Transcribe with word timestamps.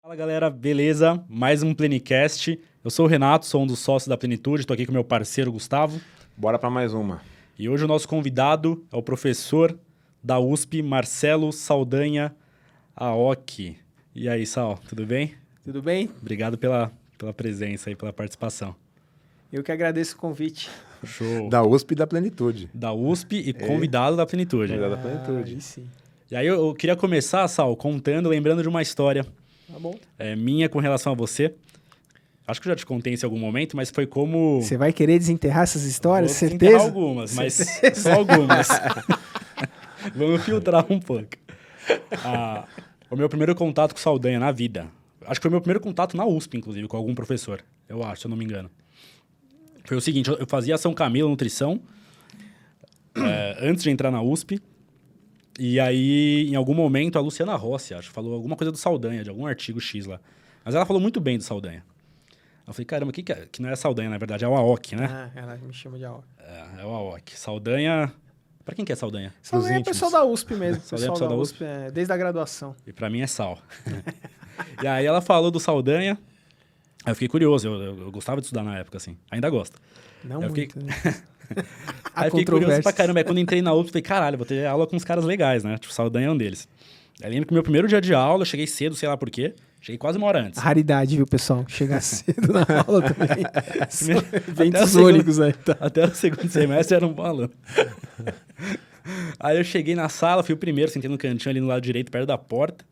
Fala 0.00 0.14
galera, 0.14 0.48
beleza? 0.48 1.24
Mais 1.28 1.64
um 1.64 1.74
Plenicast. 1.74 2.60
Eu 2.84 2.90
sou 2.92 3.06
o 3.06 3.08
Renato, 3.08 3.46
sou 3.46 3.64
um 3.64 3.66
dos 3.66 3.80
sócios 3.80 4.06
da 4.06 4.16
Plenitude, 4.16 4.60
estou 4.60 4.74
aqui 4.74 4.86
com 4.86 4.92
meu 4.92 5.02
parceiro 5.02 5.50
Gustavo. 5.50 6.00
Bora 6.36 6.56
para 6.56 6.70
mais 6.70 6.94
uma. 6.94 7.20
E 7.58 7.68
hoje 7.68 7.84
o 7.84 7.88
nosso 7.88 8.06
convidado 8.06 8.86
é 8.92 8.96
o 8.96 9.02
professor 9.02 9.76
da 10.22 10.38
USP, 10.38 10.82
Marcelo 10.82 11.52
Saldanha 11.52 12.32
Aoki. 12.94 13.76
E 14.14 14.28
aí, 14.28 14.46
Sal, 14.46 14.78
tudo 14.88 15.04
bem? 15.04 15.34
Tudo 15.64 15.82
bem? 15.82 16.08
Obrigado 16.20 16.56
pela, 16.56 16.92
pela 17.18 17.34
presença 17.34 17.90
e 17.90 17.96
pela 17.96 18.12
participação. 18.12 18.76
Eu 19.52 19.64
que 19.64 19.72
agradeço 19.72 20.14
o 20.14 20.18
convite. 20.18 20.70
Show. 21.06 21.48
Da 21.48 21.62
USP 21.62 21.92
e 21.92 21.94
da 21.94 22.06
Plenitude. 22.06 22.70
Da 22.72 22.92
USP 22.92 23.36
e 23.36 23.52
convidado 23.52 24.16
da 24.16 24.24
Plenitude. 24.26 24.72
Convidado. 24.72 24.96
da 24.96 25.00
Ah, 25.00 25.02
plenitude. 25.24 25.54
aí 25.54 25.60
sim. 25.60 25.84
E 26.30 26.36
aí 26.36 26.46
eu, 26.46 26.54
eu 26.68 26.74
queria 26.74 26.96
começar, 26.96 27.46
Sal, 27.48 27.76
contando, 27.76 28.28
lembrando 28.28 28.62
de 28.62 28.68
uma 28.68 28.80
história 28.82 29.24
Tá 29.70 29.78
bom. 29.78 29.94
é, 30.18 30.34
minha 30.34 30.68
com 30.68 30.78
relação 30.78 31.12
a 31.12 31.14
você. 31.16 31.54
Acho 32.46 32.60
que 32.60 32.66
eu 32.68 32.72
já 32.72 32.76
te 32.76 32.84
contei 32.86 33.12
isso 33.14 33.24
em 33.24 33.28
algum 33.28 33.38
momento, 33.38 33.76
mas 33.76 33.90
foi 33.90 34.06
como... 34.06 34.60
Você 34.62 34.76
vai 34.76 34.92
querer 34.92 35.18
desenterrar 35.18 35.62
essas 35.62 35.84
histórias? 35.84 36.30
Vou 36.32 36.48
Certeza? 36.50 36.78
algumas, 36.78 37.34
mas 37.34 37.54
só 37.94 38.12
algumas. 38.14 38.68
Vamos 40.14 40.42
filtrar 40.44 40.84
um 40.90 40.98
pouco. 40.98 41.28
Ah, 42.24 42.64
o 43.10 43.16
meu 43.16 43.28
primeiro 43.28 43.54
contato 43.54 43.92
com 43.94 44.00
Saldanha 44.00 44.38
na 44.40 44.50
vida. 44.50 44.86
Acho 45.26 45.38
que 45.40 45.42
foi 45.42 45.50
o 45.50 45.52
meu 45.52 45.60
primeiro 45.60 45.80
contato 45.80 46.16
na 46.16 46.26
USP, 46.26 46.56
inclusive, 46.56 46.88
com 46.88 46.96
algum 46.96 47.14
professor. 47.14 47.62
Eu 47.88 48.02
acho, 48.02 48.22
se 48.22 48.26
eu 48.26 48.30
não 48.30 48.36
me 48.36 48.44
engano. 48.44 48.68
Foi 49.84 49.96
o 49.96 50.00
seguinte, 50.00 50.30
eu 50.30 50.46
fazia 50.46 50.78
São 50.78 50.94
Camilo 50.94 51.28
Nutrição 51.28 51.80
é, 53.14 53.58
antes 53.60 53.82
de 53.82 53.90
entrar 53.90 54.10
na 54.10 54.22
USP. 54.22 54.60
E 55.58 55.78
aí, 55.78 56.48
em 56.48 56.54
algum 56.54 56.74
momento, 56.74 57.18
a 57.18 57.20
Luciana 57.20 57.54
Rossi, 57.56 57.92
acho, 57.92 58.10
falou 58.10 58.34
alguma 58.34 58.56
coisa 58.56 58.72
do 58.72 58.78
Saldanha, 58.78 59.22
de 59.22 59.30
algum 59.30 59.46
artigo 59.46 59.80
X 59.80 60.06
lá. 60.06 60.18
Mas 60.64 60.74
ela 60.74 60.86
falou 60.86 61.00
muito 61.00 61.20
bem 61.20 61.36
do 61.36 61.44
Saldanha. 61.44 61.84
Eu 62.66 62.72
falei, 62.72 62.86
caramba, 62.86 63.12
que, 63.12 63.22
que, 63.22 63.32
é? 63.32 63.46
que 63.50 63.60
não 63.60 63.68
é 63.68 63.76
Saldanha, 63.76 64.08
na 64.08 64.18
verdade, 64.18 64.44
é 64.44 64.48
o 64.48 64.54
Aoki, 64.54 64.96
né? 64.96 65.08
Ah, 65.10 65.30
ela 65.34 65.56
me 65.56 65.72
chama 65.72 65.98
de 65.98 66.04
Aoki. 66.04 66.26
É, 66.38 66.80
é 66.80 66.84
o 66.84 66.88
Aoki. 66.88 67.38
Saldanha. 67.38 68.12
Pra 68.64 68.74
quem 68.74 68.84
que 68.84 68.92
é 68.92 68.96
Saldanha? 68.96 69.34
Saldanha 69.42 69.78
é 69.78 69.82
pessoal 69.82 70.10
da 70.10 70.24
USP 70.24 70.54
mesmo. 70.54 70.80
Saldanha 70.86 71.08
é 71.08 71.12
pessoal 71.12 71.12
pessoal 71.12 71.30
da 71.30 71.36
da 71.36 71.42
USP, 71.42 71.64
é, 71.64 71.90
desde 71.90 72.12
a 72.12 72.16
graduação. 72.16 72.76
E 72.86 72.92
pra 72.92 73.10
mim 73.10 73.20
é 73.20 73.26
Sal. 73.26 73.58
e 74.82 74.86
aí 74.86 75.04
ela 75.04 75.20
falou 75.20 75.50
do 75.50 75.58
Saldanha. 75.58 76.16
Aí 77.04 77.10
eu 77.10 77.14
fiquei 77.14 77.28
curioso, 77.28 77.66
eu, 77.68 77.74
eu- 77.82 77.98
eu 78.02 78.10
gostava 78.12 78.40
de 78.40 78.46
estudar 78.46 78.62
na 78.62 78.78
época, 78.78 78.96
assim. 78.98 79.16
Ainda 79.30 79.48
gosto. 79.50 79.78
Não 80.24 80.42
Eu 80.42 80.50
muito, 80.50 80.54
fiquei- 80.74 80.82
né? 80.82 80.94
aí 82.14 82.26
eu 82.28 82.30
fiquei 82.30 82.44
curioso 82.44 82.82
pra 82.82 82.92
caramba. 82.92 83.20
Aí 83.20 83.24
quando 83.24 83.38
entrei 83.38 83.60
na 83.60 83.72
USP, 83.74 83.90
falei, 83.90 84.02
caralho, 84.02 84.36
vou 84.38 84.46
ter 84.46 84.64
aula 84.66 84.86
com 84.86 84.94
uns 84.96 85.04
caras 85.04 85.24
legais, 85.24 85.64
né? 85.64 85.76
Tipo, 85.78 85.92
Saldanha 85.92 86.28
é 86.28 86.30
um 86.30 86.36
deles. 86.36 86.68
Aí 87.22 87.30
lembro 87.30 87.46
que 87.46 87.52
meu 87.54 87.62
primeiro 87.62 87.86
dia 87.88 88.00
de 88.00 88.14
aula, 88.14 88.42
eu 88.42 88.46
cheguei 88.46 88.66
cedo, 88.66 88.94
sei 88.94 89.08
lá 89.08 89.16
por 89.16 89.28
quê. 89.30 89.54
Cheguei 89.80 89.98
quase 89.98 90.16
uma 90.16 90.28
hora 90.28 90.40
antes. 90.40 90.60
Raridade, 90.60 91.16
viu, 91.16 91.26
pessoal? 91.26 91.64
Chegar 91.68 92.00
cedo 92.02 92.52
na 92.52 92.60
aula 92.86 93.02
também. 93.02 93.44
O 94.48 94.52
Ventos 94.54 94.94
únicos 94.94 95.40
aí, 95.40 95.52
tá? 95.52 95.76
Até 95.80 96.04
o 96.04 96.14
segundo 96.14 96.48
semestre 96.48 96.94
era 96.96 97.06
um 97.06 97.12
bom 97.12 97.24
aluno. 97.24 97.50
Aí 99.40 99.58
eu 99.58 99.64
cheguei 99.64 99.94
na 99.96 100.08
sala, 100.08 100.42
fui 100.44 100.54
o 100.54 100.58
primeiro, 100.58 100.90
sentei 100.90 101.10
no 101.10 101.18
cantinho 101.18 101.50
ali 101.50 101.60
no 101.60 101.66
lado 101.66 101.82
direito, 101.82 102.10
perto 102.12 102.26
da 102.26 102.38
porta. 102.38 102.84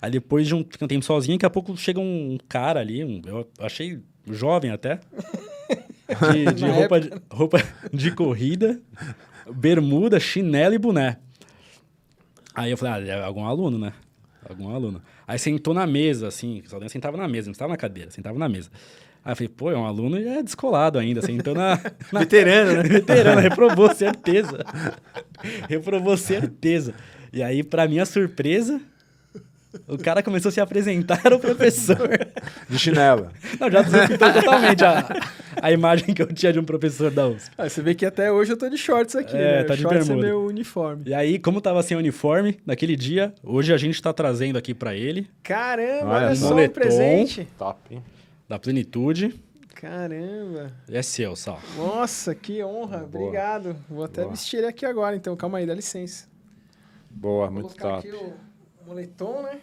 Aí 0.00 0.10
depois 0.10 0.46
de 0.46 0.54
um, 0.54 0.58
um 0.58 0.86
tempo 0.86 1.04
sozinho, 1.04 1.36
daqui 1.36 1.46
a 1.46 1.50
pouco 1.50 1.76
chega 1.76 1.98
um 2.00 2.38
cara 2.48 2.80
ali, 2.80 3.04
um- 3.04 3.22
eu 3.26 3.48
achei 3.60 4.00
jovem 4.30 4.70
até, 4.70 5.00
de, 6.32 6.44
de 6.54 6.66
roupa, 6.68 7.00
de, 7.00 7.10
roupa 7.30 7.58
de 7.92 8.10
corrida, 8.12 8.80
bermuda, 9.50 10.20
chinelo 10.20 10.74
e 10.74 10.78
boné. 10.78 11.16
Aí 12.54 12.70
eu 12.70 12.76
falei, 12.76 13.10
ah, 13.10 13.16
é 13.16 13.22
algum 13.22 13.44
aluno, 13.44 13.78
né? 13.78 13.92
Algum 14.48 14.74
aluno. 14.74 15.02
Aí 15.26 15.38
sentou 15.38 15.74
na 15.74 15.86
mesa, 15.86 16.28
assim, 16.28 16.62
o 16.64 16.68
Saldanha 16.68 16.88
sentava 16.88 17.16
na 17.16 17.26
mesa, 17.28 17.46
não 17.48 17.52
estava 17.52 17.72
na 17.72 17.76
cadeira, 17.76 18.10
sentava 18.10 18.38
na 18.38 18.48
mesa. 18.48 18.70
Aí 19.24 19.32
eu 19.32 19.36
falei, 19.36 19.48
pô, 19.48 19.70
é 19.72 19.76
um 19.76 19.84
aluno 19.84 20.18
e 20.20 20.26
é 20.26 20.42
descolado 20.42 20.98
ainda, 20.98 21.20
sentou 21.20 21.52
na... 21.54 21.80
na 22.12 22.20
Veterano, 22.20 22.74
né? 22.74 22.82
Veterano, 22.88 23.40
reprovou, 23.40 23.92
certeza. 23.92 24.64
reprovou, 25.68 26.16
certeza. 26.16 26.94
E 27.32 27.42
aí, 27.42 27.64
pra 27.64 27.88
minha 27.88 28.06
surpresa, 28.06 28.80
o 29.88 29.98
cara 29.98 30.22
começou 30.22 30.48
a 30.48 30.52
se 30.52 30.60
apresentar, 30.60 31.20
era 31.24 31.34
o 31.36 31.40
professor. 31.40 32.08
De 32.68 32.78
chinela. 32.78 33.30
Não, 33.60 33.70
já 33.70 33.82
desafiou 33.82 34.18
totalmente 34.18 34.84
a, 34.84 35.06
a 35.62 35.72
imagem 35.72 36.14
que 36.14 36.22
eu 36.22 36.26
tinha 36.32 36.52
de 36.52 36.58
um 36.58 36.64
professor 36.64 37.10
da 37.10 37.26
USP. 37.28 37.50
Ah, 37.58 37.68
você 37.68 37.82
vê 37.82 37.94
que 37.94 38.04
até 38.06 38.30
hoje 38.30 38.52
eu 38.52 38.56
tô 38.56 38.68
de 38.68 38.76
shorts 38.78 39.14
aqui, 39.16 39.36
É, 39.36 39.58
né? 39.58 39.64
tá 39.64 39.74
de 39.74 39.82
shorts 39.82 40.06
bermuda. 40.08 40.26
é 40.26 40.30
meu 40.30 40.44
uniforme. 40.46 41.02
E 41.06 41.14
aí, 41.14 41.38
como 41.38 41.60
tava 41.60 41.82
sem 41.82 41.96
uniforme 41.96 42.58
naquele 42.66 42.96
dia, 42.96 43.32
hoje 43.42 43.72
a 43.72 43.76
gente 43.76 44.00
tá 44.02 44.12
trazendo 44.12 44.56
aqui 44.58 44.74
pra 44.74 44.94
ele, 44.94 45.28
Caramba, 45.42 46.06
Olha 46.10 46.26
olha 46.26 46.34
só. 46.34 46.48
Moletom. 46.50 46.74
presente. 46.74 47.48
Top, 47.58 47.78
hein? 47.94 48.02
da 48.48 48.58
Plenitude. 48.58 49.34
Caramba. 49.74 50.72
É 50.90 51.02
seu, 51.02 51.36
Sal. 51.36 51.60
Nossa, 51.76 52.34
que 52.34 52.64
honra. 52.64 52.98
Boa. 52.98 53.24
Obrigado. 53.26 53.76
Vou 53.90 54.04
até 54.04 54.22
Boa. 54.22 54.32
vestir 54.32 54.58
ele 54.58 54.66
aqui 54.68 54.86
agora, 54.86 55.14
então. 55.14 55.36
Calma 55.36 55.58
aí, 55.58 55.66
dá 55.66 55.74
licença. 55.74 56.26
Boa, 57.10 57.46
Vou 57.46 57.54
muito 57.60 57.74
top. 57.76 58.08
Moletom, 58.86 59.42
né? 59.42 59.60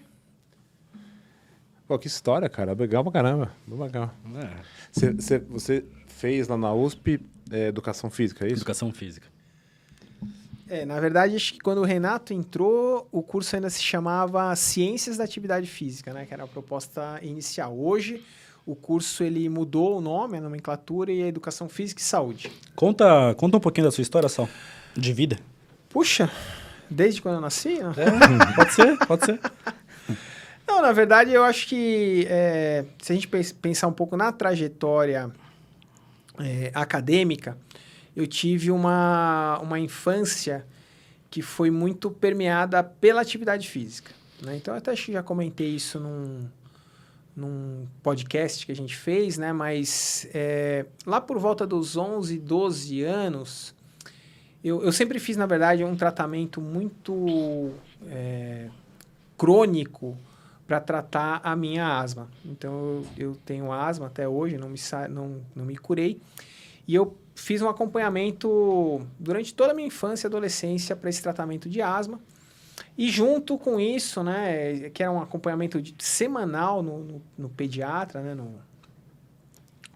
Pô, 1.88 1.98
que 2.00 2.08
história, 2.08 2.48
cara. 2.50 2.74
Legal 2.74 3.04
pra 3.04 3.12
caramba. 3.12 3.52
Legal. 3.68 4.14
É, 4.36 4.62
Você, 4.92 5.12
você, 5.14 5.40
você 5.40 5.86
fez 6.08 6.48
lá 6.48 6.58
na 6.58 6.74
USP 6.74 7.20
é, 7.52 7.68
Educação 7.68 8.10
Física, 8.10 8.46
é 8.46 8.48
isso? 8.48 8.58
educação 8.58 8.92
física. 8.92 9.28
É, 10.70 10.86
na 10.86 11.00
verdade, 11.00 11.36
acho 11.36 11.54
que 11.54 11.60
quando 11.60 11.80
o 11.80 11.84
Renato 11.84 12.34
entrou, 12.34 13.08
o 13.12 13.22
curso 13.22 13.56
ainda 13.56 13.70
se 13.70 13.84
chamava 13.84 14.56
Ciências 14.56 15.18
da 15.18 15.24
Atividade 15.24 15.68
Física, 15.68 16.14
né? 16.14 16.26
Que 16.26 16.34
era 16.34 16.46
a 16.46 16.48
proposta 16.48 17.20
inicial. 17.22 17.78
Hoje, 17.78 18.24
o 18.66 18.74
curso 18.76 19.24
ele 19.24 19.48
mudou 19.50 19.98
o 19.98 20.02
nome, 20.02 20.38
a 20.38 20.42
nomenclatura 20.42 21.12
e 21.12 21.22
a 21.22 21.28
Educação 21.28 21.68
Física 21.68 22.02
e 22.02 22.04
Saúde. 22.04 22.50
Conta, 22.76 23.36
conta 23.36 23.58
um 23.58 23.60
pouquinho 23.60 23.86
da 23.86 23.92
sua 23.92 24.02
história, 24.02 24.30
Sal. 24.30 24.48
De 24.96 25.12
vida. 25.14 25.38
Puxa, 25.90 26.32
desde 26.94 27.22
quando 27.22 27.36
eu 27.36 27.42
nasci? 27.42 27.80
né? 27.80 27.94
É, 27.98 28.54
pode 28.56 28.74
ser, 28.74 28.98
pode 29.06 29.26
ser. 29.26 29.40
Não, 30.68 30.82
na 30.82 30.92
verdade, 30.92 31.32
eu 31.32 31.44
acho 31.44 31.68
que 31.68 32.26
é, 32.30 32.86
se 33.02 33.12
a 33.12 33.16
gente 33.16 33.28
pens- 33.28 33.52
pensar 33.52 33.88
um 33.88 33.94
pouco 33.94 34.16
na 34.16 34.32
trajetória 34.32 35.30
é, 36.40 36.72
acadêmica, 36.74 37.58
eu 38.16 38.26
tive 38.26 38.72
uma, 38.72 39.60
uma 39.62 39.80
infância 39.80 40.66
que 41.30 41.42
foi 41.42 41.70
muito 41.70 42.10
permeada 42.10 42.84
pela 42.84 43.22
atividade 43.22 43.70
física. 43.70 44.12
né? 44.42 44.56
Então, 44.56 44.74
eu 44.74 44.78
até 44.78 44.92
acho 44.92 45.06
que 45.08 45.14
já 45.14 45.22
comentei 45.24 45.68
isso 45.76 46.00
num, 46.00 46.48
num 47.36 47.88
podcast 48.02 48.66
que 48.66 48.72
a 48.72 48.76
gente 48.76 48.96
fez, 48.96 49.38
né? 49.38 49.52
Mas 49.52 50.28
é, 50.34 50.86
lá 51.06 51.20
por 51.20 51.38
volta 51.40 51.68
dos 51.68 51.98
11, 51.98 52.38
12 52.40 53.02
anos, 53.04 53.76
eu, 54.64 54.82
eu 54.84 54.92
sempre 54.92 55.20
fiz, 55.20 55.36
na 55.36 55.46
verdade, 55.46 55.84
um 55.84 55.96
tratamento 55.96 56.62
muito 56.62 57.72
é, 58.08 58.70
crônico 59.38 60.18
para 60.66 60.80
tratar 60.80 61.42
a 61.44 61.56
minha 61.56 62.00
asma. 62.00 62.30
Então, 62.46 62.72
eu, 63.18 63.28
eu 63.30 63.36
tenho 63.46 63.72
asma 63.72 64.08
até 64.08 64.28
hoje, 64.28 64.58
não 64.58 64.70
me, 64.70 64.80
não, 65.10 65.42
não 65.56 65.66
me 65.66 65.76
curei. 65.78 66.20
E 66.88 66.96
eu 66.96 67.18
fiz 67.36 67.62
um 67.62 67.70
acompanhamento 67.70 69.06
durante 69.20 69.54
toda 69.54 69.72
a 69.72 69.76
minha 69.76 69.88
infância 69.88 70.28
e 70.28 70.30
adolescência 70.30 70.96
para 70.96 71.10
esse 71.10 71.22
tratamento 71.22 71.70
de 71.70 71.82
asma. 71.82 72.20
E 72.98 73.10
junto 73.10 73.58
com 73.58 73.80
isso, 73.80 74.24
né, 74.24 74.90
que 74.92 75.02
era 75.02 75.12
um 75.12 75.22
acompanhamento 75.22 75.82
de- 75.82 75.96
semanal 76.00 76.84
no, 76.84 77.00
no, 77.00 77.22
no 77.38 77.50
pediatra, 77.50 78.22
né, 78.22 78.34
no, 78.36 78.56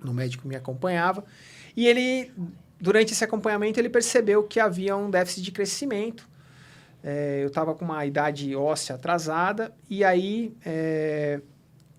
no 0.04 0.14
médico 0.14 0.44
que 0.44 0.50
me 0.50 0.56
acompanhava. 0.56 1.24
E 1.76 1.88
ele, 1.88 2.32
durante 2.80 3.14
esse 3.14 3.24
acompanhamento, 3.24 3.80
ele 3.80 3.90
percebeu 3.90 4.44
que 4.44 4.60
havia 4.60 4.96
um 4.96 5.10
déficit 5.10 5.42
de 5.42 5.52
crescimento. 5.52 6.28
É, 7.04 7.42
eu 7.44 7.48
estava 7.48 7.74
com 7.74 7.86
uma 7.86 8.06
idade 8.06 8.56
óssea 8.56 8.96
atrasada 8.96 9.74
e 9.90 10.04
aí 10.04 10.54
é, 10.66 11.40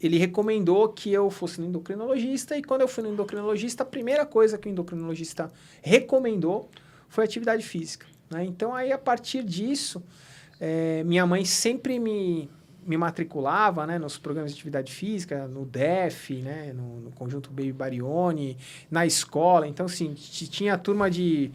ele 0.00 0.18
recomendou 0.18 0.88
que 0.88 1.12
eu 1.12 1.30
fosse 1.30 1.60
no 1.60 1.66
endocrinologista 1.66 2.56
e 2.56 2.62
quando 2.62 2.82
eu 2.82 2.88
fui 2.88 3.02
no 3.02 3.10
endocrinologista, 3.10 3.82
a 3.82 3.86
primeira 3.86 4.26
coisa 4.26 4.58
que 4.58 4.68
o 4.68 4.70
endocrinologista 4.70 5.50
recomendou 5.82 6.68
foi 7.08 7.24
atividade 7.24 7.64
física. 7.64 8.06
né? 8.30 8.44
Então 8.44 8.74
aí 8.74 8.92
a 8.92 8.98
partir 8.98 9.44
disso, 9.44 10.02
é, 10.60 11.02
minha 11.04 11.24
mãe 11.24 11.44
sempre 11.44 11.98
me, 11.98 12.50
me 12.88 12.96
matriculava 12.96 13.86
né, 13.86 13.98
nos 13.98 14.16
programas 14.16 14.50
de 14.50 14.56
atividade 14.56 14.90
física, 14.90 15.46
no 15.46 15.66
DEF, 15.66 16.40
né, 16.40 16.72
no, 16.74 17.00
no 17.02 17.10
conjunto 17.10 17.50
Baby 17.50 17.72
Barione, 17.72 18.56
na 18.90 19.04
escola. 19.04 19.68
Então, 19.68 19.84
assim, 19.84 20.14
tinha 20.14 20.78
turma 20.78 21.10
de 21.10 21.52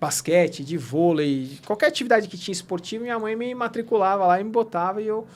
basquete, 0.00 0.62
de 0.62 0.78
vôlei, 0.78 1.58
qualquer 1.66 1.88
atividade 1.88 2.28
que 2.28 2.38
tinha 2.38 2.52
esportiva, 2.52 3.02
minha 3.02 3.18
mãe 3.18 3.34
me 3.34 3.52
matriculava 3.52 4.26
lá 4.26 4.40
e 4.40 4.44
me 4.44 4.50
botava 4.50 5.02
e 5.02 5.08
eu, 5.08 5.26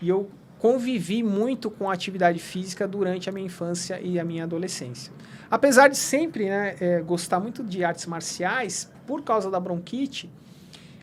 e 0.00 0.08
eu 0.08 0.30
convivi 0.60 1.24
muito 1.24 1.70
com 1.70 1.90
a 1.90 1.94
atividade 1.94 2.38
física 2.38 2.86
durante 2.86 3.28
a 3.28 3.32
minha 3.32 3.46
infância 3.46 3.98
e 4.00 4.20
a 4.20 4.24
minha 4.24 4.44
adolescência. 4.44 5.12
Apesar 5.50 5.88
de 5.88 5.96
sempre 5.96 6.48
né, 6.48 6.76
é, 6.78 7.00
gostar 7.00 7.40
muito 7.40 7.64
de 7.64 7.82
artes 7.82 8.06
marciais, 8.06 8.88
por 9.06 9.22
causa 9.22 9.50
da 9.50 9.58
bronquite, 9.58 10.30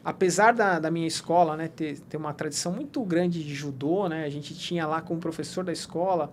apesar 0.08 0.54
da, 0.54 0.80
da 0.80 0.90
minha 0.90 1.06
escola 1.06 1.58
né, 1.58 1.68
ter, 1.68 2.00
ter 2.00 2.16
uma 2.16 2.34
tradição 2.34 2.72
muito 2.72 3.04
grande 3.04 3.44
de 3.44 3.54
judô, 3.54 4.08
né, 4.08 4.24
a 4.24 4.30
gente 4.30 4.56
tinha 4.56 4.88
lá 4.88 5.02
como 5.02 5.20
professor 5.20 5.66
da 5.66 5.74
escola 5.74 6.32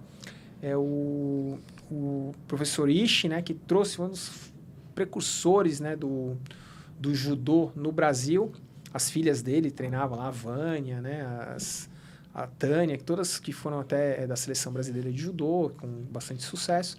é, 0.62 0.76
o, 0.76 1.58
o 1.90 2.32
professor 2.46 2.88
Ishi, 2.88 3.28
né, 3.28 3.42
que 3.42 3.52
trouxe 3.52 4.00
um 4.00 4.08
dos 4.08 4.52
precursores 4.94 5.80
né, 5.80 5.96
do, 5.96 6.36
do 7.00 7.12
judô 7.16 7.72
no 7.74 7.90
Brasil. 7.90 8.52
As 8.92 9.10
filhas 9.10 9.42
dele 9.42 9.72
treinavam 9.72 10.18
lá, 10.18 10.28
a 10.28 10.30
Vânia, 10.30 11.00
né, 11.00 11.26
as, 11.52 11.90
a 12.32 12.46
Tânia, 12.46 12.96
todas 12.96 13.40
que 13.40 13.52
foram 13.52 13.80
até 13.80 14.22
é, 14.22 14.26
da 14.28 14.36
seleção 14.36 14.72
brasileira 14.72 15.10
de 15.10 15.20
judô, 15.20 15.72
com 15.80 15.88
bastante 16.12 16.44
sucesso. 16.44 16.96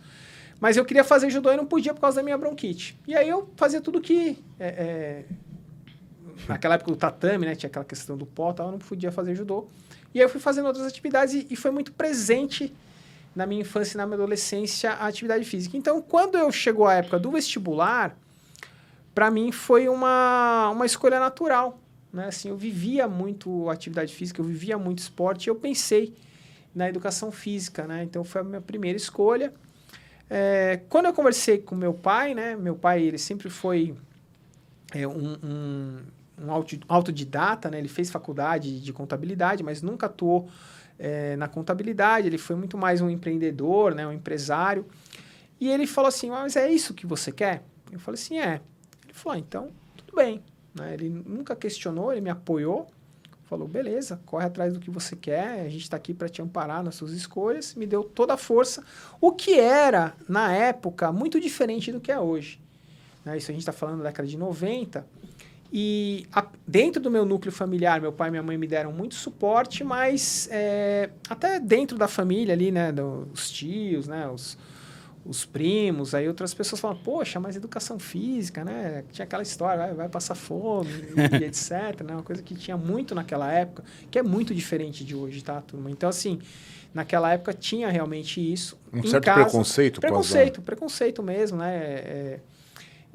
Mas 0.60 0.76
eu 0.76 0.84
queria 0.84 1.06
fazer 1.06 1.30
judô 1.30 1.50
e 1.54 1.56
não 1.56 1.66
podia 1.66 1.94
por 1.94 2.02
causa 2.02 2.18
da 2.18 2.24
minha 2.24 2.38
bronquite. 2.38 3.00
E 3.08 3.16
aí 3.16 3.30
eu 3.30 3.50
fazia 3.56 3.80
tudo 3.80 4.02
que 4.02 4.44
é, 4.60 4.68
é, 4.68 5.26
naquela 6.48 6.76
época 6.76 6.92
o 6.92 6.96
tatame, 6.96 7.46
né? 7.46 7.56
Tinha 7.56 7.70
aquela 7.70 7.86
questão 7.86 8.18
do 8.18 8.26
pó 8.26 8.54
tal, 8.54 8.68
eu 8.68 8.72
não 8.74 8.80
podia 8.80 9.12
fazer 9.12 9.36
judô. 9.36 9.68
E 10.14 10.20
aí 10.20 10.26
eu 10.26 10.30
fui 10.30 10.40
fazendo 10.40 10.66
outras 10.66 10.86
atividades 10.86 11.34
e, 11.34 11.48
e 11.50 11.56
foi 11.56 11.72
muito 11.72 11.92
presente 11.92 12.74
na 13.36 13.46
minha 13.46 13.62
infância 13.62 13.96
e 13.96 13.98
na 13.98 14.06
minha 14.06 14.16
adolescência 14.16 14.92
a 14.92 15.08
atividade 15.08 15.44
física. 15.44 15.76
Então, 15.76 16.02
quando 16.02 16.38
eu 16.38 16.52
chegou 16.52 16.88
a 16.88 16.94
época 16.94 17.20
do 17.20 17.32
vestibular, 17.32 18.18
para 19.14 19.30
mim 19.30 19.52
foi 19.52 19.90
uma, 19.90 20.70
uma 20.70 20.86
escolha 20.86 21.20
natural. 21.20 21.80
Né? 22.14 22.28
Assim, 22.28 22.50
eu 22.50 22.58
vivia 22.58 23.08
muito 23.08 23.70
atividade 23.70 24.14
física, 24.14 24.40
eu 24.40 24.46
vivia 24.46 24.78
muito 24.78 25.00
esporte 25.00 25.48
e 25.48 25.50
eu 25.50 25.56
pensei 25.56 26.14
na 26.74 26.88
educação 26.88 27.30
física. 27.30 27.86
Né? 27.86 28.04
Então, 28.04 28.24
foi 28.24 28.40
a 28.40 28.44
minha 28.44 28.62
primeira 28.62 28.96
escolha. 28.96 29.54
É, 30.30 30.80
quando 30.90 31.06
eu 31.06 31.14
conversei 31.14 31.58
com 31.60 31.76
meu 31.76 31.94
pai, 31.94 32.34
né? 32.34 32.56
Meu 32.56 32.76
pai, 32.76 33.04
ele 33.04 33.18
sempre 33.18 33.50
foi 33.50 33.96
é, 34.94 35.08
um, 35.08 35.38
um, 35.44 35.98
um 36.40 36.52
autodidata, 36.88 37.70
né? 37.70 37.80
Ele 37.80 37.88
fez 37.88 38.10
faculdade 38.10 38.80
de 38.80 38.94
contabilidade, 38.94 39.64
mas 39.64 39.82
nunca 39.82 40.08
atuou 40.08 40.50
é, 41.00 41.36
na 41.36 41.48
contabilidade. 41.48 42.28
Ele 42.28 42.38
foi 42.38 42.56
muito 42.56 42.78
mais 42.78 43.02
um 43.02 43.10
empreendedor, 43.10 43.96
né? 43.96 44.06
Um 44.06 44.12
empresário. 44.12 44.86
E 45.60 45.70
ele 45.70 45.88
falou 45.88 46.10
assim, 46.10 46.30
mas 46.30 46.56
é 46.56 46.70
isso 46.70 46.94
que 46.94 47.06
você 47.06 47.32
quer? 47.32 47.64
Eu 47.92 48.00
falei 48.00 48.20
assim, 48.20 48.40
é. 48.40 48.62
Ele 49.06 49.14
falou, 49.14 49.38
ah, 49.38 49.40
então, 49.40 49.70
tudo 49.96 50.16
bem. 50.16 50.44
Né? 50.74 50.94
Ele 50.94 51.10
nunca 51.10 51.56
questionou, 51.56 52.12
ele 52.12 52.22
me 52.22 52.30
apoiou. 52.30 52.88
Falou, 53.46 53.68
beleza, 53.68 54.20
corre 54.26 54.46
atrás 54.46 54.74
do 54.74 54.80
que 54.80 54.90
você 54.90 55.16
quer, 55.16 55.62
a 55.62 55.70
gente 55.70 55.84
está 55.84 55.96
aqui 55.96 56.16
para 56.16 56.28
te 56.28 56.42
amparar 56.42 56.84
nas 56.84 56.96
suas 56.96 57.12
escolhas. 57.12 57.76
Me 57.76 57.86
deu 57.86 58.04
toda 58.04 58.34
a 58.34 58.38
força, 58.38 58.84
o 59.22 59.32
que 59.32 59.60
era, 59.60 60.16
na 60.28 60.52
época, 60.52 61.12
muito 61.12 61.40
diferente 61.40 61.92
do 61.92 62.02
que 62.02 62.12
é 62.12 62.20
hoje. 62.20 62.60
Né? 63.24 63.38
Isso 63.38 63.52
a 63.52 63.54
gente 63.54 63.62
está 63.62 63.72
falando 63.72 64.00
da 64.00 64.10
década 64.10 64.28
de 64.28 64.36
90. 64.36 65.06
E 65.72 66.26
a, 66.32 66.46
dentro 66.68 67.02
do 67.02 67.10
meu 67.10 67.26
núcleo 67.26 67.52
familiar, 67.52 68.00
meu 68.00 68.12
pai 68.12 68.30
e 68.30 68.32
minha 68.32 68.44
mãe 68.44 68.58
me 68.58 68.68
deram 68.68 68.92
muito 68.92 69.16
suporte, 69.16 69.84
mas 69.84 70.48
é, 70.52 71.10
até 71.30 71.60
dentro 71.60 71.98
da 71.98 72.08
família 72.08 72.54
ali, 72.54 72.72
né, 72.72 72.94
os 73.34 73.50
tios, 73.50 74.08
né, 74.08 74.28
os, 74.28 74.58
os 75.26 75.44
primos, 75.44 76.14
aí 76.14 76.28
outras 76.28 76.54
pessoas 76.54 76.80
falam, 76.80 76.98
poxa, 76.98 77.40
mas 77.40 77.56
educação 77.56 77.98
física, 77.98 78.64
né, 78.64 79.04
tinha 79.12 79.26
aquela 79.26 79.44
história, 79.44 79.88
vai, 79.88 79.94
vai 79.94 80.10
passar 80.10 80.36
fome 80.36 80.90
e 81.42 81.44
etc, 81.44 82.02
né, 82.06 82.14
uma 82.14 82.24
coisa 82.24 82.44
que 82.44 82.54
tinha 82.54 82.78
muito 82.78 83.16
naquela 83.16 83.52
época, 83.52 83.84
que 84.12 84.20
é 84.20 84.24
muito 84.24 84.54
diferente 84.54 85.04
de 85.04 85.16
hoje, 85.16 85.44
tá, 85.44 85.60
turma? 85.62 85.90
Então, 85.90 86.08
assim, 86.08 86.40
naquela 86.94 87.34
época 87.34 87.54
tinha 87.54 87.90
realmente 87.90 88.40
isso. 88.40 88.80
Um 88.94 89.02
certo 89.04 89.26
casa, 89.26 89.44
preconceito? 89.46 90.00
Preconceito, 90.00 90.62
preconceito 90.62 91.24
mesmo, 91.24 91.58
né, 91.58 91.76
é, 91.76 92.40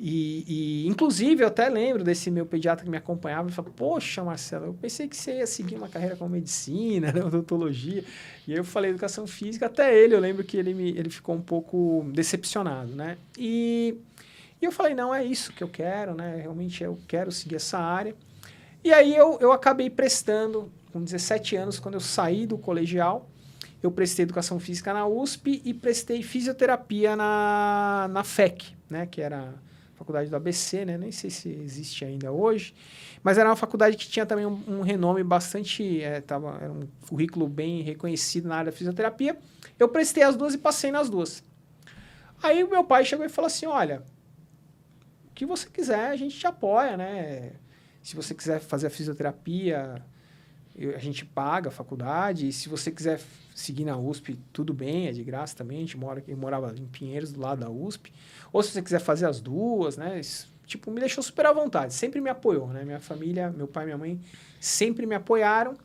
e, 0.02 0.44
e, 0.48 0.88
inclusive, 0.88 1.42
eu 1.42 1.48
até 1.48 1.68
lembro 1.68 2.02
desse 2.02 2.30
meu 2.30 2.46
pediatra 2.46 2.82
que 2.82 2.90
me 2.90 2.96
acompanhava 2.96 3.50
e 3.50 3.52
falou: 3.52 3.70
Poxa, 3.70 4.24
Marcelo, 4.24 4.64
eu 4.64 4.72
pensei 4.72 5.06
que 5.06 5.14
você 5.14 5.36
ia 5.36 5.46
seguir 5.46 5.74
uma 5.74 5.90
carreira 5.90 6.16
com 6.16 6.26
medicina, 6.26 7.12
né, 7.12 7.22
odontologia. 7.22 8.02
E 8.48 8.52
aí 8.52 8.58
eu 8.58 8.64
falei 8.64 8.92
educação 8.92 9.26
física. 9.26 9.66
Até 9.66 9.94
ele, 9.94 10.14
eu 10.14 10.20
lembro 10.20 10.42
que 10.42 10.56
ele, 10.56 10.72
me, 10.72 10.88
ele 10.88 11.10
ficou 11.10 11.34
um 11.34 11.42
pouco 11.42 12.06
decepcionado, 12.14 12.94
né? 12.94 13.18
E, 13.36 13.94
e 14.62 14.64
eu 14.64 14.72
falei: 14.72 14.94
Não, 14.94 15.14
é 15.14 15.22
isso 15.22 15.52
que 15.52 15.62
eu 15.62 15.68
quero, 15.68 16.14
né? 16.14 16.36
Realmente 16.40 16.82
eu 16.82 16.98
quero 17.06 17.30
seguir 17.30 17.56
essa 17.56 17.78
área. 17.78 18.14
E 18.82 18.94
aí 18.94 19.14
eu, 19.14 19.36
eu 19.38 19.52
acabei 19.52 19.90
prestando, 19.90 20.72
com 20.94 21.04
17 21.04 21.56
anos, 21.56 21.78
quando 21.78 21.96
eu 21.96 22.00
saí 22.00 22.46
do 22.46 22.56
colegial, 22.56 23.28
eu 23.82 23.90
prestei 23.90 24.22
educação 24.22 24.58
física 24.58 24.94
na 24.94 25.06
USP 25.06 25.60
e 25.62 25.74
prestei 25.74 26.22
fisioterapia 26.22 27.14
na, 27.14 28.08
na 28.10 28.24
FEC, 28.24 28.74
né? 28.88 29.04
Que 29.04 29.20
era 29.20 29.52
faculdade 30.00 30.30
do 30.30 30.36
ABC, 30.36 30.86
né? 30.86 30.96
Nem 30.96 31.12
sei 31.12 31.28
se 31.28 31.50
existe 31.50 32.06
ainda 32.06 32.32
hoje, 32.32 32.74
mas 33.22 33.36
era 33.36 33.46
uma 33.46 33.56
faculdade 33.56 33.98
que 33.98 34.08
tinha 34.08 34.24
também 34.24 34.46
um, 34.46 34.58
um 34.66 34.80
renome 34.80 35.22
bastante, 35.22 36.02
é, 36.02 36.22
tava, 36.22 36.56
era 36.58 36.72
um 36.72 36.88
currículo 37.06 37.46
bem 37.46 37.82
reconhecido 37.82 38.48
na 38.48 38.56
área 38.56 38.70
da 38.70 38.76
fisioterapia. 38.76 39.36
Eu 39.78 39.88
prestei 39.88 40.22
as 40.22 40.36
duas 40.36 40.54
e 40.54 40.58
passei 40.58 40.90
nas 40.90 41.10
duas. 41.10 41.44
Aí 42.42 42.64
o 42.64 42.70
meu 42.70 42.82
pai 42.82 43.04
chegou 43.04 43.26
e 43.26 43.28
falou 43.28 43.46
assim, 43.46 43.66
olha, 43.66 44.02
o 45.30 45.34
que 45.34 45.44
você 45.44 45.68
quiser, 45.68 46.08
a 46.08 46.16
gente 46.16 46.34
te 46.38 46.46
apoia, 46.46 46.96
né? 46.96 47.52
Se 48.02 48.16
você 48.16 48.34
quiser 48.34 48.58
fazer 48.58 48.86
a 48.86 48.90
fisioterapia, 48.90 50.02
a 50.88 50.98
gente 50.98 51.24
paga 51.24 51.68
a 51.68 51.72
faculdade. 51.72 52.48
E 52.48 52.52
se 52.52 52.68
você 52.68 52.90
quiser 52.90 53.20
seguir 53.54 53.84
na 53.84 53.96
USP, 53.96 54.38
tudo 54.52 54.72
bem, 54.72 55.08
é 55.08 55.12
de 55.12 55.22
graça 55.22 55.56
também. 55.56 55.78
A 55.78 55.80
gente 55.80 55.96
mora 55.96 56.20
aqui, 56.20 56.34
morava 56.34 56.74
em 56.76 56.86
Pinheiros, 56.86 57.32
do 57.32 57.40
lado 57.40 57.60
da 57.60 57.70
USP. 57.70 58.12
Ou 58.52 58.62
se 58.62 58.70
você 58.70 58.82
quiser 58.82 59.00
fazer 59.00 59.26
as 59.26 59.40
duas, 59.40 59.96
né? 59.96 60.18
Isso, 60.18 60.48
tipo, 60.66 60.90
me 60.90 61.00
deixou 61.00 61.22
super 61.22 61.46
à 61.46 61.52
vontade. 61.52 61.92
Sempre 61.94 62.20
me 62.20 62.30
apoiou, 62.30 62.68
né? 62.68 62.84
Minha 62.84 63.00
família, 63.00 63.50
meu 63.50 63.68
pai 63.68 63.84
e 63.84 63.86
minha 63.86 63.98
mãe 63.98 64.20
sempre 64.58 65.06
me 65.06 65.14
apoiaram. 65.14 65.76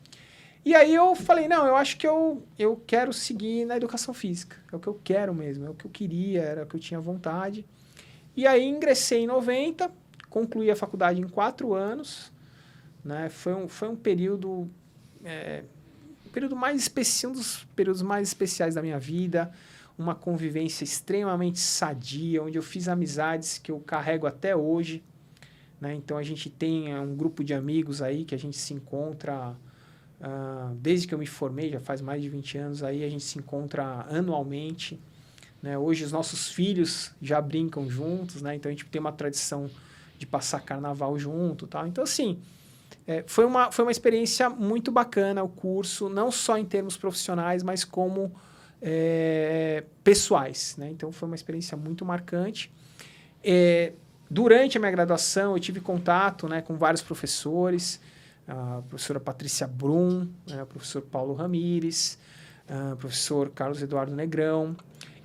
E 0.64 0.74
aí 0.74 0.92
eu 0.92 1.14
falei, 1.14 1.46
não, 1.46 1.64
eu 1.64 1.76
acho 1.76 1.96
que 1.96 2.06
eu, 2.08 2.42
eu 2.58 2.82
quero 2.86 3.12
seguir 3.12 3.64
na 3.64 3.76
educação 3.76 4.12
física. 4.12 4.56
É 4.72 4.74
o 4.74 4.80
que 4.80 4.88
eu 4.88 5.00
quero 5.04 5.32
mesmo, 5.32 5.64
é 5.64 5.70
o 5.70 5.74
que 5.74 5.86
eu 5.86 5.90
queria, 5.90 6.42
era 6.42 6.64
o 6.64 6.66
que 6.66 6.74
eu 6.74 6.80
tinha 6.80 6.98
vontade. 6.98 7.64
E 8.36 8.46
aí 8.46 8.64
ingressei 8.64 9.20
em 9.20 9.26
90, 9.28 9.88
concluí 10.28 10.68
a 10.68 10.74
faculdade 10.74 11.20
em 11.20 11.28
quatro 11.28 11.72
anos. 11.72 12.32
Né? 13.04 13.28
Foi, 13.28 13.54
um, 13.54 13.68
foi 13.68 13.88
um 13.88 13.94
período... 13.94 14.68
É, 15.26 15.64
período 16.32 16.56
mais 16.56 16.80
especial, 16.80 17.32
um 17.32 17.34
dos 17.34 17.64
períodos 17.74 18.02
mais 18.02 18.28
especiais 18.28 18.74
da 18.74 18.82
minha 18.82 18.98
vida 18.98 19.52
uma 19.98 20.14
convivência 20.14 20.84
extremamente 20.84 21.58
sadia, 21.58 22.42
onde 22.42 22.58
eu 22.58 22.62
fiz 22.62 22.88
amizades 22.88 23.58
que 23.58 23.70
eu 23.70 23.80
carrego 23.80 24.26
até 24.26 24.54
hoje. 24.54 25.02
Né? 25.80 25.94
Então 25.94 26.18
a 26.18 26.22
gente 26.22 26.50
tem 26.50 26.92
é, 26.92 27.00
um 27.00 27.14
grupo 27.16 27.42
de 27.42 27.54
amigos 27.54 28.02
aí 28.02 28.24
que 28.24 28.34
a 28.34 28.38
gente 28.38 28.56
se 28.56 28.74
encontra 28.74 29.56
uh, 30.20 30.74
desde 30.76 31.06
que 31.06 31.14
eu 31.14 31.18
me 31.18 31.26
formei, 31.26 31.70
já 31.70 31.80
faz 31.80 32.00
mais 32.00 32.22
de 32.22 32.28
20 32.28 32.58
anos 32.58 32.82
aí, 32.82 33.04
a 33.04 33.08
gente 33.08 33.24
se 33.24 33.38
encontra 33.38 34.06
anualmente. 34.10 35.00
Né? 35.62 35.78
Hoje 35.78 36.04
os 36.04 36.12
nossos 36.12 36.50
filhos 36.50 37.12
já 37.20 37.40
brincam 37.40 37.88
juntos, 37.88 38.42
né? 38.42 38.54
então 38.54 38.68
a 38.68 38.72
gente 38.72 38.84
tem 38.84 39.00
uma 39.00 39.12
tradição 39.12 39.70
de 40.18 40.26
passar 40.26 40.60
carnaval 40.60 41.18
junto 41.18 41.66
tal. 41.66 41.86
Então, 41.86 42.04
assim, 42.04 42.38
é, 43.06 43.24
foi, 43.26 43.44
uma, 43.44 43.70
foi 43.70 43.84
uma 43.84 43.90
experiência 43.90 44.50
muito 44.50 44.90
bacana 44.90 45.42
o 45.42 45.48
curso, 45.48 46.08
não 46.08 46.30
só 46.30 46.58
em 46.58 46.64
termos 46.64 46.96
profissionais, 46.96 47.62
mas 47.62 47.84
como 47.84 48.32
é, 48.82 49.84
pessoais. 50.02 50.76
Né? 50.76 50.90
Então 50.90 51.12
foi 51.12 51.28
uma 51.28 51.36
experiência 51.36 51.76
muito 51.76 52.04
marcante. 52.04 52.72
É, 53.44 53.92
durante 54.30 54.76
a 54.76 54.80
minha 54.80 54.90
graduação, 54.90 55.54
eu 55.54 55.60
tive 55.60 55.80
contato 55.80 56.48
né, 56.48 56.60
com 56.62 56.76
vários 56.76 57.02
professores, 57.02 58.00
a 58.48 58.82
professora 58.88 59.20
Patrícia 59.20 59.66
Brum, 59.66 60.28
né, 60.46 60.62
o 60.62 60.66
professor 60.66 61.02
Paulo 61.02 61.34
Ramires, 61.34 62.18
o 62.92 62.96
professor 62.96 63.50
Carlos 63.50 63.80
Eduardo 63.80 64.14
Negrão, 64.14 64.76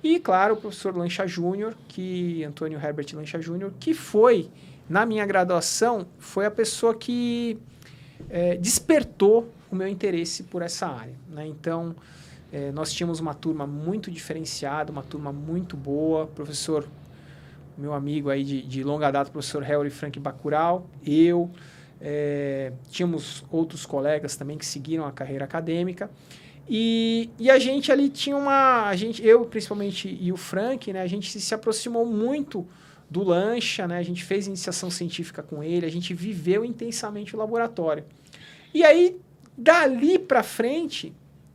e, 0.02 0.18
claro, 0.18 0.54
o 0.54 0.56
professor 0.56 0.96
Lancha 0.96 1.26
Júnior, 1.26 1.76
que 1.86 2.42
Antônio 2.42 2.78
Herbert 2.78 3.06
Lancha 3.14 3.40
Júnior, 3.40 3.72
que 3.78 3.94
foi, 3.94 4.50
na 4.88 5.06
minha 5.06 5.24
graduação, 5.24 6.06
foi 6.18 6.46
a 6.46 6.50
pessoa 6.50 6.94
que 6.94 7.58
é, 8.28 8.56
despertou 8.56 9.48
o 9.70 9.74
meu 9.74 9.88
interesse 9.88 10.42
por 10.44 10.62
essa 10.62 10.86
área. 10.86 11.14
Né? 11.28 11.46
Então, 11.46 11.94
é, 12.52 12.70
nós 12.72 12.92
tínhamos 12.92 13.20
uma 13.20 13.34
turma 13.34 13.66
muito 13.66 14.10
diferenciada, 14.10 14.92
uma 14.92 15.02
turma 15.02 15.32
muito 15.32 15.76
boa. 15.76 16.26
Professor, 16.26 16.86
meu 17.78 17.94
amigo 17.94 18.28
aí 18.28 18.44
de, 18.44 18.62
de 18.62 18.84
longa 18.84 19.10
data, 19.10 19.30
professor 19.30 19.62
Harry 19.62 19.90
Frank 19.90 20.18
Bacurau, 20.20 20.86
eu. 21.04 21.50
É, 22.04 22.72
tínhamos 22.90 23.44
outros 23.48 23.86
colegas 23.86 24.34
também 24.34 24.58
que 24.58 24.66
seguiram 24.66 25.06
a 25.06 25.12
carreira 25.12 25.44
acadêmica. 25.44 26.10
E, 26.68 27.30
e 27.38 27.48
a 27.48 27.58
gente 27.58 27.90
ali 27.92 28.08
tinha 28.08 28.36
uma. 28.36 28.88
A 28.88 28.96
gente, 28.96 29.24
eu, 29.24 29.44
principalmente, 29.46 30.08
e 30.20 30.32
o 30.32 30.36
Frank, 30.36 30.92
né, 30.92 31.00
a 31.00 31.06
gente 31.06 31.40
se 31.40 31.54
aproximou 31.54 32.04
muito 32.04 32.66
do 33.12 33.22
Lancha, 33.22 33.86
né, 33.86 33.98
a 33.98 34.02
gente 34.02 34.24
fez 34.24 34.46
iniciação 34.46 34.90
científica 34.90 35.42
com 35.42 35.62
ele, 35.62 35.84
a 35.84 35.90
gente 35.90 36.14
viveu 36.14 36.64
intensamente 36.64 37.36
o 37.36 37.38
laboratório. 37.38 38.04
E 38.72 38.82
aí, 38.82 39.20
dali 39.56 40.18
para 40.18 40.42
frente, 40.42 41.12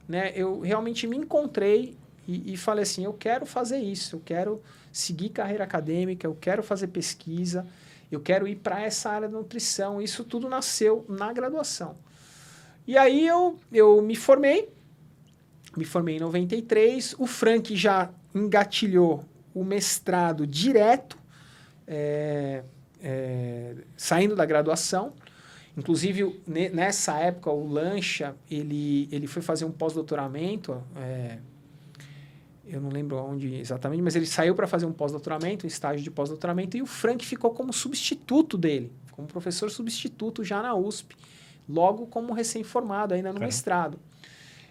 né, 0.08 0.32
eu 0.36 0.60
realmente 0.60 1.08
me 1.08 1.18
encontrei 1.18 1.98
e, 2.28 2.54
e 2.54 2.58
falei 2.58 2.84
assim, 2.84 3.04
eu 3.06 3.14
quero 3.14 3.46
fazer 3.46 3.80
isso, 3.80 4.18
eu 4.18 4.22
quero 4.24 4.62
seguir 4.92 5.30
carreira 5.30 5.64
acadêmica, 5.64 6.28
eu 6.28 6.38
quero 6.40 6.62
fazer 6.62 6.88
pesquisa, 6.88 7.66
eu 8.12 8.20
quero 8.20 8.48
ir 8.48 8.58
para 8.58 8.82
essa 8.82 9.10
área 9.10 9.28
da 9.28 9.38
nutrição. 9.38 10.02
Isso 10.02 10.24
tudo 10.24 10.48
nasceu 10.48 11.06
na 11.10 11.34
graduação. 11.34 11.98
E 12.86 12.98
aí 12.98 13.26
eu, 13.28 13.60
eu 13.72 14.02
me 14.02 14.16
formei, 14.16 14.70
me 15.76 15.84
formei 15.84 16.18
em 16.18 16.20
93, 16.20 17.16
o 17.18 17.26
Frank 17.26 17.76
já 17.76 18.10
engatilhou 18.34 19.26
o 19.54 19.64
mestrado 19.64 20.46
direto, 20.46 21.18
é, 21.88 22.64
é, 23.02 23.76
saindo 23.96 24.36
da 24.36 24.46
graduação. 24.46 25.14
Inclusive, 25.78 26.42
nessa 26.48 27.20
época, 27.20 27.52
o 27.52 27.68
Lancha, 27.68 28.36
ele, 28.50 29.08
ele 29.12 29.28
foi 29.28 29.44
fazer 29.44 29.64
um 29.64 29.72
pós-doutoramento, 29.72 30.84
é, 30.96 31.38
eu 32.66 32.82
não 32.82 32.90
lembro 32.90 33.16
onde 33.18 33.56
exatamente, 33.56 34.02
mas 34.02 34.16
ele 34.16 34.26
saiu 34.26 34.56
para 34.56 34.68
fazer 34.68 34.86
um 34.86 34.92
pós-doutoramento, 34.92 35.66
um 35.66 35.68
estágio 35.68 36.04
de 36.04 36.10
pós-doutoramento, 36.10 36.76
e 36.76 36.82
o 36.82 36.86
Frank 36.88 37.24
ficou 37.24 37.52
como 37.52 37.72
substituto 37.72 38.58
dele, 38.58 38.92
como 39.12 39.28
professor 39.28 39.70
substituto 39.70 40.44
já 40.44 40.62
na 40.62 40.76
USP, 40.76 41.16
logo 41.70 42.08
como 42.08 42.34
recém-formado, 42.34 43.14
ainda 43.14 43.32
no 43.32 43.40
mestrado. 43.40 44.00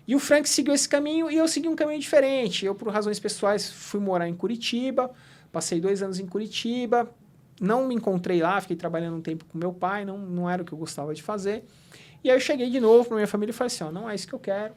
E 0.07 0.15
o 0.15 0.19
Frank 0.19 0.49
seguiu 0.49 0.75
esse 0.75 0.89
caminho 0.89 1.31
e 1.31 1.37
eu 1.37 1.49
segui 1.49 1.69
um 1.69 1.75
caminho 1.75 1.99
diferente. 1.99 2.65
Eu, 2.65 2.75
por 2.75 2.89
razões 2.93 3.19
pessoais, 3.19 3.71
fui 3.71 3.99
morar 3.99 4.29
em 4.29 4.35
Curitiba, 4.35 5.11
passei 5.57 5.81
dois 5.81 6.03
anos 6.03 6.21
em 6.21 6.27
Curitiba, 6.27 7.11
não 7.59 7.89
me 7.89 7.95
encontrei 7.95 8.43
lá, 8.43 8.61
fiquei 8.61 8.77
trabalhando 8.77 9.17
um 9.17 9.23
tempo 9.23 9.47
com 9.47 9.57
meu 9.57 9.73
pai, 9.73 10.05
não, 10.05 10.19
não 10.19 10.51
era 10.51 10.61
o 10.61 10.67
que 10.67 10.73
eu 10.73 10.77
gostava 10.77 11.15
de 11.15 11.23
fazer. 11.23 11.65
E 12.23 12.29
aí 12.29 12.37
eu 12.37 12.41
cheguei 12.41 12.69
de 12.69 12.79
novo 12.79 13.09
para 13.09 13.15
minha 13.15 13.27
família 13.27 13.53
e 13.53 13.55
falei 13.55 13.69
assim, 13.69 13.83
ó, 13.83 13.91
não 13.91 14.11
é 14.11 14.15
isso 14.15 14.29
que 14.29 14.35
eu 14.35 14.39
quero, 14.39 14.75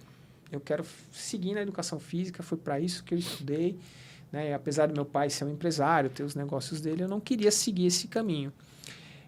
eu 0.49 0.61
quero 0.61 0.85
seguir 1.11 1.53
na 1.53 1.61
educação 1.63 1.99
física, 1.99 2.41
foi 2.41 2.57
para 2.57 2.79
isso 2.79 3.03
que 3.03 3.13
eu 3.13 3.17
estudei. 3.17 3.77
Né? 4.31 4.53
apesar 4.53 4.85
do 4.85 4.93
meu 4.93 5.03
pai 5.03 5.29
ser 5.29 5.43
um 5.43 5.49
empresário, 5.49 6.09
ter 6.09 6.23
os 6.23 6.33
negócios 6.33 6.79
dele, 6.79 7.03
eu 7.03 7.09
não 7.09 7.19
queria 7.19 7.51
seguir 7.51 7.87
esse 7.87 8.07
caminho. 8.07 8.53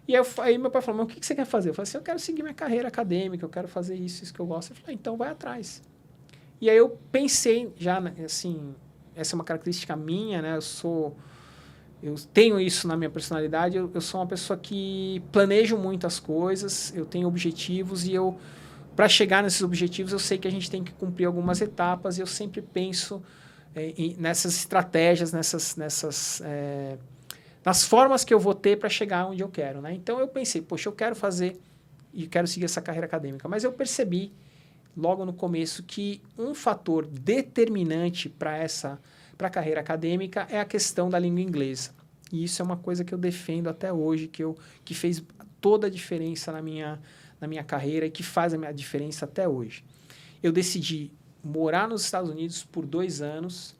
E 0.08 0.16
aí, 0.16 0.24
aí 0.38 0.56
meu 0.56 0.70
pai 0.70 0.80
falou, 0.80 1.02
mas 1.02 1.10
o 1.10 1.14
que, 1.14 1.20
que 1.20 1.26
você 1.26 1.34
quer 1.34 1.44
fazer? 1.44 1.68
Eu 1.68 1.74
falei 1.74 1.82
assim, 1.82 1.98
eu 1.98 2.02
quero 2.02 2.18
seguir 2.18 2.42
minha 2.42 2.54
carreira 2.54 2.88
acadêmica, 2.88 3.44
eu 3.44 3.50
quero 3.50 3.68
fazer 3.68 3.96
isso, 3.96 4.24
isso 4.24 4.32
que 4.32 4.40
eu 4.40 4.46
gosto. 4.46 4.70
Eu 4.70 4.76
falei, 4.76 4.94
ah, 4.94 4.98
então 4.98 5.18
vai 5.18 5.28
atrás. 5.28 5.82
E 6.58 6.70
aí 6.70 6.76
eu 6.78 6.96
pensei 7.10 7.70
já, 7.76 7.98
assim, 8.24 8.74
essa 9.14 9.34
é 9.34 9.36
uma 9.36 9.44
característica 9.44 9.94
minha, 9.94 10.40
né? 10.40 10.56
Eu 10.56 10.62
sou... 10.62 11.14
Eu 12.02 12.16
tenho 12.32 12.58
isso 12.58 12.88
na 12.88 12.96
minha 12.96 13.10
personalidade, 13.10 13.76
eu, 13.76 13.90
eu 13.94 14.00
sou 14.00 14.20
uma 14.20 14.26
pessoa 14.26 14.58
que 14.58 15.22
planejo 15.30 15.78
muitas 15.78 16.18
coisas, 16.18 16.92
eu 16.96 17.06
tenho 17.06 17.28
objetivos 17.28 18.04
e 18.04 18.12
eu 18.12 18.36
para 18.96 19.08
chegar 19.08 19.42
nesses 19.42 19.62
objetivos, 19.62 20.12
eu 20.12 20.18
sei 20.18 20.36
que 20.36 20.46
a 20.46 20.50
gente 20.50 20.70
tem 20.70 20.84
que 20.84 20.92
cumprir 20.92 21.24
algumas 21.24 21.60
etapas 21.60 22.18
e 22.18 22.20
eu 22.20 22.26
sempre 22.26 22.60
penso 22.60 23.22
é, 23.74 23.94
em, 23.96 24.16
nessas 24.18 24.54
estratégias, 24.56 25.32
nessas, 25.32 25.76
nessas 25.76 26.42
é, 26.44 26.98
nas 27.64 27.84
formas 27.84 28.24
que 28.24 28.34
eu 28.34 28.40
vou 28.40 28.54
ter 28.54 28.78
para 28.78 28.88
chegar 28.88 29.26
onde 29.26 29.42
eu 29.42 29.48
quero. 29.48 29.80
Né? 29.80 29.94
Então 29.94 30.18
eu 30.18 30.28
pensei, 30.28 30.60
poxa, 30.60 30.88
eu 30.88 30.92
quero 30.92 31.14
fazer 31.14 31.58
e 32.12 32.26
quero 32.26 32.46
seguir 32.46 32.64
essa 32.64 32.80
carreira 32.80 33.06
acadêmica. 33.06 33.48
Mas 33.48 33.64
eu 33.64 33.72
percebi 33.72 34.32
logo 34.96 35.24
no 35.24 35.32
começo 35.32 35.82
que 35.82 36.20
um 36.36 36.54
fator 36.54 37.06
determinante 37.06 38.28
para 38.28 38.56
essa 38.56 39.00
para 39.36 39.48
a 39.48 39.50
carreira 39.50 39.80
acadêmica 39.80 40.46
é 40.50 40.60
a 40.60 40.64
questão 40.64 41.08
da 41.08 41.18
língua 41.18 41.40
inglesa. 41.40 41.90
E 42.32 42.44
isso 42.44 42.62
é 42.62 42.64
uma 42.64 42.76
coisa 42.76 43.04
que 43.04 43.12
eu 43.12 43.18
defendo 43.18 43.68
até 43.68 43.92
hoje, 43.92 44.26
que, 44.26 44.42
eu, 44.42 44.56
que 44.84 44.94
fez 44.94 45.22
toda 45.60 45.86
a 45.86 45.90
diferença 45.90 46.50
na 46.50 46.62
minha, 46.62 47.00
na 47.40 47.46
minha 47.46 47.62
carreira 47.62 48.06
e 48.06 48.10
que 48.10 48.22
faz 48.22 48.54
a 48.54 48.58
minha 48.58 48.72
diferença 48.72 49.26
até 49.26 49.46
hoje. 49.46 49.84
Eu 50.42 50.50
decidi 50.50 51.10
morar 51.44 51.88
nos 51.88 52.02
Estados 52.04 52.30
Unidos 52.30 52.64
por 52.64 52.86
dois 52.86 53.20
anos, 53.20 53.76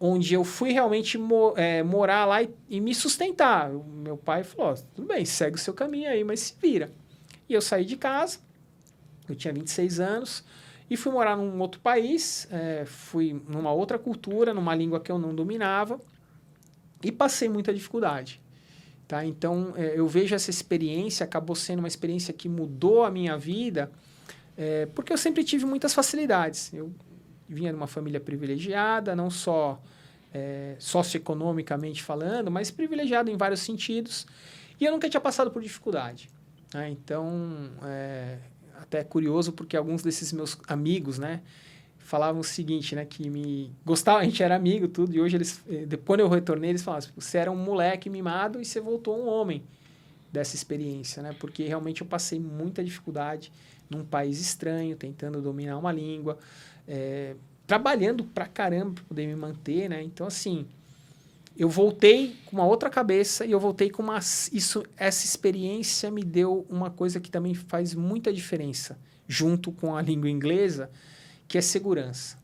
onde 0.00 0.34
eu 0.34 0.44
fui 0.44 0.72
realmente 0.72 1.18
mo 1.18 1.54
é, 1.56 1.82
morar 1.82 2.24
lá 2.24 2.42
e, 2.42 2.50
e, 2.68 2.80
me 2.80 2.94
sustentar. 2.94 3.70
O 3.70 3.84
meu 3.84 4.16
pai 4.16 4.44
falou: 4.44 4.74
tudo 4.94 5.06
bem, 5.06 5.24
segue 5.24 5.56
o 5.56 5.58
seu 5.58 5.74
caminho 5.74 6.08
aí, 6.08 6.24
mas 6.24 6.40
se 6.40 6.54
vira. 6.60 6.90
E 7.48 7.54
eu 7.54 7.60
saí 7.60 7.84
de 7.84 7.96
casa, 7.96 8.38
eu 9.28 9.34
tinha 9.34 9.52
26 9.52 10.00
anos, 10.00 10.44
e 10.88 10.96
fui 10.96 11.12
morar 11.12 11.36
num 11.36 11.60
outro 11.60 11.80
país, 11.80 12.46
é, 12.50 12.84
fui 12.84 13.40
numa 13.48 13.72
outra 13.72 13.98
cultura, 13.98 14.54
numa 14.54 14.74
língua 14.74 15.00
que 15.00 15.10
eu 15.10 15.18
não 15.18 15.34
dominava, 15.34 16.00
e 17.02 17.10
passei 17.10 17.48
muita 17.48 17.74
dificuldade. 17.74 18.40
Tá? 19.06 19.24
Então, 19.24 19.72
é, 19.76 19.98
eu 19.98 20.06
vejo 20.06 20.34
essa 20.34 20.50
experiência, 20.50 21.24
acabou 21.24 21.54
sendo 21.54 21.80
uma 21.80 21.88
experiência 21.88 22.32
que 22.32 22.48
mudou 22.48 23.04
a 23.04 23.10
minha 23.10 23.36
vida, 23.36 23.90
é, 24.56 24.86
porque 24.86 25.12
eu 25.12 25.18
sempre 25.18 25.44
tive 25.44 25.64
muitas 25.64 25.94
facilidades. 25.94 26.72
Eu 26.72 26.92
vinha 27.48 27.70
de 27.70 27.76
uma 27.76 27.86
família 27.86 28.20
privilegiada, 28.20 29.14
não 29.14 29.30
só 29.30 29.80
é, 30.32 30.76
socioeconomicamente 30.78 32.02
falando, 32.02 32.50
mas 32.50 32.70
privilegiado 32.70 33.30
em 33.30 33.36
vários 33.36 33.60
sentidos, 33.60 34.26
e 34.80 34.84
eu 34.84 34.92
nunca 34.92 35.08
tinha 35.08 35.20
passado 35.20 35.50
por 35.50 35.62
dificuldade. 35.62 36.28
Né? 36.74 36.90
Então, 36.90 37.70
é, 37.84 38.38
até 38.86 39.04
curioso, 39.04 39.52
porque 39.52 39.76
alguns 39.76 40.02
desses 40.02 40.32
meus 40.32 40.58
amigos, 40.68 41.18
né, 41.18 41.42
falavam 41.98 42.40
o 42.40 42.44
seguinte, 42.44 42.94
né, 42.94 43.04
que 43.04 43.28
me 43.28 43.72
gostava, 43.84 44.20
a 44.20 44.24
gente 44.24 44.42
era 44.42 44.54
amigo 44.54 44.86
tudo, 44.86 45.14
e 45.14 45.20
hoje 45.20 45.36
eles, 45.36 45.62
eh, 45.68 45.86
quando 46.04 46.20
eu 46.20 46.28
retornei, 46.28 46.70
eles 46.70 46.82
falavam, 46.82 47.08
você 47.16 47.38
era 47.38 47.50
um 47.50 47.56
moleque 47.56 48.08
mimado 48.08 48.60
e 48.60 48.64
você 48.64 48.80
voltou 48.80 49.18
um 49.18 49.28
homem 49.28 49.62
dessa 50.32 50.54
experiência, 50.54 51.22
né, 51.22 51.34
porque 51.38 51.64
realmente 51.64 52.00
eu 52.00 52.06
passei 52.06 52.38
muita 52.38 52.82
dificuldade 52.84 53.52
num 53.90 54.04
país 54.04 54.40
estranho, 54.40 54.96
tentando 54.96 55.40
dominar 55.40 55.78
uma 55.78 55.92
língua, 55.92 56.38
é, 56.86 57.34
trabalhando 57.66 58.24
pra 58.24 58.46
caramba 58.46 58.94
para 58.94 59.04
poder 59.04 59.26
me 59.26 59.34
manter, 59.34 59.88
né, 59.88 60.02
então 60.02 60.26
assim, 60.28 60.66
eu 61.58 61.68
voltei 61.68 62.36
com 62.44 62.56
uma 62.56 62.66
outra 62.66 62.90
cabeça 62.90 63.46
e 63.46 63.52
eu 63.52 63.58
voltei 63.58 63.88
com 63.88 64.02
uma 64.02 64.18
isso 64.18 64.84
essa 64.96 65.24
experiência 65.24 66.10
me 66.10 66.22
deu 66.22 66.66
uma 66.68 66.90
coisa 66.90 67.18
que 67.18 67.30
também 67.30 67.54
faz 67.54 67.94
muita 67.94 68.32
diferença 68.32 68.98
junto 69.26 69.72
com 69.72 69.96
a 69.96 70.02
língua 70.02 70.28
inglesa 70.28 70.90
que 71.48 71.56
é 71.56 71.60
segurança. 71.60 72.38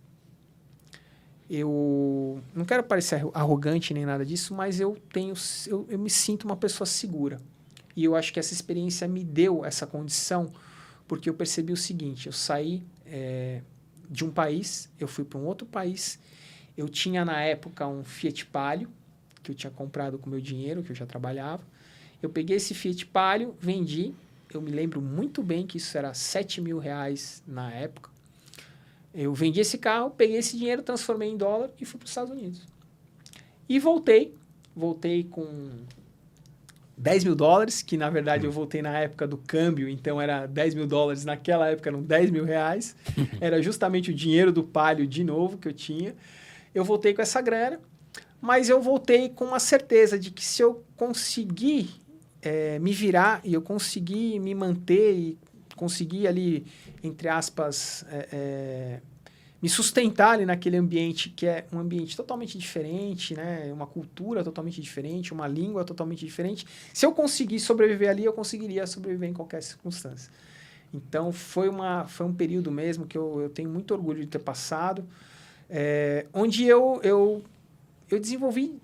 Eu 1.50 2.40
não 2.54 2.64
quero 2.64 2.83
parecer 2.83 3.23
arrogante 3.35 3.92
nem 3.92 4.07
nada 4.07 4.25
disso, 4.25 4.54
mas 4.54 4.81
eu 4.81 4.97
tenho, 5.12 5.35
eu, 5.66 5.87
eu 5.90 5.99
me 5.99 6.09
sinto 6.09 6.45
uma 6.45 6.57
pessoa 6.57 6.87
segura. 6.87 7.38
E 7.95 8.04
eu 8.04 8.16
acho 8.16 8.33
que 8.33 8.40
essa 8.40 8.54
experiência 8.54 9.07
me 9.07 9.23
deu 9.23 9.62
essa 9.62 9.87
condição, 9.87 10.50
porque 11.07 11.28
eu 11.28 11.35
percebi 11.35 11.73
o 11.73 11.76
seguinte: 11.76 12.26
eu 12.26 12.33
saí 12.33 12.83
é, 13.04 13.61
de 14.09 14.25
um 14.25 14.31
país, 14.31 14.88
eu 14.99 15.07
fui 15.07 15.25
para 15.25 15.38
um 15.38 15.45
outro 15.45 15.66
país. 15.66 16.19
Eu 16.75 16.88
tinha 16.88 17.23
na 17.23 17.42
época 17.42 17.87
um 17.87 18.02
Fiat 18.02 18.47
Palio, 18.47 18.88
que 19.42 19.50
eu 19.50 19.54
tinha 19.54 19.70
comprado 19.70 20.18
com 20.18 20.30
meu 20.30 20.40
dinheiro, 20.40 20.82
que 20.82 20.92
eu 20.92 20.96
já 20.96 21.06
trabalhava. 21.06 21.62
Eu 22.22 22.30
peguei 22.30 22.56
esse 22.56 22.75
Fiat 22.75 23.06
Palio, 23.06 23.54
vendi. 23.58 24.14
Eu 24.52 24.61
me 24.61 24.70
lembro 24.70 25.00
muito 25.00 25.42
bem 25.42 25.66
que 25.66 25.78
isso 25.78 25.96
era 25.96 26.14
7 26.14 26.61
mil 26.61 26.78
reais 26.78 27.42
na 27.46 27.72
época. 27.72 28.11
Eu 29.14 29.34
vendi 29.34 29.61
esse 29.61 29.76
carro, 29.76 30.11
peguei 30.11 30.37
esse 30.37 30.56
dinheiro, 30.56 30.82
transformei 30.82 31.30
em 31.30 31.37
dólar 31.37 31.70
e 31.80 31.84
fui 31.84 31.99
para 31.99 32.04
os 32.04 32.11
Estados 32.11 32.30
Unidos. 32.30 32.62
E 33.68 33.78
voltei. 33.78 34.34
Voltei 34.75 35.25
com 35.25 35.70
10 36.96 37.25
mil 37.25 37.34
dólares, 37.34 37.82
que 37.82 37.96
na 37.96 38.08
verdade 38.08 38.46
eu 38.46 38.52
voltei 38.52 38.80
na 38.80 38.99
época 38.99 39.26
do 39.26 39.37
câmbio, 39.37 39.88
então 39.88 40.20
era 40.20 40.46
10 40.46 40.75
mil 40.75 40.87
dólares, 40.87 41.25
naquela 41.25 41.68
época 41.68 41.90
eram 41.90 42.02
10 42.02 42.30
mil 42.30 42.44
reais. 42.44 42.96
Era 43.40 43.61
justamente 43.61 44.11
o 44.11 44.14
dinheiro 44.14 44.52
do 44.52 44.62
palio 44.62 45.06
de 45.06 45.25
novo 45.25 45.58
que 45.58 45.68
eu 45.68 45.72
tinha. 45.72 46.14
Eu 46.75 46.84
voltei 46.84 47.12
com 47.12 47.20
essa 47.20 47.40
grana, 47.40 47.80
mas 48.42 48.68
eu 48.68 48.82
voltei 48.82 49.30
com 49.30 49.46
uma 49.46 49.58
certeza 49.58 50.18
de 50.18 50.30
que 50.30 50.44
se 50.44 50.61
eu 50.61 50.84
conseguir 50.96 51.88
é, 52.42 52.78
me 52.78 52.92
virar 52.92 53.40
e 53.42 53.54
eu 53.54 53.62
conseguir 53.62 54.38
me 54.38 54.54
manter 54.54 55.14
e 55.14 55.38
conseguir 55.76 56.26
ali 56.26 56.66
entre 57.02 57.28
aspas, 57.28 58.04
é, 58.08 58.28
é, 58.32 59.00
me 59.61 59.68
sustentar 59.68 60.34
ali 60.34 60.46
naquele 60.46 60.76
ambiente 60.76 61.30
que 61.30 61.46
é 61.46 61.66
um 61.72 61.78
ambiente 61.78 62.16
totalmente 62.16 62.56
diferente, 62.56 63.34
né? 63.34 63.70
Uma 63.72 63.87
cultura 63.87 64.42
totalmente 64.44 64.80
diferente, 64.80 65.32
uma 65.32 65.46
língua 65.46 65.84
totalmente 65.84 66.25
diferente. 66.25 66.66
Se 66.92 67.04
eu 67.04 67.12
conseguir 67.12 67.61
sobreviver 67.61 68.11
ali, 68.11 68.25
eu 68.25 68.32
conseguiria 68.32 68.87
sobreviver 68.87 69.28
em 69.28 69.32
qualquer 69.32 69.62
circunstância. 69.62 70.30
Então, 70.94 71.32
foi, 71.32 71.68
uma, 71.68 72.06
foi 72.06 72.26
um 72.26 72.34
período 72.34 72.70
mesmo 72.70 73.06
que 73.06 73.16
eu, 73.16 73.40
eu 73.40 73.49
tenho 73.49 73.70
muito 73.70 73.94
orgulho 73.94 74.20
de 74.20 74.26
ter 74.26 74.40
passado, 74.40 75.06
é, 75.70 76.26
onde 76.34 76.64
eu, 76.64 77.00
eu, 77.02 77.42
eu 78.14 78.21
desenvolvi, 78.21 78.78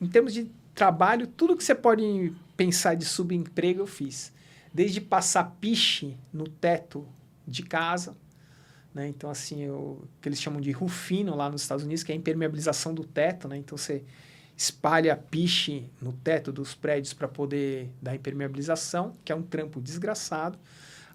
em 0.00 0.08
termos 0.08 0.34
de 0.34 0.50
trabalho, 0.74 1.26
tudo 1.26 1.56
que 1.56 1.62
você 1.62 1.74
pode 1.74 2.32
pensar 2.56 2.94
de 2.94 3.04
subemprego, 3.04 3.80
eu 3.80 3.86
fiz. 3.86 4.32
Desde 4.74 5.00
passar 5.00 5.56
piche 5.60 6.16
no 6.32 6.48
teto 6.48 7.06
de 7.46 7.62
casa. 7.62 8.16
Né? 8.92 9.06
Então, 9.08 9.30
assim, 9.30 9.68
o 9.68 10.02
que 10.20 10.28
eles 10.28 10.40
chamam 10.40 10.60
de 10.60 10.72
rufino 10.72 11.36
lá 11.36 11.48
nos 11.48 11.62
Estados 11.62 11.84
Unidos, 11.84 12.02
que 12.02 12.10
é 12.10 12.14
a 12.14 12.18
impermeabilização 12.18 12.92
do 12.92 13.04
teto. 13.04 13.46
Né? 13.46 13.58
Então, 13.58 13.78
você 13.78 14.02
espalha 14.56 15.16
piche 15.16 15.90
no 16.00 16.12
teto 16.12 16.52
dos 16.52 16.74
prédios 16.74 17.12
para 17.12 17.28
poder 17.28 17.88
dar 18.00 18.14
impermeabilização, 18.14 19.12
que 19.24 19.30
é 19.30 19.34
um 19.34 19.42
trampo 19.42 19.80
desgraçado. 19.80 20.58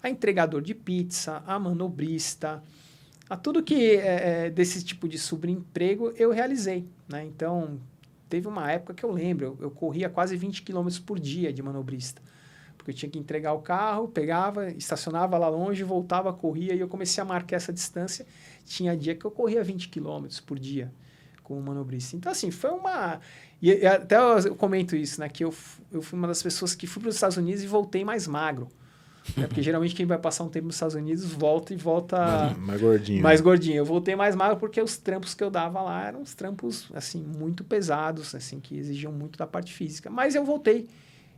A 0.02 0.08
entregador 0.08 0.62
de 0.62 0.74
pizza, 0.74 1.42
a 1.46 1.58
manobrista, 1.58 2.62
a 3.28 3.36
tudo 3.36 3.62
que 3.62 3.96
é, 3.96 4.46
é, 4.46 4.50
desse 4.50 4.82
tipo 4.84 5.08
de 5.08 5.18
subemprego 5.18 6.12
eu 6.16 6.30
realizei, 6.30 6.86
né? 7.08 7.24
Então, 7.24 7.78
teve 8.28 8.48
uma 8.48 8.70
época 8.70 8.94
que 8.94 9.04
eu 9.04 9.10
lembro, 9.10 9.44
eu, 9.44 9.58
eu 9.60 9.70
corria 9.70 10.08
quase 10.08 10.36
20 10.36 10.62
km 10.62 10.88
por 11.04 11.18
dia 11.18 11.52
de 11.52 11.62
manobrista. 11.62 12.22
Porque 12.76 12.90
eu 12.90 12.94
tinha 12.94 13.10
que 13.10 13.18
entregar 13.18 13.52
o 13.52 13.60
carro, 13.60 14.08
pegava, 14.08 14.70
estacionava 14.70 15.36
lá 15.36 15.48
longe, 15.48 15.82
voltava, 15.82 16.32
corria 16.32 16.74
e 16.74 16.80
eu 16.80 16.88
comecei 16.88 17.20
a 17.20 17.24
marcar 17.24 17.56
essa 17.56 17.72
distância. 17.72 18.26
Tinha 18.64 18.96
dia 18.96 19.14
que 19.14 19.24
eu 19.24 19.30
corria 19.30 19.62
20 19.62 19.88
km 19.88 20.26
por 20.46 20.58
dia 20.58 20.90
como 21.42 21.60
manobrista. 21.62 22.16
Então, 22.16 22.30
assim, 22.30 22.50
foi 22.50 22.70
uma... 22.70 23.20
E 23.60 23.86
até 23.86 24.16
eu 24.16 24.54
comento 24.54 24.94
isso, 24.94 25.20
né? 25.20 25.28
Que 25.28 25.44
eu, 25.44 25.52
eu 25.90 26.00
fui 26.00 26.18
uma 26.18 26.28
das 26.28 26.42
pessoas 26.42 26.74
que 26.74 26.86
fui 26.86 27.02
para 27.02 27.08
os 27.08 27.14
Estados 27.16 27.36
Unidos 27.36 27.62
e 27.62 27.66
voltei 27.66 28.04
mais 28.04 28.26
magro. 28.26 28.68
Né? 29.36 29.46
Porque 29.46 29.62
geralmente 29.62 29.94
quem 29.94 30.06
vai 30.06 30.18
passar 30.18 30.44
um 30.44 30.48
tempo 30.48 30.66
nos 30.66 30.76
Estados 30.76 30.94
Unidos 30.94 31.24
volta 31.24 31.72
e 31.72 31.76
volta 31.76 32.16
Mais, 32.16 32.58
mais 32.58 32.80
gordinho. 32.80 33.22
mais 33.22 33.40
né? 33.40 33.44
gordinho. 33.44 33.76
Eu 33.76 33.84
voltei 33.84 34.16
mais 34.16 34.34
magro 34.34 34.56
porque 34.58 34.80
os 34.80 34.96
trampos 34.96 35.34
que 35.34 35.42
eu 35.42 35.50
dava 35.50 35.80
lá 35.82 36.06
eram 36.06 36.22
uns 36.22 36.34
trampos 36.34 36.88
assim 36.94 37.22
muito 37.22 37.64
pesados, 37.64 38.34
assim 38.34 38.60
que 38.60 38.76
exigiam 38.76 39.12
muito 39.12 39.38
da 39.38 39.46
parte 39.46 39.72
física. 39.72 40.10
Mas 40.10 40.34
eu 40.34 40.44
voltei 40.44 40.88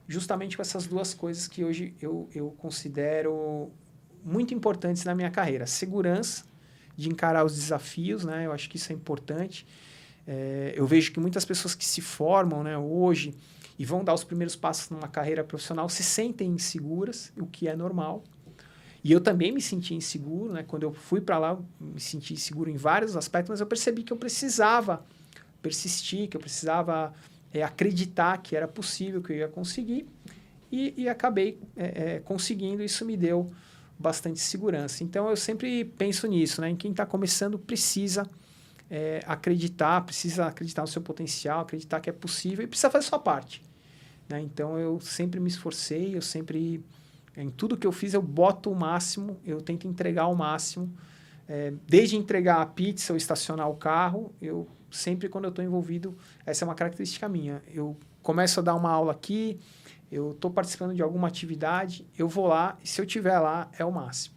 justamente 0.06 0.56
com 0.56 0.62
essas 0.62 0.86
duas 0.86 1.14
coisas 1.14 1.46
que 1.46 1.64
hoje 1.64 1.94
eu, 2.00 2.28
eu 2.34 2.50
considero 2.58 3.70
muito 4.24 4.52
importantes 4.54 5.04
na 5.04 5.14
minha 5.14 5.30
carreira: 5.30 5.66
segurança 5.66 6.44
de 6.96 7.08
encarar 7.08 7.44
os 7.44 7.54
desafios, 7.54 8.24
né? 8.24 8.46
Eu 8.46 8.52
acho 8.52 8.68
que 8.68 8.76
isso 8.76 8.92
é 8.92 8.94
importante. 8.94 9.66
É, 10.26 10.74
eu 10.76 10.86
vejo 10.86 11.12
que 11.12 11.20
muitas 11.20 11.44
pessoas 11.44 11.74
que 11.74 11.84
se 11.84 12.00
formam, 12.00 12.62
né, 12.62 12.76
hoje 12.76 13.34
e 13.80 13.84
vão 13.86 14.04
dar 14.04 14.12
os 14.12 14.22
primeiros 14.22 14.54
passos 14.54 14.90
numa 14.90 15.08
carreira 15.08 15.42
profissional 15.42 15.88
se 15.88 16.04
sentem 16.04 16.50
inseguras, 16.50 17.32
o 17.34 17.46
que 17.46 17.66
é 17.66 17.74
normal. 17.74 18.22
E 19.02 19.10
eu 19.10 19.22
também 19.22 19.50
me 19.50 19.62
senti 19.62 19.94
inseguro, 19.94 20.52
né? 20.52 20.62
Quando 20.62 20.82
eu 20.82 20.92
fui 20.92 21.18
para 21.18 21.38
lá, 21.38 21.52
eu 21.52 21.64
me 21.80 21.98
senti 21.98 22.34
inseguro 22.34 22.68
em 22.68 22.76
vários 22.76 23.16
aspectos, 23.16 23.48
mas 23.48 23.58
eu 23.58 23.66
percebi 23.66 24.02
que 24.02 24.12
eu 24.12 24.18
precisava 24.18 25.02
persistir, 25.62 26.28
que 26.28 26.36
eu 26.36 26.40
precisava 26.42 27.14
é, 27.50 27.62
acreditar 27.62 28.36
que 28.42 28.54
era 28.54 28.68
possível, 28.68 29.22
que 29.22 29.32
eu 29.32 29.36
ia 29.36 29.48
conseguir. 29.48 30.06
E, 30.70 30.92
e 30.98 31.08
acabei 31.08 31.58
é, 31.74 32.16
é, 32.16 32.20
conseguindo, 32.20 32.82
isso 32.82 33.02
me 33.06 33.16
deu 33.16 33.50
bastante 33.98 34.40
segurança. 34.40 35.02
Então 35.02 35.30
eu 35.30 35.36
sempre 35.36 35.86
penso 35.86 36.26
nisso, 36.26 36.60
né? 36.60 36.68
Em 36.68 36.76
quem 36.76 36.90
está 36.90 37.06
começando 37.06 37.58
precisa 37.58 38.28
é, 38.90 39.22
acreditar, 39.26 40.02
precisa 40.02 40.44
acreditar 40.44 40.82
no 40.82 40.88
seu 40.88 41.00
potencial, 41.00 41.60
acreditar 41.60 41.98
que 42.00 42.10
é 42.10 42.12
possível 42.12 42.62
e 42.62 42.66
precisa 42.66 42.90
fazer 42.90 43.06
a 43.06 43.08
sua 43.08 43.18
parte. 43.18 43.69
Né? 44.30 44.40
Então 44.40 44.78
eu 44.78 45.00
sempre 45.00 45.40
me 45.40 45.48
esforcei, 45.48 46.16
eu 46.16 46.22
sempre 46.22 46.82
em 47.36 47.50
tudo 47.50 47.76
que 47.76 47.86
eu 47.86 47.92
fiz 47.92 48.14
eu 48.14 48.22
boto 48.22 48.70
o 48.70 48.76
máximo, 48.76 49.40
eu 49.44 49.60
tento 49.60 49.86
entregar 49.86 50.28
o 50.28 50.34
máximo. 50.34 50.92
É, 51.48 51.72
desde 51.84 52.16
entregar 52.16 52.62
a 52.62 52.66
pizza 52.66 53.12
ou 53.12 53.16
estacionar 53.16 53.68
o 53.68 53.74
carro, 53.74 54.32
eu 54.40 54.68
sempre 54.88 55.28
quando 55.28 55.44
eu 55.44 55.48
estou 55.50 55.64
envolvido, 55.64 56.16
essa 56.46 56.64
é 56.64 56.66
uma 56.66 56.76
característica 56.76 57.28
minha. 57.28 57.60
Eu 57.72 57.96
começo 58.22 58.60
a 58.60 58.62
dar 58.62 58.76
uma 58.76 58.90
aula 58.90 59.10
aqui, 59.10 59.58
eu 60.12 60.30
estou 60.30 60.50
participando 60.50 60.94
de 60.94 61.02
alguma 61.02 61.26
atividade, 61.26 62.06
eu 62.16 62.28
vou 62.28 62.46
lá 62.46 62.78
e 62.84 62.88
se 62.88 63.00
eu 63.00 63.06
tiver 63.06 63.38
lá 63.40 63.68
é 63.76 63.84
o 63.84 63.90
máximo. 63.90 64.36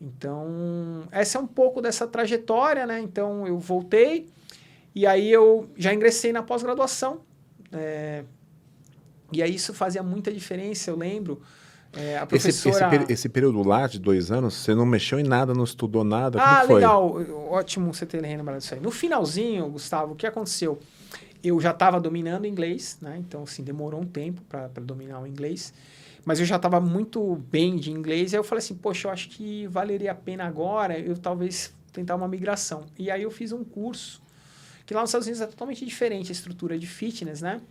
Então, 0.00 1.08
essa 1.10 1.38
é 1.38 1.40
um 1.40 1.46
pouco 1.46 1.82
dessa 1.82 2.06
trajetória, 2.06 2.86
né? 2.86 3.00
Então, 3.00 3.44
eu 3.48 3.58
voltei 3.58 4.28
e 4.94 5.06
aí 5.06 5.28
eu 5.28 5.68
já 5.76 5.92
ingressei 5.92 6.32
na 6.32 6.42
pós-graduação. 6.42 7.22
É, 7.72 8.24
e 9.32 9.42
aí 9.42 9.54
isso 9.54 9.74
fazia 9.74 10.02
muita 10.02 10.32
diferença, 10.32 10.90
eu 10.90 10.96
lembro. 10.96 11.40
É, 11.92 12.18
a 12.18 12.28
Esse, 12.32 12.50
esse, 12.50 12.62
professora... 12.62 13.06
esse 13.08 13.28
período 13.28 13.62
lá 13.66 13.86
de 13.86 13.98
dois 13.98 14.30
anos, 14.30 14.54
você 14.54 14.74
não 14.74 14.84
mexeu 14.84 15.18
em 15.18 15.22
nada, 15.22 15.54
não 15.54 15.64
estudou 15.64 16.04
nada? 16.04 16.38
Como 16.38 16.50
Ah, 16.50 16.62
legal. 16.62 17.16
Ótimo 17.50 17.94
você 17.94 18.04
ter 18.04 18.20
lembrado 18.20 18.58
disso 18.58 18.74
aí. 18.74 18.80
No 18.80 18.90
finalzinho, 18.90 19.66
Gustavo, 19.70 20.12
o 20.12 20.16
que 20.16 20.26
aconteceu? 20.26 20.78
Eu 21.42 21.58
já 21.60 21.70
estava 21.70 21.98
dominando 21.98 22.46
inglês, 22.46 22.98
né? 23.00 23.16
Então, 23.18 23.44
assim, 23.44 23.62
demorou 23.62 24.00
um 24.00 24.06
tempo 24.06 24.42
para 24.42 24.68
dominar 24.82 25.20
o 25.20 25.26
inglês. 25.26 25.72
Mas 26.26 26.40
eu 26.40 26.44
já 26.44 26.56
estava 26.56 26.78
muito 26.78 27.36
bem 27.50 27.76
de 27.76 27.90
inglês. 27.90 28.32
E 28.32 28.36
aí 28.36 28.40
eu 28.40 28.44
falei 28.44 28.58
assim, 28.58 28.74
poxa, 28.74 29.08
eu 29.08 29.12
acho 29.12 29.30
que 29.30 29.66
valeria 29.68 30.12
a 30.12 30.14
pena 30.14 30.44
agora 30.44 30.98
eu 30.98 31.16
talvez 31.16 31.72
tentar 31.90 32.16
uma 32.16 32.28
migração. 32.28 32.84
E 32.98 33.10
aí 33.10 33.22
eu 33.22 33.30
fiz 33.30 33.50
um 33.50 33.64
curso, 33.64 34.20
que 34.84 34.92
lá 34.92 35.00
nos 35.00 35.10
Estados 35.10 35.26
Unidos 35.26 35.40
é 35.40 35.46
totalmente 35.46 35.86
diferente 35.86 36.30
a 36.30 36.32
estrutura 36.32 36.78
de 36.78 36.86
fitness, 36.86 37.40
né? 37.40 37.62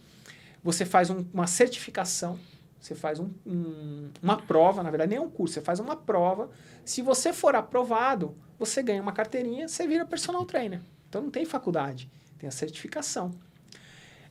Você 0.64 0.86
faz 0.86 1.10
um- 1.10 1.26
uma 1.34 1.48
certificação, 1.48 2.40
você 2.80 2.96
faz 2.96 3.20
um- 3.20 3.30
um- 3.46 4.10
uma 4.22 4.38
prova, 4.38 4.84
na 4.84 4.90
verdade 4.90 5.10
nem 5.12 5.18
é 5.18 5.22
um 5.22 5.30
curso, 5.30 5.56
você 5.56 5.62
faz 5.62 5.80
uma 5.80 5.96
prova. 5.96 6.50
Se 6.84 7.02
você 7.02 7.34
for 7.34 7.56
aprovado, 7.56 8.36
você 8.60 8.82
ganha 8.82 9.02
uma 9.02 9.12
carteirinha, 9.12 9.68
você 9.68 9.88
vira 9.88 10.06
personal 10.06 10.46
trainer. 10.46 10.82
Então 11.10 11.22
não 11.22 11.32
tem 11.32 11.46
faculdade, 11.46 12.10
tem 12.38 12.48
a 12.48 12.52
certificação. 12.52 13.32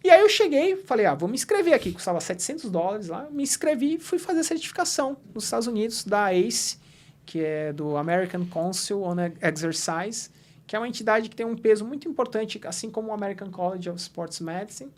E 0.05 0.11
aí 0.11 0.21
eu 0.21 0.29
cheguei, 0.29 0.77
falei, 0.77 1.07
ah, 1.07 1.15
vou 1.15 1.29
me 1.29 1.35
inscrever 1.35 1.75
aqui, 1.75 1.91
custava 1.93 2.21
700 2.21 2.71
dólares 2.71 3.09
lá, 3.09 3.29
me 3.31 3.43
inscrevi 3.43 3.95
e 3.95 3.99
fui 3.99 4.19
fazer 4.19 4.41
a 4.41 4.45
certificação 4.45 5.17
nos 5.35 5.45
Estados 5.45 5.67
Unidos 5.67 6.05
da 6.05 6.33
ACE, 6.33 6.79
que 7.25 7.41
é 7.43 7.73
do 7.73 7.97
American 7.97 8.47
Council 8.47 9.03
on 9.03 9.17
Exercise, 9.43 10.31
que 10.65 10.77
é 10.77 10.79
uma 10.79 10.87
entidade 10.87 11.29
que 11.29 11.35
tem 11.35 11.45
um 11.45 11.57
peso 11.57 11.85
muito 11.85 12.09
importante, 12.09 12.61
assim 12.65 12.89
como 12.91 13.09
o 13.09 13.13
American 13.13 13.51
College 13.51 13.91
of 13.91 13.99
Sports 14.01 14.39
Medicine. 14.41 14.93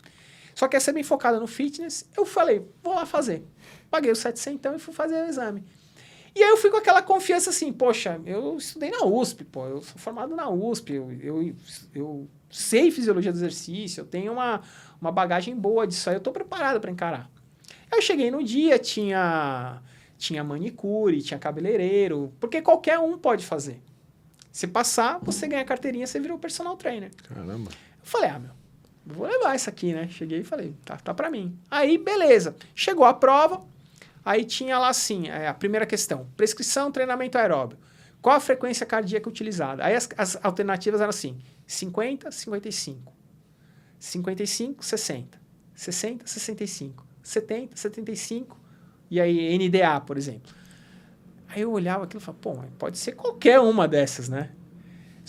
Só 0.59 0.67
que 0.67 0.75
essa 0.75 0.91
é 0.91 0.93
bem 0.93 1.03
focada 1.03 1.39
no 1.39 1.47
fitness. 1.47 2.05
Eu 2.17 2.25
falei, 2.25 2.61
vou 2.83 2.93
lá 2.93 3.05
fazer. 3.05 3.45
Paguei 3.89 4.11
os 4.11 4.19
700 4.19 4.75
e 4.75 4.77
fui 4.77 4.93
fazer 4.93 5.23
o 5.23 5.25
exame. 5.25 5.63
E 6.35 6.43
aí 6.43 6.49
eu 6.49 6.57
fui 6.57 6.69
com 6.69 6.75
aquela 6.75 7.01
confiança 7.01 7.49
assim, 7.49 7.71
poxa, 7.71 8.19
eu 8.25 8.57
estudei 8.57 8.91
na 8.91 9.05
USP, 9.05 9.45
pô, 9.45 9.65
eu 9.67 9.81
sou 9.81 9.97
formado 9.97 10.35
na 10.35 10.49
USP, 10.49 10.95
eu, 10.95 11.13
eu, 11.13 11.55
eu 11.95 12.27
sei 12.51 12.91
fisiologia 12.91 13.31
do 13.31 13.37
exercício, 13.37 14.01
eu 14.01 14.05
tenho 14.05 14.33
uma, 14.33 14.61
uma 14.99 15.13
bagagem 15.13 15.55
boa 15.55 15.87
disso 15.87 16.09
aí, 16.09 16.17
eu 16.17 16.19
tô 16.19 16.33
preparado 16.33 16.81
para 16.81 16.91
encarar. 16.91 17.31
Aí 17.89 17.97
eu 17.97 18.01
cheguei 18.01 18.29
no 18.29 18.43
dia, 18.43 18.77
tinha, 18.77 19.81
tinha 20.17 20.43
manicure, 20.43 21.21
tinha 21.21 21.39
cabeleireiro, 21.39 22.33
porque 22.37 22.61
qualquer 22.61 22.99
um 22.99 23.17
pode 23.17 23.45
fazer. 23.45 23.81
Se 24.51 24.67
passar, 24.67 25.19
você 25.19 25.47
ganha 25.47 25.61
a 25.61 25.65
carteirinha, 25.65 26.05
você 26.05 26.19
vira 26.19 26.35
o 26.35 26.39
personal 26.39 26.75
trainer. 26.75 27.11
Caramba. 27.23 27.71
Eu 27.71 28.03
falei, 28.03 28.29
ah, 28.29 28.39
meu, 28.39 28.58
vou 29.15 29.27
levar 29.27 29.55
isso 29.55 29.69
aqui, 29.69 29.93
né? 29.93 30.07
Cheguei 30.09 30.39
e 30.39 30.43
falei, 30.43 30.73
tá, 30.85 30.97
tá 30.97 31.13
pra 31.13 31.29
mim. 31.29 31.57
Aí, 31.69 31.97
beleza. 31.97 32.55
Chegou 32.75 33.05
a 33.05 33.13
prova, 33.13 33.61
aí 34.23 34.45
tinha 34.45 34.77
lá 34.77 34.89
assim, 34.89 35.27
é, 35.27 35.47
a 35.47 35.53
primeira 35.53 35.85
questão, 35.85 36.27
prescrição, 36.37 36.91
treinamento 36.91 37.37
aeróbio. 37.37 37.77
Qual 38.21 38.35
a 38.35 38.39
frequência 38.39 38.85
cardíaca 38.85 39.29
utilizada? 39.29 39.83
Aí 39.83 39.95
as, 39.95 40.09
as 40.17 40.37
alternativas 40.43 40.99
eram 40.99 41.09
assim, 41.09 41.37
50, 41.65 42.31
55. 42.31 43.13
55, 43.99 44.83
60. 44.83 45.39
60, 45.75 46.27
65. 46.27 47.05
70, 47.23 47.77
75. 47.77 48.57
E 49.09 49.19
aí, 49.19 49.57
NDA, 49.57 50.01
por 50.01 50.17
exemplo. 50.17 50.53
Aí 51.47 51.61
eu 51.61 51.71
olhava 51.71 52.03
aquilo 52.03 52.21
e 52.21 52.23
falava, 52.23 52.41
pô, 52.41 52.55
pode 52.77 52.97
ser 52.97 53.13
qualquer 53.13 53.59
uma 53.59 53.87
dessas, 53.87 54.29
né? 54.29 54.51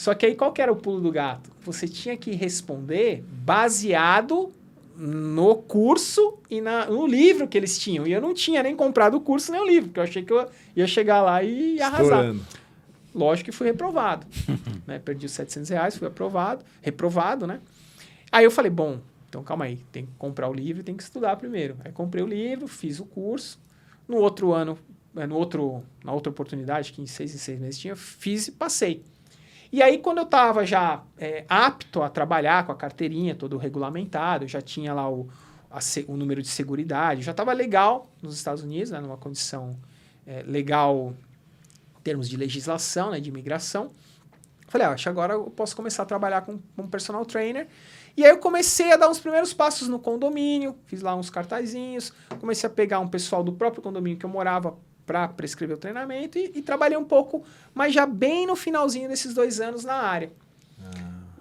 Só 0.01 0.15
que 0.15 0.25
aí 0.25 0.35
qual 0.35 0.51
que 0.51 0.63
era 0.63 0.73
o 0.73 0.77
pulo 0.77 0.99
do 0.99 1.13
gato? 1.13 1.51
Você 1.61 1.87
tinha 1.87 2.17
que 2.17 2.31
responder 2.31 3.23
baseado 3.45 4.51
no 4.97 5.57
curso 5.57 6.39
e 6.49 6.59
na, 6.59 6.87
no 6.87 7.07
livro 7.07 7.47
que 7.47 7.59
eles 7.59 7.79
tinham. 7.79 8.07
E 8.07 8.13
eu 8.15 8.19
não 8.19 8.33
tinha 8.33 8.63
nem 8.63 8.75
comprado 8.75 9.19
o 9.19 9.21
curso 9.21 9.53
nem 9.53 9.61
o 9.61 9.67
livro, 9.67 9.91
porque 9.91 10.01
eu 10.01 10.05
achei 10.05 10.23
que 10.23 10.33
eu 10.33 10.49
ia 10.75 10.87
chegar 10.87 11.21
lá 11.21 11.43
e 11.43 11.77
ia 11.77 11.85
arrasar. 11.85 12.05
Estourando. 12.05 12.47
Lógico 13.15 13.51
que 13.51 13.55
fui 13.55 13.67
reprovado. 13.67 14.27
né? 14.89 14.99
Perdi 14.99 15.27
os 15.27 15.33
700 15.33 15.69
reais, 15.69 15.99
fui 15.99 16.09
aprovado, 16.09 16.65
reprovado, 16.81 17.47
né? 17.47 17.61
Aí 18.33 18.47
eu 18.47 18.51
falei, 18.51 18.71
bom, 18.71 19.01
então 19.29 19.43
calma 19.43 19.67
aí, 19.67 19.85
tem 19.93 20.07
que 20.07 20.13
comprar 20.17 20.49
o 20.49 20.55
livro 20.55 20.81
e 20.81 20.83
tem 20.83 20.97
que 20.97 21.03
estudar 21.03 21.37
primeiro. 21.37 21.77
Aí 21.85 21.93
comprei 21.93 22.25
o 22.25 22.27
livro, 22.27 22.67
fiz 22.67 23.01
o 23.01 23.05
curso. 23.05 23.61
No 24.09 24.17
outro 24.17 24.55
ano, 24.55 24.79
eh, 25.15 25.27
no 25.27 25.37
outro, 25.37 25.83
na 26.03 26.11
outra 26.11 26.31
oportunidade, 26.31 26.91
que 26.91 27.03
em 27.03 27.07
seis 27.07 27.35
em 27.35 27.39
seis 27.39 27.61
meses 27.61 27.79
tinha, 27.79 27.95
fiz 27.95 28.49
e 28.49 28.53
passei. 28.53 29.05
E 29.73 29.83
aí, 29.83 29.99
quando 29.99 30.19
eu 30.19 30.25
estava 30.25 30.67
já 30.67 31.03
eh, 31.17 31.45
apto 31.49 32.03
a 32.03 32.09
trabalhar 32.09 32.67
com 32.67 32.73
a 32.73 32.75
carteirinha, 32.75 33.35
todo 33.37 33.57
regulamentado, 33.57 34.47
já 34.49 34.61
tinha 34.61 34.93
lá 34.93 35.09
o, 35.09 35.29
a 35.71 35.79
o 36.09 36.17
número 36.17 36.43
de 36.43 36.49
seguridade, 36.49 37.23
já 37.23 37.31
estava 37.31 37.53
legal 37.53 38.11
nos 38.21 38.35
Estados 38.35 38.65
Unidos, 38.65 38.91
né, 38.91 39.01
numa 39.01 39.17
condição 39.17 39.79
eh, 40.27 40.43
legal 40.45 41.15
em 41.99 42.03
termos 42.03 42.29
de 42.29 42.37
legislação, 42.37 43.13
né, 43.13 43.21
de 43.21 43.29
imigração. 43.29 43.93
Falei, 44.67 44.87
ah, 44.87 44.91
acho 44.91 45.05
que 45.05 45.09
agora 45.09 45.35
eu 45.35 45.45
posso 45.45 45.77
começar 45.77 46.03
a 46.03 46.07
trabalhar 46.07 46.43
com, 46.43 46.59
como 46.75 46.89
personal 46.89 47.25
trainer. 47.25 47.69
E 48.17 48.25
aí 48.25 48.31
eu 48.31 48.39
comecei 48.39 48.93
a 48.93 48.97
dar 48.97 49.09
uns 49.09 49.21
primeiros 49.21 49.53
passos 49.55 49.87
no 49.87 50.01
condomínio, 50.01 50.77
fiz 50.87 51.01
lá 51.01 51.15
uns 51.15 51.31
cartazinhos, 51.31 52.13
comecei 52.41 52.69
a 52.69 52.73
pegar 52.73 52.99
um 53.01 53.09
pessoal 53.09 53.43
do 53.43 53.53
próprio 53.53 53.83
condomínio 53.83 54.19
que 54.19 54.27
eu 54.27 54.31
morava 54.31 54.77
para 55.11 55.27
prescrever 55.27 55.77
o 55.77 55.81
treinamento 55.81 56.39
e, 56.39 56.53
e 56.55 56.63
trabalhei 56.63 56.97
um 56.97 57.05
pouco, 57.05 57.43
mas 57.75 57.93
já 57.93 58.07
bem 58.07 58.47
no 58.47 58.55
finalzinho 58.55 59.09
desses 59.09 59.35
dois 59.35 59.61
anos 59.61 59.85
na 59.85 59.95
área. 59.95 60.31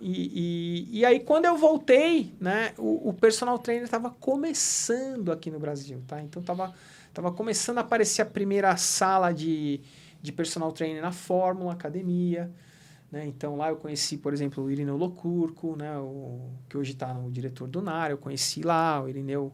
E, 0.01 0.87
e, 0.91 0.99
e 0.99 1.05
aí, 1.05 1.19
quando 1.19 1.45
eu 1.45 1.55
voltei, 1.55 2.33
né, 2.39 2.73
o, 2.79 3.09
o 3.09 3.13
personal 3.13 3.59
trainer 3.59 3.83
estava 3.83 4.09
começando 4.09 5.31
aqui 5.31 5.51
no 5.51 5.59
Brasil, 5.59 6.01
tá? 6.07 6.19
Então, 6.19 6.41
estava 6.41 6.73
tava 7.13 7.31
começando 7.31 7.77
a 7.77 7.81
aparecer 7.81 8.23
a 8.23 8.25
primeira 8.25 8.75
sala 8.75 9.31
de, 9.31 9.81
de 10.19 10.31
personal 10.31 10.71
trainer 10.71 11.03
na 11.03 11.11
Fórmula, 11.11 11.73
academia. 11.73 12.51
Né? 13.11 13.27
Então 13.27 13.55
lá 13.55 13.69
eu 13.69 13.75
conheci, 13.75 14.17
por 14.17 14.33
exemplo, 14.33 14.63
o 14.63 14.71
Irineu 14.71 14.97
Locurco, 14.97 15.75
né? 15.75 15.95
o, 15.99 16.49
que 16.67 16.75
hoje 16.75 16.93
está 16.93 17.13
no 17.13 17.29
diretor 17.29 17.67
do 17.67 17.81
NAR, 17.81 18.09
eu 18.09 18.17
conheci 18.17 18.61
lá, 18.61 19.03
o 19.03 19.09
Irineu, 19.09 19.53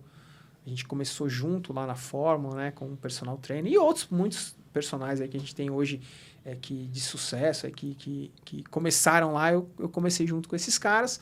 a 0.66 0.70
gente 0.70 0.86
começou 0.86 1.30
junto 1.30 1.72
lá 1.72 1.86
na 1.86 1.96
Fórmula, 1.96 2.56
né? 2.56 2.72
com 2.72 2.86
o 2.86 2.98
personal 2.98 3.38
trainer 3.38 3.72
e 3.72 3.78
outros, 3.78 4.08
muitos 4.10 4.56
personagens 4.74 5.22
aí 5.22 5.28
que 5.28 5.38
a 5.38 5.40
gente 5.40 5.54
tem 5.54 5.70
hoje 5.70 6.02
é, 6.44 6.56
que, 6.56 6.88
de 6.88 7.00
sucesso, 7.00 7.68
é, 7.68 7.72
que, 7.72 7.96
que, 7.96 8.32
que 8.44 8.64
começaram 8.64 9.34
lá, 9.34 9.52
eu, 9.52 9.70
eu 9.80 9.88
comecei 9.88 10.26
junto 10.26 10.50
com 10.50 10.56
esses 10.56 10.78
caras. 10.78 11.20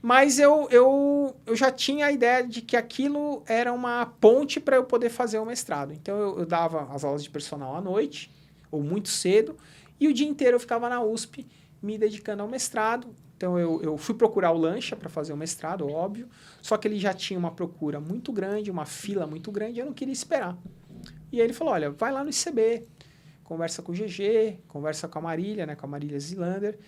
Mas 0.00 0.38
eu, 0.38 0.68
eu, 0.70 1.36
eu 1.44 1.56
já 1.56 1.72
tinha 1.72 2.06
a 2.06 2.12
ideia 2.12 2.46
de 2.46 2.62
que 2.62 2.76
aquilo 2.76 3.42
era 3.46 3.72
uma 3.72 4.06
ponte 4.06 4.60
para 4.60 4.76
eu 4.76 4.84
poder 4.84 5.10
fazer 5.10 5.38
o 5.38 5.44
mestrado. 5.44 5.92
Então 5.92 6.16
eu, 6.16 6.38
eu 6.38 6.46
dava 6.46 6.84
as 6.92 7.02
aulas 7.02 7.22
de 7.22 7.30
personal 7.30 7.74
à 7.74 7.80
noite, 7.80 8.30
ou 8.70 8.82
muito 8.82 9.08
cedo, 9.08 9.56
e 9.98 10.06
o 10.06 10.14
dia 10.14 10.28
inteiro 10.28 10.54
eu 10.56 10.60
ficava 10.60 10.88
na 10.88 11.02
USP 11.02 11.46
me 11.82 11.98
dedicando 11.98 12.42
ao 12.42 12.48
mestrado. 12.48 13.08
Então 13.38 13.56
eu, 13.56 13.80
eu 13.82 13.96
fui 13.96 14.16
procurar 14.16 14.50
o 14.50 14.58
Lancha 14.58 14.96
para 14.96 15.08
fazer 15.08 15.32
o 15.32 15.36
mestrado, 15.36 15.88
óbvio, 15.88 16.28
só 16.60 16.76
que 16.76 16.88
ele 16.88 16.98
já 16.98 17.14
tinha 17.14 17.38
uma 17.38 17.52
procura 17.52 18.00
muito 18.00 18.32
grande, 18.32 18.68
uma 18.68 18.84
fila 18.84 19.28
muito 19.28 19.52
grande, 19.52 19.78
eu 19.78 19.86
não 19.86 19.92
queria 19.92 20.12
esperar. 20.12 20.58
E 21.30 21.40
aí 21.40 21.46
ele 21.46 21.52
falou: 21.52 21.72
olha, 21.72 21.88
vai 21.88 22.10
lá 22.10 22.24
no 22.24 22.30
ICB, 22.30 22.82
conversa 23.44 23.80
com 23.80 23.92
o 23.92 23.94
GG, 23.94 24.58
conversa 24.66 25.06
com 25.06 25.20
a 25.20 25.22
Marília, 25.22 25.66
né, 25.66 25.76
com 25.76 25.86
a 25.86 25.88
Marília 25.88 26.18
Zilander. 26.18 26.80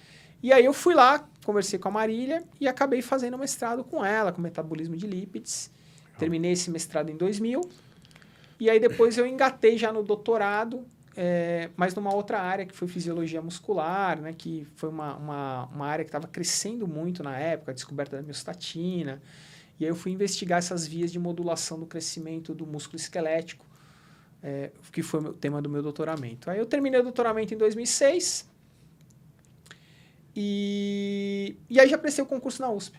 E 0.42 0.52
aí 0.52 0.64
eu 0.64 0.72
fui 0.72 0.92
lá, 0.92 1.24
conversei 1.44 1.78
com 1.78 1.86
a 1.86 1.92
Marília 1.92 2.42
e 2.60 2.66
acabei 2.66 3.00
fazendo 3.00 3.38
mestrado 3.38 3.84
com 3.84 4.04
ela, 4.04 4.32
com 4.32 4.42
metabolismo 4.42 4.96
de 4.96 5.06
lípides. 5.06 5.70
Terminei 6.18 6.52
esse 6.52 6.68
mestrado 6.68 7.10
em 7.10 7.16
2000. 7.16 7.60
E 8.58 8.68
aí 8.68 8.80
depois 8.80 9.16
eu 9.16 9.24
engatei 9.24 9.78
já 9.78 9.92
no 9.92 10.02
doutorado, 10.02 10.84
é, 11.22 11.68
mas 11.76 11.94
numa 11.94 12.14
outra 12.14 12.40
área, 12.40 12.64
que 12.64 12.74
foi 12.74 12.88
fisiologia 12.88 13.42
muscular, 13.42 14.18
né, 14.18 14.32
que 14.32 14.66
foi 14.74 14.88
uma, 14.88 15.16
uma, 15.16 15.66
uma 15.66 15.86
área 15.86 16.02
que 16.02 16.08
estava 16.08 16.26
crescendo 16.26 16.88
muito 16.88 17.22
na 17.22 17.36
época, 17.36 17.72
a 17.72 17.74
descoberta 17.74 18.16
da 18.16 18.22
miostatina. 18.22 19.20
E 19.78 19.84
aí 19.84 19.90
eu 19.90 19.94
fui 19.94 20.12
investigar 20.12 20.60
essas 20.60 20.86
vias 20.86 21.12
de 21.12 21.18
modulação 21.18 21.78
do 21.78 21.84
crescimento 21.84 22.54
do 22.54 22.66
músculo 22.66 22.96
esquelético, 22.96 23.66
é, 24.42 24.70
que 24.90 25.02
foi 25.02 25.20
o 25.20 25.34
tema 25.34 25.60
do 25.60 25.68
meu 25.68 25.82
doutoramento. 25.82 26.48
Aí 26.48 26.58
eu 26.58 26.64
terminei 26.64 26.98
o 26.98 27.02
doutoramento 27.02 27.52
em 27.52 27.58
2006 27.58 28.48
e, 30.34 31.54
e 31.68 31.78
aí 31.78 31.86
já 31.86 31.98
prestei 31.98 32.24
o 32.24 32.26
concurso 32.26 32.62
na 32.62 32.70
USP. 32.70 32.98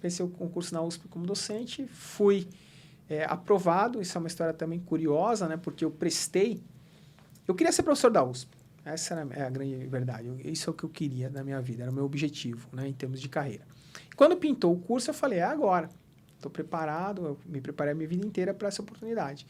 Prestei 0.00 0.24
o 0.24 0.30
concurso 0.30 0.72
na 0.72 0.80
USP 0.80 1.06
como 1.08 1.26
docente, 1.26 1.86
fui 1.86 2.48
é, 3.10 3.26
aprovado. 3.26 4.00
Isso 4.00 4.16
é 4.16 4.20
uma 4.20 4.26
história 4.26 4.54
também 4.54 4.80
curiosa, 4.80 5.46
né? 5.46 5.58
Porque 5.58 5.84
eu 5.84 5.90
prestei. 5.90 6.62
Eu 7.46 7.54
queria 7.54 7.72
ser 7.72 7.82
professor 7.82 8.10
da 8.10 8.24
USP. 8.24 8.50
Essa 8.84 9.14
era 9.14 9.46
a 9.46 9.50
grande 9.50 9.86
verdade. 9.86 10.30
Isso 10.44 10.68
é 10.68 10.72
o 10.72 10.74
que 10.74 10.84
eu 10.84 10.88
queria 10.88 11.28
na 11.28 11.42
minha 11.42 11.60
vida, 11.60 11.82
era 11.82 11.90
o 11.90 11.94
meu 11.94 12.04
objetivo, 12.04 12.68
né? 12.72 12.86
Em 12.88 12.92
termos 12.92 13.20
de 13.20 13.28
carreira. 13.28 13.64
Quando 14.14 14.36
pintou 14.36 14.72
o 14.72 14.78
curso, 14.78 15.10
eu 15.10 15.14
falei: 15.14 15.40
é 15.40 15.42
agora. 15.42 15.90
Estou 16.36 16.50
preparado, 16.50 17.24
eu 17.24 17.38
me 17.46 17.60
preparei 17.60 17.92
a 17.92 17.94
minha 17.96 18.08
vida 18.08 18.24
inteira 18.24 18.54
para 18.54 18.68
essa 18.68 18.82
oportunidade. 18.82 19.46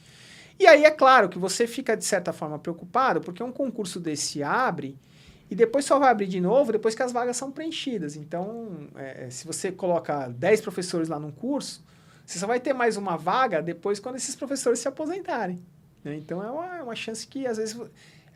E 0.58 0.66
aí 0.66 0.84
é 0.84 0.90
claro 0.90 1.28
que 1.28 1.38
você 1.38 1.66
fica, 1.66 1.96
de 1.96 2.04
certa 2.04 2.32
forma, 2.32 2.58
preocupado, 2.58 3.20
porque 3.20 3.42
um 3.42 3.52
concurso 3.52 4.00
desse 4.00 4.42
abre 4.42 4.96
e 5.50 5.54
depois 5.54 5.84
só 5.84 5.98
vai 5.98 6.10
abrir 6.10 6.26
de 6.26 6.40
novo 6.40 6.72
depois 6.72 6.94
que 6.94 7.02
as 7.02 7.12
vagas 7.12 7.36
são 7.36 7.52
preenchidas. 7.52 8.16
Então, 8.16 8.88
é, 8.94 9.28
se 9.30 9.46
você 9.46 9.70
coloca 9.70 10.28
10 10.28 10.60
professores 10.60 11.08
lá 11.08 11.18
num 11.18 11.30
curso, 11.30 11.84
você 12.24 12.38
só 12.38 12.46
vai 12.46 12.58
ter 12.58 12.72
mais 12.72 12.96
uma 12.96 13.16
vaga 13.16 13.60
depois 13.60 14.00
quando 14.00 14.16
esses 14.16 14.34
professores 14.34 14.78
se 14.78 14.88
aposentarem. 14.88 15.62
Né? 16.06 16.16
Então, 16.16 16.40
é 16.40 16.48
uma, 16.48 16.76
é 16.76 16.82
uma, 16.82 16.94
chance 16.94 17.26
que, 17.26 17.46
às 17.48 17.56
vezes, 17.56 17.76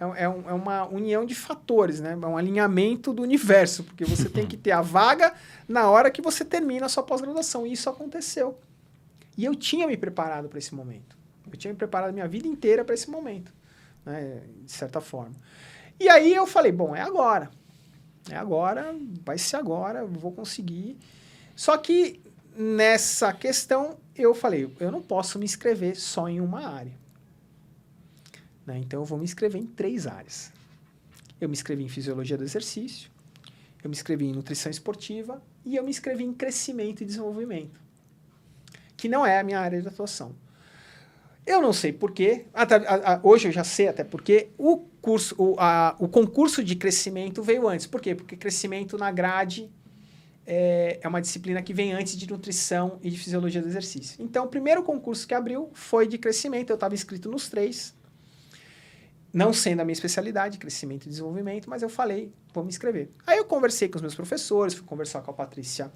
é, 0.00 0.04
é, 0.04 0.24
é, 0.24 0.28
uma 0.28 0.86
união 0.88 1.24
de 1.24 1.36
fatores, 1.36 2.00
né? 2.00 2.18
é 2.20 2.26
um 2.26 2.36
alinhamento 2.36 3.12
do 3.12 3.22
universo, 3.22 3.84
porque 3.84 4.04
você 4.04 4.28
tem 4.28 4.44
que 4.44 4.56
ter 4.56 4.72
a 4.72 4.82
vaga 4.82 5.32
na 5.68 5.88
hora 5.88 6.10
que 6.10 6.20
você 6.20 6.44
termina 6.44 6.86
a 6.86 6.88
sua 6.88 7.04
pós-graduação. 7.04 7.64
E 7.64 7.72
isso 7.72 7.88
aconteceu. 7.88 8.58
E 9.38 9.44
eu 9.44 9.54
tinha 9.54 9.86
me 9.86 9.96
preparado 9.96 10.48
para 10.48 10.58
esse 10.58 10.74
momento. 10.74 11.16
Eu 11.50 11.56
tinha 11.56 11.72
me 11.72 11.78
preparado 11.78 12.12
minha 12.12 12.26
vida 12.26 12.48
inteira 12.48 12.84
para 12.84 12.94
esse 12.94 13.08
momento, 13.08 13.52
né? 14.04 14.42
de 14.64 14.72
certa 14.72 15.00
forma. 15.00 15.34
E 15.98 16.08
aí 16.08 16.34
eu 16.34 16.46
falei, 16.46 16.72
bom, 16.72 16.94
é 16.96 17.02
agora. 17.02 17.50
É 18.28 18.36
agora, 18.36 18.94
vai 19.24 19.38
ser 19.38 19.56
agora, 19.56 20.04
vou 20.04 20.32
conseguir. 20.32 20.98
Só 21.54 21.76
que 21.76 22.20
nessa 22.56 23.32
questão 23.32 23.96
eu 24.14 24.34
falei, 24.34 24.74
eu 24.80 24.90
não 24.90 25.00
posso 25.00 25.38
me 25.38 25.44
inscrever 25.44 25.96
só 25.96 26.28
em 26.28 26.40
uma 26.40 26.66
área. 26.66 27.00
Né? 28.70 28.78
Então 28.78 29.00
eu 29.00 29.04
vou 29.04 29.18
me 29.18 29.24
inscrever 29.24 29.60
em 29.60 29.66
três 29.66 30.06
áreas. 30.06 30.52
Eu 31.40 31.48
me 31.48 31.54
inscrevi 31.54 31.82
em 31.82 31.88
fisiologia 31.88 32.38
do 32.38 32.44
exercício, 32.44 33.10
eu 33.82 33.90
me 33.90 33.96
inscrevi 33.96 34.26
em 34.26 34.32
nutrição 34.32 34.70
esportiva 34.70 35.42
e 35.64 35.74
eu 35.74 35.82
me 35.82 35.90
inscrevi 35.90 36.22
em 36.22 36.32
crescimento 36.32 37.02
e 37.02 37.06
desenvolvimento, 37.06 37.80
que 38.96 39.08
não 39.08 39.26
é 39.26 39.40
a 39.40 39.42
minha 39.42 39.58
área 39.58 39.80
de 39.80 39.88
atuação. 39.88 40.34
Eu 41.46 41.60
não 41.60 41.72
sei 41.72 41.92
porquê, 41.92 42.44
hoje 43.22 43.48
eu 43.48 43.52
já 43.52 43.64
sei 43.64 43.88
até 43.88 44.04
porque 44.04 44.50
o 44.56 44.78
curso, 45.00 45.34
o, 45.38 45.56
a, 45.58 45.96
o 45.98 46.06
concurso 46.06 46.62
de 46.62 46.76
crescimento 46.76 47.42
veio 47.42 47.66
antes. 47.66 47.86
Por 47.86 48.00
quê? 48.00 48.14
Porque 48.14 48.36
crescimento 48.36 48.96
na 48.98 49.10
grade 49.10 49.68
é, 50.46 51.00
é, 51.02 51.08
uma 51.08 51.20
disciplina 51.20 51.62
que 51.62 51.72
vem 51.72 51.92
antes 51.92 52.16
de 52.16 52.28
nutrição 52.28 53.00
e 53.02 53.10
de 53.10 53.18
fisiologia 53.18 53.62
do 53.62 53.66
exercício. 53.66 54.22
Então, 54.22 54.44
o 54.44 54.48
primeiro 54.48 54.82
concurso 54.82 55.26
que 55.26 55.34
abriu 55.34 55.70
foi 55.72 56.06
de 56.06 56.18
crescimento, 56.18 56.70
eu 56.70 56.74
estava 56.74 56.94
inscrito 56.94 57.30
nos 57.30 57.48
três, 57.48 57.94
não 59.32 59.52
sendo 59.52 59.80
a 59.80 59.84
minha 59.84 59.92
especialidade, 59.92 60.58
crescimento 60.58 61.06
e 61.06 61.08
desenvolvimento, 61.08 61.70
mas 61.70 61.82
eu 61.82 61.88
falei, 61.88 62.32
vou 62.52 62.64
me 62.64 62.70
inscrever. 62.70 63.10
Aí 63.26 63.38
eu 63.38 63.44
conversei 63.44 63.88
com 63.88 63.96
os 63.96 64.02
meus 64.02 64.14
professores, 64.14 64.74
fui 64.74 64.84
conversar 64.84 65.22
com 65.22 65.30
a 65.30 65.34
Patrícia 65.34 65.90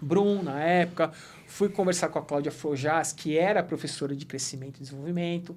Brum, 0.00 0.42
na 0.42 0.60
época, 0.60 1.12
fui 1.46 1.68
conversar 1.68 2.08
com 2.08 2.18
a 2.18 2.22
Cláudia 2.22 2.50
Frojas, 2.50 3.12
que 3.12 3.38
era 3.38 3.62
professora 3.62 4.16
de 4.16 4.26
crescimento 4.26 4.78
e 4.78 4.82
desenvolvimento, 4.82 5.56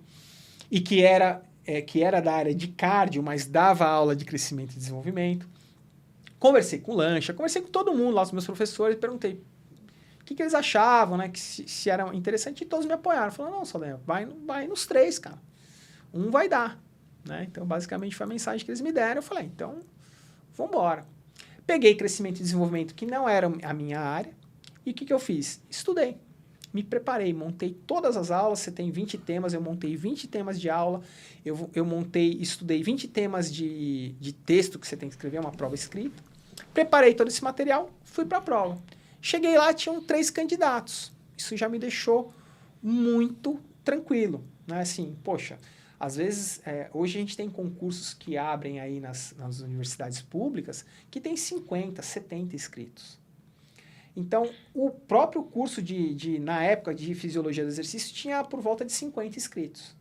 e 0.70 0.80
que 0.80 1.04
era, 1.04 1.42
é, 1.66 1.82
que 1.82 2.04
era 2.04 2.22
da 2.22 2.34
área 2.34 2.54
de 2.54 2.68
cardio, 2.68 3.24
mas 3.24 3.46
dava 3.48 3.86
aula 3.86 4.16
de 4.16 4.24
crescimento 4.24 4.74
e 4.74 4.78
desenvolvimento. 4.78 5.50
Conversei 6.40 6.80
com 6.80 6.92
o 6.92 6.96
Lancha, 6.96 7.34
conversei 7.34 7.62
com 7.62 7.70
todo 7.70 7.94
mundo 7.94 8.14
lá, 8.14 8.22
os 8.22 8.32
meus 8.32 8.46
professores, 8.46 8.98
perguntei 8.98 9.42
o 10.22 10.26
que, 10.26 10.36
que 10.36 10.44
eles 10.44 10.54
achavam, 10.54 11.18
né, 11.18 11.30
que 11.30 11.40
se, 11.40 11.68
se, 11.68 11.90
era 11.90 12.14
interessante, 12.16 12.64
e 12.64 12.66
todos 12.66 12.86
me 12.86 12.94
apoiaram. 12.94 13.32
Falaram, 13.32 13.58
não, 13.58 13.66
Saldanha, 13.66 14.00
vai, 14.06 14.26
vai 14.26 14.68
nos 14.68 14.86
três, 14.86 15.20
cara. 15.20 15.40
Um 16.14 16.32
vai 16.32 16.48
dar. 16.48 16.80
Né? 17.26 17.48
Então, 17.50 17.66
basicamente, 17.66 18.16
foi 18.16 18.26
a 18.26 18.30
mensagem 18.30 18.64
que 18.64 18.72
eles 18.72 18.82
me 18.82 18.92
deram. 18.92 19.20
Eu 19.20 19.24
falei, 19.24 19.46
então, 19.46 19.80
vamos 20.56 20.74
embora. 20.74 21.06
Peguei 21.66 21.96
crescimento 21.96 22.40
e 22.40 22.44
desenvolvimento, 22.44 22.94
que 22.94 23.06
não 23.06 23.28
era 23.28 23.52
a 23.64 23.74
minha 23.74 24.00
área, 24.00 24.32
e 24.86 24.92
o 24.92 24.94
que, 24.94 25.06
que 25.06 25.14
eu 25.14 25.20
fiz? 25.20 25.62
Estudei. 25.70 26.18
Me 26.72 26.84
preparei, 26.84 27.34
montei 27.34 27.74
todas 27.88 28.18
as 28.18 28.30
aulas. 28.30 28.60
Você 28.60 28.70
tem 28.70 28.92
20 28.92 29.18
temas, 29.18 29.54
eu 29.54 29.62
montei 29.62 29.96
20 29.96 30.28
temas 30.28 30.60
de 30.60 30.70
aula. 30.70 31.02
Eu, 31.44 31.70
eu 31.74 31.86
montei, 31.86 32.38
estudei 32.40 32.84
20 32.84 33.08
temas 33.08 33.52
de, 33.52 34.10
de 34.20 34.34
texto 34.34 34.78
que 34.78 34.86
você 34.86 34.98
tem 34.98 35.08
que 35.10 35.16
escrever, 35.16 35.40
uma 35.40 35.52
prova 35.52 35.74
escrita. 35.74 36.22
Preparei 36.74 37.14
todo 37.14 37.30
esse 37.30 37.44
material, 37.44 37.90
fui 38.04 38.26
para 38.26 38.40
a 38.40 38.42
prova. 38.42 38.78
Cheguei 39.22 39.58
lá, 39.58 39.74
tinham 39.74 40.04
três 40.04 40.30
candidatos. 40.30 41.12
Isso 41.38 41.56
já 41.56 41.68
me 41.70 41.80
deixou 41.80 42.34
muito 42.84 43.60
tranquilo. 43.84 44.44
Né? 44.68 44.82
Assim, 44.82 45.16
poxa, 45.24 45.58
às 46.00 46.16
vezes, 46.16 46.62
é, 46.66 46.90
hoje 46.94 47.18
a 47.18 47.22
gente 47.22 47.38
tem 47.38 47.50
concursos 47.50 48.14
que 48.14 48.38
abrem 48.38 48.80
aí 48.80 49.00
nas, 49.00 49.34
nas 49.38 49.60
universidades 49.62 50.22
públicas 50.22 50.86
que 51.10 51.22
tem 51.22 51.36
50, 51.36 52.02
70 52.02 52.56
inscritos. 52.56 53.20
Então, 54.16 54.50
o 54.74 54.90
próprio 54.90 55.44
curso 55.44 55.82
de, 55.82 56.14
de, 56.14 56.40
na 56.40 56.64
época, 56.64 56.96
de 56.96 57.14
fisiologia 57.14 57.64
do 57.64 57.70
exercício 57.70 58.14
tinha 58.14 58.44
por 58.44 58.62
volta 58.62 58.86
de 58.86 58.92
50 58.92 59.38
inscritos. 59.38 59.96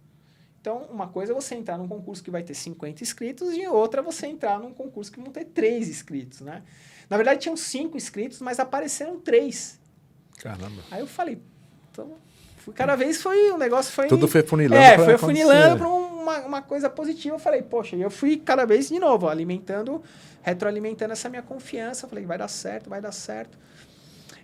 Então, 0.60 0.84
uma 0.84 1.08
coisa 1.08 1.32
é 1.32 1.34
você 1.34 1.54
entrar 1.56 1.76
num 1.76 1.88
concurso 1.88 2.22
que 2.22 2.30
vai 2.30 2.42
ter 2.42 2.54
50 2.54 3.02
inscritos 3.02 3.52
e 3.54 3.66
outra 3.66 4.00
é 4.00 4.04
você 4.04 4.26
entrar 4.26 4.58
num 4.58 4.72
concurso 4.72 5.12
que 5.12 5.20
vão 5.20 5.30
ter 5.30 5.44
3 5.46 5.88
inscritos, 5.88 6.40
né? 6.40 6.62
Na 7.10 7.16
verdade, 7.16 7.40
tinham 7.40 7.56
5 7.56 7.96
inscritos, 7.96 8.40
mas 8.40 8.58
apareceram 8.58 9.20
3. 9.20 9.80
Caramba. 10.38 10.82
Aí 10.90 11.00
eu 11.00 11.06
falei, 11.06 11.38
então, 11.90 12.16
cada 12.72 12.96
vez 12.96 13.20
foi, 13.20 13.50
o 13.50 13.58
negócio 13.58 13.92
foi... 13.92 14.06
Tudo 14.06 14.26
foi 14.26 14.42
funilando 14.42 14.82
É, 14.82 14.98
foi 14.98 15.18
funilando 15.18 15.78
para 15.78 15.88
uma, 15.88 16.38
uma 16.40 16.62
coisa 16.62 16.88
positiva. 16.88 17.34
Eu 17.34 17.38
falei, 17.38 17.62
poxa, 17.62 17.96
e 17.96 18.02
eu 18.02 18.10
fui 18.10 18.36
cada 18.36 18.64
vez 18.64 18.88
de 18.88 18.98
novo, 18.98 19.28
alimentando, 19.28 20.02
retroalimentando 20.42 21.12
essa 21.12 21.28
minha 21.28 21.42
confiança. 21.42 22.06
Eu 22.06 22.08
falei, 22.08 22.24
vai 22.24 22.38
dar 22.38 22.48
certo, 22.48 22.88
vai 22.88 23.00
dar 23.00 23.12
certo. 23.12 23.58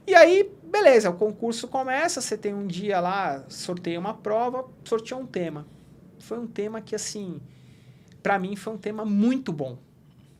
E 0.07 0.15
aí, 0.15 0.51
beleza, 0.65 1.11
o 1.11 1.15
concurso 1.15 1.69
começa, 1.69 2.21
você 2.21 2.37
tem 2.37 2.53
um 2.53 2.67
dia 2.67 3.01
lá, 3.01 3.45
sorteia 3.49 3.99
uma 3.99 4.15
prova, 4.15 4.65
sorteou 4.85 5.21
um 5.21 5.27
tema. 5.27 5.67
Foi 6.19 6.39
um 6.39 6.47
tema 6.47 6.81
que, 6.81 6.95
assim, 6.95 7.41
para 8.23 8.39
mim 8.39 8.57
foi 8.57 8.73
um 8.73 8.79
tema 8.79 9.05
muito 9.05 9.53
bom. 9.53 9.79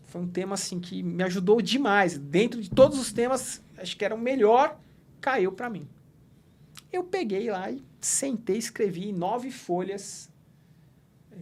Foi 0.07 0.21
um 0.21 0.27
tema, 0.27 0.55
assim, 0.55 0.81
que 0.81 1.03
me 1.03 1.23
ajudou 1.23 1.63
demais. 1.63 2.19
Dentro 2.19 2.61
de 2.61 2.69
todos 2.69 2.99
os 2.99 3.13
temas, 3.13 3.63
acho 3.79 3.97
que 3.97 4.05
era 4.05 4.15
o 4.15 4.19
melhor, 4.19 4.77
caiu 5.21 5.53
para 5.53 5.71
mim. 5.71 5.87
Eu 6.93 7.05
peguei 7.05 7.51
lá 7.51 7.71
e 7.71 7.83
sentei, 8.01 8.57
escrevi 8.57 9.13
nove 9.13 9.51
folhas, 9.51 10.29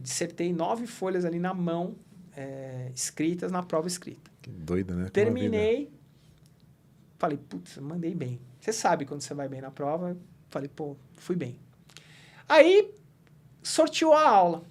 dissertei 0.02 0.52
nove 0.52 0.86
folhas 0.86 1.24
ali 1.24 1.38
na 1.38 1.54
mão, 1.54 1.96
é, 2.36 2.90
escritas 2.94 3.50
na 3.50 3.62
prova 3.62 3.88
escrita. 3.88 4.30
Doida, 4.46 4.94
né? 4.94 5.08
Terminei. 5.10 5.90
Falei, 7.18 7.36
putz, 7.36 7.76
mandei 7.78 8.14
bem. 8.14 8.40
Você 8.60 8.72
sabe 8.72 9.04
quando 9.04 9.20
você 9.22 9.34
vai 9.34 9.48
bem 9.48 9.60
na 9.60 9.70
prova. 9.70 10.16
Falei, 10.48 10.68
pô, 10.68 10.96
fui 11.16 11.34
bem. 11.36 11.58
Aí, 12.48 12.92
sorteou 13.62 14.12
a 14.14 14.28
aula. 14.28 14.64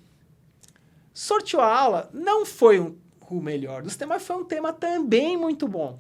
Sorteou 1.13 1.62
a 1.62 1.76
aula, 1.80 2.10
não 2.13 2.46
foi 2.46 2.80
um- 2.80 2.96
o 3.30 3.42
melhor 3.42 3.82
dos 3.82 3.96
temas, 3.98 4.24
foi 4.24 4.36
um 4.38 4.46
tema 4.46 4.72
também 4.72 5.36
muito 5.36 5.68
bom. 5.68 6.00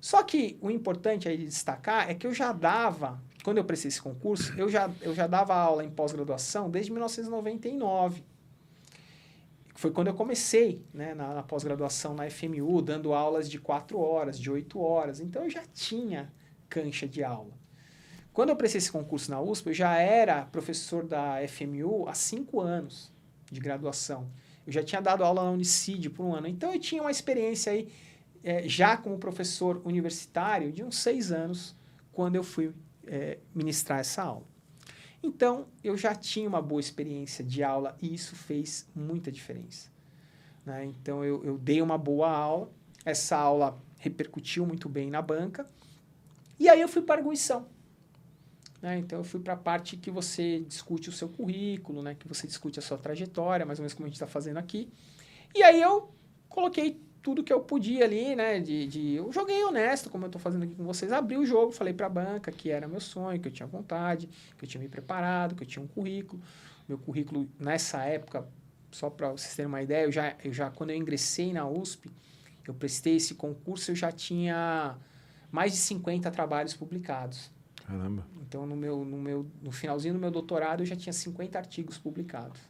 Só 0.00 0.22
que 0.22 0.58
o 0.60 0.70
importante 0.70 1.28
aí 1.28 1.36
de 1.38 1.46
destacar 1.46 2.10
é 2.10 2.14
que 2.14 2.26
eu 2.26 2.34
já 2.34 2.52
dava, 2.52 3.20
quando 3.44 3.58
eu 3.58 3.64
prestei 3.64 3.90
esse 3.90 4.00
concurso, 4.00 4.54
eu 4.58 4.70
já, 4.70 4.90
eu 5.02 5.14
já 5.14 5.26
dava 5.26 5.54
aula 5.54 5.84
em 5.84 5.90
pós-graduação 5.90 6.70
desde 6.70 6.90
1999. 6.90 8.24
Foi 9.74 9.90
quando 9.90 10.06
eu 10.06 10.14
comecei 10.14 10.82
né, 10.94 11.12
na, 11.12 11.34
na 11.34 11.42
pós-graduação 11.42 12.14
na 12.14 12.28
FMU, 12.30 12.80
dando 12.80 13.12
aulas 13.12 13.50
de 13.50 13.58
4 13.58 13.98
horas, 13.98 14.40
de 14.40 14.50
8 14.50 14.80
horas. 14.80 15.20
Então 15.20 15.44
eu 15.44 15.50
já 15.50 15.62
tinha 15.74 16.32
cancha 16.70 17.06
de 17.06 17.22
aula. 17.22 17.52
Quando 18.32 18.48
eu 18.48 18.56
prestei 18.56 18.78
esse 18.78 18.90
concurso 18.90 19.30
na 19.30 19.42
USP, 19.42 19.66
eu 19.66 19.74
já 19.74 19.98
era 19.98 20.46
professor 20.46 21.04
da 21.04 21.36
FMU 21.46 22.08
há 22.08 22.14
5 22.14 22.60
anos 22.62 23.12
de 23.52 23.60
graduação. 23.60 24.26
Eu 24.66 24.72
já 24.72 24.82
tinha 24.82 25.02
dado 25.02 25.22
aula 25.22 25.44
na 25.44 25.50
Unicid 25.50 26.08
por 26.08 26.24
um 26.24 26.34
ano. 26.34 26.48
Então 26.48 26.72
eu 26.72 26.80
tinha 26.80 27.02
uma 27.02 27.10
experiência 27.10 27.72
aí, 27.72 27.92
eh, 28.42 28.66
já 28.66 28.96
como 28.96 29.18
professor 29.18 29.82
universitário, 29.84 30.72
de 30.72 30.82
uns 30.82 30.96
6 30.96 31.30
anos, 31.30 31.76
quando 32.10 32.36
eu 32.36 32.42
fui 32.42 32.72
eh, 33.06 33.38
ministrar 33.54 34.00
essa 34.00 34.22
aula. 34.22 34.46
Então, 35.22 35.68
eu 35.82 35.96
já 35.96 36.14
tinha 36.14 36.48
uma 36.48 36.60
boa 36.60 36.80
experiência 36.80 37.42
de 37.42 37.62
aula 37.62 37.96
e 38.00 38.14
isso 38.14 38.36
fez 38.36 38.86
muita 38.94 39.32
diferença. 39.32 39.90
né? 40.66 40.84
Então, 40.84 41.24
eu, 41.24 41.42
eu 41.44 41.56
dei 41.58 41.80
uma 41.80 41.96
boa 41.96 42.30
aula, 42.30 42.70
essa 43.04 43.36
aula 43.36 43.78
repercutiu 43.98 44.66
muito 44.66 44.88
bem 44.88 45.10
na 45.10 45.22
banca, 45.22 45.68
e 46.58 46.68
aí 46.68 46.80
eu 46.80 46.88
fui 46.88 47.02
para 47.02 47.14
a 47.14 47.18
arguição. 47.18 47.66
né? 48.82 48.98
Então, 48.98 49.18
eu 49.18 49.24
fui 49.24 49.40
para 49.40 49.54
a 49.54 49.56
parte 49.56 49.96
que 49.96 50.10
você 50.10 50.60
discute 50.60 51.08
o 51.08 51.12
seu 51.12 51.28
currículo, 51.28 52.02
né? 52.02 52.14
que 52.14 52.28
você 52.28 52.46
discute 52.46 52.78
a 52.78 52.82
sua 52.82 52.98
trajetória, 52.98 53.64
mais 53.64 53.78
ou 53.78 53.82
menos 53.82 53.94
como 53.94 54.06
a 54.06 54.08
gente 54.08 54.16
está 54.16 54.26
fazendo 54.26 54.58
aqui. 54.58 54.92
E 55.54 55.62
aí 55.62 55.80
eu 55.80 56.12
coloquei 56.48 57.00
tudo 57.24 57.42
que 57.42 57.50
eu 57.52 57.58
podia 57.60 58.04
ali, 58.04 58.36
né? 58.36 58.60
De, 58.60 58.86
de- 58.86 59.14
eu 59.14 59.32
joguei 59.32 59.64
honesto, 59.64 60.10
como 60.10 60.24
eu 60.24 60.28
estou 60.28 60.40
fazendo 60.40 60.62
aqui 60.64 60.74
com 60.74 60.84
vocês. 60.84 61.10
Abri 61.10 61.38
o 61.38 61.46
jogo, 61.46 61.72
falei 61.72 61.94
para 61.94 62.04
a 62.06 62.10
banca 62.10 62.52
que 62.52 62.70
era 62.70 62.86
meu 62.86 63.00
sonho, 63.00 63.40
que 63.40 63.48
eu 63.48 63.52
tinha 63.52 63.66
vontade, 63.66 64.28
que 64.58 64.64
eu 64.64 64.68
tinha 64.68 64.80
me 64.80 64.88
preparado, 64.90 65.54
que 65.54 65.62
eu 65.62 65.66
tinha 65.66 65.82
um 65.82 65.88
currículo. 65.88 66.40
Meu 66.86 66.98
currículo, 66.98 67.48
nessa 67.58 68.04
época, 68.04 68.46
só 68.92 69.08
para 69.08 69.30
vocês 69.32 69.56
terem 69.56 69.66
uma 69.68 69.82
ideia, 69.82 70.04
eu 70.04 70.12
já, 70.12 70.36
eu 70.44 70.52
já, 70.52 70.70
quando 70.70 70.90
eu 70.90 70.96
ingressei 70.96 71.50
na 71.50 71.66
USP, 71.66 72.10
eu 72.68 72.74
prestei 72.74 73.16
esse 73.16 73.34
concurso, 73.34 73.90
eu 73.90 73.94
já 73.96 74.12
tinha 74.12 74.96
mais 75.50 75.72
de 75.72 75.78
50 75.78 76.30
trabalhos 76.30 76.74
publicados. 76.74 77.50
Caramba. 77.86 78.26
Então, 78.42 78.66
no, 78.66 78.76
meu, 78.76 79.02
no, 79.02 79.16
meu, 79.16 79.46
no 79.62 79.72
finalzinho 79.72 80.12
do 80.12 80.20
meu 80.20 80.30
doutorado, 80.30 80.80
eu 80.82 80.86
já 80.86 80.94
tinha 80.94 81.12
50 81.12 81.56
artigos 81.58 81.96
publicados. 81.96 82.60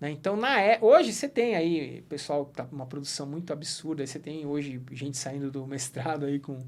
Né? 0.00 0.10
Então, 0.10 0.36
na 0.36 0.60
é, 0.60 0.78
hoje 0.80 1.12
você 1.12 1.28
tem 1.28 1.54
aí, 1.54 2.02
pessoal, 2.02 2.44
tá 2.46 2.66
uma 2.70 2.86
produção 2.86 3.26
muito 3.26 3.52
absurda, 3.52 4.06
você 4.06 4.18
tem 4.18 4.44
hoje 4.44 4.80
gente 4.92 5.16
saindo 5.16 5.50
do 5.50 5.66
mestrado 5.68 6.26
aí 6.26 6.38
com, 6.38 6.58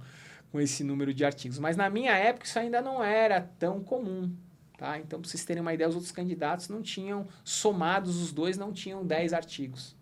com 0.50 0.60
esse 0.60 0.84
número 0.84 1.12
de 1.12 1.24
artigos. 1.24 1.58
Mas 1.58 1.76
na 1.76 1.90
minha 1.90 2.12
época, 2.12 2.46
isso 2.46 2.58
ainda 2.58 2.80
não 2.80 3.02
era 3.02 3.40
tão 3.58 3.82
comum. 3.82 4.34
Tá? 4.76 4.98
Então, 4.98 5.20
para 5.20 5.28
vocês 5.28 5.44
terem 5.44 5.62
uma 5.62 5.72
ideia, 5.72 5.88
os 5.88 5.94
outros 5.94 6.12
candidatos 6.12 6.68
não 6.68 6.82
tinham, 6.82 7.26
somados 7.42 8.20
os 8.20 8.30
dois, 8.30 8.58
não 8.58 8.72
tinham 8.72 9.04
10 9.04 9.32
artigos. 9.32 9.96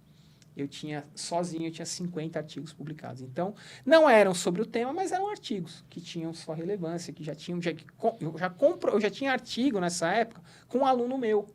Eu 0.56 0.68
tinha, 0.68 1.04
sozinho, 1.14 1.66
eu 1.66 1.70
tinha 1.70 1.86
50 1.86 2.38
artigos 2.38 2.72
publicados. 2.72 3.22
Então, 3.22 3.54
não 3.84 4.08
eram 4.08 4.34
sobre 4.34 4.62
o 4.62 4.66
tema, 4.66 4.92
mas 4.92 5.10
eram 5.10 5.28
artigos 5.28 5.84
que 5.90 6.00
tinham 6.00 6.32
sua 6.32 6.54
relevância, 6.54 7.12
que 7.12 7.24
já 7.24 7.34
tinham. 7.34 7.60
Já, 7.60 7.72
eu, 8.20 8.38
já 8.38 8.48
compro, 8.48 8.92
eu 8.92 9.00
já 9.00 9.10
tinha 9.10 9.32
artigo 9.32 9.80
nessa 9.80 10.12
época 10.12 10.40
com 10.68 10.78
um 10.78 10.86
aluno 10.86 11.18
meu, 11.18 11.46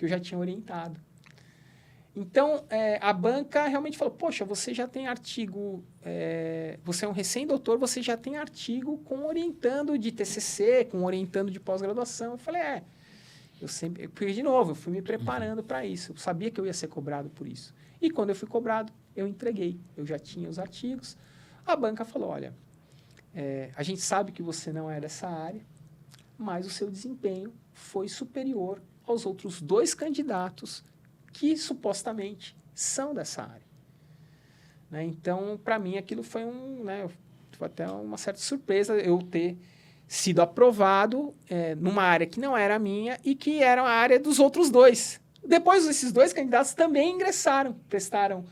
que 0.00 0.06
eu 0.06 0.08
já 0.08 0.18
tinha 0.18 0.40
orientado. 0.40 0.98
Então, 2.16 2.64
é, 2.70 2.98
a 3.02 3.12
banca 3.12 3.66
realmente 3.66 3.98
falou: 3.98 4.14
Poxa, 4.14 4.46
você 4.46 4.72
já 4.72 4.88
tem 4.88 5.06
artigo, 5.06 5.84
é, 6.02 6.78
você 6.82 7.04
é 7.04 7.08
um 7.08 7.12
recém-doutor, 7.12 7.78
você 7.78 8.00
já 8.00 8.16
tem 8.16 8.38
artigo 8.38 8.96
com 9.04 9.26
orientando 9.26 9.98
de 9.98 10.10
TCC, 10.10 10.86
com 10.86 11.04
orientando 11.04 11.50
de 11.50 11.60
pós-graduação. 11.60 12.32
Eu 12.32 12.38
falei: 12.38 12.62
É. 12.62 12.82
Eu 13.60 13.68
sempre, 13.68 14.08
porque, 14.08 14.32
de 14.32 14.42
novo, 14.42 14.70
eu 14.70 14.74
fui 14.74 14.90
me 14.90 15.02
preparando 15.02 15.62
para 15.62 15.84
isso. 15.84 16.12
Eu 16.12 16.16
sabia 16.16 16.50
que 16.50 16.58
eu 16.58 16.64
ia 16.64 16.72
ser 16.72 16.88
cobrado 16.88 17.28
por 17.28 17.46
isso. 17.46 17.74
E 18.00 18.10
quando 18.10 18.30
eu 18.30 18.34
fui 18.34 18.48
cobrado, 18.48 18.90
eu 19.14 19.28
entreguei. 19.28 19.78
Eu 19.94 20.06
já 20.06 20.18
tinha 20.18 20.48
os 20.48 20.58
artigos. 20.58 21.14
A 21.66 21.76
banca 21.76 22.06
falou: 22.06 22.30
olha, 22.30 22.54
é, 23.34 23.70
a 23.76 23.82
gente 23.82 24.00
sabe 24.00 24.32
que 24.32 24.42
você 24.42 24.72
não 24.72 24.90
é 24.90 24.98
dessa 24.98 25.28
área, 25.28 25.60
mas 26.38 26.66
o 26.66 26.70
seu 26.70 26.90
desempenho 26.90 27.52
foi 27.74 28.08
superior 28.08 28.80
aos 29.10 29.26
outros 29.26 29.60
dois 29.60 29.94
candidatos 29.94 30.84
que 31.32 31.56
supostamente 31.56 32.56
são 32.74 33.14
dessa 33.14 33.42
área. 33.42 33.70
Né? 34.90 35.04
Então, 35.04 35.58
para 35.62 35.78
mim, 35.78 35.96
aquilo 35.96 36.22
foi 36.22 36.44
um, 36.44 36.84
né, 36.84 37.08
foi 37.52 37.66
até 37.66 37.86
uma 37.88 38.16
certa 38.16 38.40
surpresa 38.40 38.94
eu 38.94 39.18
ter 39.18 39.56
sido 40.08 40.40
aprovado 40.40 41.34
é, 41.48 41.74
numa 41.74 42.02
área 42.02 42.26
que 42.26 42.40
não 42.40 42.56
era 42.56 42.78
minha 42.78 43.18
e 43.24 43.34
que 43.34 43.62
era 43.62 43.82
a 43.82 43.88
área 43.88 44.18
dos 44.18 44.40
outros 44.40 44.70
dois. 44.70 45.20
Depois, 45.44 45.86
esses 45.86 46.10
dois 46.10 46.32
candidatos 46.32 46.74
também 46.74 47.14
ingressaram, 47.14 47.74
prestaram 47.88 48.44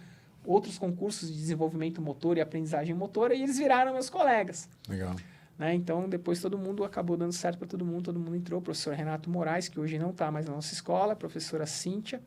outros 0.45 0.79
concursos 0.79 1.29
de 1.29 1.35
desenvolvimento 1.35 2.01
motor 2.01 2.39
e 2.39 2.41
aprendizagem 2.41 2.95
motora 2.95 3.35
e 3.35 3.43
eles 3.43 3.59
viraram 3.59 3.93
meus 3.93 4.09
colegas. 4.09 4.69
Legal. 4.89 5.17
Né? 5.59 5.75
Então, 5.75 6.09
depois 6.09 6.41
todo 6.41 6.57
mundo 6.57 6.85
acabou 6.85 7.17
dando 7.17 7.33
certo 7.33 7.59
para 7.59 7.67
todo 7.67 7.85
mundo, 7.85 8.05
todo 8.05 8.21
mundo 8.21 8.37
entrou. 8.37 8.61
O 8.61 8.63
professor 8.63 8.95
Renato 8.95 9.29
Moraes, 9.29 9.69
que 9.69 9.81
hoje 9.81 9.99
não 9.99 10.11
está 10.11 10.31
mais 10.31 10.47
na 10.47 10.53
nossa 10.53 10.73
escola, 10.73 11.15
a 11.15 11.17
professora 11.17 11.67
Cíntia, 11.67 12.23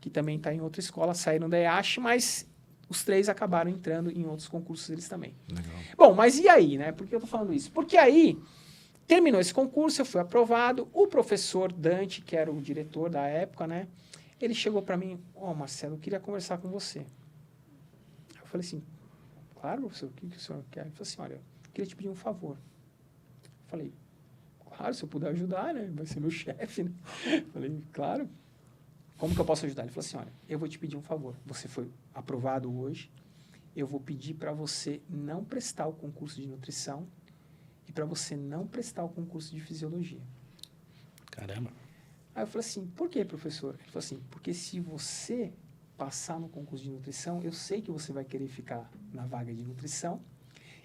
que 0.00 0.08
também 0.08 0.36
está 0.36 0.54
em 0.54 0.60
outra 0.60 0.80
escola, 0.80 1.12
saíram 1.12 1.48
da 1.48 1.58
EASH, 1.58 1.98
mas 1.98 2.48
os 2.88 3.04
três 3.04 3.28
acabaram 3.28 3.70
entrando 3.70 4.10
em 4.10 4.24
outros 4.26 4.48
concursos 4.48 4.88
eles 4.88 5.08
também. 5.08 5.34
Legal. 5.48 5.74
Bom, 5.96 6.14
mas 6.14 6.38
e 6.38 6.48
aí, 6.48 6.78
né? 6.78 6.92
Por 6.92 7.06
que 7.06 7.14
eu 7.14 7.20
tô 7.20 7.26
falando 7.26 7.52
isso? 7.52 7.70
Porque 7.72 7.96
aí 7.96 8.40
terminou 9.06 9.40
esse 9.40 9.52
concurso, 9.52 10.00
eu 10.00 10.06
fui 10.06 10.20
aprovado. 10.20 10.88
O 10.92 11.08
professor 11.08 11.72
Dante, 11.72 12.22
que 12.22 12.36
era 12.36 12.50
o 12.50 12.60
diretor 12.60 13.10
da 13.10 13.26
época, 13.26 13.66
né? 13.66 13.88
Ele 14.40 14.54
chegou 14.54 14.80
para 14.80 14.96
mim, 14.96 15.20
ó, 15.34 15.52
Marcelo, 15.52 15.96
eu 15.96 15.98
queria 15.98 16.18
conversar 16.18 16.58
com 16.58 16.68
você. 16.68 17.00
Eu 18.40 18.46
falei 18.46 18.66
assim, 18.66 18.82
claro, 19.60 19.82
professor, 19.82 20.08
o 20.08 20.12
que, 20.12 20.26
que 20.28 20.36
o 20.36 20.40
senhor 20.40 20.64
quer? 20.70 20.82
Ele 20.82 20.90
falou 20.90 21.02
assim, 21.02 21.20
olha, 21.20 21.40
queria 21.72 21.88
te 21.88 21.96
pedir 21.96 22.08
um 22.08 22.14
favor. 22.14 22.58
Falei, 23.66 23.92
claro, 24.64 24.94
se 24.94 25.02
eu 25.02 25.08
puder 25.08 25.30
ajudar, 25.30 25.74
né? 25.74 25.90
Vai 25.94 26.06
ser 26.06 26.20
meu 26.20 26.30
chefe, 26.30 26.84
né? 26.84 26.92
Falei, 27.52 27.82
claro. 27.92 28.28
Como 29.16 29.34
que 29.34 29.40
eu 29.40 29.44
posso 29.44 29.66
ajudar? 29.66 29.82
Ele 29.82 29.90
falou 29.90 30.06
assim, 30.06 30.16
olha, 30.16 30.32
eu 30.48 30.58
vou 30.58 30.68
te 30.68 30.78
pedir 30.78 30.96
um 30.96 31.02
favor. 31.02 31.36
Você 31.44 31.68
foi 31.68 31.90
aprovado 32.14 32.74
hoje, 32.74 33.10
eu 33.76 33.86
vou 33.86 34.00
pedir 34.00 34.34
para 34.34 34.52
você 34.52 35.02
não 35.08 35.44
prestar 35.44 35.86
o 35.86 35.92
concurso 35.92 36.40
de 36.40 36.46
nutrição 36.48 37.06
e 37.86 37.92
para 37.92 38.04
você 38.06 38.34
não 38.34 38.66
prestar 38.66 39.04
o 39.04 39.08
concurso 39.08 39.54
de 39.54 39.60
fisiologia. 39.60 40.22
Caramba. 41.30 41.70
Aí 42.34 42.42
eu 42.42 42.46
falei 42.46 42.66
assim, 42.66 42.86
por 42.86 43.10
que, 43.10 43.24
professor? 43.24 43.74
Ele 43.74 43.84
falou 43.84 43.98
assim, 43.98 44.20
porque 44.30 44.54
se 44.54 44.80
você 44.80 45.52
passar 45.98 46.40
no 46.40 46.48
concurso 46.48 46.82
de 46.82 46.90
nutrição, 46.90 47.42
eu 47.42 47.52
sei 47.52 47.82
que 47.82 47.90
você 47.90 48.12
vai 48.12 48.24
querer 48.24 48.48
ficar 48.48 48.90
na 49.12 49.26
vaga 49.26 49.52
de 49.52 49.62
nutrição 49.62 50.22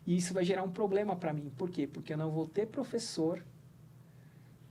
e 0.06 0.16
isso 0.18 0.34
vai 0.34 0.46
gerar 0.46 0.64
um 0.64 0.72
problema 0.72 1.16
para 1.16 1.34
mim. 1.34 1.52
Por 1.58 1.70
quê? 1.70 1.88
Porque 1.88 2.14
eu 2.14 2.18
não 2.18 2.32
vou 2.32 2.48
ter 2.48 2.68
professor 2.68 3.44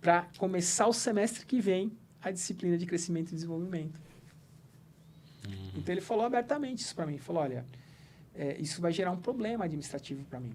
para 0.00 0.28
começar 0.38 0.86
o 0.86 0.92
semestre 0.92 1.44
que 1.46 1.60
vem 1.60 1.92
a 2.22 2.30
disciplina 2.30 2.78
de 2.78 2.86
crescimento 2.86 3.32
e 3.32 3.34
desenvolvimento. 3.34 3.98
Então 5.76 5.92
ele 5.92 6.00
falou 6.00 6.24
abertamente 6.24 6.82
isso 6.82 6.94
para 6.94 7.06
mim. 7.06 7.18
Falou, 7.18 7.42
olha, 7.42 7.64
é, 8.34 8.56
isso 8.60 8.80
vai 8.80 8.92
gerar 8.92 9.10
um 9.10 9.20
problema 9.20 9.64
administrativo 9.64 10.24
para 10.24 10.40
mim. 10.40 10.54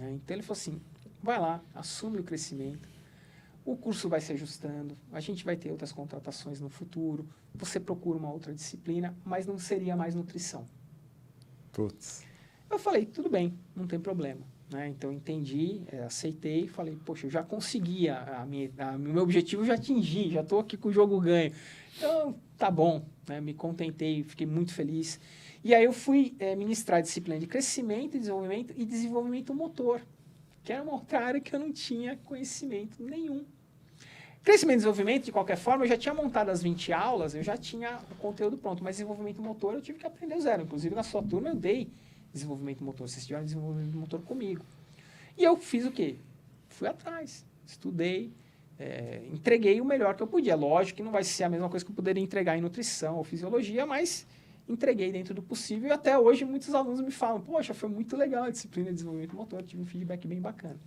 Né? 0.00 0.12
Então 0.12 0.36
ele 0.36 0.42
falou 0.42 0.60
assim, 0.60 0.80
vai 1.22 1.38
lá, 1.38 1.60
assume 1.74 2.18
o 2.18 2.24
crescimento, 2.24 2.88
o 3.64 3.76
curso 3.76 4.08
vai 4.08 4.20
se 4.20 4.32
ajustando, 4.32 4.96
a 5.12 5.20
gente 5.20 5.44
vai 5.44 5.56
ter 5.56 5.70
outras 5.70 5.92
contratações 5.92 6.60
no 6.60 6.68
futuro, 6.68 7.28
você 7.54 7.80
procura 7.80 8.18
uma 8.18 8.30
outra 8.30 8.54
disciplina, 8.54 9.14
mas 9.24 9.46
não 9.46 9.58
seria 9.58 9.96
mais 9.96 10.14
nutrição. 10.14 10.66
Putz. 11.72 12.24
Eu 12.70 12.78
falei, 12.78 13.04
tudo 13.04 13.28
bem, 13.28 13.52
não 13.74 13.86
tem 13.86 13.98
problema. 13.98 14.40
Né? 14.70 14.88
Então, 14.88 15.12
entendi, 15.12 15.82
é, 15.90 16.04
aceitei, 16.04 16.68
falei, 16.68 16.96
poxa, 17.04 17.26
eu 17.26 17.30
já 17.30 17.42
consegui, 17.42 18.08
a, 18.08 18.42
a 18.42 18.46
minha, 18.46 18.70
a- 18.78 18.96
meu 18.96 19.22
objetivo 19.22 19.64
já 19.64 19.74
atingi, 19.74 20.30
já 20.30 20.42
estou 20.42 20.60
aqui 20.60 20.76
com 20.76 20.88
o 20.88 20.92
jogo 20.92 21.18
ganho. 21.20 21.52
Então, 21.96 22.36
tá 22.56 22.70
bom, 22.70 23.04
né? 23.28 23.40
me 23.40 23.52
contentei, 23.52 24.22
fiquei 24.22 24.46
muito 24.46 24.72
feliz. 24.72 25.18
E 25.64 25.74
aí 25.74 25.84
eu 25.84 25.92
fui 25.92 26.34
é, 26.38 26.54
ministrar 26.54 26.98
a 26.98 27.02
disciplina 27.02 27.40
de 27.40 27.46
crescimento 27.48 28.16
desenvolvimento 28.18 28.72
e 28.76 28.84
desenvolvimento 28.84 29.52
motor, 29.52 30.00
que 30.62 30.72
era 30.72 30.82
uma 30.82 30.92
outra 30.92 31.18
área 31.26 31.40
que 31.40 31.54
eu 31.54 31.58
não 31.58 31.72
tinha 31.72 32.16
conhecimento 32.24 33.02
nenhum. 33.02 33.44
Crescimento 34.42 34.74
e 34.74 34.78
desenvolvimento, 34.78 35.24
de 35.24 35.32
qualquer 35.32 35.56
forma, 35.56 35.84
eu 35.84 35.88
já 35.88 35.98
tinha 35.98 36.14
montado 36.14 36.48
as 36.48 36.62
20 36.62 36.92
aulas, 36.92 37.34
eu 37.34 37.42
já 37.42 37.56
tinha 37.56 37.98
o 38.10 38.14
conteúdo 38.14 38.56
pronto, 38.56 38.82
mas 38.84 38.96
desenvolvimento 38.96 39.42
motor 39.42 39.74
eu 39.74 39.82
tive 39.82 39.98
que 39.98 40.06
aprender 40.06 40.40
zero. 40.40 40.62
Inclusive, 40.62 40.94
na 40.94 41.02
sua 41.02 41.22
turma 41.22 41.48
eu 41.50 41.54
dei 41.56 41.90
desenvolvimento 42.32 42.82
motor, 42.84 43.08
vocês 43.08 43.26
tiveram 43.26 43.44
desenvolvimento 43.44 43.96
motor 43.96 44.20
comigo. 44.22 44.64
E 45.36 45.44
eu 45.44 45.56
fiz 45.56 45.84
o 45.84 45.90
quê? 45.90 46.16
Fui 46.68 46.88
atrás, 46.88 47.44
estudei, 47.66 48.32
é, 48.78 49.22
entreguei 49.32 49.80
o 49.80 49.84
melhor 49.84 50.14
que 50.14 50.22
eu 50.22 50.26
podia. 50.26 50.54
Lógico 50.54 50.98
que 50.98 51.02
não 51.02 51.12
vai 51.12 51.24
ser 51.24 51.44
a 51.44 51.48
mesma 51.48 51.68
coisa 51.68 51.84
que 51.84 51.90
eu 51.90 51.94
poderia 51.94 52.22
entregar 52.22 52.56
em 52.56 52.60
nutrição 52.60 53.16
ou 53.16 53.24
fisiologia, 53.24 53.84
mas 53.84 54.26
entreguei 54.68 55.10
dentro 55.10 55.34
do 55.34 55.42
possível 55.42 55.88
e 55.88 55.92
até 55.92 56.18
hoje 56.18 56.44
muitos 56.44 56.74
alunos 56.74 57.00
me 57.00 57.10
falam, 57.10 57.40
poxa, 57.40 57.74
foi 57.74 57.88
muito 57.88 58.16
legal 58.16 58.44
a 58.44 58.50
disciplina 58.50 58.88
de 58.88 58.94
desenvolvimento 58.94 59.34
motor, 59.34 59.62
tive 59.62 59.82
um 59.82 59.86
feedback 59.86 60.26
bem 60.26 60.40
bacana. 60.40 60.78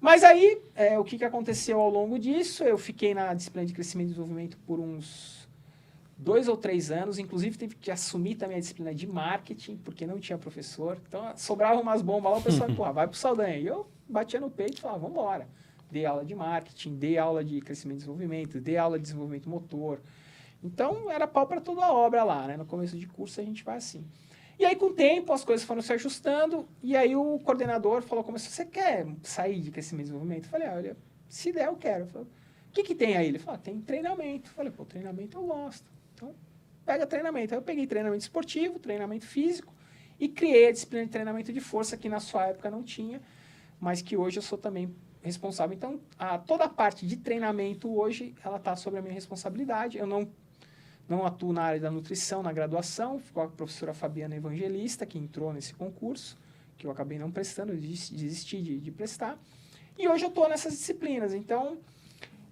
Mas 0.00 0.24
aí, 0.24 0.60
é, 0.74 0.98
o 0.98 1.04
que, 1.04 1.16
que 1.16 1.24
aconteceu 1.24 1.78
ao 1.78 1.88
longo 1.88 2.18
disso? 2.18 2.64
Eu 2.64 2.76
fiquei 2.76 3.14
na 3.14 3.32
disciplina 3.34 3.64
de 3.64 3.72
crescimento 3.72 4.06
e 4.06 4.10
desenvolvimento 4.10 4.58
por 4.66 4.80
uns 4.80 5.41
dois 6.22 6.48
ou 6.48 6.56
três 6.56 6.90
anos, 6.90 7.18
inclusive 7.18 7.56
tive 7.56 7.74
que 7.74 7.90
assumir 7.90 8.36
também 8.36 8.56
a 8.56 8.60
disciplina 8.60 8.94
de 8.94 9.06
marketing, 9.06 9.76
porque 9.76 10.06
não 10.06 10.18
tinha 10.18 10.38
professor. 10.38 10.98
Então, 11.08 11.32
sobrava 11.36 11.80
umas 11.80 12.00
bombas 12.00 12.32
lá, 12.32 12.38
o 12.38 12.42
pessoal, 12.42 12.70
pô, 12.74 12.90
vai 12.92 13.08
pro 13.08 13.16
Saldanha. 13.16 13.58
E 13.58 13.66
eu 13.66 13.86
batia 14.08 14.40
no 14.40 14.50
peito 14.50 14.78
e 14.78 14.80
falava, 14.80 15.00
vamos 15.00 15.16
embora. 15.16 15.48
Dei 15.90 16.06
aula 16.06 16.24
de 16.24 16.34
marketing, 16.34 16.96
dei 16.96 17.18
aula 17.18 17.44
de 17.44 17.60
crescimento 17.60 17.96
e 17.96 17.98
desenvolvimento, 17.98 18.60
dei 18.60 18.76
aula 18.76 18.98
de 18.98 19.02
desenvolvimento 19.02 19.48
motor. 19.48 20.00
Então, 20.62 21.10
era 21.10 21.26
pau 21.26 21.46
para 21.46 21.60
toda 21.60 21.84
a 21.84 21.92
obra 21.92 22.22
lá, 22.22 22.46
né? 22.46 22.56
No 22.56 22.64
começo 22.64 22.96
de 22.96 23.06
curso 23.06 23.40
a 23.40 23.44
gente 23.44 23.64
vai 23.64 23.76
assim. 23.76 24.06
E 24.58 24.64
aí, 24.64 24.76
com 24.76 24.86
o 24.86 24.94
tempo, 24.94 25.32
as 25.32 25.44
coisas 25.44 25.66
foram 25.66 25.82
se 25.82 25.92
ajustando, 25.92 26.68
e 26.82 26.96
aí 26.96 27.16
o 27.16 27.38
coordenador 27.40 28.02
falou, 28.02 28.22
como 28.22 28.38
você 28.38 28.64
quer 28.64 29.06
sair 29.22 29.60
de 29.60 29.72
crescimento 29.72 30.02
e 30.02 30.10
desenvolvimento? 30.10 30.44
Eu 30.44 30.50
falei, 30.50 30.68
ah, 30.68 30.74
olha, 30.76 30.96
se 31.28 31.50
der, 31.50 31.66
eu 31.66 31.76
quero. 31.76 32.06
Falei, 32.06 32.28
o 32.28 32.72
que, 32.72 32.84
que 32.84 32.94
tem 32.94 33.16
aí? 33.16 33.26
Ele 33.26 33.38
falou, 33.38 33.56
ah, 33.56 33.62
tem 33.62 33.80
treinamento. 33.80 34.50
Eu 34.50 34.54
falei, 34.54 34.70
pô, 34.70 34.84
treinamento 34.84 35.36
eu 35.36 35.42
gosto. 35.42 35.91
Então, 36.22 36.34
pega 36.84 37.04
treinamento. 37.04 37.52
Aí 37.52 37.58
eu 37.58 37.62
peguei 37.62 37.86
treinamento 37.86 38.22
esportivo, 38.22 38.78
treinamento 38.78 39.26
físico, 39.26 39.74
e 40.20 40.28
criei 40.28 40.68
a 40.68 40.72
disciplina 40.72 41.04
de 41.04 41.10
treinamento 41.10 41.52
de 41.52 41.60
força, 41.60 41.96
que 41.96 42.08
na 42.08 42.20
sua 42.20 42.46
época 42.46 42.70
não 42.70 42.82
tinha, 42.84 43.20
mas 43.80 44.00
que 44.00 44.16
hoje 44.16 44.38
eu 44.38 44.42
sou 44.42 44.56
também 44.56 44.94
responsável. 45.20 45.74
Então, 45.74 46.00
a, 46.16 46.38
toda 46.38 46.64
a 46.64 46.68
parte 46.68 47.04
de 47.04 47.16
treinamento 47.16 47.92
hoje, 47.92 48.34
ela 48.44 48.56
está 48.56 48.76
sobre 48.76 49.00
a 49.00 49.02
minha 49.02 49.14
responsabilidade. 49.14 49.98
Eu 49.98 50.06
não 50.06 50.30
não 51.08 51.26
atuo 51.26 51.52
na 51.52 51.64
área 51.64 51.80
da 51.80 51.90
nutrição, 51.90 52.44
na 52.44 52.52
graduação, 52.52 53.18
ficou 53.18 53.42
a 53.42 53.48
professora 53.48 53.92
Fabiana 53.92 54.36
Evangelista, 54.36 55.04
que 55.04 55.18
entrou 55.18 55.52
nesse 55.52 55.74
concurso, 55.74 56.38
que 56.78 56.86
eu 56.86 56.90
acabei 56.92 57.18
não 57.18 57.30
prestando, 57.30 57.74
desisti 57.74 58.62
de, 58.62 58.78
de 58.78 58.90
prestar. 58.92 59.36
E 59.98 60.08
hoje 60.08 60.24
eu 60.24 60.28
estou 60.28 60.48
nessas 60.48 60.72
disciplinas. 60.72 61.34
Então, 61.34 61.78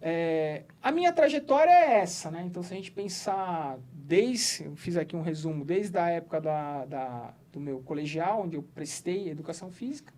é, 0.00 0.64
a 0.82 0.90
minha 0.90 1.12
trajetória 1.12 1.70
é 1.70 2.00
essa, 2.00 2.30
né? 2.30 2.42
Então, 2.46 2.62
se 2.62 2.72
a 2.72 2.76
gente 2.76 2.90
pensar 2.90 3.78
desde, 3.92 4.64
eu 4.64 4.76
fiz 4.76 4.96
aqui 4.96 5.14
um 5.14 5.22
resumo, 5.22 5.64
desde 5.64 5.98
a 5.98 6.08
época 6.08 6.40
da, 6.40 6.84
da 6.86 7.34
do 7.52 7.60
meu 7.60 7.80
colegial, 7.80 8.42
onde 8.42 8.56
eu 8.56 8.62
prestei 8.62 9.28
educação 9.28 9.70
física, 9.70 10.12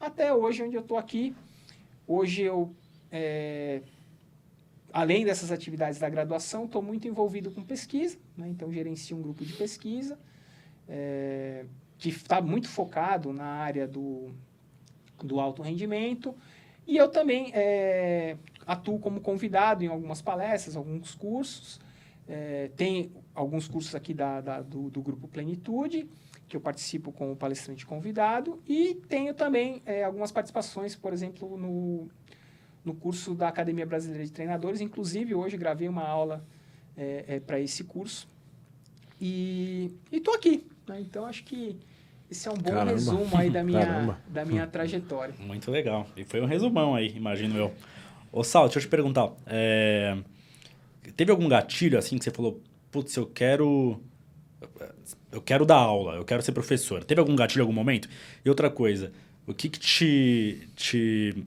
até 0.00 0.34
hoje, 0.34 0.62
onde 0.62 0.76
eu 0.76 0.82
estou 0.82 0.98
aqui. 0.98 1.34
Hoje 2.06 2.42
eu 2.42 2.74
é, 3.10 3.80
além 4.94 5.24
dessas 5.24 5.50
atividades 5.50 5.98
da 5.98 6.08
graduação, 6.08 6.66
estou 6.66 6.80
muito 6.80 7.08
envolvido 7.08 7.50
com 7.50 7.62
pesquisa, 7.62 8.16
né? 8.36 8.48
então 8.48 8.72
gerencio 8.72 9.16
um 9.16 9.22
grupo 9.22 9.44
de 9.44 9.52
pesquisa 9.52 10.16
é, 10.88 11.64
que 11.98 12.10
está 12.10 12.40
muito 12.40 12.68
focado 12.68 13.32
na 13.32 13.44
área 13.44 13.88
do, 13.88 14.32
do 15.18 15.40
alto 15.40 15.62
rendimento. 15.62 16.34
E 16.86 16.96
eu 16.96 17.08
também 17.08 17.50
é, 17.54 18.36
atuo 18.66 18.98
como 18.98 19.20
convidado 19.20 19.84
em 19.84 19.88
algumas 19.88 20.20
palestras, 20.22 20.76
alguns 20.76 21.14
cursos. 21.14 21.80
É, 22.26 22.70
tem 22.76 23.12
alguns 23.34 23.68
cursos 23.68 23.94
aqui 23.94 24.14
da, 24.14 24.40
da 24.40 24.62
do, 24.62 24.88
do, 24.88 25.02
grupo 25.02 25.28
Plenitude, 25.28 26.08
que 26.48 26.56
eu 26.56 26.60
participo 26.60 27.12
como 27.12 27.36
palestrante 27.36 27.84
convidado. 27.84 28.62
E 28.66 28.94
tenho 29.08 29.34
também 29.34 29.82
é, 29.84 30.04
algumas 30.04 30.32
participações, 30.32 30.96
por 30.96 31.12
exemplo, 31.12 31.56
no 31.56 32.08
no 32.84 32.94
curso 32.94 33.34
da 33.34 33.48
Academia 33.48 33.86
Brasileira 33.86 34.24
de 34.24 34.30
Treinadores. 34.30 34.80
Inclusive, 34.80 35.34
hoje 35.34 35.56
gravei 35.56 35.88
uma 35.88 36.06
aula 36.06 36.44
é, 36.96 37.24
é, 37.26 37.40
para 37.40 37.58
esse 37.58 37.82
curso. 37.84 38.28
E 39.20 39.96
estou 40.12 40.34
aqui. 40.34 40.66
Né? 40.86 41.00
Então, 41.00 41.24
acho 41.24 41.44
que 41.44 41.78
esse 42.30 42.46
é 42.46 42.50
um 42.50 42.56
bom 42.56 42.72
Caramba. 42.72 42.90
resumo 42.90 43.36
aí 43.36 43.48
da 43.48 43.64
minha, 43.64 44.18
da 44.28 44.44
minha 44.44 44.66
trajetória. 44.66 45.34
Muito 45.38 45.70
legal. 45.70 46.06
E 46.16 46.24
foi 46.24 46.40
um 46.42 46.46
resumão 46.46 46.94
aí, 46.94 47.16
imagino 47.16 47.56
eu. 47.56 47.72
Ô, 48.34 48.42
Sal, 48.42 48.64
deixa 48.64 48.80
eu 48.80 48.82
te 48.82 48.88
perguntar. 48.88 49.30
É... 49.46 50.18
Teve 51.16 51.30
algum 51.30 51.48
gatilho, 51.48 51.96
assim, 51.96 52.18
que 52.18 52.24
você 52.24 52.32
falou, 52.32 52.60
putz, 52.90 53.14
eu 53.16 53.26
quero... 53.26 54.00
Eu 55.30 55.40
quero 55.40 55.64
dar 55.64 55.76
aula, 55.76 56.14
eu 56.16 56.24
quero 56.24 56.42
ser 56.42 56.50
professor. 56.50 57.04
Teve 57.04 57.20
algum 57.20 57.36
gatilho 57.36 57.60
em 57.60 57.62
algum 57.62 57.72
momento? 57.72 58.08
E 58.44 58.48
outra 58.48 58.68
coisa, 58.68 59.12
o 59.46 59.54
que, 59.54 59.68
que 59.68 59.78
te, 59.78 60.68
te 60.74 61.44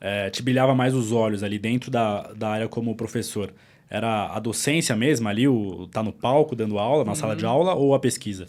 é, 0.00 0.30
te 0.30 0.42
brilhava 0.42 0.74
mais 0.74 0.94
os 0.94 1.10
olhos 1.10 1.42
ali 1.42 1.58
dentro 1.58 1.90
da, 1.90 2.32
da 2.34 2.48
área 2.48 2.68
como 2.68 2.94
professor? 2.94 3.52
Era 3.90 4.26
a 4.26 4.38
docência 4.38 4.94
mesmo 4.94 5.28
ali, 5.28 5.48
o 5.48 5.88
tá 5.88 6.02
no 6.02 6.12
palco 6.12 6.54
dando 6.54 6.78
aula, 6.78 7.04
na 7.04 7.10
uhum. 7.10 7.16
sala 7.16 7.34
de 7.34 7.44
uhum. 7.44 7.50
aula, 7.50 7.74
ou 7.74 7.94
a 7.94 7.98
pesquisa? 7.98 8.46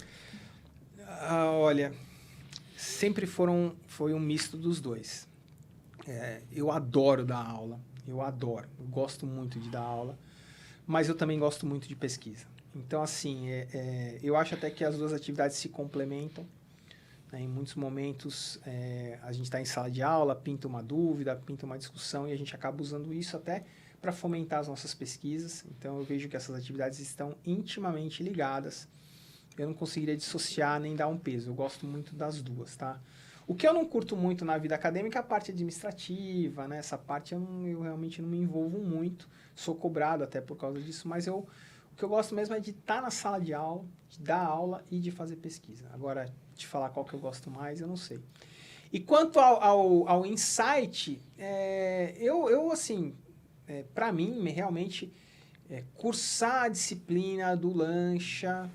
Ah, 1.22 1.52
olha, 1.52 1.94
sempre 2.76 3.26
foram, 3.26 3.74
foi 3.88 4.14
um 4.14 4.20
misto 4.20 4.58
dos 4.58 4.80
dois. 4.80 5.28
É, 6.08 6.41
eu 6.52 6.72
adoro 6.72 7.26
dar 7.26 7.46
aula, 7.46 7.80
eu 8.08 8.22
adoro, 8.22 8.67
eu 8.80 8.86
gosto 8.86 9.26
muito 9.26 9.60
de 9.60 9.70
dar 9.70 9.82
aula, 9.82 10.17
mas 10.86 11.10
eu 11.10 11.15
também 11.15 11.38
gosto 11.38 11.65
muito 11.65 11.88
de 11.88 11.96
pesquisa. 11.96 12.46
Então, 12.74 13.02
assim, 13.02 13.50
é, 13.50 13.67
é, 13.74 14.20
eu 14.24 14.38
acho 14.38 14.54
até 14.54 14.70
que 14.70 14.84
as 14.84 14.98
duas 14.98 15.12
atividades 15.12 15.58
se 15.58 15.67
complementam. 15.67 16.46
Né? 17.32 17.41
Em 17.41 17.48
muitos 17.48 17.76
momentos, 17.76 18.60
é, 18.65 19.20
a 19.24 19.32
gente 19.32 19.46
está 19.46 19.60
em 19.60 19.65
sala 19.65 19.89
de 19.91 20.02
aula, 20.02 20.36
pinta 20.36 20.67
uma 20.67 20.82
dúvida, 20.82 21.36
pinta 21.36 21.65
uma 21.65 21.78
discussão 21.78 22.28
e 22.28 22.32
a 22.32 22.38
gente 22.38 22.56
acaba 22.56 22.82
usando 22.82 23.13
isso 23.13 23.36
até 23.36 23.65
para 24.02 24.12
fomentar 24.12 24.60
as 24.60 24.67
nossas 24.67 24.93
pesquisas. 24.93 25.65
Então, 25.78 25.98
eu 25.98 26.04
vejo 26.04 26.30
que 26.30 26.38
essas 26.38 26.56
atividades 26.56 27.00
estão 27.00 27.36
intimamente 27.46 28.24
ligadas. 28.24 28.88
Eu 29.58 29.67
não 29.67 29.74
conseguiria 29.74 30.15
dissociar 30.15 30.80
nem 30.80 30.96
dar 30.96 31.08
um 31.08 31.17
peso. 31.17 31.50
Eu 31.50 31.56
gosto 31.56 31.86
muito 31.86 32.15
das 32.15 32.41
duas, 32.41 32.76
tá? 32.76 33.02
O 33.48 33.56
que 33.56 33.66
eu 33.66 33.74
não 33.74 33.86
curto 33.86 34.18
muito 34.18 34.44
na 34.44 34.58
vida 34.58 34.76
acadêmica 34.76 35.18
é 35.18 35.22
a 35.22 35.24
parte 35.24 35.52
administrativa, 35.52 36.68
né? 36.68 36.80
Essa 36.80 36.98
parte 36.98 37.34
eu, 37.34 37.40
não, 37.40 37.66
eu 37.66 37.80
realmente 37.80 38.22
não 38.22 38.28
me 38.28 38.38
envolvo 38.38 38.78
muito. 38.78 39.30
Sou 39.56 39.74
cobrado 39.74 40.22
até 40.22 40.42
por 40.42 40.58
causa 40.58 40.82
disso, 40.82 41.08
mas 41.08 41.26
eu, 41.26 41.48
o 41.94 41.96
que 41.96 42.04
eu 42.04 42.10
gosto 42.10 42.36
mesmo 42.36 42.54
é 42.54 42.60
de 42.60 42.72
estar 42.72 43.02
na 43.02 43.10
sala 43.10 43.40
de 43.40 43.54
aula, 43.54 43.86
de 44.10 44.20
dar 44.20 44.46
aula 44.46 44.84
e 44.92 45.00
de 45.00 45.12
fazer 45.12 45.38
pesquisa. 45.38 45.90
Agora, 45.94 46.30
te 46.56 46.68
falar 46.68 46.90
qual 46.90 47.06
que 47.06 47.14
eu 47.14 47.20
gosto 47.20 47.50
mais, 47.50 47.80
eu 47.80 47.88
não 47.88 47.96
sei. 47.96 48.20
E 48.92 49.00
quanto 49.00 49.40
ao, 49.40 49.64
ao, 49.64 50.10
ao 50.10 50.26
insight, 50.26 51.22
é, 51.38 52.16
eu, 52.20 52.50
eu, 52.50 52.70
assim, 52.70 53.16
é, 53.66 53.84
para 53.94 54.12
mim, 54.12 54.46
realmente, 54.50 55.14
é, 55.70 55.86
cursar 55.96 56.64
a 56.64 56.68
disciplina 56.68 57.56
do 57.56 57.72
Lancha, 57.74 58.70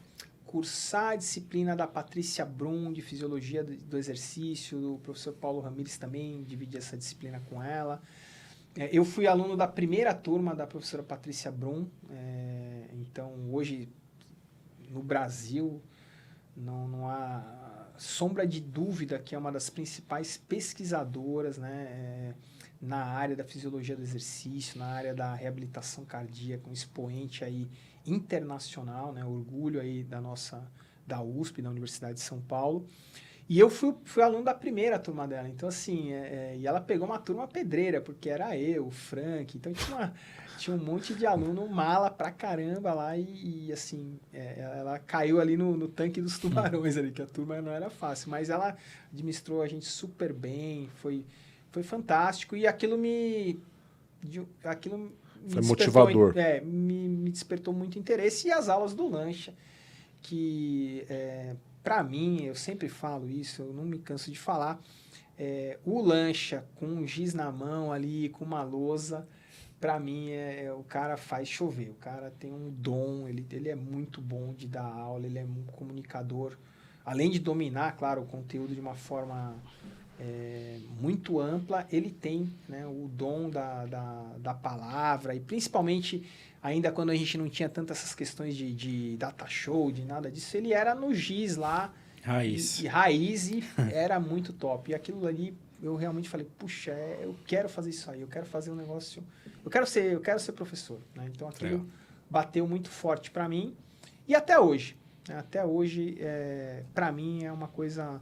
cursar 0.53 1.13
a 1.13 1.17
disciplina 1.17 1.75
da 1.75 1.87
Patrícia 1.87 2.45
Brum, 2.45 2.93
de 2.93 3.01
Fisiologia 3.01 3.65
do, 3.65 3.97
Exercício, 3.97 4.79
do 4.79 4.99
professor 4.99 5.33
Paulo 5.33 5.61
Ramires 5.61 5.97
também, 5.97 6.45
dividi 6.45 6.77
essa 6.77 6.95
disciplina 6.95 7.41
com 7.49 7.63
ela. 7.63 8.03
É, 8.77 8.91
eu 8.93 9.03
fui 9.03 9.27
aluno 9.27 9.57
da 9.57 9.67
primeira 9.67 10.13
turma 10.13 10.55
da 10.55 10.67
professora 10.67 11.03
Patrícia 11.03 11.51
Brum, 11.51 11.89
é, 12.11 12.85
então 12.93 13.33
hoje 13.51 13.89
no 14.91 15.03
Brasil 15.03 15.83
não, 16.55 16.87
não 16.87 17.09
há 17.09 17.89
sombra 17.97 18.47
de 18.47 18.61
dúvida 18.61 19.19
que 19.19 19.35
é 19.35 19.39
uma 19.39 19.51
das 19.51 19.71
principais 19.71 20.37
pesquisadoras 20.37 21.57
né, 21.57 21.87
é, 21.89 22.35
na 22.79 23.03
área 23.07 23.35
da 23.35 23.45
fisiologia 23.45 23.97
do 23.97 24.03
exercício, 24.03 24.79
na 24.79 24.87
área 24.87 25.15
da 25.15 25.35
reabilitação 25.35 26.05
cardíaca, 26.05 26.69
um 26.69 26.75
expoente 26.75 27.43
aí 27.43 27.71
internacional, 28.07 29.13
né, 29.13 29.25
orgulho 29.25 29.81
aí 29.81 30.03
da 30.03 30.21
nossa 30.21 30.67
da 31.07 31.23
USP, 31.23 31.61
da 31.61 31.71
Universidade 31.71 32.15
de 32.15 32.21
São 32.21 32.41
Paulo. 32.41 32.87
E 33.49 33.59
eu 33.59 33.69
fui, 33.69 33.95
fui 34.05 34.23
aluno 34.23 34.45
da 34.45 34.55
primeira 34.55 34.99
turma 34.99 35.27
dela. 35.27 35.49
Então, 35.49 35.69
assim, 35.69 36.13
é, 36.13 36.53
é, 36.53 36.57
e 36.57 36.67
ela 36.67 36.81
pegou 36.81 37.07
uma 37.07 37.19
turma 37.19 37.47
pedreira, 37.47 38.01
porque 38.01 38.31
era 38.31 38.57
eu, 38.57 38.87
o 38.87 38.91
Frank. 38.91 39.57
Então, 39.57 39.73
tinha, 39.73 39.97
uma, 39.97 40.15
tinha 40.57 40.77
um 40.77 40.83
monte 40.83 41.13
de 41.13 41.27
aluno 41.27 41.69
mala 41.69 42.09
pra 42.09 42.31
caramba 42.31 42.95
lá. 42.95 43.17
E, 43.17 43.67
e 43.67 43.73
assim, 43.73 44.19
é, 44.33 44.61
ela 44.79 44.99
caiu 44.99 45.41
ali 45.41 45.57
no, 45.57 45.77
no 45.77 45.89
tanque 45.89 46.21
dos 46.21 46.39
tubarões 46.39 46.97
ali, 46.97 47.11
que 47.11 47.21
a 47.21 47.27
turma 47.27 47.61
não 47.61 47.73
era 47.73 47.91
fácil. 47.91 48.31
Mas 48.31 48.49
ela 48.49 48.77
administrou 49.13 49.61
a 49.61 49.69
gente 49.69 49.87
super 49.87 50.33
bem, 50.33 50.89
foi, 50.97 51.25
foi 51.71 51.83
fantástico. 51.83 52.57
E 52.57 52.67
aquilo 52.67 52.97
me... 52.97 53.61
Aquilo 54.65 54.97
me 54.97 55.11
foi 55.49 55.63
motivador. 55.63 56.37
É, 56.37 56.61
me, 56.61 57.09
me 57.09 57.31
despertou 57.31 57.73
muito 57.73 57.99
interesse. 57.99 58.49
E 58.49 58.53
as 58.53 58.69
aulas 58.69 58.95
do 58.95 59.09
Lancha, 59.09 59.55
que... 60.21 61.05
É, 61.09 61.55
para 61.83 62.03
mim, 62.03 62.45
eu 62.45 62.55
sempre 62.55 62.89
falo 62.89 63.29
isso, 63.29 63.63
eu 63.63 63.73
não 63.73 63.85
me 63.85 63.99
canso 63.99 64.31
de 64.31 64.39
falar, 64.39 64.81
é, 65.37 65.79
o 65.85 66.01
lancha 66.01 66.65
com 66.77 66.87
um 66.87 67.07
giz 67.07 67.35
na 67.35 67.51
mão 67.51 67.93
ali, 67.93 68.29
com 68.29 68.45
uma 68.45 68.63
lousa, 68.63 69.27
pra 69.81 69.99
mim, 69.99 70.31
é, 70.31 70.67
é- 70.67 70.73
o 70.73 70.85
cara 70.85 71.17
faz 71.17 71.49
chover. 71.49 71.91
O 71.91 71.95
cara 71.95 72.33
tem 72.39 72.53
um 72.53 72.71
dom, 72.71 73.27
ele, 73.27 73.45
ele 73.51 73.69
é 73.69 73.75
muito 73.75 74.21
bom 74.21 74.55
de 74.55 74.69
dar 74.69 74.85
aula, 74.85 75.27
ele 75.27 75.39
é 75.39 75.45
um 75.45 75.65
comunicador. 75.73 76.57
Além 77.05 77.29
de 77.31 77.41
dominar, 77.41 77.97
claro, 77.97 78.23
o 78.23 78.27
conteúdo 78.27 78.75
de 78.75 78.81
uma 78.81 78.95
forma 78.95 79.57
é, 80.23 80.79
muito 81.01 81.41
ampla, 81.41 81.85
ele 81.91 82.11
tem 82.11 82.49
né, 82.69 82.87
o 82.87 83.11
dom 83.13 83.51
da, 83.51 83.85
da, 83.87 84.23
da 84.39 84.55
palavra 84.55 85.35
e 85.35 85.41
principalmente 85.41 86.25
ainda 86.63 86.93
quando 86.93 87.11
a 87.11 87.15
gente 87.17 87.37
não 87.37 87.49
tinha 87.49 87.69
tantas 87.69 87.99
essas 87.99 88.15
questões 88.15 88.55
de, 88.55 88.73
de 88.73 89.17
data 89.17 89.47
show, 89.49 89.91
de 89.91 90.05
nada 90.05 90.31
disso, 90.31 90.57
ele 90.57 90.73
era 90.73 90.95
no 90.95 91.13
giz 91.13 91.57
lá, 91.57 91.93
Raiz. 92.23 92.79
e, 92.79 92.85
e 92.85 92.87
raiz 92.87 93.51
e 93.51 93.65
era 93.93 94.21
muito 94.21 94.53
top. 94.53 94.93
E 94.93 94.95
aquilo 94.95 95.27
ali 95.27 95.57
eu 95.83 95.97
realmente 95.97 96.29
falei, 96.29 96.47
puxa, 96.57 96.93
é, 96.93 97.21
eu 97.23 97.35
quero 97.45 97.69
fazer 97.69 97.91
isso 97.91 98.09
aí, 98.09 98.21
eu 98.21 98.29
quero 98.29 98.47
fazer 98.47 98.71
um 98.71 98.77
negócio, 98.77 99.23
eu 99.65 99.71
quero 99.71 99.85
ser, 99.85 100.13
eu 100.13 100.21
quero 100.21 100.39
ser 100.39 100.53
professor, 100.53 101.01
né? 101.17 101.29
Então 101.35 101.49
aquilo 101.49 101.71
Legal. 101.71 101.87
bateu 102.31 102.69
muito 102.69 102.89
forte 102.89 103.33
para 103.33 103.49
mim 103.49 103.75
e 104.29 104.37
até 104.37 104.59
hoje, 104.61 104.97
né? 105.29 105.39
até 105.39 105.65
hoje 105.65 106.17
é, 106.21 106.85
para 106.95 107.11
mim 107.11 107.43
é 107.43 107.51
uma 107.51 107.67
coisa, 107.67 108.21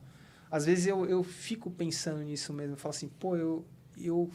às 0.51 0.67
vezes 0.67 0.87
eu, 0.87 1.07
eu 1.07 1.23
fico 1.23 1.71
pensando 1.71 2.23
nisso 2.23 2.53
mesmo, 2.53 2.75
eu 2.75 2.79
falo 2.79 2.95
assim, 2.95 3.09
pô, 3.09 3.37
eu 3.37 3.65
eu 4.01 4.31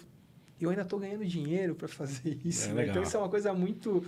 eu 0.59 0.69
ainda 0.69 0.85
tô 0.85 0.97
ganhando 0.97 1.25
dinheiro 1.25 1.75
para 1.75 1.87
fazer 1.87 2.39
isso, 2.45 2.69
É 2.69 2.73
né? 2.73 2.87
então 2.87 3.03
isso 3.03 3.15
é 3.15 3.19
uma 3.19 3.29
coisa 3.29 3.53
muito, 3.53 4.05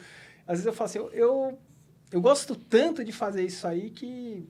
às 0.47 0.59
vezes 0.59 0.65
eu 0.65 0.73
falo 0.73 0.89
assim, 0.89 0.99
eu, 0.99 1.09
eu 1.11 1.59
eu 2.11 2.21
gosto 2.21 2.55
tanto 2.55 3.03
de 3.03 3.11
fazer 3.11 3.43
isso 3.43 3.67
aí 3.67 3.89
que 3.89 4.47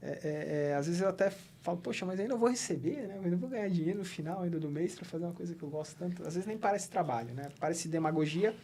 é, 0.00 0.08
é, 0.08 0.68
é, 0.70 0.74
às 0.74 0.86
vezes 0.86 1.00
eu 1.02 1.08
até 1.08 1.30
falo, 1.60 1.78
poxa, 1.78 2.06
mas 2.06 2.18
ainda 2.20 2.36
vou 2.36 2.48
receber, 2.48 3.06
né? 3.08 3.16
Eu 3.18 3.22
ainda 3.24 3.36
vou 3.36 3.48
ganhar 3.48 3.68
dinheiro 3.68 3.98
no 3.98 4.04
final 4.04 4.42
ainda 4.42 4.58
do 4.60 4.70
mês 4.70 4.94
para 4.94 5.04
fazer 5.04 5.24
uma 5.24 5.32
coisa 5.34 5.54
que 5.54 5.62
eu 5.62 5.68
gosto 5.68 5.96
tanto. 5.96 6.22
Às 6.26 6.34
vezes 6.34 6.46
nem 6.46 6.56
parece 6.56 6.88
trabalho, 6.88 7.34
né? 7.34 7.48
Parece 7.58 7.88
demagogia, 7.88 8.54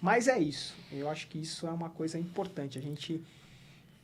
mas 0.00 0.28
é 0.28 0.38
isso. 0.38 0.74
Eu 0.92 1.08
acho 1.08 1.26
que 1.28 1.38
isso 1.38 1.66
é 1.66 1.70
uma 1.70 1.88
coisa 1.90 2.18
importante, 2.18 2.78
a 2.78 2.82
gente 2.82 3.22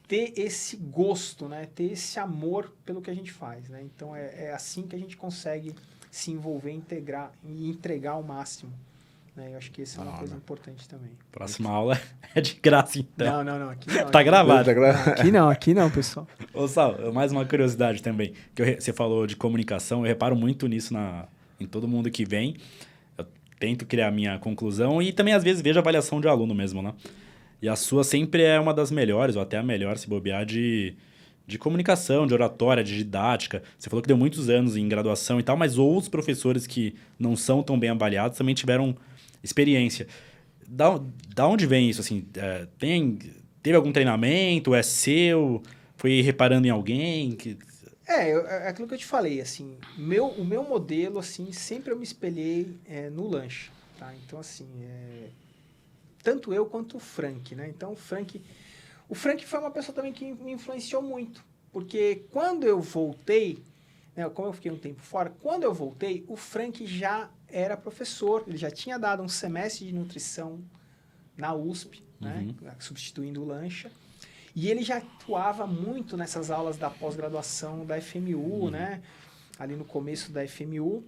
ter 0.09 0.33
esse 0.37 0.77
gosto, 0.77 1.49
né? 1.49 1.67
Ter 1.75 1.93
esse 1.93 2.19
amor 2.19 2.73
pelo 2.85 3.01
que 3.03 3.11
a 3.11 3.15
gente 3.15 3.33
faz, 3.33 3.69
né? 3.69 3.83
Então 3.83 4.15
é, 4.15 4.47
é 4.47 4.53
assim 4.53 4.83
que 4.83 4.95
a 4.95 4.99
gente 4.99 5.17
consegue 5.17 5.75
se 6.11 6.31
envolver, 6.31 6.71
integrar 6.73 7.31
e 7.45 7.69
entregar 7.69 8.13
ao 8.13 8.23
máximo. 8.23 8.73
Né? 9.35 9.51
Eu 9.53 9.59
acho 9.59 9.71
que 9.71 9.83
essa 9.83 10.01
é 10.01 10.03
uma 10.03 10.13
Da 10.13 10.19
coisa 10.19 10.33
hora. 10.33 10.43
importante 10.43 10.89
também. 10.89 11.11
Próxima 11.31 11.69
aula 11.71 12.01
é 12.35 12.41
de 12.41 12.55
graça, 12.55 12.99
então. 12.99 13.27
Não, 13.27 13.45
não, 13.45 13.59
não. 13.67 13.71
Aqui 13.71 13.89
não. 13.89 14.11
Tá 14.11 14.21
aqui- 14.21 14.25
gravado. 14.31 14.65
Tá 14.75 15.11
Aqui 15.13 15.31
não, 15.31 15.51
aqui 15.51 15.75
não, 15.75 15.91
pessoal. 15.91 16.27
Ô, 16.55 16.67
Sal, 16.67 17.13
mais 17.13 17.33
uma 17.33 17.45
curiosidade 17.45 18.03
também. 18.03 18.33
Que 18.55 18.63
eu 18.63 18.81
você 18.81 18.93
falou 18.95 19.27
de 19.27 19.37
comunicação, 19.37 20.01
eu 20.01 20.07
reparo 20.07 20.35
muito 20.35 20.67
nisso 20.67 20.95
na, 20.95 21.27
em 21.61 21.67
todo 21.67 21.87
mundo 21.87 22.11
que 22.11 22.25
vem. 22.25 22.57
Eu 23.19 23.27
tento 23.61 23.85
criar 23.85 24.09
a 24.09 24.11
minha 24.11 24.39
conclusão 24.39 25.03
e 25.03 25.13
também, 25.13 25.35
às 25.35 25.45
vezes, 25.45 25.61
vejo 25.61 25.79
a 25.79 25.83
avaliação 25.83 26.19
de 26.19 26.29
aluno 26.29 26.55
mesmo, 26.55 26.81
né? 26.81 26.95
E 27.61 27.69
a 27.69 27.77
sua 27.77 28.05
sempre 28.05 28.43
é 28.43 28.59
uma 28.61 28.75
das 28.75 28.91
melhores, 28.91 29.37
ou 29.37 29.43
até 29.43 29.57
a 29.59 29.63
melhor, 29.63 29.97
se 29.97 30.09
bobear, 30.09 30.45
de, 30.45 30.95
de 31.47 31.59
comunicação, 31.59 32.27
de 32.27 32.35
oratória, 32.35 32.85
de 32.85 32.97
didática. 32.97 33.63
Você 33.79 33.89
falou 33.89 34.03
que 34.03 34.09
deu 34.09 34.17
muitos 34.17 34.49
anos 34.51 34.77
em 34.77 34.89
graduação 34.89 35.41
e 35.41 35.43
tal, 35.43 35.57
mas 35.57 35.79
outros 35.79 36.09
professores 36.09 36.67
que 36.67 36.95
não 37.19 37.35
são 37.35 37.63
tão 37.63 37.79
bem 37.79 37.91
avaliados 37.91 38.37
também 38.37 38.55
tiveram 38.55 38.95
experiência. 39.43 40.07
Da, 40.69 41.01
da 41.35 41.47
onde 41.47 41.65
vem 41.67 41.89
isso? 41.89 42.01
Assim, 42.01 42.27
é, 42.37 42.67
tem, 42.79 43.19
teve 43.63 43.77
algum 43.77 43.93
treinamento? 43.93 44.75
É 44.75 44.83
seu? 44.83 45.63
Foi 45.97 46.21
reparando 46.21 46.67
em 46.67 46.71
alguém? 46.71 47.33
Que... 47.33 47.57
É, 48.07 48.33
eu- 48.33 48.47
é 48.47 48.69
aquilo 48.69 48.87
que 48.87 48.95
eu 48.95 48.99
te 48.99 49.07
falei, 49.07 49.41
assim, 49.41 49.77
meu, 49.97 50.27
o 50.27 50.45
meu 50.45 50.63
modelo, 50.63 51.19
assim, 51.19 51.53
sempre 51.53 51.93
eu 51.93 51.97
me 51.97 52.05
espelhei 52.05 52.77
é, 52.85 53.09
no 53.11 53.27
lanche, 53.27 53.71
tá? 53.99 54.13
Então, 54.25 54.39
assim, 54.39 54.67
é, 54.83 55.29
tanto 56.27 56.53
eu 56.53 56.66
quanto 56.66 56.97
o 56.97 56.99
Frank, 56.99 57.55
né? 57.55 57.68
Então, 57.68 57.93
o 57.93 57.97
Frank, 57.97 58.43
o 59.09 59.14
Frank 59.14 59.47
foi 59.47 59.61
uma 59.61 59.70
pessoa 59.70 59.95
também 59.95 60.12
que 60.12 60.35
me 60.35 60.51
influenciou 60.51 61.01
muito, 61.01 61.45
porque 61.70 62.24
quando 62.33 62.64
eu 62.64 62.81
voltei, 62.81 63.62
né, 64.16 64.29
como 64.31 64.49
eu 64.49 64.53
fiquei 64.53 64.72
um 64.72 64.77
tempo 64.77 65.01
fora, 65.01 65.33
quando 65.41 65.62
eu 65.62 65.72
voltei, 65.72 66.24
o 66.27 66.35
Frank 66.35 66.85
já 66.85 67.31
era 67.47 67.77
professor, 67.77 68.43
ele 68.45 68.57
já 68.57 68.72
tinha 68.72 68.99
dado 68.99 69.22
um 69.22 69.29
semestre 69.29 69.87
de 69.87 69.93
nutrição 69.93 70.59
na 71.37 71.55
USP, 71.55 72.03
né? 72.20 72.53
Substituindo 72.81 73.41
o 73.41 73.47
Lancha. 73.47 73.93
E 74.53 74.68
ele 74.68 74.83
já 74.83 74.97
atuava 74.97 75.64
muito 75.64 76.16
nessas 76.16 76.51
aulas 76.51 76.77
da 76.77 76.91
pós-graduação 76.91 77.87
da 77.87 78.01
FMU, 78.01 78.68
né? 78.68 79.01
Ali 79.61 79.77
no 79.77 79.85
começo 79.85 80.33
da 80.33 80.45
FMU. 80.49 81.05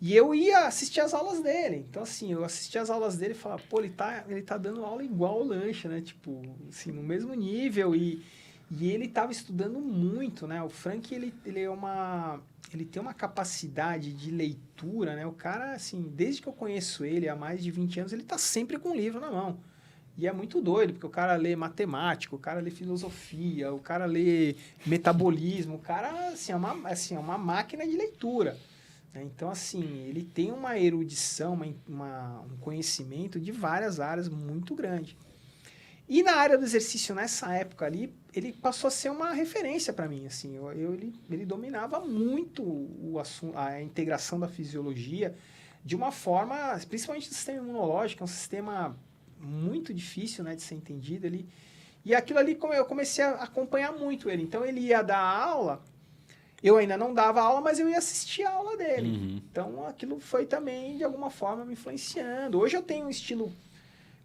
E 0.00 0.16
eu 0.16 0.34
ia 0.34 0.66
assistir 0.66 1.00
as 1.00 1.12
aulas 1.12 1.40
dele. 1.42 1.84
Então, 1.88 2.02
assim, 2.02 2.32
eu 2.32 2.42
assistia 2.42 2.80
as 2.80 2.88
aulas 2.88 3.18
dele 3.18 3.34
e 3.34 3.36
falava, 3.36 3.62
pô, 3.68 3.80
ele 3.80 3.90
tá, 3.90 4.24
ele 4.28 4.40
tá 4.40 4.56
dando 4.56 4.82
aula 4.82 5.04
igual 5.04 5.34
ao 5.34 5.44
Lancha, 5.44 5.88
né? 5.90 6.00
Tipo, 6.00 6.40
assim, 6.68 6.90
no 6.90 7.02
mesmo 7.02 7.34
nível. 7.34 7.94
E, 7.94 8.24
e 8.70 8.90
ele 8.90 9.04
estava 9.04 9.30
estudando 9.30 9.78
muito, 9.78 10.46
né? 10.46 10.62
O 10.62 10.70
Frank, 10.70 11.14
ele, 11.14 11.34
ele 11.44 11.60
é 11.60 11.70
uma... 11.70 12.40
Ele 12.72 12.84
tem 12.84 13.02
uma 13.02 13.12
capacidade 13.12 14.12
de 14.12 14.30
leitura, 14.30 15.16
né? 15.16 15.26
O 15.26 15.32
cara, 15.32 15.74
assim, 15.74 16.02
desde 16.02 16.40
que 16.40 16.48
eu 16.48 16.52
conheço 16.52 17.04
ele 17.04 17.28
há 17.28 17.34
mais 17.34 17.62
de 17.62 17.70
20 17.70 18.00
anos, 18.00 18.12
ele 18.12 18.22
tá 18.22 18.38
sempre 18.38 18.78
com 18.78 18.90
um 18.90 18.94
livro 18.94 19.20
na 19.20 19.30
mão. 19.30 19.58
E 20.16 20.26
é 20.26 20.32
muito 20.32 20.60
doido, 20.60 20.92
porque 20.92 21.06
o 21.06 21.10
cara 21.10 21.34
lê 21.34 21.56
matemática, 21.56 22.34
o 22.34 22.38
cara 22.38 22.60
lê 22.60 22.70
filosofia, 22.70 23.72
o 23.72 23.80
cara 23.80 24.06
lê 24.06 24.54
metabolismo, 24.86 25.76
o 25.76 25.78
cara, 25.78 26.28
assim, 26.28 26.52
é 26.52 26.56
uma, 26.56 26.88
assim, 26.88 27.16
é 27.16 27.18
uma 27.18 27.36
máquina 27.36 27.84
de 27.86 27.96
leitura. 27.96 28.56
Né? 29.12 29.22
Então, 29.24 29.50
assim, 29.50 29.82
ele 30.08 30.22
tem 30.22 30.52
uma 30.52 30.78
erudição, 30.78 31.54
uma, 31.54 31.66
uma- 31.88 32.40
um 32.42 32.56
conhecimento 32.58 33.38
de 33.40 33.52
várias 33.52 34.00
áreas 34.00 34.28
muito 34.28 34.74
grande. 34.74 35.16
E 36.08 36.22
na 36.24 36.32
área 36.36 36.58
do 36.58 36.64
exercício, 36.64 37.14
nessa 37.14 37.54
época 37.54 37.86
ali, 37.86 38.12
ele 38.34 38.52
passou 38.52 38.88
a 38.88 38.90
ser 38.90 39.10
uma 39.10 39.32
referência 39.32 39.92
para 39.92 40.08
mim, 40.08 40.26
assim, 40.26 40.56
eu, 40.56 40.70
eu- 40.72 40.92
ele, 40.94 41.14
ele 41.30 41.46
dominava 41.46 42.00
muito 42.00 42.62
o 42.64 43.16
assunto, 43.20 43.56
a 43.56 43.80
integração 43.80 44.38
da 44.38 44.48
fisiologia 44.48 45.36
de 45.84 45.94
uma 45.96 46.10
forma, 46.12 46.78
principalmente 46.88 47.28
do 47.28 47.34
sistema 47.34 47.58
imunológico, 47.62 48.22
é 48.22 48.24
um 48.24 48.28
sistema 48.28 48.96
muito 49.40 49.94
difícil, 49.94 50.42
né, 50.44 50.54
de 50.56 50.62
ser 50.62 50.74
entendido, 50.74 51.26
ele, 51.26 51.48
e 52.04 52.14
aquilo 52.14 52.38
ali 52.40 52.58
eu 52.74 52.84
comecei 52.84 53.24
a 53.24 53.30
acompanhar 53.44 53.92
muito 53.92 54.28
ele, 54.28 54.42
então 54.42 54.64
ele 54.64 54.80
ia 54.80 55.02
dar 55.02 55.18
aula, 55.20 55.80
eu 56.62 56.76
ainda 56.76 56.96
não 56.96 57.14
dava 57.14 57.40
aula, 57.40 57.60
mas 57.60 57.78
eu 57.78 57.88
ia 57.88 57.98
assistir 57.98 58.44
a 58.44 58.50
aula 58.50 58.76
dele, 58.76 59.08
Uhum. 59.08 59.40
então 59.50 59.86
aquilo 59.86 60.20
foi 60.20 60.46
também 60.46 60.96
de 60.98 61.04
alguma 61.04 61.30
forma 61.30 61.64
me 61.64 61.72
influenciando. 61.72 62.58
Hoje 62.58 62.76
eu 62.76 62.82
tenho 62.82 63.06
um 63.06 63.10
estilo 63.10 63.52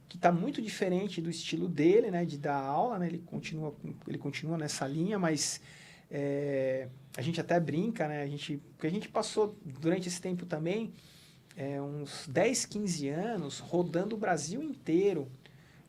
que 0.10 0.18
está 0.18 0.32
muito 0.32 0.62
diferente 0.62 1.22
do 1.22 1.30
estilo 1.30 1.68
dele, 1.68 2.12
né, 2.12 2.26
de 2.26 2.38
dar 2.38 2.58
aula, 2.58 3.00
né, 3.00 3.08
ele 3.08 3.20
continua 3.20 3.74
ele 4.08 4.18
continua 4.18 4.58
nessa 4.58 4.86
linha, 4.88 5.18
mas 5.18 5.60
é, 6.12 6.88
a 7.18 7.22
gente 7.22 7.40
até 7.42 7.60
brinca, 7.60 8.08
né, 8.08 8.22
a 8.22 8.28
gente 8.28 8.58
porque 8.74 8.88
a 8.88 8.92
gente 8.92 9.10
passou 9.10 9.58
durante 9.66 10.08
esse 10.08 10.22
tempo 10.22 10.46
também 10.46 10.94
é, 11.58 11.82
uns 11.82 12.28
10, 12.28 12.66
15 12.66 13.08
anos 13.10 13.60
rodando 13.60 14.16
o 14.16 14.18
Brasil 14.20 14.62
inteiro, 14.62 15.28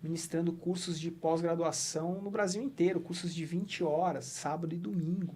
ministrando 0.02 0.52
cursos 0.52 0.98
de 0.98 1.10
pós-graduação 1.10 2.22
no 2.22 2.30
Brasil 2.30 2.62
inteiro, 2.62 3.00
cursos 3.00 3.34
de 3.34 3.44
20 3.44 3.82
horas, 3.82 4.24
sábado 4.26 4.74
e 4.74 4.78
domingo. 4.78 5.34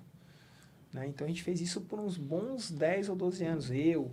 Né? 0.92 1.06
Então 1.06 1.24
a 1.26 1.28
gente 1.28 1.42
fez 1.42 1.60
isso 1.60 1.80
por 1.82 1.98
uns 2.00 2.16
bons 2.16 2.70
10 2.70 3.08
ou 3.08 3.16
12 3.16 3.44
anos. 3.44 3.70
Eu, 3.70 4.10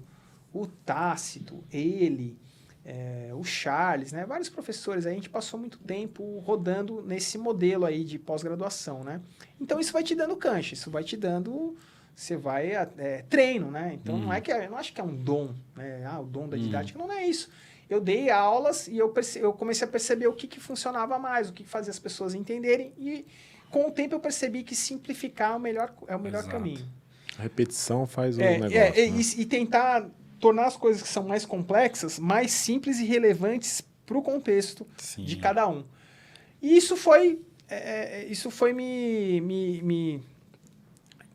o 0.54 0.66
Tácito, 0.68 1.64
ele, 1.72 2.38
é, 2.86 3.32
o 3.34 3.44
Charles, 3.44 4.12
né? 4.12 4.26
vários 4.26 4.50
professores. 4.50 5.06
Aí 5.06 5.12
a 5.14 5.16
gente 5.16 5.30
passou 5.30 5.60
muito 5.60 5.78
tempo 5.80 6.40
rodando 6.40 7.02
nesse 7.02 7.38
modelo 7.38 7.86
aí 7.86 8.04
de 8.04 8.18
pós-graduação. 8.18 9.04
Né? 9.04 9.22
Então 9.60 9.80
isso 9.80 9.92
vai 9.94 10.04
te 10.04 10.16
dando 10.16 10.36
cancha, 10.36 10.74
isso 10.74 10.90
vai 10.90 11.04
te 11.04 11.18
dando. 11.18 11.76
Você 12.16 12.36
vai. 12.36 12.72
É, 12.72 13.24
treino, 13.30 13.70
né? 13.70 13.92
Então 13.94 14.18
não 14.18 14.34
é 14.34 14.42
que. 14.42 14.52
é- 14.52 14.66
Eu 14.66 14.72
não 14.72 14.78
acho 14.78 14.92
que 14.92 15.00
é 15.00 15.04
um 15.04 15.16
dom, 15.16 15.54
né? 15.76 16.04
Ah, 16.04 16.20
o 16.20 16.26
dom 16.26 16.48
da 16.50 16.58
Uhum. 16.58 16.64
didática 16.64 16.98
não 16.98 17.12
é 17.12 17.28
isso. 17.28 17.48
Eu 17.88 18.02
dei 18.02 18.32
aulas 18.32 18.88
e 18.88 18.98
eu, 18.98 19.10
perce- 19.10 19.38
eu 19.40 19.54
comecei 19.54 19.88
a 19.88 19.92
perceber 19.92 20.26
o 20.28 20.34
que, 20.34 20.48
que 20.48 20.60
funcionava 20.60 21.20
mais, 21.20 21.48
o 21.50 21.54
que 21.54 21.64
fazia 21.64 21.92
as 21.92 22.00
pessoas 22.00 22.34
entenderem, 22.34 22.92
e 22.98 23.24
com 23.70 23.88
o 23.88 23.92
tempo 23.92 24.16
eu 24.16 24.20
percebi 24.20 24.64
que 24.64 24.76
simplificar 24.76 25.54
é 25.54 25.56
o 25.56 25.60
melhor, 25.60 25.94
é 26.08 26.16
o 26.16 26.20
melhor 26.20 26.40
Exato. 26.40 26.52
caminho. 26.56 26.86
A 27.38 27.42
repetição 27.44 28.06
faz 28.08 28.38
o 28.38 28.42
É, 28.42 28.52
negócio. 28.58 28.78
é, 28.78 28.90
né? 28.92 28.98
e, 29.20 29.42
e 29.42 29.46
tentar 29.46 30.10
tornar 30.40 30.68
as 30.68 30.78
coisas 30.78 31.02
que 31.02 31.08
são 31.08 31.24
mais 31.24 31.46
complexas 31.46 32.20
mais 32.20 32.52
simples 32.52 33.00
e 33.00 33.06
relevantes 33.06 33.82
para 34.06 34.18
o 34.18 34.22
contexto 34.22 34.88
Sim. 34.98 35.24
de 35.24 35.36
cada 35.38 35.68
um. 35.68 35.84
E 36.62 36.76
isso 36.78 36.96
foi, 36.96 37.42
é, 37.68 38.22
é, 38.22 38.26
isso 38.26 38.50
foi 38.50 38.72
me, 38.74 39.42
me, 39.42 39.82
me, 39.84 40.24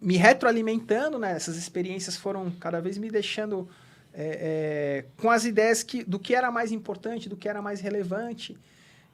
me 0.00 0.16
retroalimentando, 0.16 1.18
né? 1.18 1.32
Essas 1.32 1.56
experiências 1.56 2.16
foram 2.16 2.50
cada 2.52 2.80
vez 2.80 2.96
me 2.98 3.10
deixando 3.10 3.68
é, 4.14 5.04
é, 5.04 5.22
com 5.22 5.30
as 5.30 5.44
ideias 5.44 5.82
que, 5.82 6.02
do 6.04 6.18
que 6.18 6.34
era 6.34 6.50
mais 6.50 6.72
importante, 6.72 7.28
do 7.28 7.36
que 7.36 7.48
era 7.48 7.62
mais 7.62 7.80
relevante. 7.80 8.56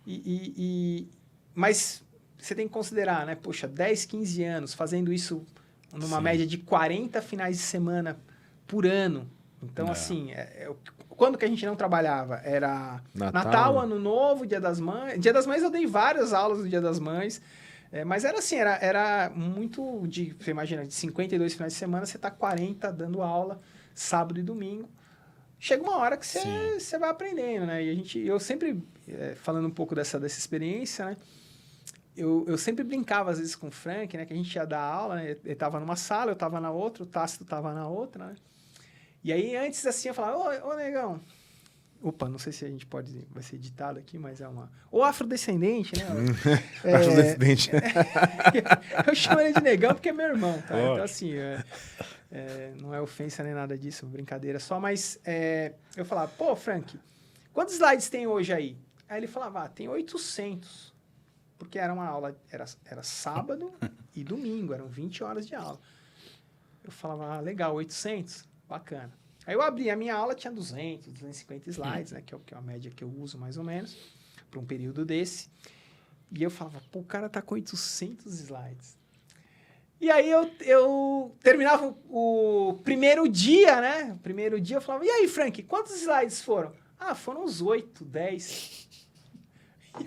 E, 0.07 0.15
e- 0.15 0.55
e- 0.57 1.09
mas 1.55 2.03
você 2.39 2.55
tem 2.55 2.67
que 2.67 2.73
considerar, 2.73 3.27
né? 3.27 3.35
Poxa, 3.35 3.67
10, 3.67 4.05
15 4.05 4.45
anos 4.45 4.75
fazendo 4.75 5.13
isso 5.13 5.45
numa 5.93 6.19
Sim. 6.19 6.23
média 6.23 6.47
de 6.47 6.59
40 6.59 7.21
finais 7.23 7.57
de 7.57 7.63
semana 7.63 8.19
por 8.67 8.87
ano. 8.87 9.29
Então, 9.63 9.89
É. 9.89 9.91
assim, 9.91 10.31
é- 10.33 10.67
é 10.69 10.71
quando 11.09 11.37
que 11.37 11.45
a 11.45 11.49
gente 11.49 11.67
não 11.67 11.75
trabalhava? 11.75 12.37
Era 12.45 13.03
Natal. 13.15 13.33
Natal, 13.45 13.79
Ano 13.81 13.99
Novo, 13.99 14.47
Dia 14.47 14.61
das 14.61 14.79
Mães. 14.79 15.19
Dia 15.21 15.33
das 15.33 15.47
Mães 15.47 15.63
eu 15.63 15.71
dei 15.71 15.87
várias 15.87 16.33
aulas 16.33 16.59
do 16.59 16.69
Dia 16.69 16.81
das 16.81 16.99
Mães. 17.01 17.41
É, 17.91 18.05
mas 18.05 18.25
era 18.25 18.39
assim, 18.39 18.57
era, 18.57 18.77
era 18.83 19.31
muito 19.35 20.07
de. 20.07 20.37
Você 20.39 20.51
imagina, 20.51 20.87
de 20.87 20.93
52 20.95 21.55
finais 21.55 21.73
de 21.73 21.79
semana, 21.79 22.05
você 22.07 22.19
tá 22.19 22.31
40 22.31 22.93
dando 22.93 23.23
aula, 23.23 23.61
sábado 23.95 24.39
e 24.39 24.43
domingo. 24.43 24.89
Chega 25.59 25.83
uma 25.83 25.97
hora 25.97 26.17
que 26.17 26.25
você, 26.27 26.79
você 26.79 26.99
vai 26.99 27.09
aprendendo, 27.11 27.67
né? 27.67 27.83
E 27.83 27.91
a 27.91 27.95
gente, 27.95 28.19
eu 28.21 28.39
sempre, 28.39 28.81
é, 29.09 29.35
falando 29.35 29.67
um 29.67 29.71
pouco 29.73 29.95
dessa, 29.95 30.21
dessa 30.21 30.39
experiência, 30.39 31.07
né? 31.07 31.17
Eu, 32.19 32.45
eu 32.49 32.59
sempre 32.59 32.85
brincava 32.85 33.31
às 33.31 33.39
vezes 33.39 33.55
com 33.55 33.69
o 33.69 33.71
Frank, 33.71 34.17
né? 34.17 34.27
Que 34.27 34.33
a 34.33 34.37
gente 34.37 34.55
ia 34.55 34.67
dar 34.67 34.81
aula, 34.81 35.17
né? 35.17 35.37
Ele 35.45 35.55
tava 35.55 35.79
numa 35.79 35.97
sala, 35.97 36.33
eu 36.33 36.37
tava 36.37 36.61
na 36.61 36.71
outra, 36.71 37.03
o 37.05 37.07
Tácito 37.07 37.45
tava 37.45 37.73
na 37.73 37.87
outra, 37.87 38.27
né? 38.27 38.37
E 39.23 39.33
aí, 39.33 39.57
antes 39.57 39.85
assim, 39.87 40.09
eu 40.09 40.15
falava, 40.15 40.37
ô, 40.37 40.71
ô 40.71 40.77
negão. 40.77 41.21
Opa, 42.01 42.29
não 42.29 42.39
sei 42.39 42.53
se 42.53 42.65
a 42.65 42.69
gente 42.69 42.87
pode. 42.87 43.27
Vai 43.31 43.43
ser 43.43 43.57
editado 43.57 43.99
aqui, 43.99 44.19
mas 44.19 44.41
é 44.41 44.47
uma. 44.47 44.71
Ou 44.91 45.03
afrodescendente, 45.03 45.99
né? 45.99 46.05
É, 46.85 46.95
Acho 46.95 47.11
acidente. 47.11 47.71
eu 49.07 49.15
chamo 49.15 49.41
ele 49.41 49.53
de 49.53 49.61
negão 49.61 49.95
porque 49.95 50.11
é 50.11 50.13
meu 50.13 50.29
irmão, 50.29 50.63
tá? 50.63 50.79
Então, 50.81 51.03
assim, 51.03 51.35
é, 51.35 51.65
é, 52.31 52.73
não 52.81 52.95
é 52.95 53.01
ofensa 53.01 53.43
nem 53.43 53.53
nada 53.53 53.77
disso, 53.77 54.07
brincadeira 54.07 54.61
só, 54.61 54.79
mas 54.79 55.19
é, 55.25 55.73
eu 55.97 56.05
falava, 56.05 56.31
pô, 56.39 56.55
Frank, 56.55 56.99
quantos 57.53 57.75
slides 57.75 58.09
tem 58.09 58.29
hoje 58.29 58.53
aí? 58.53 58.77
Aí 59.09 59.19
ele 59.19 59.27
falava, 59.27 59.65
ah, 59.65 59.69
tem 59.69 59.89
800. 59.89 60.95
Porque 61.59 61.79
era 61.79 61.93
uma 61.93 62.07
aula, 62.07 62.37
era, 62.51 62.65
era 62.85 63.03
sábado 63.03 63.73
e 64.15 64.23
domingo, 64.23 64.73
eram 64.73 64.87
20 64.87 65.25
horas 65.25 65.47
de 65.47 65.55
aula. 65.55 65.79
Eu 66.85 66.93
falava, 66.93 67.35
ah, 67.37 67.41
legal, 67.41 67.75
800, 67.75 68.45
bacana. 68.69 69.13
Aí 69.47 69.55
eu 69.55 69.63
abri 69.63 69.91
a 69.91 69.97
minha 69.97 70.15
aula, 70.15 70.35
tinha 70.35 70.53
200, 70.53 71.13
250 71.13 71.71
slides, 71.71 72.13
né? 72.13 72.23
Que 72.25 72.35
é, 72.35 72.37
o- 72.37 72.41
que 72.41 72.55
é 72.55 72.57
a 72.57 72.61
média 72.61 72.91
que 72.91 73.03
eu 73.03 73.09
uso 73.11 73.37
mais 73.39 73.57
ou 73.57 73.65
menos, 73.65 73.97
para 74.51 74.61
um 74.61 74.65
período 74.65 75.05
desse. 75.05 75.49
E 76.31 76.43
eu 76.43 76.51
falava, 76.51 76.81
pô, 76.93 77.01
o 77.01 77.05
cara 77.05 77.29
tá 77.29 77.41
com 77.43 77.55
800 77.55 78.41
slides. 78.41 78.97
E 80.01 80.11
aí 80.11 80.31
eu, 80.31 80.49
eu 80.61 81.35
terminava 81.43 81.87
o, 82.09 82.69
o 82.69 82.75
primeiro 82.85 83.29
dia, 83.29 83.81
né? 83.81 84.13
O 84.13 84.19
primeiro 84.19 84.61
dia 84.61 84.77
eu 84.77 84.81
falava, 84.81 85.05
e 85.05 85.11
aí, 85.11 85.27
Frank, 85.27 85.63
quantos 85.65 85.97
slides 86.01 86.41
foram? 86.41 86.73
Ah, 86.99 87.15
foram 87.15 87.45
uns 87.45 87.61
8, 87.61 88.05
10. 88.05 88.88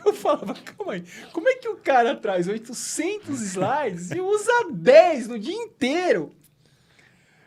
Eu 0.06 0.14
falava, 0.14 0.54
calma 0.54 0.94
aí, 0.94 1.04
como 1.34 1.48
é 1.48 1.56
que 1.56 1.68
o 1.68 1.78
cara 1.78 2.16
traz 2.16 2.48
800 2.48 3.42
slides 3.42 4.12
e 4.12 4.20
usa 4.20 4.52
10 4.72 5.28
no 5.28 5.40
dia 5.40 5.56
inteiro? 5.56 6.34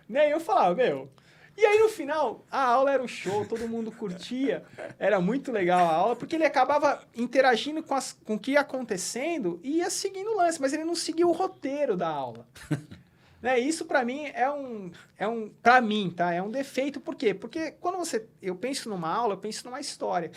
Né? 0.09 0.29
E 0.29 0.33
eu 0.33 0.41
falava, 0.41 0.75
meu. 0.75 1.11
E 1.57 1.65
aí 1.65 1.79
no 1.79 1.89
final, 1.89 2.45
a 2.51 2.65
aula 2.65 2.93
era 2.93 3.03
um 3.03 3.09
show, 3.09 3.47
todo 3.47 3.69
mundo 3.69 3.93
curtia, 3.93 4.65
era 4.99 5.21
muito 5.21 5.53
legal 5.53 5.87
a 5.87 5.95
aula, 5.95 6.17
porque 6.17 6.35
ele 6.35 6.45
acabava 6.45 7.01
interagindo 7.15 7.81
com, 7.81 7.95
as, 7.95 8.13
com 8.13 8.35
o 8.35 8.39
que 8.39 8.53
ia 8.53 8.61
acontecendo 8.61 9.61
e 9.63 9.77
ia 9.77 9.89
seguindo 9.89 10.31
o 10.31 10.37
lance, 10.37 10.61
mas 10.61 10.73
ele 10.73 10.85
não 10.85 10.97
seguia 10.97 11.27
o 11.27 11.33
roteiro 11.33 11.97
da 11.97 12.09
aula. 12.09 12.45
né? 13.41 13.57
Isso 13.61 13.85
para 13.85 14.05
mim 14.05 14.27
é 14.35 14.51
um, 14.51 14.91
é 15.17 15.29
um 15.29 15.49
para 15.63 15.81
mim, 15.81 16.13
tá? 16.15 16.35
É 16.35 16.43
um 16.43 16.51
defeito, 16.51 16.99
por 17.01 17.15
quê? 17.15 17.33
Porque 17.33 17.71
quando 17.73 17.99
você, 17.99 18.27
eu 18.43 18.57
penso 18.57 18.89
numa 18.89 19.09
aula, 19.09 19.35
eu 19.35 19.39
penso 19.39 19.65
numa 19.67 19.79
história. 19.79 20.33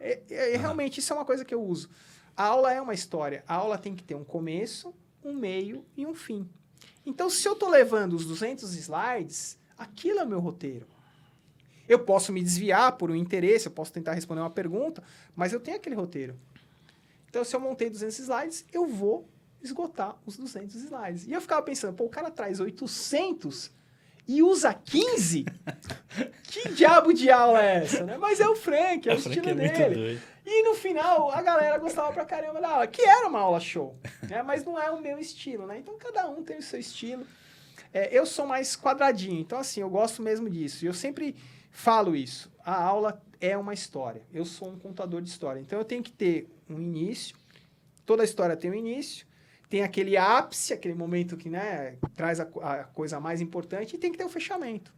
É, 0.00 0.20
é- 0.30 0.56
realmente 0.56 0.98
isso 0.98 1.12
é 1.12 1.16
uma 1.16 1.24
coisa 1.24 1.44
que 1.44 1.54
eu 1.54 1.62
uso. 1.62 1.88
A 2.36 2.44
aula 2.44 2.72
é 2.72 2.80
uma 2.80 2.94
história. 2.94 3.44
A 3.46 3.54
aula 3.54 3.76
tem 3.76 3.94
que 3.94 4.02
ter 4.02 4.14
um 4.14 4.24
começo, 4.24 4.94
um 5.22 5.34
meio 5.34 5.84
e 5.96 6.06
um 6.06 6.14
fim. 6.14 6.48
Então, 7.04 7.28
se 7.28 7.46
eu 7.46 7.54
tô 7.54 7.68
levando 7.68 8.14
os 8.14 8.24
200 8.24 8.74
slides, 8.74 9.58
aquilo 9.76 10.20
é 10.20 10.24
o 10.24 10.28
meu 10.28 10.40
roteiro. 10.40 10.86
Eu 11.88 11.98
posso 11.98 12.32
me 12.32 12.42
desviar 12.42 12.92
por 12.96 13.10
um 13.10 13.16
interesse, 13.16 13.66
eu 13.66 13.72
posso 13.72 13.92
tentar 13.92 14.14
responder 14.14 14.40
uma 14.40 14.50
pergunta, 14.50 15.02
mas 15.34 15.52
eu 15.52 15.60
tenho 15.60 15.76
aquele 15.76 15.96
roteiro. 15.96 16.38
Então, 17.28 17.44
se 17.44 17.54
eu 17.54 17.60
montei 17.60 17.90
200 17.90 18.18
slides, 18.18 18.64
eu 18.72 18.86
vou 18.86 19.28
esgotar 19.62 20.16
os 20.24 20.36
200 20.36 20.74
slides. 20.76 21.26
E 21.26 21.32
eu 21.32 21.40
ficava 21.40 21.62
pensando, 21.62 21.94
pô, 21.94 22.04
o 22.04 22.08
cara 22.08 22.30
traz 22.30 22.60
800 22.60 23.70
e 24.30 24.44
usa 24.44 24.72
15? 24.72 25.44
que 26.44 26.68
diabo 26.68 27.12
de 27.12 27.28
aula 27.28 27.60
é 27.60 27.78
essa, 27.78 28.04
né? 28.04 28.16
Mas 28.16 28.38
é 28.38 28.48
o 28.48 28.54
Frank, 28.54 29.08
é 29.08 29.12
o 29.12 29.16
O 29.16 29.20
Frank 29.20 29.36
estilo 29.36 29.60
é 29.60 29.68
dele. 29.68 30.22
E 30.46 30.62
no 30.62 30.74
final, 30.74 31.32
a 31.32 31.42
galera 31.42 31.76
gostava 31.78 32.12
pra 32.12 32.24
caramba 32.24 32.60
da 32.60 32.68
aula, 32.68 32.86
que 32.86 33.02
era 33.02 33.26
uma 33.26 33.40
aula 33.40 33.58
show, 33.58 33.98
né? 34.28 34.40
Mas 34.44 34.64
não 34.64 34.80
é 34.80 34.88
o 34.88 35.00
meu 35.00 35.18
estilo, 35.18 35.66
né? 35.66 35.78
Então 35.78 35.98
cada 35.98 36.28
um 36.28 36.44
tem 36.44 36.58
o 36.58 36.62
seu 36.62 36.78
estilo. 36.78 37.26
É, 37.92 38.16
eu 38.16 38.24
sou 38.24 38.46
mais 38.46 38.76
quadradinho, 38.76 39.40
então 39.40 39.58
assim, 39.58 39.80
eu 39.80 39.90
gosto 39.90 40.22
mesmo 40.22 40.48
disso. 40.48 40.84
E 40.84 40.86
eu 40.86 40.94
sempre 40.94 41.34
falo 41.72 42.14
isso. 42.14 42.52
A 42.64 42.80
aula 42.80 43.20
é 43.40 43.56
uma 43.56 43.74
história. 43.74 44.22
Eu 44.32 44.44
sou 44.44 44.68
um 44.68 44.78
contador 44.78 45.20
de 45.20 45.28
história. 45.28 45.58
Então 45.58 45.76
eu 45.76 45.84
tenho 45.84 46.04
que 46.04 46.12
ter 46.12 46.48
um 46.68 46.80
início. 46.80 47.34
Toda 48.06 48.22
história 48.22 48.56
tem 48.56 48.70
um 48.70 48.74
início. 48.74 49.26
Tem 49.70 49.82
aquele 49.82 50.16
ápice, 50.16 50.72
aquele 50.74 50.94
momento 50.94 51.36
que 51.36 51.48
né, 51.48 51.96
traz 52.14 52.40
a, 52.40 52.42
a 52.60 52.84
coisa 52.84 53.18
mais 53.20 53.40
importante, 53.40 53.94
e 53.94 53.98
tem 53.98 54.12
que 54.12 54.18
ter 54.18 54.24
o 54.24 54.28
fechamento. 54.28 54.92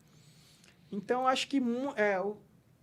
Então, 0.91 1.29
acho 1.29 1.47
que 1.47 1.63
é, 1.95 2.19
o, 2.19 2.37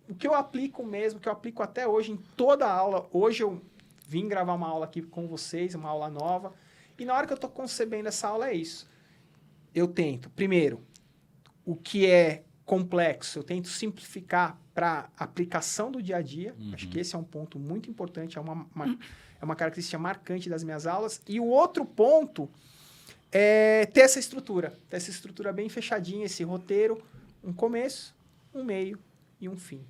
o 0.08 0.14
que 0.14 0.26
eu 0.26 0.34
aplico 0.34 0.84
mesmo, 0.86 1.20
que 1.20 1.28
eu 1.28 1.32
aplico 1.32 1.62
até 1.62 1.86
hoje 1.86 2.12
em 2.12 2.16
toda 2.16 2.64
a 2.64 2.72
aula, 2.72 3.08
hoje 3.12 3.42
eu 3.42 3.60
vim 4.06 4.26
gravar 4.28 4.54
uma 4.54 4.68
aula 4.68 4.84
aqui 4.86 5.02
com 5.02 5.26
vocês, 5.26 5.74
uma 5.74 5.88
aula 5.90 6.08
nova, 6.08 6.54
e 6.98 7.04
na 7.04 7.12
hora 7.14 7.26
que 7.26 7.32
eu 7.32 7.36
estou 7.36 7.50
concebendo 7.50 8.08
essa 8.08 8.28
aula 8.28 8.48
é 8.48 8.54
isso. 8.54 8.88
Eu 9.74 9.86
tento, 9.88 10.30
primeiro, 10.30 10.80
o 11.64 11.74
que 11.76 12.06
é 12.06 12.44
complexo, 12.64 13.38
eu 13.38 13.42
tento 13.42 13.66
simplificar 13.68 14.56
para 14.74 15.10
aplicação 15.16 15.90
do 15.90 16.00
dia 16.00 16.18
a 16.18 16.22
dia. 16.22 16.54
Acho 16.72 16.88
que 16.88 17.00
esse 17.00 17.16
é 17.16 17.18
um 17.18 17.24
ponto 17.24 17.58
muito 17.58 17.90
importante, 17.90 18.38
é 18.38 18.40
uma, 18.40 18.66
uma- 18.74 18.96
é 19.40 19.44
uma 19.44 19.56
característica 19.56 19.98
marcante 19.98 20.48
das 20.48 20.62
minhas 20.62 20.86
aulas. 20.86 21.20
E 21.26 21.40
o 21.40 21.46
outro 21.46 21.84
ponto 21.84 22.48
é 23.32 23.86
ter 23.86 24.00
essa 24.00 24.18
estrutura, 24.18 24.74
ter 24.88 24.96
essa 24.96 25.10
estrutura 25.10 25.52
bem 25.52 25.68
fechadinha, 25.68 26.26
esse 26.26 26.42
roteiro, 26.42 27.02
um 27.42 27.52
começo, 27.52 28.14
um 28.52 28.64
meio 28.64 28.98
e 29.40 29.48
um 29.48 29.56
fim. 29.56 29.84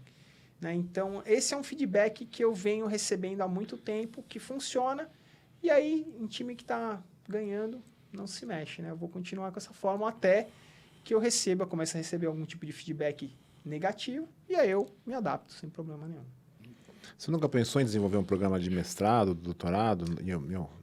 né? 0.61 0.75
Então, 0.75 1.23
esse 1.27 1.55
é 1.55 1.57
um 1.57 1.63
feedback 1.63 2.25
que 2.27 2.45
eu 2.45 2.55
venho 2.55 2.87
recebendo 2.87 3.41
há 3.41 3.49
muito 3.49 3.77
tempo, 3.77 4.23
que 4.29 4.39
funciona, 4.39 5.11
e 5.63 5.71
aí, 5.71 6.07
em 6.19 6.27
time 6.27 6.55
que 6.55 6.63
está 6.63 7.03
ganhando, 7.29 7.83
não 8.13 8.27
se 8.27 8.45
mexe. 8.47 8.83
Né? 8.83 8.91
Eu 8.91 8.97
vou 8.97 9.09
continuar 9.09 9.51
com 9.51 9.59
essa 9.59 9.73
forma 9.73 10.09
até 10.09 10.49
que 11.03 11.15
eu 11.15 11.19
receba, 11.19 11.67
comece 11.67 11.97
a 11.97 11.99
receber 11.99 12.27
algum 12.27 12.45
tipo 12.45 12.65
de 12.67 12.73
feedback 12.73 13.35
negativo, 13.65 14.29
e 14.49 14.55
aí 14.55 14.71
eu 14.71 14.89
me 15.05 15.15
adapto 15.15 15.53
sem 15.53 15.69
problema 15.69 16.07
nenhum. 16.07 16.25
Você 17.17 17.31
nunca 17.31 17.49
pensou 17.49 17.81
em 17.81 17.85
desenvolver 17.85 18.17
um 18.17 18.25
programa 18.25 18.59
de 18.59 18.71
mestrado, 18.71 19.35
doutorado, 19.35 20.05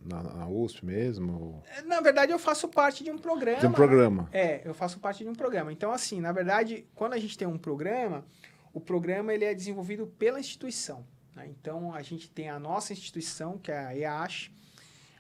na, 0.02 0.24
na 0.24 0.48
USP 0.48 0.86
mesmo? 0.86 1.64
Na 1.86 2.02
verdade, 2.02 2.32
eu 2.32 2.40
faço 2.40 2.68
parte 2.68 3.04
de 3.04 3.12
um 3.12 3.18
programa. 3.18 3.60
Tem 3.60 3.70
um 3.70 3.74
programa. 3.74 4.30
É, 4.32 4.62
eu 4.68 4.74
faço 4.74 5.00
parte 5.00 5.24
de 5.24 5.30
um 5.30 5.36
programa. 5.36 5.72
Então, 5.72 5.92
assim, 5.92 6.22
na 6.22 6.32
verdade, 6.32 6.86
quando 6.96 7.14
a 7.14 7.20
gente 7.20 7.38
tem 7.38 7.48
um 7.48 7.58
programa, 7.58 8.26
o 8.74 8.80
programa 8.80 9.34
ele 9.34 9.46
é 9.46 9.54
desenvolvido 9.54 10.08
pela 10.08 10.40
instituição. 10.40 11.06
né? 11.36 11.48
Então, 11.48 11.94
a 11.94 12.02
gente 12.02 12.30
tem 12.30 12.50
a 12.50 12.60
nossa 12.60 12.94
instituição, 12.94 13.58
que 13.58 13.72
é 13.72 13.78
a 13.78 13.98
EASH, 13.98 14.52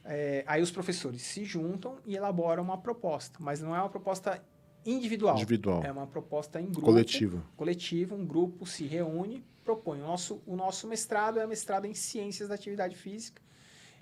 é, 0.06 0.44
aí 0.48 0.62
os 0.62 0.72
professores 0.72 1.22
se 1.22 1.44
juntam 1.44 1.98
e 2.06 2.16
elaboram 2.16 2.64
uma 2.64 2.78
proposta, 2.78 3.38
mas 3.42 3.62
não 3.62 3.76
é 3.76 3.80
uma 3.80 3.90
proposta 3.90 4.42
individual. 4.86 5.36
Individual. 5.36 5.84
É 5.84 5.92
uma 5.92 6.08
proposta 6.08 6.62
em 6.62 6.66
grupo. 6.66 6.82
Coletivo. 6.82 7.44
Coletivo, 7.58 8.16
um 8.16 8.26
grupo 8.26 8.66
se 8.66 8.86
reúne, 8.86 9.44
propõe. 9.68 10.00
O 10.00 10.08
nosso, 10.08 10.42
o 10.46 10.56
nosso 10.56 10.88
mestrado 10.88 11.40
é 11.40 11.46
mestrado 11.46 11.86
em 11.86 11.94
Ciências 11.94 12.48
da 12.48 12.56
Atividade 12.56 12.96
Física 12.96 13.42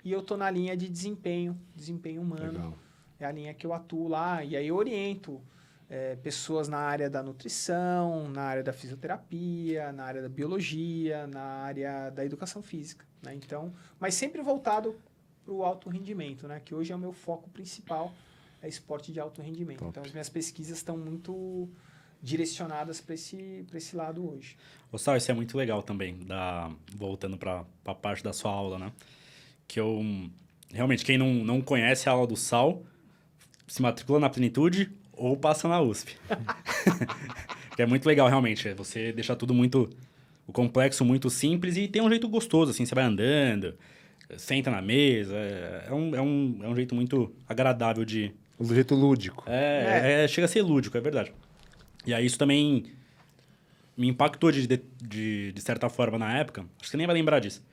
e 0.04 0.12
eu 0.12 0.20
estou 0.20 0.36
na 0.36 0.48
linha 0.48 0.76
de 0.76 0.88
desempenho, 0.88 1.58
desempenho 1.74 2.22
humano 2.22 2.52
Legal. 2.52 2.74
é 3.18 3.26
a 3.26 3.32
linha 3.32 3.52
que 3.52 3.66
eu 3.66 3.72
atuo 3.72 4.06
lá, 4.06 4.44
e 4.44 4.56
aí 4.56 4.68
eu 4.68 4.76
oriento 4.76 5.42
é, 5.90 6.14
pessoas 6.14 6.68
na 6.68 6.78
área 6.78 7.10
da 7.10 7.20
nutrição, 7.24 8.28
na 8.28 8.42
área 8.42 8.62
da 8.62 8.72
fisioterapia, 8.72 9.92
na 9.92 10.04
área 10.04 10.22
da 10.22 10.28
biologia, 10.28 11.26
na 11.26 11.42
área 11.42 12.10
da 12.10 12.24
educação 12.24 12.62
física, 12.62 13.04
né? 13.20 13.34
Então, 13.34 13.72
mas 13.98 14.14
sempre 14.14 14.40
voltado 14.42 14.94
para 15.44 15.52
o 15.52 15.64
alto 15.64 15.90
rendimento, 15.90 16.46
né? 16.46 16.60
Que 16.64 16.72
hoje 16.72 16.92
é 16.92 16.94
o 16.94 16.98
meu 17.00 17.12
foco 17.12 17.50
principal, 17.50 18.14
é 18.62 18.68
esporte 18.68 19.12
de 19.12 19.18
alto 19.18 19.42
rendimento. 19.42 19.80
Top. 19.80 19.90
Então, 19.90 20.04
as 20.04 20.12
minhas 20.12 20.28
pesquisas 20.28 20.76
estão 20.76 20.96
muito 20.96 21.68
direcionadas 22.22 23.00
para 23.00 23.14
esse, 23.14 23.64
pra 23.68 23.78
esse 23.78 23.94
lado 23.94 24.28
hoje. 24.28 24.56
Ô, 24.90 24.98
Sal, 24.98 25.16
isso 25.16 25.30
é 25.30 25.34
muito 25.34 25.56
legal 25.56 25.82
também, 25.82 26.16
da, 26.24 26.70
voltando 26.94 27.36
para 27.36 27.64
a 27.84 27.94
parte 27.94 28.22
da 28.22 28.32
sua 28.32 28.50
aula, 28.50 28.78
né? 28.78 28.92
Que 29.68 29.80
eu, 29.80 30.02
realmente, 30.72 31.04
quem 31.04 31.18
não, 31.18 31.32
não 31.32 31.60
conhece 31.60 32.08
a 32.08 32.12
aula 32.12 32.26
do 32.26 32.36
Sal, 32.36 32.82
se 33.66 33.82
matricula 33.82 34.20
na 34.20 34.30
Plenitude 34.30 34.90
ou 35.12 35.36
passa 35.36 35.68
na 35.68 35.80
USP. 35.80 36.16
que 37.74 37.82
é 37.82 37.86
muito 37.86 38.06
legal, 38.06 38.28
realmente, 38.28 38.68
é 38.68 38.74
você 38.74 39.12
deixar 39.12 39.36
tudo 39.36 39.52
muito, 39.52 39.90
o 40.46 40.52
complexo 40.52 41.04
muito 41.04 41.28
simples 41.28 41.76
e 41.76 41.88
tem 41.88 42.00
um 42.00 42.08
jeito 42.08 42.28
gostoso, 42.28 42.70
assim, 42.70 42.86
você 42.86 42.94
vai 42.94 43.04
andando, 43.04 43.74
senta 44.36 44.70
na 44.70 44.80
mesa, 44.80 45.34
é, 45.36 45.86
é 45.88 45.92
um, 45.92 46.14
é, 46.14 46.20
um, 46.20 46.60
é 46.62 46.68
um 46.68 46.76
jeito 46.76 46.94
muito 46.94 47.34
agradável 47.48 48.04
de, 48.04 48.32
Do 48.58 48.74
jeito 48.74 48.94
lúdico. 48.94 49.44
é, 49.46 50.24
é, 50.24 50.28
chega 50.28 50.46
a 50.46 50.48
ser 50.48 50.62
lúdico, 50.62 50.96
é 50.96 51.00
verdade. 51.00 51.32
E 52.06 52.14
aí 52.14 52.24
isso 52.24 52.38
também 52.38 52.84
me 53.96 54.08
impactou 54.08 54.52
de, 54.52 54.66
de, 54.66 55.52
de 55.52 55.60
certa 55.60 55.88
forma 55.88 56.18
na 56.18 56.38
época, 56.38 56.62
acho 56.62 56.84
que 56.84 56.88
você 56.88 56.96
nem 56.96 57.06
vai 57.06 57.14
lembrar 57.14 57.40
disso. 57.40 57.64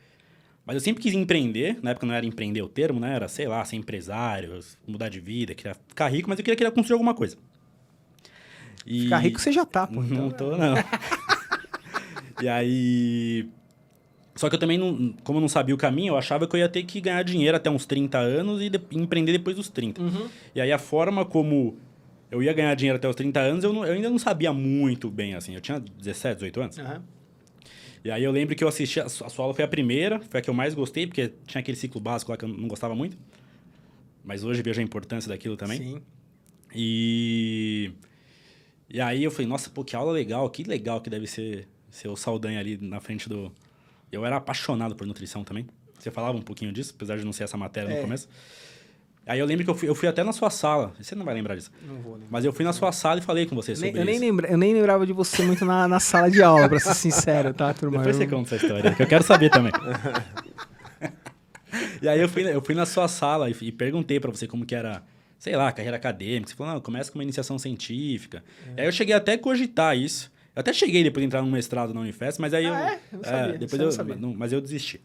Mas 0.66 0.76
eu 0.76 0.80
sempre 0.80 1.04
quis 1.04 1.14
empreender, 1.14 1.78
na 1.82 1.92
época 1.92 2.06
não 2.06 2.14
era 2.14 2.26
empreender 2.26 2.62
o 2.62 2.70
termo, 2.70 3.00
né? 3.00 3.14
Era, 3.14 3.28
sei 3.28 3.48
lá, 3.48 3.64
ser 3.66 3.76
empresário, 3.76 4.58
mudar 4.88 5.10
de 5.10 5.20
vida, 5.20 5.54
queria 5.54 5.76
ficar 5.88 6.08
rico, 6.08 6.30
mas 6.30 6.40
eu 6.40 6.46
queria, 6.46 6.56
queria 6.56 6.72
construir 6.72 6.94
alguma 6.94 7.14
coisa. 7.14 7.38
E... 8.86 9.04
Ficar 9.04 9.18
rico 9.18 9.42
você 9.42 9.52
já 9.52 9.66
tá, 9.66 9.86
pô. 9.86 10.02
Não 10.02 10.28
então... 10.28 10.32
tô, 10.32 10.58
não. 10.58 10.76
e 12.42 12.48
aí. 12.48 13.50
Só 14.36 14.50
que 14.50 14.56
eu 14.56 14.60
também, 14.60 14.78
não, 14.78 15.14
como 15.24 15.38
eu 15.38 15.42
não 15.42 15.50
sabia 15.50 15.76
o 15.76 15.78
caminho, 15.78 16.14
eu 16.14 16.18
achava 16.18 16.48
que 16.48 16.56
eu 16.56 16.60
ia 16.60 16.70
ter 16.70 16.84
que 16.84 17.00
ganhar 17.00 17.24
dinheiro 17.24 17.56
até 17.56 17.70
uns 17.70 17.86
30 17.86 18.18
anos 18.18 18.62
e 18.62 18.70
de, 18.70 18.80
empreender 18.92 19.34
depois 19.34 19.56
dos 19.56 19.70
30. 19.70 20.02
Uhum. 20.02 20.28
E 20.56 20.62
aí 20.62 20.72
a 20.72 20.80
forma 20.80 21.24
como 21.24 21.78
eu 22.34 22.42
ia 22.42 22.52
ganhar 22.52 22.74
dinheiro 22.74 22.98
até 22.98 23.08
os 23.08 23.16
30 23.16 23.40
anos, 23.40 23.64
eu, 23.64 23.72
não, 23.72 23.86
eu 23.86 23.94
ainda 23.94 24.10
não 24.10 24.18
sabia 24.18 24.52
muito 24.52 25.08
bem, 25.08 25.36
assim. 25.36 25.54
Eu 25.54 25.62
tinha 25.62 25.80
17, 25.80 26.38
18 26.38 26.62
anos. 26.62 26.78
Uhum. 26.80 27.02
E 28.04 28.10
aí 28.10 28.24
eu 28.24 28.32
lembro 28.32 28.56
que 28.56 28.64
eu 28.64 28.68
assisti, 28.68 29.00
a 29.00 29.08
sua 29.08 29.46
aula 29.46 29.54
foi 29.54 29.64
a 29.64 29.68
primeira, 29.68 30.20
foi 30.20 30.40
a 30.40 30.44
que 30.44 30.50
eu 30.50 30.54
mais 30.54 30.74
gostei, 30.74 31.06
porque 31.06 31.32
tinha 31.46 31.60
aquele 31.60 31.78
ciclo 31.78 32.02
básico 32.02 32.32
lá 32.32 32.38
que 32.38 32.44
eu 32.44 32.50
não 32.50 32.68
gostava 32.68 32.96
muito. 32.96 33.16
Mas 34.24 34.44
hoje 34.44 34.64
vejo 34.64 34.82
a 34.82 34.84
importância 34.84 35.30
daquilo 35.30 35.56
também. 35.56 35.78
Sim. 35.78 36.02
E... 36.74 37.92
E 38.90 39.00
aí 39.00 39.24
eu 39.24 39.30
falei, 39.30 39.48
nossa, 39.48 39.70
pô, 39.70 39.84
que 39.84 39.96
aula 39.96 40.12
legal, 40.12 40.50
que 40.50 40.64
legal 40.64 41.02
que 41.02 41.12
deve 41.12 41.28
ser, 41.28 41.68
ser 41.92 42.08
o 42.08 42.16
Saldanha 42.16 42.60
ali 42.60 42.78
na 42.82 43.00
frente 43.00 43.30
do... 43.30 43.52
Eu 44.12 44.26
era 44.26 44.38
apaixonado 44.38 44.96
por 44.96 45.06
nutrição 45.06 45.44
também. 45.44 45.68
Você 46.00 46.10
falava 46.10 46.36
um 46.36 46.42
pouquinho 46.42 46.74
disso, 46.74 46.94
apesar 46.96 47.16
de 47.18 47.24
não 47.24 47.32
ser 47.32 47.44
essa 47.44 47.58
matéria 47.58 47.92
é. 47.92 47.96
no 47.96 48.02
começo. 48.02 48.28
Aí 49.26 49.40
eu 49.40 49.46
lembro 49.46 49.64
que 49.64 49.70
eu 49.70 49.76
fui, 49.76 49.88
eu 49.88 49.96
fui 49.96 50.10
até 50.10 50.22
na 50.22 50.34
sua 50.34 50.50
sala. 50.50 50.94
Você 51.00 51.16
não 51.16 51.24
vai 51.24 51.34
lembrar 51.34 51.56
disso. 51.56 51.72
Não 51.88 51.96
vou 52.02 52.14
lembrar. 52.14 52.28
Mas 52.30 52.44
eu 52.44 52.52
fui 52.52 52.66
na 52.66 52.74
sua 52.74 52.92
sala 52.92 53.20
e 53.20 53.24
falei 53.24 53.46
com 53.46 53.56
você 53.56 53.74
sobre 53.74 53.98
eu 53.98 54.04
nem 54.04 54.16
isso. 54.16 54.24
Lembra, 54.24 54.48
eu 54.50 54.58
nem 54.58 54.74
lembrava 54.74 55.06
de 55.06 55.14
você 55.14 55.44
muito 55.44 55.64
na, 55.64 55.88
na 55.88 56.00
sala 56.00 56.30
de 56.30 56.44
aula, 56.44 56.68
pra 56.68 56.80
ser 56.80 56.94
sincero, 56.94 57.54
tá, 57.54 57.74
turma? 57.74 58.00
Depois 58.00 58.18
você 58.18 58.28
conta 58.28 58.56
essa 58.56 58.66
história, 58.66 58.94
que 58.94 59.02
eu 59.02 59.08
quero 59.08 59.24
saber 59.24 59.50
também. 59.50 59.72
e 62.02 62.08
aí 62.08 62.20
eu 62.20 62.28
fui, 62.28 62.54
eu 62.54 62.62
fui 62.62 62.76
na 62.76 62.86
sua 62.86 63.08
sala 63.08 63.50
e, 63.50 63.56
e 63.62 63.72
perguntei 63.72 64.20
para 64.20 64.30
você 64.30 64.46
como 64.46 64.66
que 64.66 64.76
era, 64.76 65.02
sei 65.40 65.56
lá, 65.56 65.72
carreira 65.72 65.96
acadêmica. 65.96 66.50
Você 66.50 66.56
falou, 66.56 66.74
não, 66.74 66.82
começa 66.82 67.10
com 67.10 67.18
uma 67.18 67.24
iniciação 67.24 67.58
científica. 67.58 68.44
É. 68.76 68.82
Aí 68.82 68.88
eu 68.88 68.92
cheguei 68.92 69.16
até 69.16 69.34
a 69.34 69.38
cogitar 69.38 69.98
isso. 69.98 70.30
Eu 70.54 70.60
até 70.60 70.74
cheguei 70.74 71.02
depois 71.02 71.22
de 71.22 71.28
entrar 71.28 71.42
num 71.42 71.50
mestrado 71.50 71.94
na 71.94 72.02
Unifesp, 72.02 72.42
mas 72.42 72.54
aí 72.54 72.66
ah, 72.66 72.70
eu... 72.70 72.76
É? 72.76 73.00
Eu 73.12 73.18
não 73.18 73.24
sabia. 73.24 73.56
É, 73.56 73.58
depois 73.58 73.82
eu, 73.82 73.92
sabia. 73.92 74.16
Não, 74.16 74.34
mas 74.36 74.52
eu 74.52 74.60
desisti. 74.60 75.00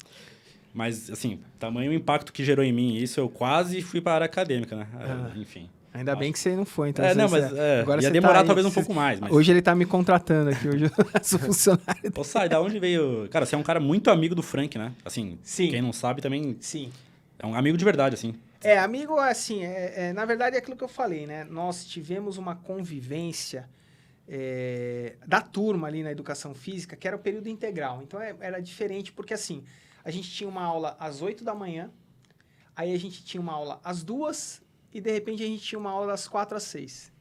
Mas, 0.79 1.11
assim, 1.11 1.41
tamanho 1.59 1.91
o 1.91 1.95
impacto 1.95 2.33
que 2.33 2.45
gerou 2.45 2.65
em 2.65 2.73
mim 2.73 2.95
isso, 2.95 3.19
eu 3.19 3.29
quase 3.29 3.83
fui 3.83 4.01
para 4.01 4.13
a 4.13 4.15
área 4.15 4.25
acadêmica, 4.27 4.77
né? 4.77 4.87
Ah, 4.95 5.33
Enfim. 5.35 5.69
Ainda 5.93 6.15
bem 6.15 6.33
que 6.33 6.39
você 6.39 6.55
não 6.55 6.65
foi, 6.65 6.91
então. 6.91 7.05
É, 7.05 7.17
não, 7.17 7.29
mas 7.29 7.53
é, 7.53 7.81
agora 7.81 8.01
ia 8.01 8.13
demorar 8.13 8.43
tá 8.43 8.45
talvez 8.45 8.65
um 8.65 8.71
pouco 8.71 8.95
mais. 8.95 9.19
Mas... 9.19 9.33
Hoje 9.33 9.51
ele 9.51 9.61
tá 9.61 9.75
me 9.75 9.85
contratando 9.85 10.51
aqui, 10.51 10.69
hoje 10.69 10.85
eu 10.85 10.91
sou 11.21 11.41
funcionário. 11.41 12.13
Ô, 12.17 12.23
Sai, 12.23 12.49
da 12.49 12.61
onde 12.61 12.79
veio... 12.79 13.29
Cara, 13.29 13.45
você 13.45 13.57
é 13.57 13.59
um 13.59 13.65
cara 13.65 13.81
muito 13.81 14.09
amigo 14.09 14.37
do 14.37 14.43
Frank, 14.43 14.79
né? 14.79 14.93
Assim, 15.05 15.37
Sim. 15.43 15.69
quem 15.69 15.83
não 15.83 15.93
sabe 15.93 16.23
também... 16.23 16.57
Sim. 16.61 16.93
É 17.41 17.45
um 17.45 17.57
amigo 17.57 17.77
de 17.77 17.85
verdade, 17.85 18.15
assim. 18.15 18.37
É, 18.63 18.79
amigo, 18.79 19.19
assim, 19.19 19.65
é, 19.65 19.95
é, 19.97 20.13
na 20.13 20.25
verdade 20.25 20.55
é 20.55 20.61
aquilo 20.61 20.77
que 20.77 20.85
eu 20.85 20.89
falei, 20.89 21.27
né? 21.27 21.43
Nós 21.43 21.85
tivemos 21.85 22.39
uma 22.39 22.55
convivência 22.55 23.69
é, 24.29 25.17
da 25.27 25.41
turma 25.41 25.89
ali 25.89 26.05
na 26.05 26.13
educação 26.13 26.55
física, 26.55 26.95
que 26.95 27.09
era 27.09 27.17
o 27.17 27.21
período 27.21 27.49
integral. 27.49 28.01
Então 28.05 28.21
é, 28.21 28.33
era 28.39 28.61
diferente, 28.61 29.11
porque 29.11 29.35
assim, 29.35 29.65
a 30.05 30.11
gente 30.11 30.31
tinha 30.31 30.49
uma 30.49 30.63
aula 30.63 30.97
às 30.99 31.21
8 31.23 31.45
da 31.45 31.55
manhã, 31.55 31.91
aí 32.75 32.95
a 32.95 32.99
gente 32.99 33.25
tinha 33.25 33.41
uma 33.41 33.53
aula 33.53 33.81
às 33.83 34.03
duas 34.03 34.63
e 34.93 35.01
de 35.01 35.11
repente 35.11 35.43
a 35.43 35.47
gente 35.47 35.63
tinha 35.63 35.79
uma 35.79 35.91
aula 35.91 36.09
das 36.09 36.27
4 36.27 36.57
às 36.57 36.63
6. 36.65 37.13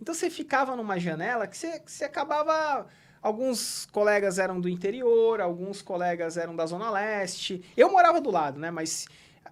Então 0.00 0.14
você 0.14 0.28
ficava 0.28 0.76
numa 0.76 0.98
janela 0.98 1.46
que 1.46 1.56
você, 1.56 1.82
você 1.84 2.04
acabava. 2.04 2.86
Alguns 3.22 3.86
colegas 3.86 4.38
eram 4.38 4.60
do 4.60 4.68
interior, 4.68 5.40
alguns 5.40 5.80
colegas 5.80 6.36
eram 6.36 6.54
da 6.54 6.66
Zona 6.66 6.90
Leste. 6.90 7.64
Eu 7.74 7.90
morava 7.90 8.20
do 8.20 8.30
lado, 8.30 8.60
né? 8.60 8.70
Mas 8.70 9.06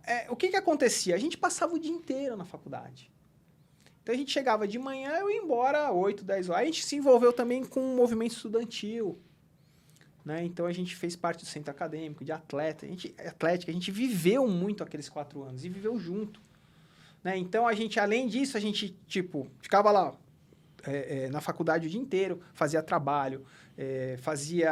é, 0.05 0.31
o 0.31 0.37
que, 0.37 0.49
que 0.49 0.57
acontecia? 0.57 1.15
A 1.15 1.19
gente 1.19 1.39
passava 1.39 1.75
o 1.75 1.79
dia 1.79 1.91
inteiro 1.93 2.37
na 2.37 2.45
faculdade. 2.45 3.11
Então 4.03 4.15
a 4.15 4.19
gente 4.19 4.33
chegava 4.33 4.67
de 4.67 4.79
manhã 4.79 5.21
e 5.21 5.35
ia 5.35 5.43
embora 5.43 5.93
8, 5.93 6.25
10 6.25 6.51
horas. 6.51 6.63
A 6.63 6.65
gente 6.67 6.85
se 6.85 6.97
envolveu 6.97 7.33
também 7.33 7.65
com 7.65 7.81
o 7.81 7.97
movimento 7.97 8.33
estudantil. 8.33 9.19
Né? 10.25 10.45
Então 10.45 10.67
a 10.67 10.73
gente 10.73 10.95
fez 10.95 11.17
parte 11.17 11.41
do 11.41 11.47
centro 11.47 11.71
acadêmico, 11.71 12.25
de 12.25 12.33
atleta, 12.33 12.87
a 12.87 12.89
gente, 12.89 13.15
atlética, 13.19 13.71
a 13.71 13.75
gente 13.75 13.91
viveu 13.91 14.47
muito 14.47 14.83
aqueles 14.83 15.09
quatro 15.09 15.43
anos 15.43 15.65
e 15.65 15.69
viveu 15.69 15.99
junto. 15.99 16.41
Né? 17.25 17.37
Então 17.37 17.67
a 17.67 17.73
gente, 17.75 17.99
além 17.99 18.29
disso, 18.29 18.57
a 18.57 18.61
gente 18.61 18.97
tipo 19.07 19.49
ficava 19.61 19.91
lá 19.91 20.15
é, 20.85 21.25
é, 21.25 21.29
na 21.29 21.41
faculdade 21.41 21.87
o 21.87 21.91
dia 21.91 22.01
inteiro, 22.01 22.41
fazia 22.55 22.83
trabalho, 22.83 23.45
é, 23.77 24.17
fazia 24.21 24.71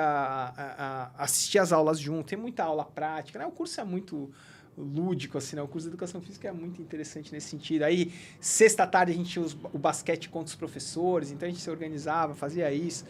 assistia 1.16 1.62
as 1.62 1.72
aulas 1.72 1.98
junto, 1.98 2.28
tem 2.28 2.38
muita 2.38 2.64
aula 2.64 2.84
prática. 2.84 3.38
Né? 3.38 3.46
O 3.46 3.50
curso 3.50 3.80
é 3.80 3.84
muito 3.84 4.30
lúdico, 4.78 5.36
assim, 5.36 5.56
né? 5.56 5.62
O 5.62 5.68
curso 5.68 5.86
de 5.86 5.90
educação 5.90 6.20
física 6.20 6.48
é 6.48 6.52
muito 6.52 6.80
interessante 6.80 7.32
nesse 7.32 7.48
sentido. 7.48 7.82
Aí, 7.82 8.12
sexta 8.40 8.86
tarde, 8.86 9.12
a 9.12 9.14
gente 9.14 9.30
tinha 9.30 9.44
os, 9.44 9.52
o 9.72 9.78
basquete 9.78 10.28
contra 10.28 10.48
os 10.48 10.54
professores, 10.54 11.30
então 11.30 11.46
a 11.46 11.50
gente 11.50 11.60
se 11.60 11.70
organizava, 11.70 12.34
fazia 12.34 12.72
isso. 12.72 13.04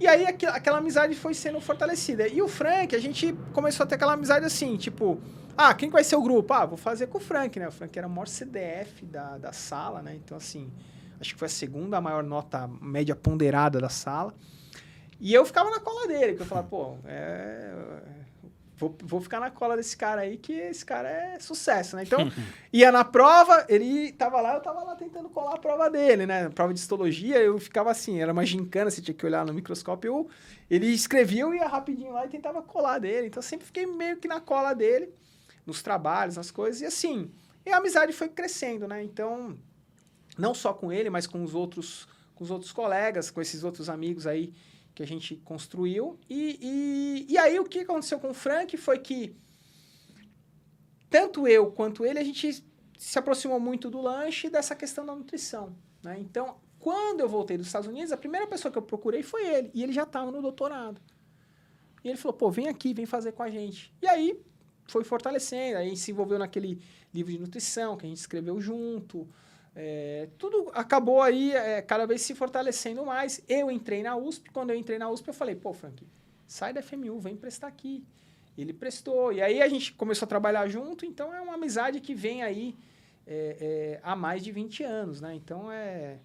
E 0.00 0.08
aí 0.08 0.24
aquela, 0.24 0.78
amizade 0.78 1.14
foi 1.14 1.34
sendo 1.34 1.60
fortalecida. 1.60 2.26
E 2.26 2.40
o 2.40 2.48
Frank, 2.48 2.96
a 2.96 2.98
gente 2.98 3.34
começou 3.52 3.84
a 3.84 3.86
ter 3.86 3.96
aquela 3.96 4.14
amizade 4.14 4.46
assim, 4.46 4.78
tipo, 4.78 5.20
ah, 5.54 5.74
quem 5.74 5.90
vai 5.90 6.02
ser 6.02 6.16
o 6.16 6.22
grupo? 6.22 6.54
Ah, 6.54 6.64
vou 6.64 6.78
fazer 6.78 7.08
com 7.08 7.18
o 7.18 7.20
Frank, 7.20 7.60
né? 7.60 7.68
O 7.68 7.70
Frank 7.70 7.98
era 7.98 8.08
o 8.08 8.10
maior 8.10 8.26
CDF 8.26 9.04
da, 9.04 9.36
da 9.36 9.52
sala, 9.52 10.00
né? 10.00 10.14
Então, 10.14 10.38
assim, 10.38 10.72
acho 11.20 11.34
que 11.34 11.38
foi 11.38 11.46
a 11.46 11.50
segunda 11.50 12.00
maior 12.00 12.24
nota 12.24 12.66
média 12.80 13.14
ponderada 13.14 13.78
da 13.78 13.90
sala. 13.90 14.34
E 15.20 15.34
eu 15.34 15.44
ficava 15.44 15.68
na 15.68 15.80
cola 15.80 16.08
dele, 16.08 16.34
que 16.34 16.40
eu 16.40 16.46
falava, 16.46 16.66
pô, 16.66 16.96
é, 17.04 17.74
vou, 18.80 18.96
vou 19.02 19.20
ficar 19.20 19.38
na 19.38 19.50
cola 19.50 19.76
desse 19.76 19.94
cara 19.94 20.22
aí, 20.22 20.38
que 20.38 20.54
esse 20.54 20.84
cara 20.84 21.08
é 21.08 21.38
sucesso, 21.38 21.94
né? 21.94 22.02
Então, 22.02 22.32
ia 22.72 22.90
na 22.90 23.04
prova, 23.04 23.66
ele 23.68 24.10
tava 24.12 24.40
lá, 24.40 24.54
eu 24.54 24.60
tava 24.60 24.82
lá 24.82 24.96
tentando 24.96 25.28
colar 25.28 25.54
a 25.54 25.58
prova 25.58 25.90
dele, 25.90 26.24
né? 26.24 26.48
Prova 26.48 26.72
de 26.72 26.80
histologia, 26.80 27.38
eu 27.38 27.58
ficava 27.58 27.90
assim, 27.90 28.20
era 28.20 28.32
uma 28.32 28.44
gincana, 28.46 28.90
você 28.90 29.02
tinha 29.02 29.14
que 29.14 29.26
olhar 29.26 29.44
no 29.44 29.52
microscópio, 29.52 30.08
eu, 30.08 30.28
ele 30.70 30.86
escrevia, 30.86 31.42
eu 31.42 31.54
ia 31.54 31.68
rapidinho 31.68 32.12
lá 32.12 32.24
e 32.24 32.28
tentava 32.30 32.62
colar 32.62 32.98
dele. 32.98 33.26
Então, 33.26 33.38
eu 33.38 33.46
sempre 33.46 33.66
fiquei 33.66 33.84
meio 33.84 34.16
que 34.16 34.26
na 34.26 34.40
cola 34.40 34.72
dele, 34.72 35.12
nos 35.66 35.82
trabalhos, 35.82 36.36
nas 36.36 36.50
coisas, 36.50 36.80
e 36.80 36.86
assim, 36.86 37.30
e 37.66 37.70
a 37.70 37.76
amizade 37.76 38.12
foi 38.14 38.30
crescendo, 38.30 38.88
né? 38.88 39.04
Então, 39.04 39.58
não 40.38 40.54
só 40.54 40.72
com 40.72 40.90
ele, 40.90 41.10
mas 41.10 41.26
com 41.26 41.44
os 41.44 41.54
outros, 41.54 42.08
com 42.34 42.42
os 42.42 42.50
outros 42.50 42.72
colegas, 42.72 43.30
com 43.30 43.42
esses 43.42 43.62
outros 43.62 43.90
amigos 43.90 44.26
aí, 44.26 44.54
que 44.94 45.02
a 45.02 45.06
gente 45.06 45.36
construiu. 45.36 46.18
E, 46.28 46.58
e, 46.60 47.32
e 47.32 47.38
aí 47.38 47.58
o 47.58 47.64
que 47.64 47.80
aconteceu 47.80 48.18
com 48.18 48.30
o 48.30 48.34
Frank 48.34 48.76
foi 48.76 48.98
que 48.98 49.36
tanto 51.08 51.46
eu 51.48 51.72
quanto 51.72 52.04
ele, 52.04 52.18
a 52.18 52.24
gente 52.24 52.64
se 52.98 53.18
aproximou 53.18 53.58
muito 53.58 53.90
do 53.90 54.00
lanche 54.00 54.46
e 54.46 54.50
dessa 54.50 54.76
questão 54.76 55.04
da 55.04 55.14
nutrição. 55.14 55.74
Né? 56.02 56.18
Então, 56.20 56.56
quando 56.78 57.20
eu 57.20 57.28
voltei 57.28 57.56
dos 57.56 57.66
Estados 57.66 57.88
Unidos, 57.88 58.12
a 58.12 58.16
primeira 58.16 58.46
pessoa 58.46 58.70
que 58.70 58.78
eu 58.78 58.82
procurei 58.82 59.22
foi 59.22 59.46
ele. 59.46 59.70
E 59.74 59.82
ele 59.82 59.92
já 59.92 60.04
estava 60.04 60.30
no 60.30 60.40
doutorado. 60.40 61.00
E 62.04 62.08
ele 62.08 62.16
falou, 62.16 62.36
pô, 62.36 62.50
vem 62.50 62.68
aqui, 62.68 62.94
vem 62.94 63.06
fazer 63.06 63.32
com 63.32 63.42
a 63.42 63.50
gente. 63.50 63.92
E 64.00 64.06
aí 64.06 64.40
foi 64.86 65.04
fortalecendo, 65.04 65.78
aí 65.78 65.96
se 65.96 66.10
envolveu 66.10 66.38
naquele 66.38 66.80
livro 67.12 67.32
de 67.32 67.38
nutrição 67.38 67.96
que 67.96 68.06
a 68.06 68.08
gente 68.08 68.18
escreveu 68.18 68.60
junto. 68.60 69.28
É, 69.82 70.28
tudo 70.36 70.70
acabou 70.74 71.22
aí 71.22 71.52
é, 71.52 71.80
cada 71.80 72.06
vez 72.06 72.20
se 72.20 72.34
fortalecendo 72.34 73.02
mais. 73.06 73.42
Eu 73.48 73.70
entrei 73.70 74.02
na 74.02 74.14
USP, 74.14 74.50
quando 74.50 74.70
eu 74.70 74.76
entrei 74.76 74.98
na 74.98 75.08
USP 75.08 75.28
eu 75.28 75.32
falei, 75.32 75.54
pô, 75.54 75.72
Frank, 75.72 76.06
sai 76.46 76.74
da 76.74 76.82
FMU, 76.82 77.18
vem 77.18 77.34
prestar 77.34 77.68
aqui. 77.68 78.04
Ele 78.58 78.74
prestou, 78.74 79.32
e 79.32 79.40
aí 79.40 79.62
a 79.62 79.68
gente 79.68 79.94
começou 79.94 80.26
a 80.26 80.28
trabalhar 80.28 80.68
junto, 80.68 81.06
então 81.06 81.32
é 81.32 81.40
uma 81.40 81.54
amizade 81.54 81.98
que 81.98 82.14
vem 82.14 82.42
aí 82.42 82.76
é, 83.26 83.56
é 83.96 84.00
há 84.02 84.14
mais 84.14 84.44
de 84.44 84.52
20 84.52 84.82
anos, 84.82 85.22
né? 85.22 85.34
Então 85.34 85.72
é 85.72 86.18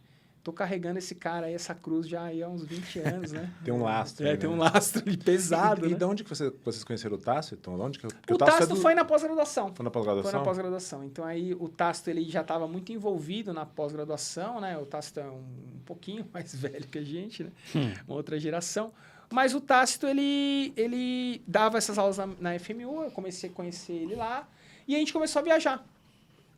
tô 0.45 0.53
carregando 0.53 0.99
esse 0.99 1.15
cara 1.15 1.47
aí, 1.47 1.55
essa 1.55 1.73
cruz 1.73 2.07
já 2.07 2.21
aí 2.21 2.43
há 2.43 2.47
uns 2.47 2.63
20 2.63 2.99
anos, 2.99 3.31
né? 3.31 3.51
tem 3.65 3.73
um 3.73 3.81
lastro. 3.81 4.27
É, 4.27 4.31
aí, 4.31 4.37
tem 4.37 4.47
né? 4.47 4.55
um 4.55 4.59
lastro 4.59 5.01
de 5.01 5.17
pesado. 5.17 5.87
E, 5.87 5.89
e, 5.89 5.91
né? 5.93 5.97
de 5.97 6.05
onde 6.05 6.23
que 6.23 6.29
você, 6.29 6.53
vocês 6.63 6.83
conheceram 6.83 7.15
o 7.15 7.17
Tácito? 7.17 7.55
Então, 7.59 7.79
onde 7.79 7.97
que, 7.97 8.05
o, 8.05 8.09
o 8.09 8.37
Tácito 8.37 8.63
é 8.63 8.67
do... 8.67 8.75
foi 8.75 8.93
na 8.93 9.03
pós-graduação. 9.03 9.73
Foi 9.73 9.83
na 9.83 9.89
pós-graduação? 9.89 10.29
Foi 10.29 10.39
na 10.39 10.45
pós-graduação. 10.45 11.03
Então 11.03 11.25
aí 11.25 11.55
o 11.55 11.67
Tácito 11.67 12.11
ele 12.11 12.23
já 12.29 12.41
estava 12.41 12.67
muito 12.67 12.91
envolvido 12.91 13.51
na 13.53 13.65
pós-graduação, 13.65 14.61
né? 14.61 14.77
O 14.77 14.85
Tácito 14.85 15.19
é 15.19 15.25
um, 15.25 15.37
um, 15.37 15.79
pouquinho 15.83 16.27
mais 16.31 16.53
velho 16.53 16.87
que 16.87 16.99
a 16.99 17.03
gente, 17.03 17.43
né? 17.43 17.51
Hum. 17.75 17.91
Uma 18.07 18.17
outra 18.17 18.39
geração. 18.39 18.93
Mas 19.33 19.55
o 19.55 19.59
Tácito, 19.59 20.05
ele, 20.05 20.71
ele 20.77 21.41
dava 21.47 21.79
essas 21.79 21.97
aulas 21.97 22.19
na, 22.19 22.27
na 22.39 22.59
FMU, 22.59 23.01
eu 23.01 23.09
comecei 23.09 23.49
a 23.49 23.53
conhecer 23.53 23.93
ele 23.93 24.15
lá, 24.15 24.47
e 24.87 24.95
a 24.95 24.99
gente 24.99 25.11
começou 25.11 25.39
a 25.39 25.43
viajar. 25.43 25.83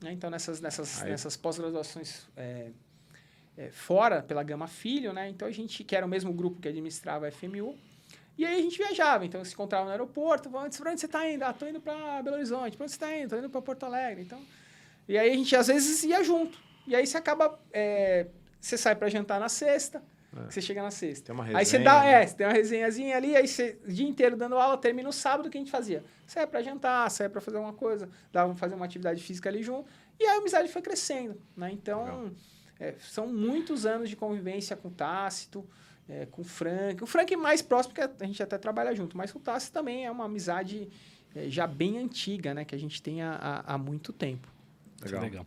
Né? 0.01 0.11
Então, 0.11 0.29
nessas, 0.29 0.59
nessas, 0.59 1.01
nessas 1.03 1.37
pós-graduações 1.37 2.27
é, 2.35 2.71
é, 3.57 3.69
fora 3.71 4.21
pela 4.21 4.43
Gama 4.43 4.67
Filho, 4.67 5.11
né? 5.11 5.27
Então 5.29 5.47
a 5.47 5.51
gente, 5.51 5.83
que 5.83 5.95
era 5.95 6.05
o 6.05 6.09
mesmo 6.09 6.31
grupo 6.31 6.61
que 6.61 6.67
administrava 6.67 7.27
a 7.27 7.31
FMU, 7.31 7.75
e 8.37 8.45
aí 8.45 8.59
a 8.59 8.61
gente 8.61 8.77
viajava, 8.77 9.25
então 9.25 9.43
se 9.43 9.53
encontrava 9.53 9.85
no 9.85 9.91
aeroporto, 9.91 10.49
para 10.49 10.61
onde 10.61 10.75
você 10.75 11.05
está 11.07 11.27
indo? 11.27 11.43
Ah, 11.43 11.51
tô 11.51 11.65
indo 11.67 11.81
para 11.81 12.21
Belo 12.21 12.35
Horizonte, 12.35 12.77
para 12.77 12.83
onde 12.83 12.91
você 12.91 12.97
está 12.97 13.17
indo? 13.17 13.29
Tô 13.29 13.37
indo 13.37 13.49
para 13.49 13.61
Porto 13.61 13.83
Alegre, 13.83 14.21
então... 14.21 14.39
E 15.07 15.17
aí 15.17 15.31
a 15.31 15.33
gente 15.33 15.55
às 15.55 15.67
vezes 15.67 16.03
ia 16.03 16.23
junto, 16.23 16.59
e 16.85 16.95
aí 16.95 17.07
você 17.07 17.17
acaba, 17.17 17.59
é, 17.73 18.27
você 18.59 18.77
sai 18.77 18.95
para 18.95 19.09
jantar 19.09 19.39
na 19.39 19.49
sexta, 19.49 20.03
que 20.45 20.53
você 20.53 20.61
chega 20.61 20.83
na 20.83 20.91
sexta. 20.91 21.25
Tem 21.25 21.33
uma 21.33 21.43
Aí 21.45 21.65
você 21.65 21.77
resenha, 21.77 21.83
dá, 21.83 22.03
né? 22.03 22.21
é, 22.21 22.27
você 22.27 22.35
tem 22.35 22.45
uma 22.45 22.53
resenhazinha 22.53 23.17
ali, 23.17 23.35
aí 23.35 23.47
você 23.47 23.79
o 23.87 23.91
dia 23.91 24.07
inteiro 24.07 24.35
dando 24.37 24.55
aula, 24.55 24.77
termina 24.77 25.09
o 25.09 25.13
sábado, 25.13 25.47
o 25.47 25.49
que 25.49 25.57
a 25.57 25.61
gente 25.61 25.71
fazia? 25.71 26.03
Sai 26.27 26.45
pra 26.45 26.61
jantar, 26.61 27.09
sai 27.09 27.29
pra 27.29 27.41
fazer 27.41 27.57
alguma 27.57 27.73
coisa, 27.73 28.07
dava 28.31 28.53
fazer 28.55 28.75
uma 28.75 28.85
atividade 28.85 29.23
física 29.23 29.49
ali 29.49 29.63
junto, 29.63 29.89
e 30.19 30.25
aí 30.25 30.35
a 30.35 30.39
amizade 30.39 30.67
foi 30.67 30.81
crescendo, 30.81 31.41
né? 31.55 31.71
Então, 31.71 32.31
é, 32.79 32.93
são 32.99 33.27
muitos 33.27 33.85
anos 33.85 34.09
de 34.09 34.15
convivência 34.15 34.75
com 34.75 34.87
o 34.87 34.91
Tácito, 34.91 35.65
é, 36.09 36.25
com 36.27 36.41
o 36.41 36.45
Frank. 36.45 37.03
O 37.03 37.07
Frank 37.07 37.33
é 37.33 37.37
mais 37.37 37.61
próximo, 37.61 37.93
porque 37.95 38.23
a 38.23 38.25
gente 38.27 38.41
até 38.41 38.57
trabalha 38.57 38.95
junto, 38.95 39.17
mas 39.17 39.33
o 39.33 39.39
Tácito 39.39 39.73
também 39.73 40.05
é 40.05 40.11
uma 40.11 40.25
amizade 40.25 40.87
é, 41.35 41.49
já 41.49 41.67
bem 41.67 41.97
antiga, 41.97 42.53
né? 42.53 42.63
Que 42.65 42.73
a 42.73 42.77
gente 42.79 43.01
tem 43.01 43.21
há, 43.21 43.63
há- 43.65 43.77
muito 43.77 44.13
tempo. 44.13 44.47
Legal. 45.03 45.21
Legal. 45.21 45.45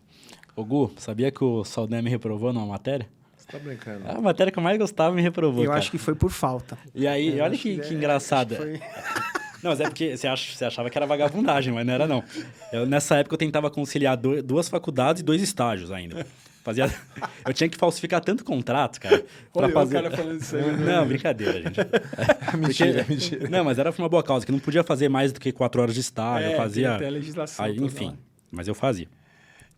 Ô, 0.54 0.64
Gu, 0.64 0.92
sabia 0.98 1.30
que 1.30 1.42
o 1.42 1.64
Saldanha 1.64 2.02
me 2.02 2.10
reprovou 2.10 2.52
numa 2.52 2.66
matéria? 2.66 3.08
Você 3.36 3.46
tá 3.46 3.58
brincando. 3.58 4.06
A 4.08 4.20
matéria 4.20 4.52
que 4.52 4.58
eu 4.58 4.62
mais 4.62 4.78
gostava 4.78 5.14
me 5.14 5.22
reprovou, 5.22 5.64
Eu 5.64 5.68
cara. 5.70 5.78
acho 5.80 5.90
que 5.90 5.98
foi 5.98 6.14
por 6.14 6.30
falta. 6.30 6.78
E 6.94 7.06
aí, 7.06 7.38
Eu 7.38 7.44
olha 7.44 7.56
que, 7.56 7.80
é, 7.80 7.82
que 7.82 7.94
engraçado. 7.94 8.54
acho 8.54 8.62
que 8.62 8.78
foi- 8.78 8.80
Não, 9.62 9.70
mas 9.72 9.80
é 9.80 9.84
porque 9.84 10.16
você, 10.16 10.26
ach- 10.26 10.54
você 10.56 10.64
achava 10.64 10.88
que 10.88 10.96
era 10.96 11.06
vagabundagem, 11.06 11.72
mas 11.74 11.84
não 11.86 11.92
era 11.92 12.06
não. 12.06 12.24
Eu, 12.72 12.86
nessa 12.86 13.16
época 13.16 13.34
eu 13.34 13.38
tentava 13.38 13.70
conciliar 13.70 14.16
do- 14.16 14.42
duas 14.42 14.68
faculdades 14.70 15.20
e 15.20 15.24
dois 15.24 15.42
estágios 15.42 15.90
ainda. 15.92 16.26
Fazia... 16.62 16.92
Eu 17.46 17.54
tinha 17.54 17.68
que 17.68 17.76
falsificar 17.76 18.20
tanto 18.20 18.44
contrato, 18.44 19.00
cara. 19.00 19.18
pra 19.52 19.62
Olha 19.62 19.68
o 19.68 19.72
fazer... 19.72 20.02
cara 20.02 20.10
falando 20.16 20.40
isso 20.40 20.56
aí. 20.56 20.62
né? 20.72 20.92
Não, 20.96 21.06
brincadeira, 21.06 21.52
gente. 21.62 21.80
mentira, 22.58 22.92
Porque- 23.04 23.12
mentira. 23.14 23.48
Não, 23.48 23.64
mas 23.64 23.78
era 23.78 23.90
por 23.92 24.02
uma 24.02 24.08
boa 24.08 24.22
causa, 24.22 24.44
que 24.44 24.52
não 24.52 24.58
podia 24.58 24.84
fazer 24.84 25.08
mais 25.08 25.32
do 25.32 25.40
que 25.40 25.52
quatro 25.52 25.80
horas 25.80 25.94
de 25.94 26.00
estágio. 26.00 26.48
É, 26.48 26.52
eu 26.52 26.56
fazia. 26.56 26.94
até 26.96 27.06
a 27.06 27.10
legislação 27.10 27.64
Aí, 27.64 27.76
enfim, 27.78 28.08
lá. 28.08 28.14
mas 28.52 28.68
eu 28.68 28.74
fazia. 28.74 29.08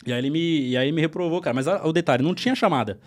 E 0.05 0.13
aí 0.13 0.19
ele 0.19 0.31
me, 0.31 0.69
e 0.71 0.77
aí 0.77 0.91
me 0.91 1.01
reprovou, 1.01 1.41
cara. 1.41 1.55
Mas 1.55 1.67
o 1.69 1.93
detalhe, 1.93 2.25
não 2.25 2.35
tinha 2.35 2.55
chamada. 2.57 2.99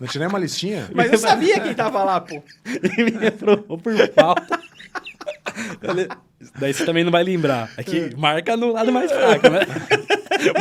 Não 0.00 0.06
tinha 0.06 0.20
nem 0.20 0.28
uma 0.28 0.38
listinha? 0.38 0.88
Mas 0.94 1.10
eu 1.12 1.18
sabia 1.18 1.58
quem 1.60 1.74
tava 1.74 2.04
lá, 2.04 2.20
pô. 2.20 2.40
Ele 2.64 3.10
me 3.10 3.18
reprovou 3.18 3.76
por 3.76 3.92
falta. 4.14 4.60
Daí 6.60 6.72
você 6.72 6.84
também 6.86 7.02
não 7.02 7.10
vai 7.10 7.24
lembrar. 7.24 7.68
É 7.76 7.82
que 7.82 8.14
marca 8.16 8.56
no 8.56 8.72
lado 8.72 8.92
mais 8.92 9.10
fraco, 9.10 9.48
né? 9.50 9.60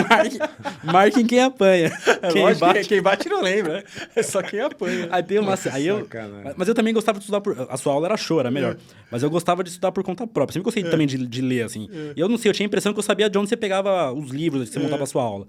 Marque, 0.10 0.40
marque 0.84 1.20
em 1.22 1.26
quem 1.26 1.40
apanha. 1.40 1.92
quem 2.32 2.42
Lógico 2.42 2.66
que 2.68 2.74
bate. 2.74 2.90
quem 2.90 3.02
bate 3.02 3.30
não 3.30 3.42
lembra. 3.42 3.84
É 4.16 4.24
só 4.24 4.42
quem 4.42 4.60
apanha. 4.60 5.08
Aí 5.12 5.24
tem 5.24 5.40
uma. 5.40 5.56
Aí 5.72 5.88
eu, 5.88 6.08
mas 6.56 6.68
eu 6.68 6.74
também 6.76 6.94
gostava 6.94 7.20
de 7.20 7.24
estudar 7.24 7.42
por. 7.42 7.56
A 7.70 7.78
sua 7.78 7.94
aula 7.94 8.08
era 8.08 8.18
show, 8.18 8.40
era 8.40 8.50
melhor. 8.52 8.78
Mas 9.12 9.24
eu 9.24 9.30
gostava 9.30 9.64
de 9.64 9.70
estudar 9.70 9.92
por 9.92 10.04
conta 10.04 10.26
própria. 10.28 10.54
Sempre 10.54 10.66
gostei 10.66 10.84
também 10.84 11.08
de, 11.08 11.26
de 11.28 11.42
ler, 11.42 11.64
assim. 11.64 11.88
E 12.16 12.20
eu 12.20 12.28
não 12.30 12.38
sei, 12.38 12.50
eu 12.50 12.54
tinha 12.54 12.66
a 12.66 12.68
impressão 12.68 12.94
que 12.94 13.00
eu 13.00 13.04
sabia 13.04 13.30
de 13.30 13.38
onde 13.38 13.50
você 13.50 13.58
pegava 13.58 14.12
os 14.12 14.32
livros 14.32 14.68
que 14.70 14.74
você 14.74 14.80
montava 14.80 15.04
a 15.04 15.08
sua 15.08 15.24
aula. 15.24 15.48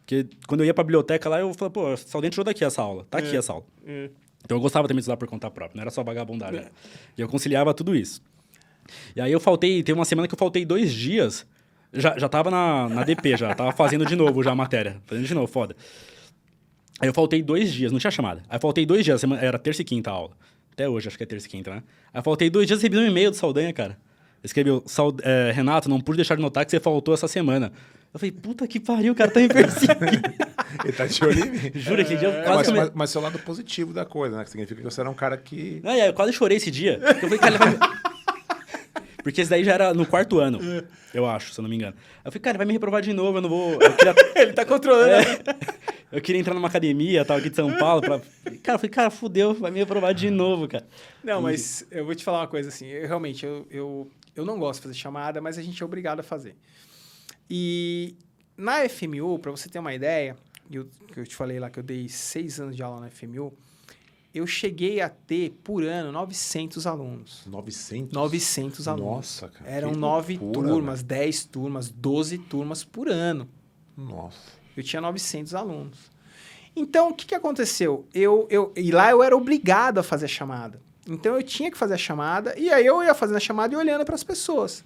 Porque 0.00 0.26
quando 0.46 0.60
eu 0.60 0.66
ia 0.66 0.74
pra 0.74 0.84
biblioteca 0.84 1.28
lá, 1.28 1.40
eu 1.40 1.52
falava, 1.54 1.72
pô, 1.72 1.96
Saldanha 1.96 2.30
tirou 2.30 2.44
daqui 2.44 2.62
essa 2.64 2.82
aula. 2.82 3.06
Tá 3.10 3.18
aqui 3.18 3.34
essa 3.36 3.52
aula. 3.52 3.64
Então 4.44 4.58
eu 4.58 4.60
gostava 4.60 4.86
também 4.86 4.98
de 4.98 5.02
estudar 5.04 5.16
por 5.16 5.26
conta 5.26 5.50
própria, 5.50 5.76
não 5.78 5.80
era 5.82 5.90
só 5.90 6.02
vagabundagem. 6.04 6.60
né? 6.60 6.66
E 7.16 7.20
eu 7.22 7.26
conciliava 7.28 7.72
tudo 7.72 7.96
isso. 7.96 8.20
E 9.16 9.20
aí 9.22 9.32
eu 9.32 9.40
faltei, 9.40 9.82
teve 9.82 9.98
uma 9.98 10.04
semana 10.04 10.28
que 10.28 10.34
eu 10.34 10.38
faltei 10.38 10.66
dois 10.66 10.92
dias, 10.92 11.46
já, 11.94 12.18
já 12.18 12.28
tava 12.28 12.50
na, 12.50 12.88
na 12.88 13.04
DP, 13.04 13.36
já 13.36 13.54
tava 13.54 13.72
fazendo 13.72 14.04
de 14.04 14.16
novo 14.16 14.42
já 14.42 14.52
a 14.52 14.54
matéria. 14.54 14.96
Fazendo 15.06 15.26
de 15.26 15.34
novo, 15.34 15.46
foda. 15.46 15.74
Aí 17.00 17.08
eu 17.08 17.14
faltei 17.14 17.42
dois 17.42 17.72
dias, 17.72 17.90
não 17.92 17.98
tinha 17.98 18.10
chamada. 18.10 18.42
Aí 18.48 18.56
eu 18.56 18.60
faltei 18.60 18.84
dois 18.86 19.04
dias, 19.04 19.20
semana- 19.20 19.42
era 19.42 19.58
terça 19.58 19.82
e 19.82 19.84
quinta 19.84 20.10
a 20.10 20.14
aula. 20.14 20.30
Até 20.72 20.88
hoje, 20.88 21.08
acho 21.08 21.16
que 21.16 21.22
é 21.22 21.26
terça 21.26 21.46
e 21.46 21.50
quinta, 21.50 21.70
né? 21.70 21.82
Aí 22.12 22.18
eu 22.20 22.22
faltei 22.22 22.50
dois 22.50 22.66
dias 22.66 22.80
e 22.80 22.82
recebi 22.82 22.98
um 22.98 23.06
e-mail 23.06 23.30
do 23.30 23.36
Saldanha, 23.36 23.72
cara. 23.72 23.96
Escreveu, 24.42 24.82
"Sal- 24.86 25.14
é, 25.22 25.52
Renato, 25.52 25.88
não 25.88 26.00
pude 26.00 26.16
deixar 26.16 26.34
de 26.36 26.42
notar 26.42 26.64
que 26.64 26.70
você 26.70 26.78
faltou 26.80 27.14
essa 27.14 27.26
semana. 27.26 27.72
Eu 28.12 28.20
falei, 28.20 28.30
puta 28.30 28.66
que 28.68 28.78
pariu, 28.78 29.12
o 29.12 29.16
cara 29.16 29.30
tá 29.30 29.40
me 29.40 29.48
perseguindo. 29.48 30.22
Ele 30.84 30.92
tá 30.92 31.06
em 31.06 31.08
mim. 31.52 31.70
Juro 31.74 32.04
que 32.04 32.16
dia 32.16 32.28
eu 32.28 32.32
É, 32.32 32.42
quase 32.42 32.56
mas, 32.56 32.66
come- 32.66 32.78
mas, 32.80 32.90
mas 32.94 33.16
o 33.16 33.20
lado 33.20 33.38
positivo 33.40 33.92
da 33.92 34.04
coisa, 34.04 34.36
né? 34.36 34.44
Que 34.44 34.50
significa 34.50 34.80
que 34.80 34.84
você 34.84 35.00
era 35.00 35.08
um 35.10 35.14
cara 35.14 35.36
que. 35.36 35.80
Não, 35.82 35.92
eu 35.94 36.12
quase 36.12 36.32
chorei 36.32 36.56
esse 36.58 36.70
dia. 36.70 37.00
Eu 37.02 37.14
falei, 37.16 37.38
cara, 37.38 37.54
ele 37.54 37.58
vai 37.58 37.70
me... 37.70 37.78
Porque 39.24 39.40
esse 39.40 39.48
daí 39.48 39.64
já 39.64 39.72
era 39.72 39.94
no 39.94 40.04
quarto 40.04 40.38
ano, 40.38 40.60
eu 41.14 41.24
acho, 41.24 41.54
se 41.54 41.58
eu 41.58 41.62
não 41.62 41.68
me 41.70 41.76
engano. 41.76 41.96
Aí 41.96 42.26
eu 42.26 42.30
falei, 42.30 42.42
cara, 42.42 42.58
vai 42.58 42.66
me 42.66 42.74
reprovar 42.74 43.00
de 43.00 43.10
novo, 43.14 43.38
eu 43.38 43.40
não 43.40 43.48
vou... 43.48 43.72
Eu 43.72 43.92
queria, 43.94 44.14
Ele 44.36 44.52
tá 44.52 44.66
controlando. 44.66 45.14
É. 45.14 45.42
eu 46.12 46.20
queria 46.20 46.42
entrar 46.42 46.52
numa 46.52 46.68
academia, 46.68 47.24
tal, 47.24 47.38
aqui 47.38 47.48
de 47.48 47.56
São 47.56 47.72
Paulo, 47.78 48.02
pra... 48.02 48.20
Cara, 48.62 48.74
eu 48.74 48.78
falei, 48.78 48.90
cara, 48.90 49.10
fudeu, 49.10 49.54
vai 49.54 49.70
me 49.70 49.78
reprovar 49.78 50.12
de 50.12 50.28
novo, 50.28 50.68
cara. 50.68 50.86
Não, 51.24 51.40
mas 51.40 51.86
eu 51.90 52.04
vou 52.04 52.14
te 52.14 52.22
falar 52.22 52.40
uma 52.40 52.46
coisa 52.46 52.68
assim. 52.68 52.86
Eu, 52.86 53.08
realmente, 53.08 53.46
eu, 53.46 53.66
eu, 53.70 54.10
eu 54.36 54.44
não 54.44 54.58
gosto 54.58 54.80
de 54.80 54.88
fazer 54.88 54.98
chamada, 54.98 55.40
mas 55.40 55.56
a 55.56 55.62
gente 55.62 55.82
é 55.82 55.86
obrigado 55.86 56.20
a 56.20 56.22
fazer. 56.22 56.54
E 57.48 58.18
na 58.58 58.86
FMU, 58.86 59.38
para 59.38 59.50
você 59.50 59.70
ter 59.70 59.78
uma 59.78 59.94
ideia, 59.94 60.36
eu, 60.70 60.86
que 61.10 61.20
eu 61.20 61.26
te 61.26 61.34
falei 61.34 61.58
lá 61.58 61.70
que 61.70 61.78
eu 61.78 61.82
dei 61.82 62.10
seis 62.10 62.60
anos 62.60 62.76
de 62.76 62.82
aula 62.82 63.00
na 63.00 63.10
FMU, 63.10 63.56
eu 64.34 64.48
cheguei 64.48 65.00
a 65.00 65.08
ter, 65.08 65.50
por 65.62 65.84
ano, 65.84 66.10
900 66.10 66.88
alunos. 66.88 67.42
900? 67.46 68.12
900 68.12 68.88
alunos. 68.88 69.14
Nossa, 69.14 69.48
cara. 69.48 69.70
Eram 69.70 69.92
nove 69.92 70.36
turmas, 70.36 71.04
10 71.04 71.44
turmas, 71.44 71.88
12 71.88 72.38
turmas 72.38 72.82
por 72.82 73.08
ano. 73.08 73.48
Nossa. 73.96 74.36
Eu 74.76 74.82
tinha 74.82 75.00
900 75.00 75.54
alunos. 75.54 76.10
Então, 76.74 77.10
o 77.10 77.14
que, 77.14 77.26
que 77.26 77.34
aconteceu? 77.34 78.08
Eu, 78.12 78.48
eu, 78.50 78.72
e 78.76 78.90
lá 78.90 79.08
eu 79.08 79.22
era 79.22 79.36
obrigado 79.36 79.98
a 79.98 80.02
fazer 80.02 80.24
a 80.24 80.28
chamada. 80.28 80.82
Então, 81.06 81.36
eu 81.36 81.42
tinha 81.44 81.70
que 81.70 81.78
fazer 81.78 81.94
a 81.94 81.98
chamada, 81.98 82.58
e 82.58 82.72
aí 82.72 82.84
eu 82.84 83.04
ia 83.04 83.14
fazendo 83.14 83.36
a 83.36 83.40
chamada 83.40 83.72
e 83.72 83.76
olhando 83.76 84.04
para 84.04 84.16
as 84.16 84.24
pessoas. 84.24 84.84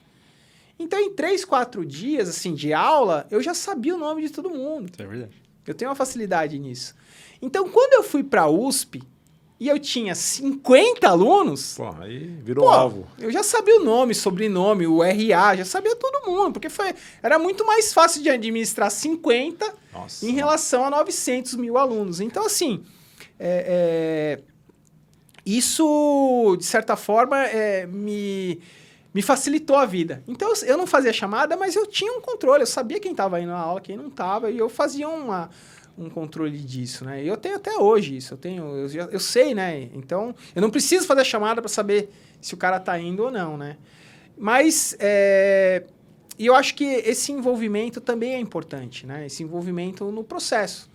Então, 0.78 1.01
em 1.01 1.14
três, 1.14 1.42
quatro 1.42 1.86
dias, 1.86 2.28
assim, 2.28 2.55
de 2.55 2.74
aula, 2.74 3.26
eu 3.30 3.42
já 3.42 3.55
sabia 3.55 3.94
o 3.94 3.99
nome 3.99 4.20
de 4.20 4.30
todo 4.30 4.51
mundo. 4.51 4.92
É 4.99 5.07
verdade. 5.07 5.42
Eu 5.66 5.74
tenho 5.74 5.90
uma 5.90 5.94
facilidade 5.94 6.59
nisso. 6.59 6.94
Então, 7.40 7.68
quando 7.70 7.94
eu 7.94 8.03
fui 8.03 8.22
para 8.22 8.42
a 8.42 8.51
USP, 8.51 9.03
e 9.61 9.66
eu 9.66 9.78
tinha 9.78 10.14
50 10.14 11.09
alunos, 11.09 11.74
Pô, 11.76 11.88
aí 12.00 12.26
virou 12.44 12.64
Pô, 12.64 12.70
alvo. 12.70 13.09
Eu 13.18 13.30
já 13.30 13.42
sabia 13.42 13.80
o 13.80 13.84
nome, 13.84 14.14
sobrenome, 14.14 14.86
o 14.86 15.02
RA, 15.02 15.56
já 15.56 15.64
sabia 15.64 15.96
todo 15.96 16.30
mundo, 16.30 16.52
porque 16.52 16.68
foi, 16.68 16.94
era 17.20 17.38
muito 17.40 17.66
mais 17.66 17.92
fácil 17.92 18.22
de 18.22 18.30
administrar 18.30 18.88
50 18.88 19.74
Nossa. 19.92 20.24
em 20.24 20.32
relação 20.32 20.84
a 20.84 20.90
900 20.90 21.54
mil 21.56 21.76
alunos. 21.76 22.20
Então, 22.20 22.46
assim, 22.46 22.84
é, 23.36 24.38
é, 24.38 24.42
isso, 25.44 26.56
de 26.56 26.64
certa 26.64 26.94
forma, 26.94 27.44
é, 27.44 27.84
me, 27.84 28.61
me 29.12 29.22
facilitou 29.22 29.74
a 29.74 29.84
vida. 29.84 30.22
Então, 30.28 30.52
eu 30.62 30.76
não 30.76 30.86
fazia 30.86 31.12
chamada, 31.12 31.56
mas 31.56 31.74
eu 31.74 31.84
tinha 31.84 32.12
um 32.12 32.20
controle, 32.20 32.62
eu 32.62 32.66
sabia 32.66 33.00
quem 33.00 33.11
estava 33.11 33.40
indo 33.40 33.50
na 33.50 33.59
aula, 33.59 33.80
quem 33.80 33.96
não 33.96 34.06
estava, 34.06 34.52
e 34.52 34.59
eu 34.59 34.68
fazia 34.68 35.09
uma, 35.09 35.50
um 35.99 36.09
controle 36.09 36.59
disso, 36.59 37.05
né? 37.05 37.22
Eu 37.24 37.36
tenho 37.36 37.57
até 37.57 37.76
hoje 37.76 38.16
isso, 38.16 38.34
eu 38.34 38.38
tenho, 38.38 38.64
eu, 38.76 39.11
eu 39.11 39.20
sei, 39.20 39.55
né? 39.55 39.90
Então, 39.94 40.34
eu 40.55 40.62
não 40.62 40.70
preciso 40.70 41.07
fazer 41.07 41.22
a 41.22 41.24
chamada 41.24 41.61
para 41.61 41.68
saber 41.68 42.11
se 42.40 42.55
o 42.55 42.57
cara 42.57 42.78
tá 42.78 42.99
indo 42.99 43.24
ou 43.24 43.30
não, 43.30 43.57
né? 43.57 43.76
Mas, 44.36 44.96
é, 45.01 45.84
eu 46.38 46.55
acho 46.55 46.74
que 46.74 46.84
esse 46.84 47.32
envolvimento 47.32 48.01
também 48.01 48.34
é 48.34 48.38
importante, 48.38 49.05
né? 49.07 49.26
Esse 49.26 49.42
envolvimento 49.42 50.11
no 50.12 50.22
processo. 50.22 50.88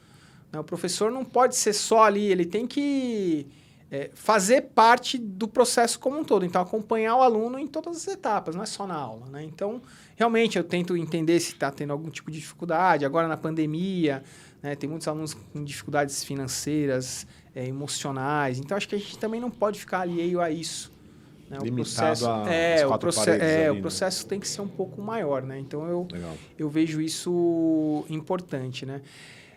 né? 0.52 0.60
O 0.60 0.64
professor 0.64 1.12
não 1.12 1.26
pode 1.26 1.56
ser 1.56 1.74
só 1.74 2.04
ali, 2.04 2.32
ele 2.32 2.46
tem 2.46 2.66
que 2.66 3.46
é, 3.92 4.10
fazer 4.14 4.62
parte 4.74 5.18
do 5.18 5.48
processo 5.48 6.00
como 6.00 6.18
um 6.18 6.24
todo. 6.24 6.46
Então, 6.46 6.62
acompanhar 6.62 7.18
o 7.18 7.22
aluno 7.22 7.60
em 7.60 7.68
todas 7.68 7.98
as 7.98 8.08
etapas, 8.08 8.56
não 8.56 8.64
é 8.64 8.66
só 8.66 8.88
na 8.88 8.96
aula, 8.96 9.28
né? 9.30 9.44
Então, 9.44 9.82
realmente, 10.16 10.58
eu 10.58 10.64
tento 10.64 10.96
entender 10.96 11.40
se 11.42 11.52
está 11.52 11.70
tendo 11.70 11.92
algum 11.92 12.10
tipo 12.10 12.32
de 12.32 12.40
dificuldade. 12.40 13.04
Agora, 13.06 13.28
na 13.28 13.36
pandemia, 13.36 14.24
né, 14.64 14.76
tem 14.76 14.90
muitos 14.90 15.08
alunos 15.10 15.34
com 15.34 15.64
dificuldades 15.64 16.24
financeiras, 16.24 17.28
é, 17.54 17.68
emocionais. 17.68 18.58
Então, 18.58 18.78
acho 18.78 18.88
que 18.88 18.96
a 18.96 18.98
gente 18.98 19.20
também 19.20 19.42
não 19.42 19.52
pode 19.52 19.80
ficar 19.80 20.00
alheio 20.00 20.40
a 20.40 20.50
isso. 20.50 20.92
né? 21.50 21.58
O 21.60 21.66
Limitado 21.66 21.76
processo, 21.76 22.30
às 22.30 22.48
é, 22.48 22.88
o, 22.88 22.98
proce 22.98 23.30
é, 23.30 23.34
ali, 23.34 23.72
o 23.72 23.76
né? 23.76 23.82
processo 23.82 24.26
tem 24.26 24.40
que 24.40 24.48
ser 24.48 24.62
um 24.62 24.68
pouco 24.68 25.02
maior, 25.02 25.44
né? 25.44 25.60
Então, 25.60 25.86
eu, 25.88 26.08
Legal. 26.10 26.38
eu 26.58 26.70
vejo 26.70 27.02
isso 27.02 28.06
importante, 28.10 28.86
né? 28.86 29.02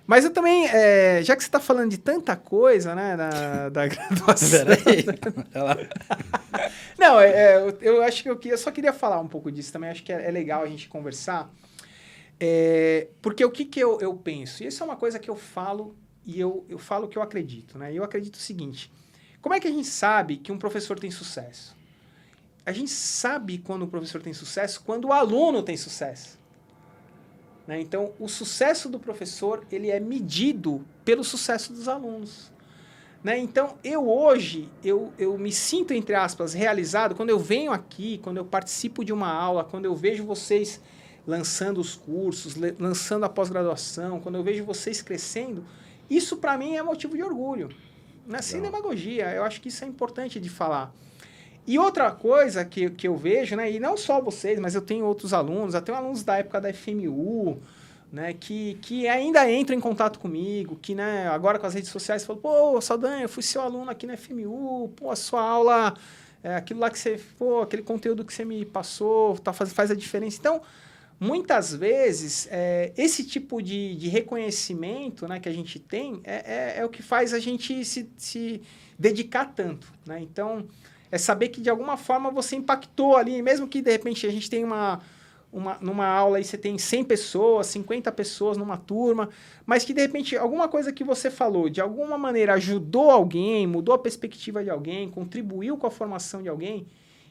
Mas 0.06 0.24
eu 0.24 0.30
também, 0.30 0.68
é, 0.68 1.20
já 1.22 1.34
que 1.34 1.42
você 1.42 1.48
está 1.48 1.58
falando 1.58 1.90
de 1.90 1.98
tanta 1.98 2.36
coisa, 2.36 2.94
né, 2.94 3.16
da, 3.16 3.68
da 3.74 3.88
graduação... 3.88 4.66
Não, 6.96 7.20
é, 7.20 7.28
é, 7.28 7.56
eu, 7.56 7.76
eu 7.80 8.02
acho 8.02 8.22
que 8.22 8.30
eu, 8.30 8.38
eu 8.44 8.58
só 8.58 8.70
queria 8.70 8.92
falar 8.92 9.20
um 9.20 9.26
pouco 9.26 9.50
disso 9.50 9.72
também. 9.72 9.90
Acho 9.90 10.04
que 10.04 10.12
é, 10.12 10.28
é 10.28 10.30
legal 10.30 10.62
a 10.62 10.66
gente 10.66 10.88
conversar. 10.88 11.50
É, 12.38 13.08
porque 13.22 13.44
o 13.44 13.50
que, 13.50 13.64
que 13.64 13.80
eu, 13.80 13.98
eu 14.00 14.14
penso? 14.14 14.62
E 14.62 14.66
isso 14.66 14.82
é 14.82 14.86
uma 14.86 14.96
coisa 14.96 15.18
que 15.18 15.30
eu 15.30 15.36
falo 15.36 15.96
e 16.24 16.38
eu, 16.38 16.66
eu 16.68 16.78
falo 16.78 17.08
que 17.08 17.16
eu 17.16 17.22
acredito, 17.22 17.78
né? 17.78 17.94
Eu 17.94 18.04
acredito 18.04 18.34
o 18.34 18.38
seguinte: 18.38 18.92
como 19.40 19.54
é 19.54 19.60
que 19.60 19.68
a 19.68 19.70
gente 19.70 19.88
sabe 19.88 20.36
que 20.36 20.52
um 20.52 20.58
professor 20.58 20.98
tem 20.98 21.10
sucesso? 21.10 21.74
A 22.64 22.72
gente 22.72 22.90
sabe 22.90 23.58
quando 23.58 23.82
o 23.84 23.86
professor 23.86 24.20
tem 24.20 24.34
sucesso 24.34 24.82
quando 24.84 25.06
o 25.06 25.12
aluno 25.12 25.62
tem 25.62 25.76
sucesso. 25.76 26.36
Né? 27.66 27.80
Então, 27.80 28.12
o 28.18 28.28
sucesso 28.28 28.88
do 28.88 28.98
professor 28.98 29.64
ele 29.70 29.90
é 29.90 30.00
medido 30.00 30.84
pelo 31.04 31.22
sucesso 31.22 31.72
dos 31.72 31.88
alunos. 31.88 32.52
Né? 33.22 33.38
Então, 33.38 33.76
eu 33.82 34.08
hoje, 34.08 34.68
eu, 34.84 35.12
eu 35.18 35.36
me 35.38 35.50
sinto, 35.50 35.92
entre 35.92 36.14
aspas, 36.14 36.54
realizado 36.54 37.14
quando 37.14 37.30
eu 37.30 37.38
venho 37.38 37.72
aqui, 37.72 38.18
quando 38.18 38.36
eu 38.36 38.44
participo 38.44 39.04
de 39.04 39.12
uma 39.12 39.32
aula, 39.32 39.64
quando 39.64 39.84
eu 39.84 39.94
vejo 39.94 40.24
vocês 40.24 40.80
lançando 41.26 41.80
os 41.80 41.94
cursos, 41.96 42.54
lançando 42.78 43.24
a 43.24 43.28
pós-graduação, 43.28 44.20
quando 44.20 44.36
eu 44.36 44.42
vejo 44.42 44.64
vocês 44.64 45.02
crescendo, 45.02 45.64
Isso 46.08 46.36
para 46.36 46.56
mim 46.56 46.76
é 46.76 46.82
motivo 46.82 47.16
de 47.16 47.22
orgulho, 47.22 47.68
né? 48.26 48.40
sem 48.40 48.62
demagogia. 48.62 49.32
Eu 49.32 49.42
acho 49.42 49.60
que 49.60 49.68
isso 49.68 49.84
é 49.84 49.88
importante 49.88 50.38
de 50.38 50.48
falar. 50.48 50.94
E 51.66 51.80
outra 51.80 52.12
coisa 52.12 52.64
que, 52.64 52.88
que 52.90 53.08
eu 53.08 53.16
vejo, 53.16 53.56
né, 53.56 53.68
e 53.72 53.80
não 53.80 53.96
só 53.96 54.20
vocês, 54.20 54.60
mas 54.60 54.76
eu 54.76 54.80
tenho 54.80 55.04
outros 55.04 55.32
alunos, 55.32 55.74
até 55.74 55.92
alunos 55.92 56.22
da 56.22 56.36
época 56.36 56.60
da 56.60 56.72
FMU, 56.72 57.60
né, 58.12 58.32
que, 58.34 58.74
que 58.80 59.08
ainda 59.08 59.50
entram 59.50 59.76
em 59.76 59.80
contato 59.80 60.20
comigo, 60.20 60.78
que 60.80 60.94
né, 60.94 61.26
agora 61.26 61.58
com 61.58 61.66
as 61.66 61.74
redes 61.74 61.90
sociais 61.90 62.24
falam, 62.24 62.40
pô, 62.40 62.80
Saldanha, 62.80 63.24
eu 63.24 63.28
fui 63.28 63.42
seu 63.42 63.60
aluno 63.60 63.90
aqui 63.90 64.06
na 64.06 64.16
FMU, 64.16 64.92
pô, 64.94 65.10
a 65.10 65.16
sua 65.16 65.42
aula, 65.42 65.94
é, 66.40 66.54
aquilo 66.54 66.78
lá 66.78 66.88
que 66.88 67.00
você, 67.00 67.20
pô, 67.36 67.62
aquele 67.62 67.82
conteúdo 67.82 68.24
que 68.24 68.32
você 68.32 68.44
me 68.44 68.64
passou, 68.64 69.36
tá, 69.36 69.52
faz, 69.52 69.72
faz 69.72 69.90
a 69.90 69.94
diferença. 69.96 70.38
Então, 70.38 70.62
muitas 71.18 71.74
vezes, 71.74 72.46
é, 72.50 72.92
esse 72.96 73.24
tipo 73.24 73.62
de, 73.62 73.94
de 73.96 74.08
reconhecimento 74.08 75.26
né, 75.26 75.40
que 75.40 75.48
a 75.48 75.52
gente 75.52 75.78
tem 75.78 76.20
é, 76.24 76.76
é, 76.76 76.80
é 76.80 76.84
o 76.84 76.88
que 76.88 77.02
faz 77.02 77.32
a 77.32 77.38
gente 77.38 77.84
se, 77.84 78.10
se 78.16 78.62
dedicar 78.98 79.46
tanto. 79.46 79.92
Né? 80.06 80.20
Então, 80.20 80.66
é 81.10 81.18
saber 81.18 81.48
que 81.48 81.60
de 81.60 81.70
alguma 81.70 81.96
forma 81.96 82.30
você 82.30 82.56
impactou 82.56 83.16
ali, 83.16 83.40
mesmo 83.42 83.66
que 83.66 83.80
de 83.80 83.90
repente 83.90 84.26
a 84.26 84.30
gente 84.30 84.50
tenha 84.50 84.66
uma, 84.66 85.00
uma 85.52 85.78
numa 85.80 86.06
aula 86.06 86.40
e 86.40 86.44
você 86.44 86.58
tem 86.58 86.76
100 86.76 87.04
pessoas, 87.04 87.68
50 87.68 88.10
pessoas 88.12 88.56
numa 88.56 88.76
turma, 88.76 89.30
mas 89.64 89.84
que 89.84 89.94
de 89.94 90.00
repente 90.00 90.36
alguma 90.36 90.68
coisa 90.68 90.92
que 90.92 91.04
você 91.04 91.30
falou 91.30 91.70
de 91.70 91.80
alguma 91.80 92.18
maneira 92.18 92.54
ajudou 92.54 93.10
alguém, 93.10 93.66
mudou 93.66 93.94
a 93.94 93.98
perspectiva 93.98 94.62
de 94.62 94.70
alguém, 94.70 95.08
contribuiu 95.08 95.76
com 95.76 95.86
a 95.86 95.90
formação 95.90 96.42
de 96.42 96.48
alguém, 96.48 96.86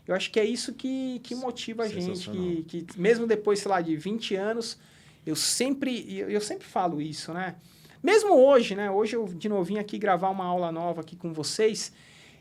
eu 0.08 0.16
acho 0.16 0.32
que 0.32 0.40
é 0.40 0.46
isso 0.46 0.74
que, 0.74 1.20
que 1.20 1.34
motiva 1.36 1.84
a 1.84 1.88
gente, 1.88 2.30
que, 2.30 2.84
que 2.84 3.00
mesmo 3.00 3.26
depois, 3.26 3.60
sei 3.60 3.70
lá, 3.70 3.82
de 3.82 3.96
20 3.96 4.36
anos, 4.36 4.78
eu 5.26 5.36
sempre, 5.36 6.20
eu 6.20 6.42
sempre 6.42 6.68
falo 6.68 7.02
isso, 7.02 7.34
né? 7.34 7.56
Mesmo 8.04 8.36
hoje, 8.36 8.76
né? 8.76 8.92
Hoje 8.92 9.16
eu 9.16 9.26
de 9.26 9.50
novo 9.50 9.64
vim 9.64 9.80
aqui 9.80 9.98
gravar 9.98 10.30
uma 10.30 10.46
aula 10.46 10.72
nova 10.72 11.02
aqui 11.02 11.16
com 11.16 11.34
vocês, 11.34 11.92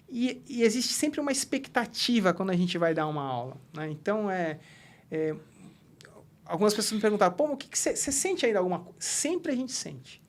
e, 0.09 0.43
e, 0.49 0.63
existe 0.63 0.93
sempre 0.93 1.21
uma 1.21 1.33
expectativa 1.33 2.33
quando 2.33 2.51
a 2.51 2.57
gente 2.57 2.77
vai 2.79 2.95
dar 2.95 3.07
uma 3.07 3.23
aula. 3.23 3.57
Né? 3.73 3.91
Então, 3.91 4.31
é, 4.31 4.61
é, 5.11 5.35
algumas 6.45 6.75
pessoas 6.75 6.93
me 6.93 7.01
perguntaram, 7.01 7.35
pô, 7.35 7.47
o 7.47 7.57
que 7.57 7.77
você 7.77 7.97
sente 7.97 8.45
ainda 8.47 8.59
alguma 8.59 8.81
coisa? 8.81 8.99
Sempre 9.01 9.53
a 9.53 9.57
gente 9.57 9.73
sente. 9.73 10.23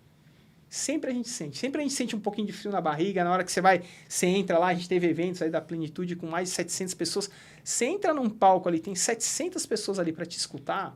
Sempre 0.76 1.11
a 1.11 1.13
gente 1.13 1.30
sente. 1.30 1.57
Sempre 1.57 1.82
a 1.82 1.84
gente 1.84 1.93
sente 1.93 2.15
um 2.15 2.19
pouquinho 2.19 2.47
de 2.47 2.53
frio 2.53 2.71
na 2.71 2.82
barriga 2.82 3.23
na 3.23 3.32
hora 3.32 3.43
que 3.43 3.51
você 3.51 3.61
vai, 3.61 3.82
você 4.07 4.28
entra 4.28 4.57
lá, 4.57 4.67
a 4.67 4.73
gente 4.73 4.89
teve 4.89 5.07
eventos 5.07 5.41
aí 5.41 5.49
da 5.49 5.61
Plenitude 5.61 6.15
com 6.15 6.28
mais 6.28 6.49
de 6.49 6.55
700 6.55 6.93
pessoas. 6.93 7.30
Você 7.63 7.86
entra 7.86 8.13
num 8.13 8.30
palco 8.30 8.67
ali, 8.67 8.80
tem 8.80 8.93
700 8.93 9.65
pessoas 9.65 9.99
ali 9.99 10.11
para 10.11 10.26
te 10.26 10.38
escutar. 10.38 10.95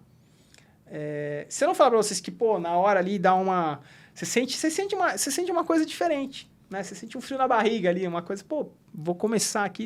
É, 0.85 1.45
se 1.49 1.63
eu 1.63 1.67
não 1.67 1.75
falar 1.75 1.91
para 1.91 1.97
vocês 1.97 2.19
que, 2.19 2.31
pô, 2.31 2.59
na 2.59 2.75
hora 2.75 2.99
ali 2.99 3.17
dá 3.17 3.35
uma... 3.35 3.81
Você 4.13 4.25
sente, 4.25 4.57
você 4.57 4.69
sente, 4.69 4.95
uma, 4.95 5.17
você 5.17 5.31
sente 5.31 5.51
uma 5.51 5.63
coisa 5.63 5.85
diferente 5.85 6.49
né? 6.69 6.83
Você 6.83 6.93
sente 6.93 7.17
um 7.17 7.21
frio 7.21 7.37
na 7.37 7.47
barriga 7.47 7.89
ali, 7.89 8.07
uma 8.07 8.21
coisa, 8.21 8.43
pô, 8.43 8.69
vou 8.93 9.15
começar 9.15 9.65
aqui. 9.65 9.85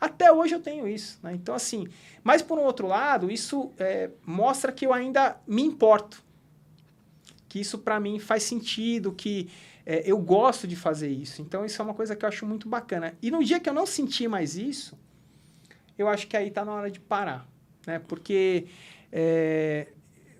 Até 0.00 0.32
hoje 0.32 0.54
eu 0.54 0.60
tenho 0.60 0.86
isso, 0.86 1.18
né? 1.22 1.34
Então, 1.34 1.54
assim, 1.54 1.88
mas 2.22 2.40
por 2.40 2.58
um 2.58 2.62
outro 2.62 2.86
lado, 2.86 3.30
isso 3.30 3.72
é, 3.78 4.10
mostra 4.24 4.70
que 4.70 4.86
eu 4.86 4.92
ainda 4.92 5.40
me 5.46 5.62
importo. 5.62 6.22
Que 7.50 7.60
isso 7.60 7.78
para 7.78 8.00
mim 8.00 8.18
faz 8.18 8.44
sentido, 8.44 9.12
que 9.12 9.50
é, 9.84 10.02
eu 10.10 10.16
gosto 10.16 10.66
de 10.66 10.74
fazer 10.74 11.10
isso. 11.10 11.42
Então, 11.42 11.66
isso 11.66 11.82
é 11.82 11.84
uma 11.84 11.92
coisa 11.92 12.16
que 12.16 12.24
eu 12.24 12.28
acho 12.28 12.46
muito 12.46 12.66
bacana. 12.66 13.14
E 13.20 13.30
no 13.30 13.44
dia 13.44 13.60
que 13.60 13.68
eu 13.68 13.74
não 13.74 13.84
senti 13.84 14.26
mais 14.26 14.56
isso, 14.56 14.98
eu 15.98 16.08
acho 16.08 16.26
que 16.26 16.36
aí 16.36 16.50
tá 16.50 16.64
na 16.64 16.72
hora 16.72 16.90
de 16.90 16.98
parar, 16.98 17.46
né? 17.86 17.98
Porque 17.98 18.68
é, 19.12 19.88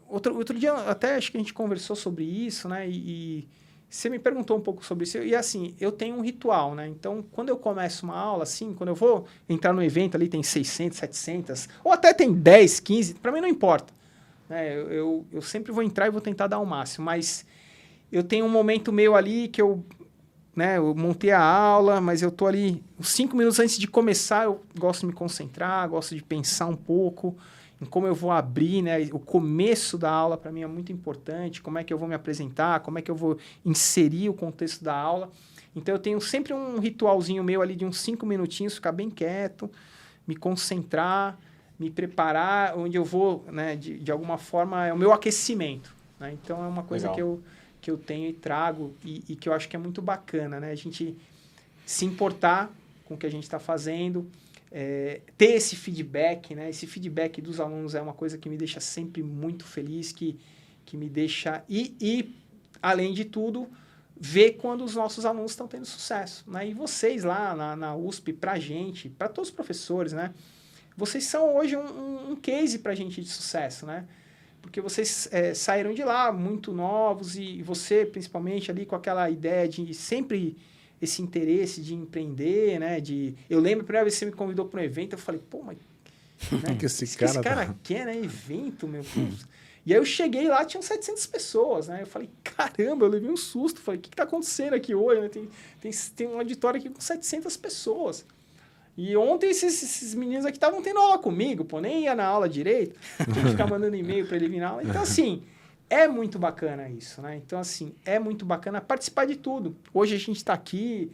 outro, 0.08 0.34
outro 0.34 0.58
dia, 0.58 0.72
até 0.72 1.16
acho 1.16 1.30
que 1.30 1.36
a 1.36 1.40
gente 1.40 1.52
conversou 1.52 1.94
sobre 1.94 2.24
isso, 2.24 2.66
né? 2.66 2.88
e, 2.88 2.94
e 2.94 3.48
você 3.90 4.08
me 4.08 4.20
perguntou 4.20 4.56
um 4.56 4.60
pouco 4.60 4.84
sobre 4.84 5.02
isso. 5.02 5.18
E 5.18 5.34
assim, 5.34 5.74
eu 5.80 5.90
tenho 5.90 6.16
um 6.16 6.20
ritual, 6.20 6.76
né? 6.76 6.86
Então, 6.86 7.24
quando 7.32 7.48
eu 7.48 7.56
começo 7.56 8.06
uma 8.06 8.16
aula, 8.16 8.44
assim, 8.44 8.72
quando 8.72 8.90
eu 8.90 8.94
vou 8.94 9.26
entrar 9.48 9.72
no 9.72 9.82
evento 9.82 10.14
ali, 10.14 10.28
tem 10.28 10.44
600, 10.44 10.96
700, 10.96 11.68
ou 11.82 11.90
até 11.90 12.14
tem 12.14 12.32
10, 12.32 12.78
15, 12.78 13.14
para 13.14 13.32
mim 13.32 13.40
não 13.40 13.48
importa. 13.48 13.92
Né? 14.50 14.76
Eu, 14.76 14.90
eu, 14.90 15.26
eu, 15.30 15.40
sempre 15.40 15.70
vou 15.70 15.80
entrar 15.80 16.08
e 16.08 16.10
vou 16.10 16.20
tentar 16.20 16.48
dar 16.48 16.58
o 16.58 16.66
máximo, 16.66 17.04
mas 17.04 17.46
eu 18.10 18.24
tenho 18.24 18.44
um 18.44 18.48
momento 18.48 18.92
meu 18.92 19.14
ali 19.14 19.46
que 19.46 19.62
eu, 19.62 19.84
né, 20.56 20.76
eu 20.76 20.92
montei 20.92 21.30
a 21.30 21.40
aula, 21.40 22.00
mas 22.00 22.20
eu 22.20 22.32
tô 22.32 22.48
ali, 22.48 22.82
5 23.00 23.36
minutos 23.36 23.60
antes 23.60 23.78
de 23.78 23.86
começar, 23.86 24.46
eu 24.46 24.60
gosto 24.76 25.02
de 25.02 25.06
me 25.06 25.12
concentrar, 25.12 25.88
gosto 25.88 26.16
de 26.16 26.22
pensar 26.24 26.66
um 26.66 26.74
pouco 26.74 27.38
em 27.80 27.84
como 27.84 28.08
eu 28.08 28.14
vou 28.14 28.32
abrir, 28.32 28.82
né? 28.82 29.08
O 29.12 29.20
começo 29.20 29.96
da 29.96 30.10
aula 30.10 30.36
para 30.36 30.52
mim 30.52 30.62
é 30.62 30.66
muito 30.66 30.92
importante, 30.92 31.62
como 31.62 31.78
é 31.78 31.84
que 31.84 31.92
eu 31.92 31.96
vou 31.96 32.08
me 32.08 32.14
apresentar, 32.14 32.80
como 32.80 32.98
é 32.98 33.02
que 33.02 33.10
eu 33.10 33.14
vou 33.14 33.38
inserir 33.64 34.28
o 34.28 34.34
contexto 34.34 34.84
da 34.84 34.94
aula. 34.94 35.30
Então 35.74 35.94
eu 35.94 35.98
tenho 35.98 36.20
sempre 36.20 36.52
um 36.52 36.78
ritualzinho 36.78 37.42
meu 37.42 37.62
ali 37.62 37.74
de 37.76 37.86
uns 37.86 37.98
cinco 37.98 38.26
minutinhos, 38.26 38.74
ficar 38.74 38.92
bem 38.92 39.08
quieto, 39.08 39.70
me 40.26 40.36
concentrar, 40.36 41.38
me 41.80 41.90
preparar, 41.90 42.76
onde 42.76 42.98
eu 42.98 43.04
vou, 43.04 43.42
né, 43.50 43.74
de, 43.74 43.98
de 43.98 44.12
alguma 44.12 44.36
forma, 44.36 44.86
é 44.86 44.92
o 44.92 44.98
meu 44.98 45.14
aquecimento. 45.14 45.96
Né? 46.20 46.32
Então 46.34 46.62
é 46.62 46.68
uma 46.68 46.82
coisa 46.82 47.08
que 47.08 47.22
eu, 47.22 47.42
que 47.80 47.90
eu 47.90 47.96
tenho 47.96 48.28
e 48.28 48.34
trago 48.34 48.94
e, 49.02 49.24
e 49.30 49.34
que 49.34 49.48
eu 49.48 49.54
acho 49.54 49.66
que 49.66 49.74
é 49.74 49.78
muito 49.78 50.02
bacana, 50.02 50.60
né? 50.60 50.70
A 50.70 50.74
gente 50.74 51.16
se 51.86 52.04
importar 52.04 52.70
com 53.06 53.14
o 53.14 53.16
que 53.16 53.24
a 53.24 53.30
gente 53.30 53.44
está 53.44 53.58
fazendo, 53.58 54.30
é, 54.70 55.22
ter 55.38 55.52
esse 55.54 55.74
feedback, 55.74 56.54
né? 56.54 56.68
Esse 56.68 56.86
feedback 56.86 57.40
dos 57.40 57.58
alunos 57.58 57.94
é 57.94 58.02
uma 58.02 58.12
coisa 58.12 58.36
que 58.36 58.50
me 58.50 58.58
deixa 58.58 58.78
sempre 58.78 59.22
muito 59.22 59.64
feliz, 59.64 60.12
que, 60.12 60.38
que 60.84 60.98
me 60.98 61.08
deixa... 61.08 61.64
E, 61.66 61.96
e, 61.98 62.36
além 62.82 63.14
de 63.14 63.24
tudo, 63.24 63.66
ver 64.14 64.58
quando 64.58 64.84
os 64.84 64.94
nossos 64.94 65.24
alunos 65.24 65.52
estão 65.52 65.66
tendo 65.66 65.86
sucesso, 65.86 66.44
né? 66.46 66.68
E 66.68 66.74
vocês 66.74 67.24
lá 67.24 67.56
na, 67.56 67.74
na 67.74 67.96
USP, 67.96 68.34
para 68.34 68.58
gente, 68.58 69.08
para 69.08 69.30
todos 69.30 69.48
os 69.48 69.54
professores, 69.54 70.12
né? 70.12 70.34
Vocês 71.00 71.24
são 71.24 71.56
hoje 71.56 71.74
um, 71.78 72.32
um, 72.32 72.36
case 72.36 72.78
para 72.78 72.92
a 72.92 72.94
gente 72.94 73.22
de 73.22 73.28
sucesso, 73.28 73.86
né? 73.86 74.04
Porque 74.60 74.82
vocês 74.82 75.26
é, 75.32 75.54
saíram 75.54 75.94
de 75.94 76.04
lá 76.04 76.30
muito 76.30 76.74
novos 76.74 77.36
e 77.36 77.62
você, 77.62 78.04
principalmente, 78.04 78.70
ali 78.70 78.84
com 78.84 78.94
aquela 78.94 79.30
ideia 79.30 79.66
de 79.66 79.94
sempre 79.94 80.58
esse 81.00 81.22
interesse 81.22 81.80
de 81.80 81.94
empreender, 81.94 82.78
né? 82.78 83.00
De, 83.00 83.34
eu 83.48 83.58
lembro 83.60 83.80
a 83.80 83.84
primeira 83.84 84.04
vez 84.04 84.14
que 84.14 84.18
você 84.18 84.26
me 84.26 84.32
convidou 84.32 84.66
para 84.66 84.82
um 84.82 84.84
evento, 84.84 85.14
eu 85.14 85.18
falei, 85.18 85.40
pô, 85.48 85.62
mas 85.62 85.78
né? 86.52 86.76
que 86.78 86.84
esse 86.84 87.06
cara, 87.16 87.32
que 87.32 87.38
esse 87.38 87.42
cara 87.42 87.66
tá... 87.66 87.74
quer, 87.82 88.04
né? 88.04 88.18
Evento, 88.18 88.86
meu 88.86 89.02
Deus. 89.02 89.46
e 89.86 89.94
aí 89.94 89.98
eu 89.98 90.04
cheguei 90.04 90.48
lá, 90.48 90.66
tinham 90.66 90.82
700 90.82 91.26
pessoas, 91.28 91.88
né? 91.88 92.02
Eu 92.02 92.06
falei, 92.06 92.28
caramba, 92.44 93.06
eu 93.06 93.08
levei 93.08 93.30
um 93.30 93.38
susto. 93.38 93.80
Falei, 93.80 93.98
o 93.98 94.02
que 94.02 94.10
está 94.10 94.24
acontecendo 94.24 94.74
aqui 94.74 94.94
hoje? 94.94 95.22
Né? 95.22 95.30
Tem, 95.30 95.48
tem, 95.80 95.90
tem 96.14 96.26
um 96.28 96.36
auditório 96.36 96.78
aqui 96.78 96.90
com 96.90 97.00
700 97.00 97.56
pessoas. 97.56 98.26
E 99.02 99.16
ontem 99.16 99.48
esses, 99.48 99.82
esses 99.82 100.14
meninos 100.14 100.44
aqui 100.44 100.58
estavam 100.58 100.82
tendo 100.82 100.98
aula 100.98 101.18
comigo, 101.18 101.64
pô, 101.64 101.80
nem 101.80 102.04
ia 102.04 102.14
na 102.14 102.26
aula 102.26 102.46
direito. 102.46 103.00
Tinha 103.32 103.44
que 103.46 103.50
ficar 103.52 103.66
mandando 103.66 103.96
e-mail 103.96 104.26
para 104.26 104.36
ele 104.36 104.46
vir 104.46 104.60
na 104.60 104.68
aula. 104.68 104.82
Então, 104.84 105.00
assim, 105.00 105.42
é 105.88 106.06
muito 106.06 106.38
bacana 106.38 106.86
isso, 106.90 107.22
né? 107.22 107.34
Então, 107.36 107.58
assim, 107.58 107.94
é 108.04 108.18
muito 108.18 108.44
bacana 108.44 108.78
participar 108.78 109.24
de 109.24 109.36
tudo. 109.36 109.74
Hoje 109.94 110.14
a 110.14 110.18
gente 110.18 110.36
está 110.36 110.52
aqui, 110.52 111.10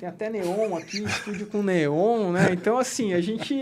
tem 0.00 0.08
até 0.08 0.28
neon 0.28 0.74
aqui, 0.76 1.04
estúdio 1.04 1.46
com 1.46 1.62
neon, 1.62 2.32
né? 2.32 2.48
Então, 2.50 2.76
assim, 2.76 3.14
a 3.14 3.20
gente 3.20 3.54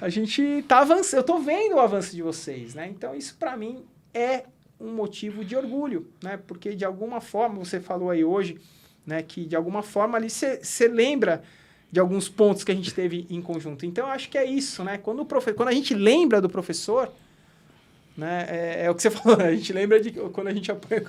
a 0.00 0.08
gente 0.08 0.64
tá 0.66 0.80
avançando. 0.80 1.20
Eu 1.20 1.24
tô 1.24 1.38
vendo 1.38 1.76
o 1.76 1.80
avanço 1.80 2.10
de 2.10 2.22
vocês, 2.22 2.74
né? 2.74 2.88
Então, 2.88 3.14
isso 3.14 3.36
para 3.38 3.56
mim 3.56 3.84
é 4.12 4.46
um 4.80 4.92
motivo 4.92 5.44
de 5.44 5.54
orgulho, 5.54 6.08
né? 6.20 6.40
Porque 6.44 6.74
de 6.74 6.84
alguma 6.84 7.20
forma, 7.20 7.64
você 7.64 7.78
falou 7.78 8.10
aí 8.10 8.24
hoje, 8.24 8.58
né, 9.06 9.22
que 9.22 9.46
de 9.46 9.54
alguma 9.54 9.80
forma 9.80 10.18
ali 10.18 10.28
você 10.28 10.88
lembra 10.88 11.44
de 11.90 12.00
alguns 12.00 12.28
pontos 12.28 12.64
que 12.64 12.72
a 12.72 12.74
gente 12.74 12.92
teve 12.92 13.26
em 13.30 13.40
conjunto. 13.40 13.86
Então, 13.86 14.06
eu 14.06 14.12
acho 14.12 14.28
que 14.28 14.36
é 14.36 14.44
isso, 14.44 14.82
né? 14.82 14.98
Quando 14.98 15.20
o 15.20 15.24
profe 15.24 15.52
quando 15.52 15.68
a 15.68 15.72
gente 15.72 15.94
lembra 15.94 16.40
do 16.40 16.48
professor, 16.48 17.10
né? 18.16 18.46
É, 18.48 18.84
é, 18.84 18.90
o 18.90 18.94
que 18.94 19.02
você 19.02 19.10
falou, 19.12 19.40
a 19.40 19.54
gente 19.54 19.72
lembra 19.72 20.00
de 20.00 20.10
quando 20.10 20.48
a 20.48 20.54
gente 20.54 20.70
apanha. 20.70 21.04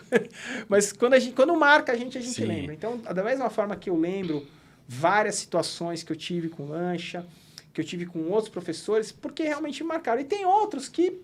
Mas 0.68 0.92
quando, 0.92 1.14
a 1.14 1.20
gente, 1.20 1.34
quando 1.34 1.56
marca 1.56 1.92
a 1.92 1.96
gente, 1.96 2.18
a 2.18 2.22
gente 2.22 2.34
Sim. 2.34 2.46
lembra. 2.46 2.74
Então, 2.74 2.98
da 2.98 3.24
mesma 3.24 3.50
forma 3.50 3.76
que 3.76 3.90
eu 3.90 3.98
lembro 3.98 4.46
várias 4.88 5.36
situações 5.36 6.04
que 6.04 6.12
eu 6.12 6.16
tive 6.16 6.50
com 6.50 6.68
lancha, 6.68 7.26
que 7.74 7.82
eu 7.82 7.86
tive 7.86 8.06
com 8.06 8.30
outros 8.30 8.50
professores, 8.50 9.12
porque 9.12 9.44
realmente 9.44 9.84
me 9.84 9.90
marcaram. 9.90 10.22
E 10.22 10.26
tem 10.26 10.46
outros 10.46 10.90
que 10.90 11.22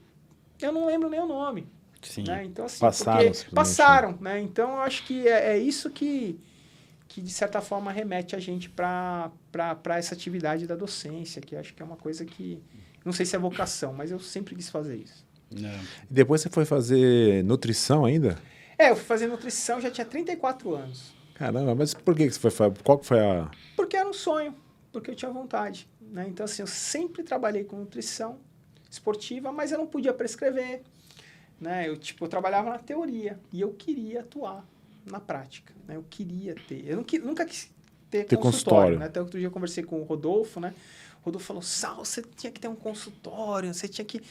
eu 0.62 0.72
não 0.72 0.86
lembro 0.86 1.10
nem 1.10 1.20
o 1.20 1.26
nome. 1.26 1.68
Sim. 2.02 2.24
Né? 2.24 2.44
Então, 2.46 2.66
assim, 2.66 2.80
passaram. 2.80 3.32
Passaram, 3.54 4.18
né? 4.20 4.40
Então, 4.42 4.72
eu 4.72 4.82
acho 4.82 5.06
que 5.06 5.28
é, 5.28 5.54
é 5.54 5.58
isso 5.58 5.90
que, 5.90 6.40
que, 7.14 7.22
de 7.22 7.30
certa 7.30 7.62
forma, 7.62 7.92
remete 7.92 8.36
a 8.36 8.40
gente 8.40 8.68
para 8.68 9.32
essa 9.96 10.16
atividade 10.16 10.66
da 10.66 10.76
docência, 10.76 11.40
que 11.40 11.56
acho 11.56 11.72
que 11.76 11.84
é 11.84 11.86
uma 11.86 11.96
coisa 11.96 12.26
que... 12.26 12.60
Não 13.06 13.14
sei 13.14 13.24
se 13.24 13.36
é 13.36 13.40
vocação, 13.40 13.94
mas 13.94 14.10
eu 14.10 14.20
sempre 14.20 14.56
quis 14.56 14.68
fazer 14.68 14.96
isso. 14.96 15.24
É. 15.56 15.80
Depois 16.10 16.42
você 16.42 16.50
foi 16.50 16.66
fazer 16.66 17.44
nutrição 17.44 18.04
ainda? 18.04 18.40
É, 18.80 18.90
eu 18.90 18.96
fui 18.96 19.06
fazer 19.06 19.28
nutrição, 19.28 19.80
já 19.80 19.92
tinha 19.92 20.06
34 20.06 20.74
anos. 20.74 21.14
Caramba, 21.36 21.76
mas 21.76 21.94
por 21.94 22.16
que 22.16 22.32
você 22.32 22.50
foi 22.50 22.74
Qual 22.84 23.04
foi 23.04 23.20
a... 23.20 23.52
Porque 23.76 23.96
era 23.96 24.10
um 24.10 24.14
sonho, 24.14 24.56
porque 24.92 25.12
eu 25.12 25.16
tinha 25.16 25.30
vontade. 25.30 25.88
Né? 26.02 26.26
Então, 26.28 26.46
assim, 26.46 26.64
eu 26.64 26.68
sempre 26.68 27.22
trabalhei 27.22 27.64
com 27.64 27.76
nutrição 27.76 28.40
esportiva, 28.90 29.52
mas 29.52 29.72
eu 29.72 29.78
não 29.78 29.86
podia 29.86 30.16
prescrever. 30.16 30.82
Né? 31.62 31.88
Eu, 31.88 31.96
tipo, 31.96 32.26
eu 32.26 32.28
trabalhava 32.28 32.72
na 32.72 32.80
teoria 32.80 33.40
e 33.52 33.62
eu 33.62 33.72
queria 33.72 34.22
atuar 34.22 34.66
na 35.06 35.20
prática. 35.20 35.74
Né? 35.88 35.96
Eu 35.96 36.06
queria 36.10 36.56
ter. 36.56 36.88
Eu 36.88 36.98
nunca, 36.98 37.20
nunca 37.20 37.46
quis 37.46 37.70
ter, 38.10 38.26
Ter 38.26 38.38
consultório. 38.38 38.42
consultório. 38.42 39.00
Né? 39.00 39.06
Até 39.06 39.20
outro 39.22 39.38
dia 39.38 39.48
eu 39.48 39.52
conversei 39.52 39.84
com 39.84 40.00
o 40.00 40.04
Rodolfo, 40.04 40.60
né? 40.60 40.74
O 41.22 41.26
Rodolfo 41.26 41.48
falou, 41.48 41.62
Sal, 41.62 42.04
você 42.04 42.22
tinha 42.22 42.52
que 42.52 42.60
ter 42.60 42.68
um 42.68 42.76
consultório, 42.76 43.74
você 43.74 43.88
tinha 43.88 44.06
que... 44.06 44.22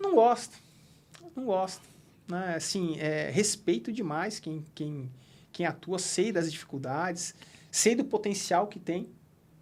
Não 0.00 0.14
gosto. 0.14 0.58
Não 1.36 1.44
gosto. 1.44 1.82
Né? 2.28 2.54
Assim, 2.56 2.98
é, 2.98 3.30
respeito 3.30 3.92
demais 3.92 4.40
quem, 4.40 4.64
quem, 4.74 5.10
quem 5.52 5.66
atua, 5.66 5.98
sei 5.98 6.32
das 6.32 6.50
dificuldades, 6.50 7.34
sei 7.70 7.94
do 7.94 8.04
potencial 8.04 8.66
que 8.66 8.78
tem, 8.78 9.08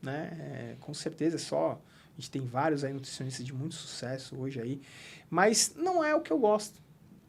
né? 0.00 0.36
É, 0.40 0.76
com 0.80 0.94
certeza, 0.94 1.36
é 1.36 1.38
só... 1.38 1.80
A 2.16 2.20
gente 2.20 2.30
tem 2.30 2.42
vários 2.44 2.84
aí 2.84 2.92
nutricionistas 2.92 3.44
de 3.44 3.54
muito 3.54 3.74
sucesso 3.74 4.36
hoje 4.38 4.60
aí, 4.60 4.82
mas 5.30 5.74
não 5.74 6.04
é 6.04 6.14
o 6.14 6.20
que 6.20 6.30
eu 6.30 6.38
gosto. 6.38 6.78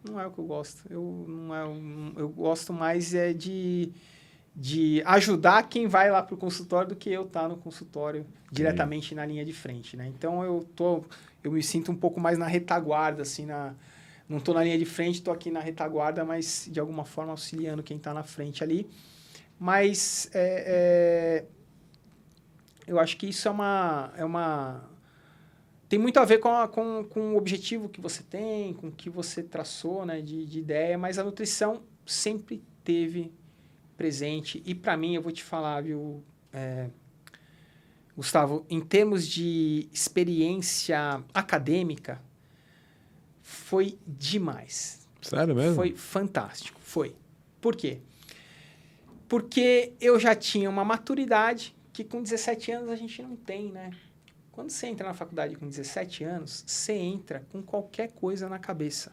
Não 0.03 0.19
é 0.19 0.27
o 0.27 0.31
que 0.31 0.39
eu 0.39 0.45
gosto. 0.45 0.83
Eu, 0.89 1.25
não 1.27 1.55
é 1.55 1.63
eu 2.21 2.29
gosto 2.29 2.73
mais 2.73 3.13
é 3.13 3.33
de, 3.33 3.91
de 4.55 5.01
ajudar 5.05 5.69
quem 5.69 5.87
vai 5.87 6.11
lá 6.11 6.21
para 6.21 6.35
o 6.35 6.37
consultório 6.37 6.89
do 6.89 6.95
que 6.95 7.09
eu 7.09 7.23
estar 7.23 7.47
no 7.47 7.57
consultório 7.57 8.25
diretamente 8.51 9.15
na 9.15 9.25
linha 9.25 9.45
de 9.45 9.53
frente, 9.53 9.95
né? 9.95 10.07
Então 10.07 10.43
eu 10.43 10.67
tô, 10.75 11.03
eu 11.43 11.51
me 11.51 11.63
sinto 11.63 11.91
um 11.91 11.95
pouco 11.95 12.19
mais 12.19 12.37
na 12.37 12.47
retaguarda, 12.47 13.21
assim, 13.21 13.45
na, 13.45 13.73
não 14.27 14.37
estou 14.37 14.53
na 14.53 14.63
linha 14.63 14.77
de 14.77 14.85
frente, 14.85 15.15
estou 15.15 15.33
aqui 15.33 15.49
na 15.49 15.59
retaguarda, 15.59 16.23
mas 16.23 16.67
de 16.71 16.79
alguma 16.79 17.05
forma 17.05 17.31
auxiliando 17.31 17.81
quem 17.81 17.97
está 17.97 18.13
na 18.13 18.23
frente 18.23 18.63
ali. 18.63 18.89
Mas 19.59 20.29
é, 20.33 21.45
é, 21.45 21.45
eu 22.85 22.99
acho 22.99 23.17
que 23.17 23.27
isso 23.27 23.47
é 23.47 23.51
uma, 23.51 24.13
é 24.17 24.25
uma 24.25 24.83
tem 25.93 25.99
muito 25.99 26.17
a 26.19 26.25
ver 26.25 26.39
com, 26.39 26.49
a- 26.49 26.67
com, 26.67 27.03
com 27.03 27.33
o 27.33 27.37
objetivo 27.37 27.87
que 27.87 28.01
você 28.01 28.23
tem, 28.23 28.73
com 28.73 28.87
o 28.87 28.91
que 28.91 29.11
você 29.11 29.43
traçou 29.43 30.03
né, 30.07 30.21
de, 30.21 30.43
de 30.43 30.57
ideia, 30.57 30.97
mas 30.97 31.19
a 31.19 31.23
nutrição 31.23 31.83
sempre 32.03 32.63
teve 32.83 33.31
presente. 33.95 34.63
E 34.65 34.73
para 34.73 34.97
mim, 34.97 35.13
eu 35.13 35.21
vou 35.21 35.31
te 35.31 35.43
falar, 35.43 35.83
viu, 35.83 36.23
é, 36.51 36.89
Gustavo, 38.17 38.65
em 38.71 38.81
termos 38.81 39.27
de 39.27 39.87
experiência 39.93 41.23
acadêmica, 41.31 42.19
foi 43.43 43.95
demais. 44.07 45.07
Sério 45.21 45.53
mesmo? 45.53 45.75
Foi 45.75 45.95
fantástico, 45.95 46.79
foi. 46.81 47.15
Por 47.61 47.75
quê? 47.75 47.99
Porque 49.27 49.93
eu 50.01 50.19
já 50.19 50.33
tinha 50.33 50.67
uma 50.71 50.83
maturidade 50.83 51.75
que 51.93 52.03
com 52.03 52.23
17 52.23 52.71
anos 52.71 52.89
a 52.89 52.95
gente 52.95 53.21
não 53.21 53.35
tem, 53.35 53.71
né? 53.71 53.91
Quando 54.53 54.69
você 54.69 54.85
entra 54.85 55.07
na 55.07 55.15
faculdade 55.15 55.55
com 55.55 55.67
17 55.67 56.23
anos, 56.23 56.63
você 56.65 56.93
entra 56.93 57.43
com 57.51 57.61
qualquer 57.61 58.11
coisa 58.11 58.47
na 58.47 58.59
cabeça, 58.59 59.11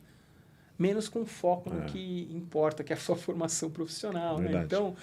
menos 0.79 1.09
com 1.09 1.25
foco 1.25 1.71
no 1.71 1.81
É. 1.81 1.85
que 1.87 2.29
importa, 2.31 2.85
que 2.85 2.93
é 2.93 2.97
a 2.97 2.99
sua 2.99 3.17
formação 3.17 3.71
profissional, 3.71 4.39
né? 4.39 4.63
Então, 4.63 4.95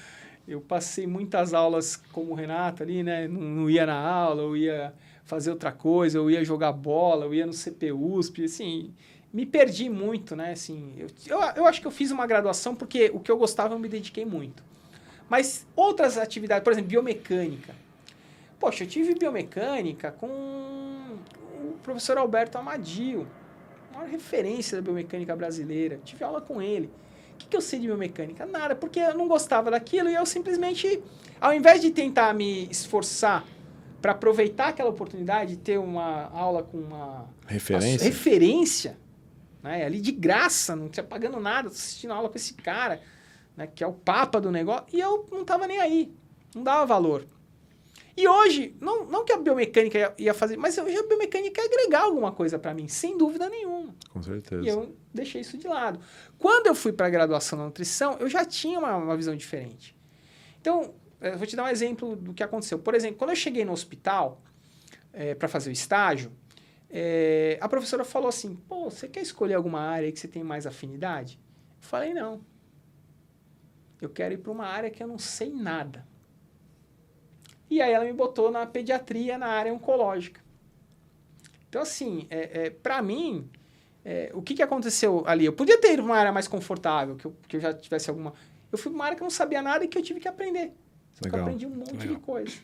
eu 0.48 0.62
passei 0.62 1.08
muitas 1.08 1.56
aulas 1.56 1.96
como 1.96 2.34
o 2.34 2.36
Renato 2.36 2.84
ali, 2.84 3.02
né? 3.02 3.28
Não, 3.28 3.42
não 3.42 3.70
ia 3.70 3.88
na 3.88 4.00
aula, 4.00 4.44
eu 4.44 4.56
ia 4.56 4.94
fazer 5.26 5.50
outra 5.50 5.72
coisa, 5.72 6.20
eu 6.20 6.30
ia 6.30 6.46
jogar 6.46 6.72
bola, 6.72 7.26
eu 7.26 7.34
ia 7.34 7.46
no 7.46 7.52
CPUSP, 7.52 8.46
assim, 8.46 8.94
me 9.34 9.44
perdi 9.44 9.90
muito, 9.90 10.36
né? 10.36 10.52
Assim, 10.52 10.94
eu, 10.98 11.08
eu, 11.26 11.42
eu 11.56 11.66
acho 11.66 11.82
que 11.82 11.88
eu 11.88 11.92
fiz 11.92 12.12
uma 12.12 12.28
graduação 12.28 12.76
porque 12.76 13.10
o 13.12 13.20
que 13.20 13.32
eu 13.32 13.38
gostava 13.38 13.74
eu 13.74 13.80
me 13.80 13.90
dediquei 13.90 14.24
muito. 14.24 14.64
Mas 15.28 15.66
outras 15.76 16.16
atividades, 16.16 16.64
por 16.64 16.72
exemplo, 16.72 16.90
biomecânica. 16.90 17.87
Poxa, 18.60 18.84
eu 18.84 18.88
tive 18.88 19.14
biomecânica 19.16 20.12
com 20.12 20.28
o 20.28 21.78
professor 21.84 22.18
Alberto 22.18 22.58
Amadio, 22.58 23.28
uma 23.94 24.06
referência 24.06 24.78
da 24.78 24.82
biomecânica 24.82 25.36
brasileira. 25.36 26.00
Tive 26.04 26.24
aula 26.24 26.42
com 26.42 26.62
ele. 26.62 26.88
O 27.34 27.38
que, 27.38 27.48
que 27.48 27.56
eu 27.58 27.62
sei 27.62 27.80
de 27.80 27.88
biomecânica? 27.88 28.46
Nada, 28.46 28.76
porque 28.76 29.00
eu 29.00 29.14
não 29.16 29.28
gostava 29.28 29.70
daquilo 29.70 30.10
e 30.10 30.16
eu 30.16 30.26
simplesmente, 30.26 31.02
ao 31.40 31.54
invés 31.54 31.82
de 31.82 31.92
tentar 31.92 32.34
me 32.34 32.68
esforçar 32.72 33.46
para 34.02 34.12
aproveitar 34.12 34.70
aquela 34.70 34.90
oportunidade 34.90 35.56
de 35.56 35.62
ter 35.62 35.78
uma 35.78 36.30
aula 36.32 36.64
com 36.64 36.78
uma 36.78 37.28
Referência? 37.46 38.06
referência, 38.06 38.98
né? 39.62 39.86
Ali 39.86 40.02
de 40.02 40.12
graça, 40.12 40.76
não 40.76 40.90
tinha 40.90 41.04
pagando 41.04 41.40
nada, 41.40 41.68
assistindo 41.70 42.12
aula 42.12 42.30
com 42.30 42.36
esse 42.36 42.56
cara, 42.56 43.02
né? 43.56 43.68
Que 43.68 43.84
é 43.84 43.88
o 43.88 43.94
papa 43.94 44.42
do 44.42 44.52
negócio, 44.52 44.86
e 44.92 45.00
eu 45.00 45.28
não 45.32 45.46
tava 45.46 45.68
nem 45.68 45.80
aí, 45.80 46.12
não 46.56 46.64
dava 46.64 46.86
valor. 46.86 47.26
E 48.18 48.28
hoje, 48.28 48.76
não, 48.82 49.06
não 49.06 49.24
que 49.24 49.32
a 49.32 49.38
biomecânica 49.38 49.96
ia, 49.96 50.14
ia 50.18 50.34
fazer, 50.34 50.58
mas 50.58 50.76
hoje 50.76 50.98
a 50.98 51.04
biomecânica 51.04 51.62
ia 51.62 51.68
agregar 51.68 52.02
alguma 52.02 52.32
coisa 52.32 52.58
para 52.58 52.74
mim, 52.74 52.88
sem 52.88 53.16
dúvida 53.16 53.48
nenhuma. 53.48 53.94
Com 54.12 54.24
certeza. 54.24 54.64
E 54.66 54.68
eu 54.68 54.98
deixei 55.14 55.42
isso 55.42 55.56
de 55.56 55.68
lado. 55.68 56.00
Quando 56.40 56.66
eu 56.66 56.74
fui 56.74 56.92
para 56.92 57.06
a 57.06 57.10
graduação 57.12 57.60
na 57.60 57.66
nutrição, 57.66 58.18
eu 58.20 58.28
já 58.28 58.44
tinha 58.44 58.80
uma, 58.80 58.98
uma 58.98 59.16
visão 59.16 59.36
diferente. 59.36 59.96
Então, 60.60 60.96
eu 61.22 61.38
vou 61.38 61.46
te 61.46 61.56
dar 61.56 61.66
um 61.66 61.68
exemplo 61.68 62.16
do 62.16 62.34
que 62.34 62.42
aconteceu. 62.42 62.80
Por 62.80 62.96
exemplo, 62.96 63.18
quando 63.18 63.30
eu 63.30 63.36
cheguei 63.36 63.64
no 63.64 63.72
hospital 63.72 64.42
para 65.38 65.48
fazer 65.48 65.70
o 65.70 65.74
estágio, 65.74 66.32
eh, 66.90 67.58
a 67.62 67.68
professora 67.70 68.04
falou 68.04 68.30
assim: 68.30 68.56
pô, 68.56 68.90
você 68.90 69.08
quer 69.08 69.22
escolher 69.22 69.56
alguma 69.56 69.80
área 69.80 70.12
que 70.12 70.20
você 70.20 70.28
tem 70.28 70.44
mais 70.44 70.66
afinidade? 70.66 71.40
Eu 71.82 71.88
falei: 71.88 72.14
não. 72.14 72.42
Eu 74.02 74.10
quero 74.10 74.34
ir 74.34 74.38
para 74.38 74.52
uma 74.52 74.66
área 74.66 74.90
que 74.90 75.02
eu 75.02 75.08
não 75.08 75.18
sei 75.18 75.52
nada. 75.52 76.08
E 77.70 77.82
aí 77.82 77.92
ela 77.92 78.06
me 78.06 78.14
botou 78.14 78.52
na 78.52 78.66
pediatria, 78.66 79.38
na 79.38 79.48
área 79.48 79.74
oncológica. 79.74 80.42
Então, 81.70 81.82
assim, 81.82 82.26
é, 82.30 82.70
para 82.70 83.02
mim, 83.02 83.50
é, 84.10 84.32
o 84.34 84.42
que, 84.42 84.54
que 84.54 84.64
aconteceu 84.64 85.24
ali? 85.28 85.44
Eu 85.44 85.52
podia 85.52 85.78
ter 85.82 85.94
ido 85.94 86.02
uma 86.02 86.16
área 86.16 86.32
mais 86.32 86.48
confortável, 86.48 87.18
que 87.18 87.26
eu, 87.26 87.36
que 87.46 87.58
eu 87.58 87.60
já 87.60 87.74
tivesse 87.74 88.10
alguma. 88.10 88.34
Eu 88.72 88.78
fui 88.78 88.90
para 88.90 88.96
uma 88.96 89.06
área 89.06 89.18
que 89.18 89.22
eu 89.22 89.26
não 89.26 89.30
sabia 89.30 89.62
nada 89.62 89.84
e 89.84 89.88
que 89.90 89.98
eu 89.98 90.02
tive 90.02 90.22
que 90.22 90.30
aprender. 90.30 90.72
Só 91.14 91.30
que 91.30 91.36
eu 91.36 91.42
aprendi 91.42 91.66
um 91.66 91.72
monte 91.72 91.92
Legal. 91.92 92.16
de 92.16 92.22
coisa. 92.22 92.56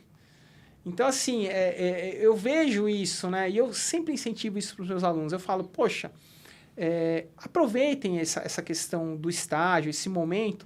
Então, 0.86 1.06
assim, 1.06 1.48
é, 1.48 1.52
é, 1.52 2.18
eu 2.20 2.34
vejo 2.34 2.88
isso, 2.88 3.30
né? 3.30 3.50
E 3.50 3.58
eu 3.58 3.74
sempre 3.74 4.14
incentivo 4.14 4.58
isso 4.58 4.74
para 4.74 4.84
os 4.84 4.90
meus 4.90 5.04
alunos. 5.04 5.34
Eu 5.34 5.40
falo, 5.40 5.66
poxa, 5.66 6.12
é, 6.78 7.26
aproveitem 7.38 8.20
essa, 8.20 8.40
essa 8.40 8.62
questão 8.62 9.18
do 9.18 9.30
estágio, 9.30 9.90
esse 9.90 10.08
momento, 10.08 10.66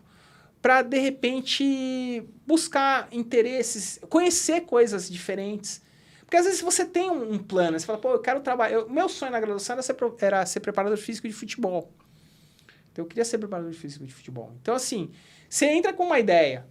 para, 0.62 0.82
de 0.82 0.98
repente, 1.00 2.24
buscar 2.46 3.08
interesses, 3.12 4.00
conhecer 4.10 4.62
coisas 4.62 5.10
diferentes. 5.10 5.82
Porque 6.22 6.36
às 6.38 6.46
vezes 6.46 6.62
você 6.62 6.84
tem 6.84 7.10
um, 7.10 7.34
um 7.34 7.38
plano, 7.38 7.80
você 7.80 7.86
fala, 7.86 8.00
pô, 8.00 8.12
eu 8.12 8.20
quero 8.20 8.42
trabalhar. 8.42 8.74
eu- 8.76 8.90
meu 8.90 9.08
sonho 9.08 9.32
na 9.32 9.40
graduação 9.40 9.74
era 9.76 9.82
ser, 9.82 9.96
era 10.20 10.46
ser 10.46 10.60
preparador 10.60 10.98
físico 10.98 11.28
de 11.28 11.34
futebol. 11.34 11.92
Então 12.92 13.06
eu 13.06 13.08
queria 13.08 13.24
ser 13.24 13.38
preparador 13.38 13.72
físico 13.74 14.06
de 14.06 14.14
futebol. 14.14 14.52
Então, 14.62 14.76
assim, 14.76 15.12
você 15.50 15.68
entra 15.68 15.94
com 15.94 16.04
uma 16.06 16.20
ideia, 16.20 16.66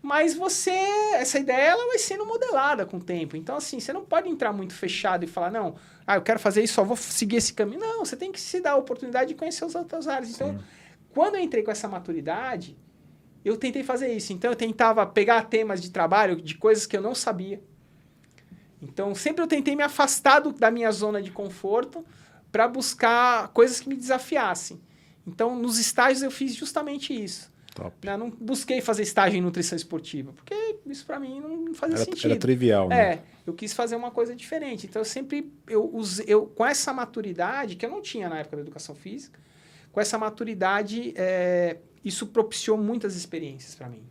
mas 0.00 0.34
você, 0.34 0.70
essa 1.14 1.38
ideia, 1.38 1.72
ela 1.72 1.86
vai 1.86 1.98
sendo 1.98 2.24
modelada 2.24 2.86
com 2.86 2.96
o 2.96 3.02
tempo. 3.02 3.36
Então, 3.36 3.56
assim, 3.56 3.78
você 3.78 3.92
não 3.92 4.04
pode 4.04 4.28
entrar 4.28 4.52
muito 4.52 4.72
fechado 4.74 5.24
e 5.24 5.26
falar, 5.28 5.50
não, 5.50 5.76
ah, 6.06 6.14
eu 6.16 6.22
quero 6.22 6.38
fazer 6.40 6.62
isso, 6.62 6.74
só 6.74 6.82
vou 6.84 6.96
seguir 6.96 7.36
esse 7.36 7.52
caminho. 7.52 7.80
Não, 7.80 8.04
você 8.04 8.16
tem 8.16 8.32
que 8.32 8.40
se 8.40 8.60
dar 8.60 8.72
a 8.72 8.76
oportunidade 8.76 9.28
de 9.28 9.34
conhecer 9.34 9.64
as 9.64 9.74
outras 9.74 10.08
áreas. 10.08 10.30
Então, 10.30 10.58
quando 11.12 11.34
eu 11.34 11.40
entrei 11.42 11.62
com 11.62 11.70
essa 11.70 11.86
maturidade, 11.88 12.76
eu 13.44 13.56
tentei 13.56 13.82
fazer 13.82 14.12
isso. 14.12 14.32
Então, 14.32 14.50
eu 14.50 14.56
tentava 14.56 15.04
pegar 15.06 15.42
temas 15.44 15.80
de 15.82 15.90
trabalho, 15.90 16.36
de 16.40 16.54
coisas 16.56 16.86
que 16.86 16.96
eu 16.96 17.02
não 17.02 17.14
sabia. 17.14 17.60
Então, 18.80 19.14
sempre 19.14 19.42
eu 19.42 19.46
tentei 19.46 19.76
me 19.76 19.82
afastar 19.82 20.40
do- 20.40 20.52
da 20.52 20.70
minha 20.70 20.90
zona 20.90 21.22
de 21.22 21.30
conforto 21.30 22.04
para 22.50 22.66
buscar 22.66 23.48
coisas 23.48 23.80
que 23.80 23.88
me 23.88 23.94
desafiassem. 23.96 24.80
Então, 25.26 25.56
nos 25.56 25.78
estágios 25.78 26.22
eu 26.22 26.30
fiz 26.30 26.54
justamente 26.54 27.12
isso. 27.12 27.50
Top. 27.74 27.94
né? 28.06 28.18
Não 28.18 28.28
busquei 28.28 28.82
fazer 28.82 29.02
estágio 29.02 29.38
em 29.38 29.40
nutrição 29.40 29.74
esportiva, 29.76 30.30
porque 30.34 30.76
isso 30.84 31.06
para 31.06 31.18
mim 31.18 31.40
não 31.40 31.72
fazia 31.72 31.96
Era, 31.96 32.04
sentido. 32.04 32.30
era 32.32 32.38
trivial, 32.38 32.86
né? 32.90 33.14
É, 33.14 33.22
eu 33.46 33.54
quis 33.54 33.72
fazer 33.72 33.96
uma 33.96 34.10
coisa 34.10 34.36
diferente. 34.36 34.86
Então, 34.86 35.00
eu 35.00 35.06
sempre, 35.06 35.50
eu, 35.66 35.88
usei, 35.94 36.26
eu 36.28 36.44
com 36.48 36.66
essa 36.66 36.92
maturidade, 36.92 37.76
que 37.76 37.86
eu 37.86 37.90
não 37.90 38.02
tinha 38.02 38.28
na 38.28 38.40
época 38.40 38.56
da 38.56 38.62
educação 38.62 38.94
física, 38.94 39.40
com 39.90 39.98
essa 40.02 40.18
maturidade, 40.18 41.14
é, 41.16 41.78
isso 42.04 42.26
propiciou 42.28 42.76
muitas 42.76 43.16
experiências 43.16 43.74
para 43.74 43.88
mim. 43.88 44.02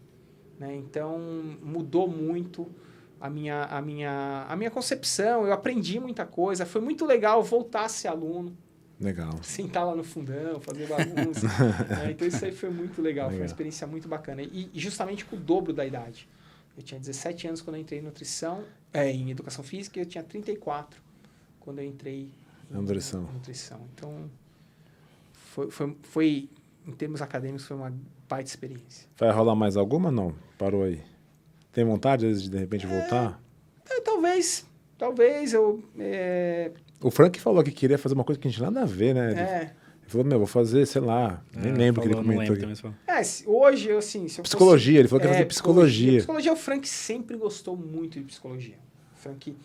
Né? 0.60 0.76
Então, 0.76 1.20
mudou 1.62 2.08
muito 2.08 2.70
a 3.20 3.30
minha, 3.30 3.66
a, 3.66 3.82
minha, 3.82 4.46
a 4.50 4.56
minha 4.56 4.72
concepção, 4.72 5.46
eu 5.46 5.54
aprendi 5.54 6.00
muita 6.00 6.26
coisa, 6.26 6.66
foi 6.66 6.82
muito 6.82 7.06
legal 7.06 7.44
voltar 7.44 7.86
a 7.86 7.90
ser 7.90 8.08
aluno, 8.08 8.58
Legal. 9.00 9.42
sentar 9.44 9.86
lá 9.86 9.96
no 9.96 10.04
fundão, 10.04 10.60
fazer 10.60 10.88
bagunça. 10.88 11.48
né? 11.88 12.12
Então 12.12 12.28
isso 12.28 12.44
aí 12.44 12.52
foi 12.52 12.70
muito 12.70 13.02
legal, 13.02 13.26
foi 13.28 13.36
uma 13.36 13.42
Legal. 13.42 13.46
experiência 13.46 13.86
muito 13.86 14.08
bacana. 14.08 14.42
E, 14.42 14.70
e 14.74 14.80
justamente 14.80 15.24
com 15.26 15.36
o 15.36 15.40
dobro 15.40 15.72
da 15.72 15.86
idade. 15.86 16.28
Eu 16.76 16.84
tinha 16.84 17.00
17 17.00 17.48
anos 17.48 17.62
quando 17.62 17.76
eu 17.76 17.82
entrei 17.82 18.00
em 18.00 18.04
nutrição, 18.04 18.64
é, 18.94 19.12
em 19.12 19.30
educação 19.30 19.64
física, 19.64 20.00
e 20.00 20.02
eu 20.02 20.06
tinha 20.06 20.24
34 20.24 21.02
quando 21.60 21.80
eu 21.80 21.86
entrei 21.86 22.32
em 22.72 22.74
nutrição. 22.74 23.24
nutrição. 23.24 23.82
Então, 23.94 24.30
foi, 25.34 25.70
foi, 25.70 25.98
foi, 26.02 26.50
em 26.88 26.92
termos 26.92 27.22
acadêmicos, 27.22 27.66
foi 27.66 27.78
uma 27.78 27.94
baita 28.30 28.50
experiência. 28.50 29.08
Vai 29.18 29.32
rolar 29.32 29.56
mais 29.56 29.78
alguma? 29.78 30.12
Não. 30.12 30.34
Parou 30.58 30.84
aí. 30.84 31.02
Tem 31.72 31.84
vontade 31.86 32.32
de 32.42 32.50
de 32.50 32.58
repente 32.58 32.86
voltar? 32.86 33.42
É, 33.90 34.02
talvez, 34.02 34.66
talvez 34.98 35.54
eu... 35.54 35.84
É, 35.98 36.72
O 37.02 37.10
Frank 37.12 37.40
falou 37.40 37.64
que 37.64 37.72
queria 37.72 37.98
fazer 37.98 38.16
uma 38.16 38.24
coisa 38.24 38.40
que 38.40 38.48
a 38.48 38.52
gente 38.52 38.62
nada 38.62 38.82
a 38.82 38.86
ver, 38.86 39.14
né? 39.16 39.32
Ele 39.32 39.40
é, 39.40 39.74
falou, 40.08 40.26
meu, 40.28 40.38
vou 40.38 40.48
fazer, 40.48 40.86
sei 40.86 41.02
lá, 41.02 41.42
nem 41.56 41.72
É, 41.72 41.76
lembro 41.76 42.02
o 42.02 42.04
que 42.04 42.10
ele 42.14 42.16
comentou 42.24 42.56
lembro. 42.56 42.96
É, 43.08 43.22
hoje, 43.46 43.88
eu, 43.90 43.98
assim... 44.00 44.28
Se 44.28 44.40
eu 44.40 44.44
fosse- 44.44 44.56
Psicologia, 44.56 45.00
ele 45.00 45.08
falou 45.08 45.22
que 45.22 45.28
ia 45.28 45.32
É, 45.32 45.34
fazer 45.36 45.46
psicologia. 45.46 46.18
Psicologia, 46.18 46.54
o 46.54 46.56
Frank 46.58 46.88
sempre 46.88 47.38
gostou 47.38 47.76
muito 47.78 48.20
de 48.20 48.26
psicologia. 48.26 48.78
O 49.16 49.20
Frank, 49.22 49.56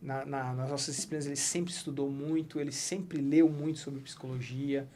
na, 0.00 0.24
na- 0.24 0.52
nas 0.54 0.70
nossas 0.70 0.94
disciplinas, 0.96 1.26
ele 1.26 1.36
sempre 1.36 1.72
estudou 1.72 2.10
muito, 2.10 2.58
ele 2.58 2.72
sempre 2.72 3.20
leu 3.20 3.48
muito 3.48 3.78
sobre 3.78 4.00
psicologia. 4.00 4.88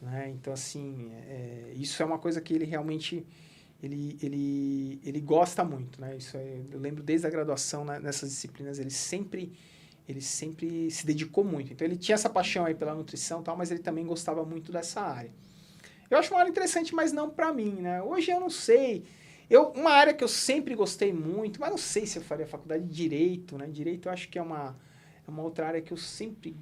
Né? 0.00 0.30
Então, 0.30 0.52
assim, 0.52 1.10
é, 1.28 1.72
isso 1.76 2.02
é 2.02 2.06
uma 2.06 2.18
coisa 2.18 2.40
que 2.40 2.52
ele 2.54 2.64
realmente 2.64 3.26
ele, 3.82 4.18
ele, 4.22 5.00
ele 5.04 5.20
gosta 5.20 5.64
muito. 5.64 6.00
Né? 6.00 6.16
Isso 6.16 6.36
é- 6.36 6.60
eu 6.70 6.78
lembro 6.80 7.02
desde 7.02 7.26
a 7.26 7.30
graduação 7.30 7.84
né, 7.84 7.98
nessas 7.98 8.30
disciplinas, 8.30 8.78
ele 8.78 8.90
sempre 8.90 9.52
ele 10.08 10.20
sempre 10.20 10.90
se 10.90 11.06
dedicou 11.06 11.44
muito. 11.44 11.72
Então 11.72 11.86
ele 11.86 11.96
tinha 11.96 12.14
essa 12.14 12.28
paixão 12.30 12.64
aí 12.66 12.74
pela 12.74 12.94
nutrição 12.94 13.42
tal, 13.42 13.56
mas 13.56 13.70
ele 13.70 13.80
também 13.80 14.06
gostava 14.06 14.44
muito 14.44 14.70
dessa 14.72 15.00
área. 15.00 15.30
Eu 16.10 16.18
acho 16.18 16.32
uma 16.32 16.40
área 16.40 16.50
interessante, 16.50 16.94
mas 16.94 17.12
não 17.12 17.30
para 17.30 17.52
mim, 17.52 17.72
né? 17.80 18.02
Hoje 18.02 18.30
eu 18.30 18.40
não 18.40 18.50
sei. 18.50 19.04
Eu, 19.48 19.70
uma 19.70 19.90
área 19.90 20.14
que 20.14 20.24
eu 20.24 20.28
sempre 20.28 20.74
gostei 20.74 21.12
muito, 21.12 21.60
mas 21.60 21.70
não 21.70 21.78
sei 21.78 22.06
se 22.06 22.18
eu 22.18 22.22
faria 22.22 22.46
faculdade 22.46 22.84
de 22.84 22.94
Direito, 22.94 23.58
né? 23.58 23.66
Direito 23.66 24.08
eu 24.08 24.12
acho 24.12 24.28
que 24.28 24.38
é 24.38 24.42
uma, 24.42 24.76
é 25.26 25.30
uma 25.30 25.42
outra 25.42 25.66
área 25.66 25.80
que 25.80 25.92
eu 25.92 25.96
sempre 25.96 26.56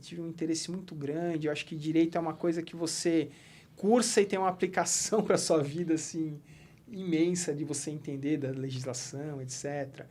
tive 0.00 0.20
um 0.20 0.26
interesse 0.28 0.70
muito 0.70 0.94
grande. 0.94 1.46
Eu 1.46 1.52
acho 1.52 1.64
que 1.64 1.76
Direito 1.76 2.16
é 2.16 2.20
uma 2.20 2.34
coisa 2.34 2.62
que 2.62 2.74
você 2.74 3.30
cursa 3.76 4.20
e 4.20 4.26
tem 4.26 4.38
uma 4.38 4.48
aplicação 4.48 5.22
para 5.24 5.38
sua 5.38 5.62
vida, 5.62 5.94
assim, 5.94 6.40
imensa 6.88 7.54
de 7.54 7.64
você 7.64 7.90
entender 7.90 8.36
da 8.38 8.50
legislação, 8.50 9.40
etc. 9.40 10.06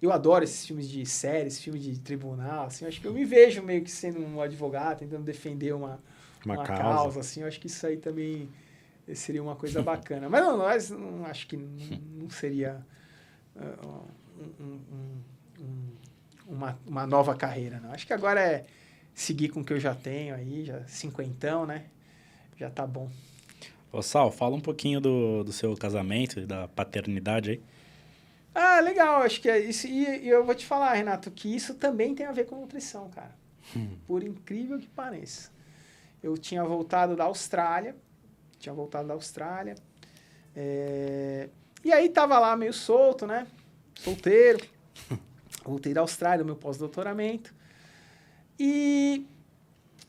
Eu 0.00 0.12
adoro 0.12 0.44
esses 0.44 0.64
filmes 0.64 0.88
de 0.88 1.04
séries, 1.04 1.60
filmes 1.60 1.82
de 1.82 1.98
tribunal, 2.00 2.66
assim. 2.66 2.86
Acho 2.86 3.00
que 3.00 3.06
eu 3.06 3.12
me 3.12 3.24
vejo 3.24 3.62
meio 3.62 3.82
que 3.82 3.90
sendo 3.90 4.20
um 4.20 4.40
advogado, 4.40 5.00
tentando 5.00 5.24
defender 5.24 5.74
uma, 5.74 6.00
Uma, 6.46 6.54
uma 6.54 6.64
causa. 6.64 6.82
causa. 6.82 7.20
assim, 7.20 7.40
eu 7.42 7.46
acho 7.48 7.60
que 7.60 7.66
isso 7.66 7.84
aí 7.86 7.96
também 7.98 8.48
seria 9.12 9.42
uma 9.42 9.56
coisa 9.56 9.82
bacana. 9.82 10.28
Mas 10.28 10.40
não, 10.42 10.56
nós 10.56 10.88
não 10.90 11.26
acho 11.26 11.46
que 11.48 11.56
não, 11.56 11.68
não 12.22 12.30
seria 12.30 12.86
uh, 13.56 14.04
um- 14.40 14.64
um- 14.64 15.60
um- 15.60 15.90
uma, 16.50 16.78
uma 16.86 17.06
nova 17.06 17.34
carreira, 17.34 17.80
não. 17.80 17.92
Acho 17.92 18.06
que 18.06 18.12
agora 18.12 18.40
é 18.40 18.64
seguir 19.14 19.48
com 19.48 19.60
o 19.60 19.64
que 19.64 19.72
eu 19.72 19.80
já 19.80 19.94
tenho 19.94 20.34
aí, 20.34 20.64
já 20.64 20.84
cinquentão, 20.86 21.64
né? 21.64 21.86
Já 22.56 22.68
tá 22.68 22.86
bom. 22.86 23.10
Ô, 23.92 24.02
Sal, 24.02 24.30
fala 24.30 24.56
um 24.56 24.60
pouquinho 24.60 25.00
do, 25.00 25.44
do 25.44 25.52
seu 25.52 25.76
casamento 25.76 26.40
e 26.40 26.46
da 26.46 26.68
paternidade 26.68 27.50
aí. 27.50 27.62
Ah, 28.54 28.80
legal, 28.80 29.22
acho 29.22 29.40
que 29.40 29.48
é 29.48 29.58
isso. 29.58 29.86
E, 29.86 30.24
e 30.24 30.28
eu 30.28 30.44
vou 30.44 30.54
te 30.54 30.66
falar, 30.66 30.94
Renato, 30.94 31.30
que 31.30 31.54
isso 31.54 31.74
também 31.74 32.14
tem 32.14 32.26
a 32.26 32.32
ver 32.32 32.46
com 32.46 32.60
nutrição, 32.60 33.08
cara. 33.10 33.34
Por 34.06 34.24
incrível 34.24 34.78
que 34.78 34.88
pareça. 34.88 35.50
Eu 36.22 36.36
tinha 36.36 36.64
voltado 36.64 37.14
da 37.16 37.24
Austrália, 37.24 37.94
tinha 38.58 38.74
voltado 38.74 39.08
da 39.08 39.14
Austrália, 39.14 39.76
é, 40.54 41.48
e 41.84 41.92
aí 41.92 42.08
tava 42.08 42.38
lá 42.38 42.56
meio 42.56 42.72
solto, 42.72 43.26
né? 43.26 43.46
Solteiro. 43.94 44.60
Voltei 45.64 45.92
da 45.92 46.00
Austrália, 46.00 46.44
meu 46.44 46.56
pós-doutoramento. 46.56 47.54
E, 48.58 49.26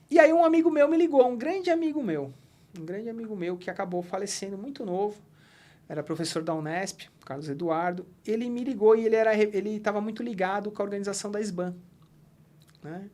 e 0.10 0.20
aí 0.20 0.32
um 0.34 0.44
amigo 0.44 0.70
meu 0.70 0.88
me 0.88 0.98
ligou, 0.98 1.26
um 1.28 1.38
grande 1.38 1.70
amigo 1.70 2.04
meu, 2.04 2.34
um 2.78 2.86
grande 2.86 3.10
amigo 3.10 3.36
meu 3.36 3.58
que 3.58 3.70
acabou 3.70 4.02
falecendo 4.02 4.58
muito 4.58 4.86
novo, 4.86 5.22
era 5.88 6.02
professor 6.02 6.42
da 6.42 6.54
Unesp, 6.54 7.10
Carlos 7.26 7.50
Eduardo. 7.50 8.06
Ele 8.26 8.50
me 8.50 8.64
ligou 8.64 8.96
e 8.96 9.06
ele 9.06 9.16
era 9.16 9.36
ele 9.36 9.76
estava 9.76 10.00
muito 10.00 10.24
ligado 10.24 10.72
com 10.72 10.82
a 10.82 10.86
organização 10.86 11.30
da 11.30 11.40
SBAN, 11.40 11.76
né? 12.82 13.10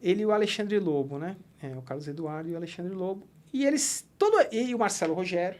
Ele 0.00 0.22
e 0.22 0.26
o 0.26 0.30
Alexandre 0.30 0.78
Lobo, 0.78 1.18
né? 1.18 1.36
É, 1.60 1.76
o 1.76 1.82
Carlos 1.82 2.06
Eduardo 2.06 2.48
e 2.48 2.52
o 2.52 2.56
Alexandre 2.56 2.94
Lobo. 2.94 3.26
E 3.52 3.66
eles 3.66 4.08
todo 4.16 4.36
e 4.52 4.74
o 4.74 4.78
Marcelo 4.78 5.14
Rogério, 5.14 5.58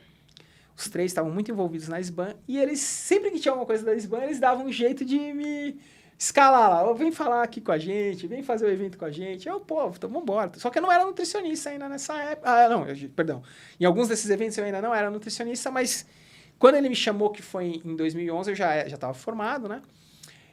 os 0.79 0.89
três 0.89 1.11
estavam 1.11 1.31
muito 1.31 1.51
envolvidos 1.51 1.89
na 1.89 1.99
SBAN 2.01 2.35
e 2.47 2.59
eles 2.59 2.81
sempre 2.81 3.31
que 3.31 3.41
tinha 3.41 3.53
alguma 3.53 3.67
coisa 3.67 3.85
da 3.85 3.95
SBAN, 3.95 4.23
eles 4.25 4.39
davam 4.39 4.67
um 4.67 4.73
jeito 4.73 5.05
de 5.05 5.19
me 5.33 5.79
escalar 6.19 6.69
lá, 6.71 6.91
Ô, 6.91 6.95
vem 6.95 7.13
falar 7.13 7.43
aqui 7.43 7.61
com 7.61 7.71
a 7.73 7.79
gente, 7.79 8.27
vem 8.27 8.43
fazer 8.43 8.67
o 8.67 8.71
evento 8.71 8.97
com 8.99 9.05
a 9.05 9.11
gente. 9.11 9.49
Eu, 9.49 9.61
pô, 9.61 9.87
então 9.89 10.09
vambora. 10.11 10.51
Só 10.57 10.69
que 10.71 10.79
eu 10.79 10.83
não 10.83 10.91
era 10.91 11.05
nutricionista 11.05 11.71
ainda 11.71 11.89
nessa 11.89 12.15
época. 12.23 12.51
Ah, 12.51 12.69
não, 12.69 12.89
eu- 12.89 13.09
perdão. 13.11 13.43
Em 13.79 13.85
alguns 13.85 14.09
desses 14.09 14.29
eventos 14.31 14.57
eu 14.59 14.65
ainda 14.65 14.81
não 14.83 14.95
era 14.95 15.11
nutricionista, 15.11 15.71
mas 15.71 16.07
quando 16.59 16.75
ele 16.77 16.89
me 16.89 16.97
chamou, 16.97 17.31
que 17.31 17.43
foi 17.43 17.81
em 17.85 17.95
2011, 17.95 18.51
eu 18.51 18.57
já 18.57 18.85
estava 18.87 19.15
formado, 19.15 19.69
né? 19.69 19.81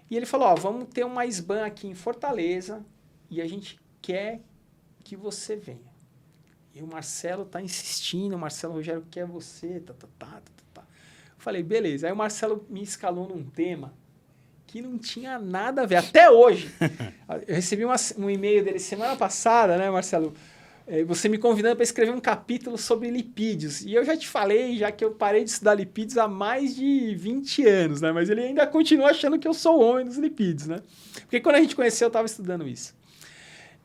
E 0.09 0.15
ele 0.15 0.25
falou, 0.27 0.47
ó, 0.49 0.55
vamos 0.55 0.87
ter 0.93 1.03
uma 1.03 1.25
SBAN 1.25 1.65
aqui 1.65 1.87
em 1.87 1.95
Fortaleza 1.95 2.85
e 3.29 3.41
a 3.41 3.47
gente 3.47 3.79
quer 4.01 4.41
que 5.03 5.15
você 5.15 5.55
venha. 5.55 5.94
E 6.75 6.81
o 6.83 6.87
Marcelo 6.87 7.45
tá 7.45 7.61
insistindo, 7.61 8.35
o 8.35 8.39
Marcelo 8.39 8.73
Rogério 8.73 9.03
quer 9.09 9.25
você, 9.25 9.79
tá, 9.79 9.93
tá, 9.93 10.07
tá, 10.19 10.25
tá, 10.27 10.41
tá, 10.41 10.63
tá. 10.73 10.81
Eu 10.81 11.39
falei, 11.39 11.63
beleza. 11.63 12.05
Aí 12.07 12.13
o 12.13 12.15
Marcelo 12.15 12.65
me 12.69 12.83
escalou 12.83 13.29
num 13.29 13.43
tema 13.45 13.93
que 14.67 14.81
não 14.81 14.97
tinha 14.97 15.39
nada 15.39 15.83
a 15.83 15.85
ver, 15.85 15.95
até 15.95 16.29
hoje. 16.29 16.69
Eu 17.47 17.55
recebi 17.55 17.85
uma- 17.85 17.95
um 18.17 18.29
e-mail 18.29 18.63
dele 18.63 18.79
semana 18.79 19.15
passada, 19.15 19.77
né, 19.77 19.89
Marcelo? 19.89 20.33
Eh, 20.85 21.03
Você 21.05 21.29
me 21.29 21.37
convidando 21.37 21.75
para 21.77 21.83
escrever 21.83 22.11
um 22.11 22.19
capítulo 22.19 22.77
sobre 22.77 23.09
lipídios. 23.09 23.81
E 23.81 23.93
eu 23.93 24.03
já 24.03 24.17
te 24.17 24.27
falei, 24.27 24.77
já 24.77 24.91
que 24.91 25.03
eu 25.05 25.11
parei 25.11 25.43
de 25.45 25.51
estudar 25.51 25.75
lipídios 25.75 26.17
há 26.17 26.27
mais 26.27 26.75
de 26.75 27.15
20 27.15 27.65
anos, 27.65 28.01
né? 28.01 28.11
Mas 28.11 28.29
ele 28.29 28.41
ainda 28.41 28.67
continua 28.67 29.11
achando 29.11 29.39
que 29.39 29.47
eu 29.47 29.53
sou 29.53 29.79
o 29.79 29.81
homem 29.81 30.05
dos 30.05 30.17
lipídios, 30.17 30.67
né? 30.67 30.81
Porque 31.21 31.39
quando 31.39 31.55
a 31.55 31.61
gente 31.61 31.75
conheceu, 31.75 32.07
eu 32.07 32.09
estava 32.09 32.25
estudando 32.25 32.67
isso. 32.67 32.93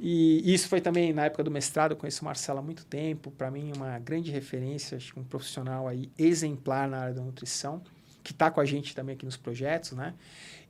E 0.03 0.55
isso 0.55 0.67
foi 0.67 0.81
também 0.81 1.13
na 1.13 1.27
época 1.27 1.45
do 1.45 1.51
mestrado, 1.51 1.91
eu 1.93 1.97
conheço 1.97 2.23
o 2.23 2.25
Marcelo 2.25 2.59
há 2.59 2.63
muito 2.63 2.87
tempo, 2.87 3.31
para 3.31 3.51
mim 3.51 3.71
uma 3.77 3.99
grande 3.99 4.31
referência, 4.31 4.97
acho 4.97 5.19
um 5.21 5.23
profissional 5.23 5.87
aí 5.87 6.11
exemplar 6.19 6.89
na 6.89 7.01
área 7.01 7.15
da 7.15 7.21
nutrição, 7.21 7.83
que 8.23 8.33
está 8.33 8.51
com 8.51 8.63
a 8.63 8.65
gente 8.65 8.95
também 8.95 9.15
aqui 9.15 9.27
nos 9.27 9.37
projetos, 9.37 9.93
né? 9.93 10.15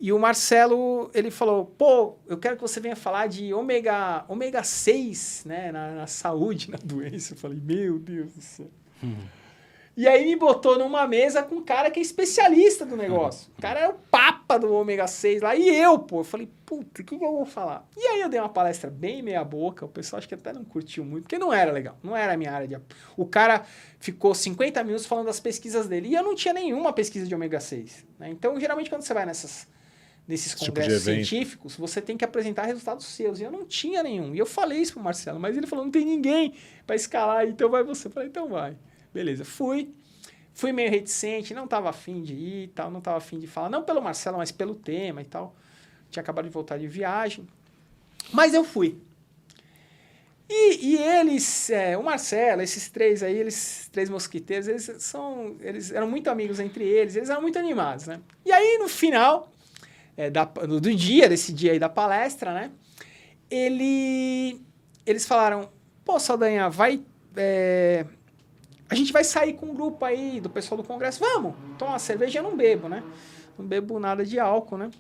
E 0.01 0.13
o 0.13 0.19
Marcelo, 0.19 1.13
ele 1.15 1.31
falou, 1.31 1.65
pô, 1.65 2.17
eu 2.27 2.39
quero 2.39 2.57
que 2.57 2.63
você 2.63 2.81
venha 2.81 2.97
falar 2.97 3.29
de 3.29 3.55
ômega, 3.55 4.25
ômega 4.29 4.65
6, 4.65 5.45
né, 5.45 5.71
na, 5.71 5.93
na 5.93 6.07
saúde, 6.09 6.69
na 6.73 6.79
doença. 6.83 7.35
Eu 7.35 7.39
falei, 7.39 7.61
meu 7.63 8.01
Deus 8.01 8.33
do 8.33 8.41
céu. 8.41 8.71
E 9.97 10.07
aí 10.07 10.25
me 10.25 10.37
botou 10.37 10.79
numa 10.79 11.07
mesa 11.07 11.43
com 11.43 11.57
um 11.57 11.65
cara 11.65 11.91
que 11.91 11.99
é 11.99 12.03
especialista 12.03 12.87
do 12.87 12.97
negócio. 12.97 13.51
O 13.59 13.61
cara 13.61 13.81
é 13.81 13.89
o 13.89 13.95
papa 13.95 14.59
do 14.59 14.73
ômega 14.73 15.07
6 15.07 15.43
lá. 15.43 15.55
E 15.57 15.69
eu, 15.69 15.99
pô, 15.99 16.21
eu 16.21 16.25
falei, 16.25 16.49
puta, 16.65 17.03
o 17.03 17.05
que, 17.05 17.17
que 17.19 17.25
eu 17.25 17.33
vou 17.33 17.45
falar? 17.45 17.87
E 17.97 18.01
aí 18.07 18.21
eu 18.21 18.29
dei 18.29 18.39
uma 18.39 18.49
palestra 18.49 18.89
bem 18.89 19.21
meia 19.21 19.45
boca. 19.45 19.85
O 19.85 19.89
pessoal 19.89 20.19
acho 20.19 20.29
que 20.29 20.35
até 20.35 20.53
não 20.53 20.65
curtiu 20.65 21.05
muito, 21.05 21.25
porque 21.25 21.39
não 21.39 21.53
era 21.53 21.73
legal. 21.73 21.99
Não 22.03 22.17
era 22.17 22.33
a 22.33 22.37
minha 22.37 22.53
área 22.53 22.69
de... 22.69 22.79
O 23.17 23.27
cara 23.27 23.65
ficou 23.99 24.35
50 24.35 24.83
minutos 24.85 25.07
falando 25.07 25.27
das 25.27 25.41
pesquisas 25.41 25.89
dele. 25.89 26.09
E 26.09 26.15
eu 26.15 26.23
não 26.23 26.35
tinha 26.35 26.55
nenhuma 26.55 26.93
pesquisa 26.93 27.27
de 27.27 27.35
ômega 27.35 27.61
6. 27.61 28.07
Né? 28.19 28.31
Então, 28.31 28.59
geralmente, 28.59 28.89
quando 28.89 29.03
você 29.03 29.13
vai 29.13 29.27
nessas, 29.27 29.67
nesses 30.27 30.53
Tipo 30.53 30.65
de 30.65 30.71
congressos 30.71 31.07
evento. 31.07 31.27
científicos, 31.27 31.77
você 31.77 32.01
tem 32.01 32.17
que 32.17 32.25
apresentar 32.25 32.65
resultados 32.65 33.05
seus. 33.05 33.41
E 33.41 33.43
eu 33.43 33.51
não 33.51 33.67
tinha 33.67 34.03
nenhum. 34.03 34.35
E 34.35 34.39
eu 34.39 34.47
falei 34.47 34.79
isso 34.79 34.95
pro 34.95 35.03
Marcelo, 35.03 35.41
mas 35.41 35.57
ele 35.57 35.67
falou, 35.67 35.85
não 35.85 35.93
tem 35.93 36.07
ninguém 36.07 36.55
para 36.87 36.95
escalar, 36.95 37.47
então 37.47 37.69
vai 37.69 37.83
você. 37.83 38.07
Eu 38.07 38.13
falei, 38.13 38.29
então 38.29 38.49
vai. 38.49 38.77
Beleza, 39.13 39.45
fui. 39.45 39.95
Fui 40.53 40.73
meio 40.73 40.91
reticente, 40.91 41.55
não 41.55 41.65
estava 41.65 41.89
afim 41.89 42.23
de 42.23 42.35
ir 42.35 42.65
e 42.65 42.69
tal, 42.69 42.91
não 42.91 42.99
estava 42.99 43.17
afim 43.17 43.39
de 43.39 43.47
falar, 43.47 43.71
não 43.71 43.83
pelo 43.83 44.03
Marcelo, 44.03 44.39
mas 44.39 44.53
pelo 44.53 44.75
tema 44.75 45.23
e 45.23 45.25
tal. 45.25 45.55
Tinha 46.11 46.23
acabado 46.23 46.45
de 46.45 46.51
voltar 46.51 46.77
de 46.77 46.87
viagem. 46.87 47.47
Mas 48.33 48.53
eu 48.53 48.65
fui. 48.65 48.99
E, 50.49 50.95
e 50.95 50.99
eles, 50.99 51.71
é, 51.71 51.97
o 51.97 52.03
Marcelo, 52.03 52.61
esses 52.61 52.91
três 52.91 53.23
aí, 53.23 53.37
eles, 53.39 53.89
três 53.93 54.11
mosquiteiros, 54.11 54.67
eles 54.67 54.91
são, 54.99 55.57
eles 55.61 55.93
eram 55.93 56.11
muito 56.11 56.29
amigos 56.29 56.59
entre 56.59 56.85
eles, 56.85 57.15
eles 57.15 57.31
eram 57.31 57.41
muito 57.41 57.57
animados, 57.57 58.09
né? 58.09 58.21
E 58.45 58.51
aí, 58.51 58.77
no 58.79 58.89
final 58.89 59.51
é, 60.17 60.29
da, 60.29 60.45
do, 60.45 60.81
do 60.81 60.95
dia, 60.95 61.29
desse 61.29 61.53
dia 61.53 61.73
aí 61.73 61.79
da 61.79 61.89
palestra, 61.89 62.53
né? 62.53 62.73
Ele, 63.49 64.61
eles 65.07 65.25
falaram, 65.25 65.71
pô, 66.05 66.19
Saldanha, 66.19 66.69
vai... 66.69 67.01
é, 67.37 68.05
a 68.91 68.95
gente 68.97 69.13
vai 69.13 69.23
sair 69.23 69.55
com 69.55 69.67
um 69.67 69.75
grupo 69.75 70.05
aí 70.05 70.41
do 70.41 70.51
pessoal 70.51 70.81
do 70.83 70.87
congresso. 70.87 71.21
Vamos, 71.21 71.55
tomar 71.79 71.93
uma 71.93 71.99
cerveja. 72.01 72.41
Eu 72.41 72.43
não 72.43 72.57
bebo, 72.57 72.89
né? 72.89 73.05
Não 73.57 73.65
bebo 73.65 74.01
nada 74.01 74.27
de 74.27 74.39
álcool, 74.39 74.77
né? 74.77 74.91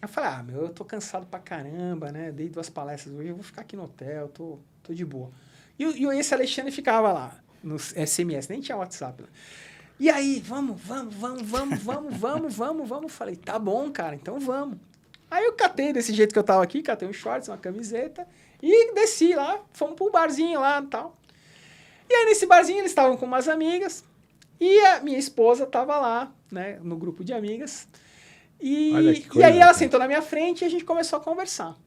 Eu 0.00 0.08
falei, 0.08 0.30
ah, 0.30 0.42
meu, 0.42 0.62
eu 0.62 0.68
tô 0.70 0.84
cansado 0.84 1.26
pra 1.26 1.40
caramba, 1.40 2.12
né? 2.12 2.30
Dei 2.30 2.48
duas 2.48 2.70
palestras 2.70 3.14
hoje, 3.14 3.28
eu 3.28 3.34
vou 3.34 3.42
ficar 3.42 3.62
aqui 3.62 3.76
no 3.76 3.82
hotel, 3.84 4.28
tô, 4.28 4.58
tô 4.82 4.94
de 4.94 5.04
boa. 5.04 5.30
E, 5.78 5.84
e 5.84 6.06
esse 6.18 6.32
Alexandre 6.32 6.70
ficava 6.70 7.12
lá, 7.12 7.36
no 7.62 7.78
SMS, 7.78 8.48
nem 8.48 8.60
tinha 8.60 8.76
WhatsApp. 8.78 9.22
Né? 9.22 9.28
E 9.98 10.08
aí, 10.08 10.40
vamos, 10.40 10.80
vamos, 10.80 11.14
vamos, 11.14 11.42
vamos, 11.42 11.82
vamos, 11.82 12.16
vamos, 12.16 12.54
vamos, 12.54 12.88
vamos. 12.88 13.12
Falei, 13.12 13.36
tá 13.36 13.58
bom, 13.58 13.90
cara, 13.90 14.14
então 14.14 14.38
vamos. 14.38 14.78
Aí 15.30 15.44
eu 15.44 15.52
catei 15.52 15.92
desse 15.92 16.14
jeito 16.14 16.32
que 16.32 16.38
eu 16.38 16.44
tava 16.44 16.62
aqui, 16.62 16.82
catei 16.82 17.06
um 17.06 17.12
shorts, 17.12 17.48
uma 17.48 17.58
camiseta, 17.58 18.26
e 18.62 18.94
desci 18.94 19.34
lá, 19.34 19.60
fomos 19.72 19.96
pro 19.96 20.10
barzinho 20.10 20.60
lá 20.60 20.80
e 20.80 20.86
tal. 20.86 21.19
E 22.10 22.14
aí, 22.14 22.24
nesse 22.26 22.44
barzinho, 22.44 22.80
eles 22.80 22.90
estavam 22.90 23.16
com 23.16 23.24
umas 23.24 23.48
amigas. 23.48 24.04
E 24.60 24.80
a 24.86 25.00
minha 25.00 25.18
esposa 25.18 25.64
estava 25.64 25.96
lá, 25.96 26.32
né, 26.50 26.78
no 26.82 26.96
grupo 26.96 27.24
de 27.24 27.32
amigas. 27.32 27.88
E, 28.60 28.92
e 29.34 29.42
aí 29.42 29.58
ela 29.58 29.72
sentou 29.72 29.98
na 29.98 30.06
minha 30.06 30.20
frente 30.20 30.62
e 30.62 30.64
a 30.66 30.68
gente 30.68 30.84
começou 30.84 31.18
a 31.18 31.22
conversar. 31.22 31.78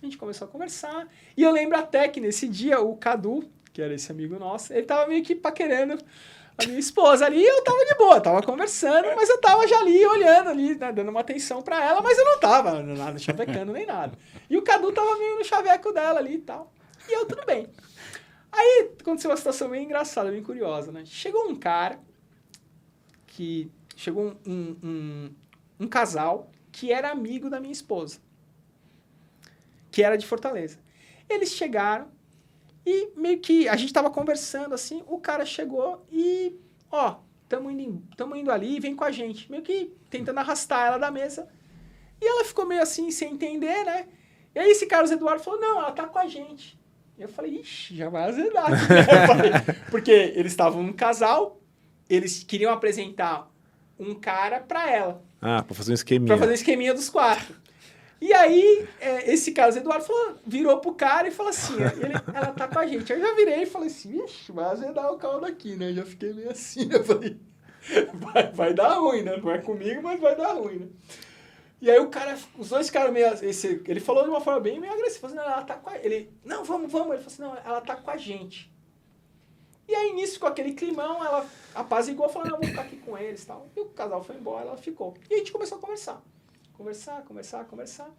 A 0.00 0.04
gente 0.04 0.16
começou 0.16 0.46
a 0.46 0.50
conversar. 0.50 1.08
E 1.36 1.42
eu 1.42 1.50
lembro 1.50 1.76
até 1.76 2.06
que 2.06 2.20
nesse 2.20 2.46
dia 2.46 2.80
o 2.80 2.96
Cadu 2.96 3.50
que 3.72 3.80
era 3.80 3.94
esse 3.94 4.12
amigo 4.12 4.38
nosso, 4.38 4.72
ele 4.72 4.82
tava 4.82 5.06
meio 5.08 5.22
que 5.22 5.34
paquerando 5.34 5.98
a 6.58 6.66
minha 6.66 6.78
esposa 6.78 7.24
ali, 7.24 7.42
eu 7.42 7.64
tava 7.64 7.84
de 7.86 7.94
boa, 7.94 8.20
tava 8.20 8.42
conversando, 8.42 9.08
mas 9.16 9.28
eu 9.30 9.40
tava 9.40 9.66
já 9.66 9.78
ali 9.78 10.04
olhando 10.04 10.50
ali, 10.50 10.74
né, 10.74 10.92
dando 10.92 11.08
uma 11.08 11.20
atenção 11.20 11.62
pra 11.62 11.82
ela, 11.82 12.02
mas 12.02 12.18
eu 12.18 12.24
não 12.24 12.38
tava 12.38 12.82
nada 12.82 13.18
chavecando 13.18 13.72
nem 13.72 13.86
nada. 13.86 14.12
E 14.50 14.56
o 14.56 14.62
Cadu 14.62 14.92
tava 14.92 15.16
meio 15.16 15.38
no 15.38 15.44
chaveco 15.44 15.92
dela 15.92 16.20
ali 16.20 16.34
e 16.34 16.38
tal. 16.38 16.70
E 17.08 17.12
eu, 17.12 17.24
tudo 17.24 17.44
bem. 17.46 17.66
Aí 18.52 18.90
aconteceu 19.00 19.30
uma 19.30 19.36
situação 19.36 19.70
bem 19.70 19.84
engraçada, 19.84 20.30
bem 20.30 20.42
curiosa, 20.42 20.92
né? 20.92 21.04
Chegou 21.06 21.48
um 21.48 21.56
cara 21.56 21.98
que. 23.26 23.70
Chegou 23.96 24.36
um, 24.46 24.76
um, 24.82 25.34
um, 25.80 25.88
casal 25.88 26.50
que 26.70 26.90
era 26.90 27.10
amigo 27.10 27.50
da 27.50 27.60
minha 27.60 27.72
esposa, 27.72 28.18
que 29.90 30.02
era 30.02 30.16
de 30.16 30.26
Fortaleza. 30.26 30.78
Eles 31.28 31.50
chegaram 31.50 32.10
e 32.84 33.10
meio 33.16 33.38
que 33.38 33.68
a 33.68 33.76
gente 33.76 33.92
tava 33.92 34.10
conversando 34.10 34.74
assim, 34.74 35.02
o 35.06 35.18
cara 35.18 35.44
chegou 35.44 36.04
e, 36.10 36.58
ó, 36.90 37.16
tamo 37.48 37.70
indo, 37.70 38.02
tamo 38.16 38.34
indo 38.34 38.50
ali, 38.50 38.80
vem 38.80 38.96
com 38.96 39.04
a 39.04 39.10
gente. 39.10 39.50
Meio 39.50 39.62
que 39.62 39.94
tentando 40.10 40.38
arrastar 40.38 40.86
ela 40.86 40.98
da 40.98 41.10
mesa. 41.10 41.48
E 42.20 42.26
ela 42.26 42.44
ficou 42.44 42.66
meio 42.66 42.82
assim, 42.82 43.10
sem 43.10 43.34
entender, 43.34 43.84
né? 43.84 44.08
E 44.54 44.58
aí 44.58 44.70
esse 44.70 44.86
Carlos 44.86 45.10
Eduardo 45.10 45.42
falou, 45.42 45.60
não, 45.60 45.78
ela 45.78 45.92
tá 45.92 46.06
com 46.06 46.18
a 46.18 46.26
gente. 46.26 46.78
Eu 47.22 47.28
falei, 47.28 47.58
ixi, 47.60 47.96
já 47.96 48.08
vai 48.08 48.24
azedar. 48.24 48.70
né? 48.70 49.76
Porque 49.90 50.10
eles 50.10 50.52
estavam 50.52 50.80
um 50.82 50.92
casal, 50.92 51.60
eles 52.08 52.42
queriam 52.44 52.72
apresentar 52.72 53.50
um 53.98 54.14
cara 54.14 54.60
pra 54.60 54.90
ela. 54.90 55.22
Ah, 55.40 55.62
pra 55.62 55.74
fazer 55.74 55.92
um 55.92 55.94
esqueminha. 55.94 56.28
Pra 56.28 56.38
fazer 56.38 56.52
o 56.52 56.54
esqueminha 56.54 56.94
dos 56.94 57.08
quatro. 57.08 57.54
E 58.20 58.32
aí, 58.32 58.86
é, 59.00 59.32
esse 59.32 59.50
Carlos 59.50 59.74
Eduardo 59.74 60.04
falou, 60.04 60.36
virou 60.46 60.78
pro 60.78 60.94
cara 60.94 61.26
e 61.26 61.32
falou 61.32 61.50
assim: 61.50 61.74
ele, 61.74 62.14
ela 62.32 62.52
tá 62.52 62.68
com 62.68 62.78
a 62.78 62.86
gente. 62.86 63.12
Aí 63.12 63.20
eu 63.20 63.26
já 63.26 63.34
virei 63.34 63.62
e 63.62 63.66
falei 63.66 63.88
assim: 63.88 64.24
Ixi, 64.24 64.52
vai 64.52 64.66
azedar 64.66 65.12
o 65.12 65.16
caldo 65.18 65.44
aqui, 65.44 65.74
né? 65.74 65.90
Eu 65.90 65.94
já 65.96 66.04
fiquei 66.04 66.32
meio 66.32 66.50
assim, 66.50 66.86
né? 66.86 66.96
Eu 66.96 67.04
falei: 67.04 67.36
vai, 68.14 68.52
vai 68.52 68.74
dar 68.74 68.94
ruim, 68.94 69.22
né? 69.22 69.36
Não 69.38 69.50
é 69.50 69.58
comigo, 69.58 70.00
mas 70.02 70.20
vai 70.20 70.36
dar 70.36 70.52
ruim, 70.52 70.76
né? 70.76 70.86
E 71.82 71.90
aí 71.90 71.98
o 71.98 72.08
cara, 72.08 72.38
os 72.56 72.68
dois 72.68 72.88
caras 72.88 73.12
meio. 73.12 73.26
Esse, 73.44 73.82
ele 73.88 73.98
falou 73.98 74.22
de 74.22 74.30
uma 74.30 74.40
forma 74.40 74.60
bem 74.60 74.78
meio 74.78 74.92
agressiva. 74.92 75.28
Falou 75.28 75.36
assim, 75.36 75.48
não, 75.48 75.52
ela 75.52 75.64
tá 75.64 75.74
com 75.74 75.90
a, 75.90 75.98
Ele, 75.98 76.32
não, 76.44 76.62
vamos, 76.62 76.92
vamos. 76.92 77.14
Ele 77.14 77.24
falou 77.24 77.26
assim: 77.26 77.42
não, 77.42 77.56
ela 77.56 77.80
tá 77.80 77.96
com 77.96 78.08
a 78.08 78.16
gente. 78.16 78.72
E 79.88 79.92
aí, 79.92 80.12
nisso, 80.12 80.38
com 80.38 80.46
aquele 80.46 80.74
climão, 80.74 81.24
ela 81.24 81.44
apaziguou, 81.74 82.28
falou, 82.28 82.48
não, 82.48 82.58
vou 82.58 82.68
ficar 82.68 82.82
aqui 82.82 82.98
com 82.98 83.18
eles 83.18 83.42
e 83.42 83.46
tal. 83.48 83.66
E 83.76 83.80
o 83.80 83.86
casal 83.86 84.22
foi 84.22 84.36
embora, 84.36 84.68
ela 84.68 84.76
ficou. 84.76 85.12
E 85.28 85.34
a 85.34 85.38
gente 85.38 85.50
começou 85.50 85.76
a 85.76 85.80
conversar. 85.80 86.22
Conversar, 86.72 87.22
conversar, 87.24 87.64
conversar. 87.64 88.10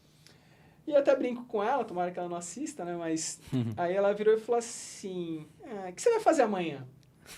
E 0.86 0.92
eu 0.92 0.98
até 0.98 1.16
brinco 1.16 1.46
com 1.46 1.64
ela, 1.64 1.86
tomara 1.86 2.12
que 2.12 2.20
ela 2.20 2.28
não 2.28 2.36
assista, 2.36 2.84
né? 2.84 2.98
Mas 2.98 3.40
aí 3.78 3.96
ela 3.96 4.14
virou 4.14 4.34
e 4.34 4.42
falou 4.42 4.60
assim, 4.60 5.48
ah, 5.64 5.90
o 5.90 5.94
que 5.94 6.02
você 6.02 6.12
vai 6.12 6.20
fazer 6.20 6.42
amanhã? 6.42 6.86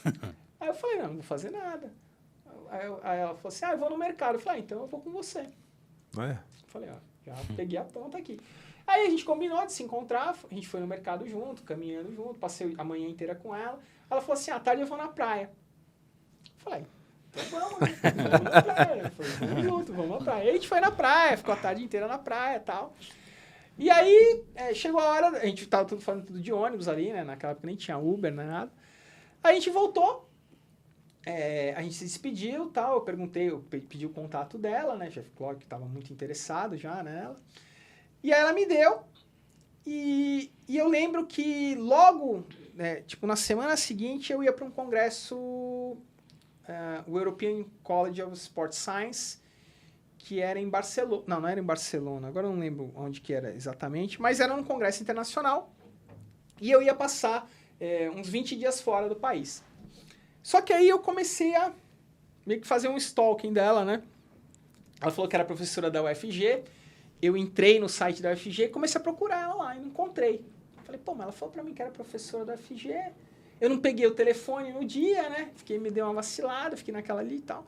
aí 0.60 0.70
eu 0.70 0.74
falei, 0.74 0.98
não, 0.98 1.08
não 1.10 1.14
vou 1.14 1.24
fazer 1.24 1.52
nada. 1.52 1.94
Aí, 2.72 2.82
aí 3.04 3.20
ela 3.20 3.36
falou 3.36 3.50
assim, 3.50 3.66
ah, 3.66 3.74
eu 3.74 3.78
vou 3.78 3.92
no 3.92 3.98
mercado. 3.98 4.36
Eu 4.36 4.40
falei, 4.40 4.60
ah, 4.60 4.64
então 4.64 4.82
eu 4.82 4.88
vou 4.88 5.00
com 5.00 5.12
você. 5.12 5.48
É. 6.22 6.38
Falei, 6.68 6.90
ó, 6.90 6.96
já 7.26 7.36
peguei 7.56 7.78
a 7.78 7.84
ponta 7.84 8.18
aqui. 8.18 8.40
Aí 8.88 9.08
a 9.08 9.10
gente 9.10 9.26
combinou 9.26 9.66
de 9.66 9.74
se 9.74 9.82
encontrar, 9.82 10.36
a 10.50 10.54
gente 10.54 10.68
foi 10.68 10.80
no 10.80 10.88
mercado 10.88 11.28
junto, 11.28 11.64
caminhando 11.64 12.14
junto, 12.14 12.40
passei 12.40 12.74
a 12.78 12.84
manhã 12.84 13.08
inteira 13.08 13.34
com 13.34 13.56
ela. 13.56 13.80
Ela 14.10 14.22
falou 14.22 14.34
assim, 14.34 14.52
à 14.52 14.60
tarde 14.60 14.82
eu 14.82 14.88
vou 14.88 14.98
na 14.98 15.08
praia. 15.08 15.50
Falei, 16.58 16.86
então 17.32 17.60
vamos, 17.60 17.80
né? 17.80 17.88
Vamos 18.04 18.44
na 18.44 18.62
praia. 18.62 19.12
Falei, 19.12 19.32
vamos 19.40 19.64
junto, 19.64 19.94
vamos 19.94 20.12
na 20.12 20.18
praia. 20.18 20.42
Aí 20.44 20.50
a 20.50 20.54
gente 20.54 20.68
foi 20.68 20.80
na 20.80 20.92
praia, 20.92 21.38
ficou 21.38 21.54
a 21.54 21.58
tarde 21.58 21.84
inteira 21.84 22.08
na 22.08 22.18
praia 22.18 22.58
e 22.58 22.60
tal. 22.60 22.94
E 23.78 23.90
aí, 23.90 24.44
é, 24.56 24.74
chegou 24.74 25.02
a 25.02 25.06
hora, 25.06 25.28
a 25.40 25.46
gente 25.46 25.66
tava 25.68 25.86
tudo 25.86 26.02
falando 26.02 26.26
tudo 26.26 26.40
de 26.40 26.54
ônibus 26.54 26.88
ali, 26.88 27.12
né? 27.12 27.24
Naquela 27.24 27.52
época 27.52 27.68
nem 27.68 27.76
tinha 27.76 27.98
Uber, 27.98 28.32
nem 28.32 28.46
nada. 28.46 28.72
Aí 29.44 29.52
a 29.52 29.56
gente 29.56 29.70
voltou, 29.70 30.25
é, 31.26 31.74
a 31.76 31.82
gente 31.82 31.96
se 31.96 32.06
despediu 32.06 32.70
tal. 32.70 32.96
Eu 32.96 33.02
perguntei, 33.02 33.50
eu 33.50 33.60
pe- 33.62 33.82
pedi 33.82 34.06
o 34.06 34.10
contato 34.10 34.58
dela, 34.58 34.96
né? 34.96 35.10
Ficou 35.10 35.54
que 35.56 35.64
estava 35.64 35.86
muito 35.86 36.12
interessado 36.14 36.78
já 36.78 37.02
nela. 37.04 37.36
E 38.24 38.34
aí 38.34 38.40
ela 38.42 38.54
me 38.54 38.66
deu. 38.66 39.02
E, 39.86 40.52
e 40.68 40.78
eu 40.78 40.88
lembro 40.88 41.26
que 41.28 41.76
logo, 41.76 42.44
né, 42.74 43.02
tipo, 43.02 43.28
na 43.28 43.36
semana 43.36 43.78
seguinte, 43.78 44.34
eu 44.34 44.44
ia 44.44 44.52
para 44.52 44.66
um 44.66 44.72
congresso, 44.72 45.98
eh, 46.68 47.04
o 47.08 47.18
European 47.18 47.66
College 47.84 48.24
of 48.24 48.34
Sport 48.36 48.74
Science, 48.74 49.40
que 50.18 50.40
era 50.42 50.60
em 50.60 50.68
Barcelona. 50.70 51.24
Não, 51.28 51.42
não 51.42 51.50
era 51.50 51.60
em 51.60 51.64
Barcelona, 51.64 52.28
agora 52.28 52.48
eu 52.48 52.52
não 52.52 52.60
lembro 52.60 52.92
onde 52.96 53.22
que 53.22 53.34
era 53.34 53.54
exatamente, 53.54 54.20
mas 54.22 54.40
era 54.40 54.54
um 54.56 54.64
congresso 54.64 55.04
internacional. 55.04 55.72
E 56.60 56.72
eu 56.72 56.82
ia 56.82 56.96
passar 56.96 57.48
eh, 57.80 58.10
uns 58.16 58.28
20 58.28 58.56
dias 58.56 58.82
fora 58.82 59.08
do 59.08 59.16
país. 59.16 59.64
Só 60.46 60.62
que 60.62 60.72
aí 60.72 60.88
eu 60.88 61.00
comecei 61.00 61.56
a 61.56 61.74
meio 62.46 62.62
que 62.62 62.68
fazer 62.68 62.88
um 62.88 62.98
stalking 62.98 63.52
dela, 63.52 63.84
né? 63.84 64.04
Ela 65.02 65.10
falou 65.10 65.28
que 65.28 65.36
era 65.36 65.44
professora 65.44 65.90
da 65.90 66.04
UFG. 66.04 66.62
Eu 67.20 67.36
entrei 67.36 67.80
no 67.80 67.90
site 67.90 68.22
da 68.22 68.32
UFG 68.32 68.66
e 68.66 68.70
comecei 68.70 69.02
a 69.02 69.04
procurar 69.04 69.42
ela 69.42 69.56
lá 69.56 69.76
e 69.76 69.80
não 69.80 69.88
encontrei. 69.88 70.46
Falei, 70.84 71.02
pô, 71.04 71.16
mas 71.16 71.24
ela 71.24 71.32
falou 71.32 71.52
pra 71.52 71.64
mim 71.64 71.74
que 71.74 71.82
era 71.82 71.90
professora 71.90 72.46
da 72.46 72.54
UFG. 72.54 72.94
Eu 73.60 73.72
não 73.72 73.80
peguei 73.80 74.06
o 74.06 74.12
telefone 74.12 74.72
no 74.72 74.86
dia, 74.86 75.28
né? 75.30 75.50
Fiquei, 75.56 75.80
me 75.80 75.90
deu 75.90 76.06
uma 76.06 76.14
vacilada, 76.14 76.78
fiquei 76.78 76.94
naquela 76.94 77.22
ali 77.22 77.38
e 77.38 77.42
tal. 77.42 77.66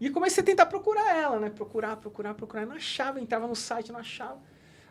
E 0.00 0.08
comecei 0.08 0.40
a 0.40 0.46
tentar 0.46 0.66
procurar 0.66 1.16
ela, 1.16 1.40
né? 1.40 1.50
Procurar, 1.50 1.96
procurar, 1.96 2.34
procurar. 2.34 2.64
Não 2.64 2.76
achava, 2.76 3.20
entrava 3.20 3.48
no 3.48 3.56
site, 3.56 3.90
não 3.90 3.98
achava. 3.98 4.38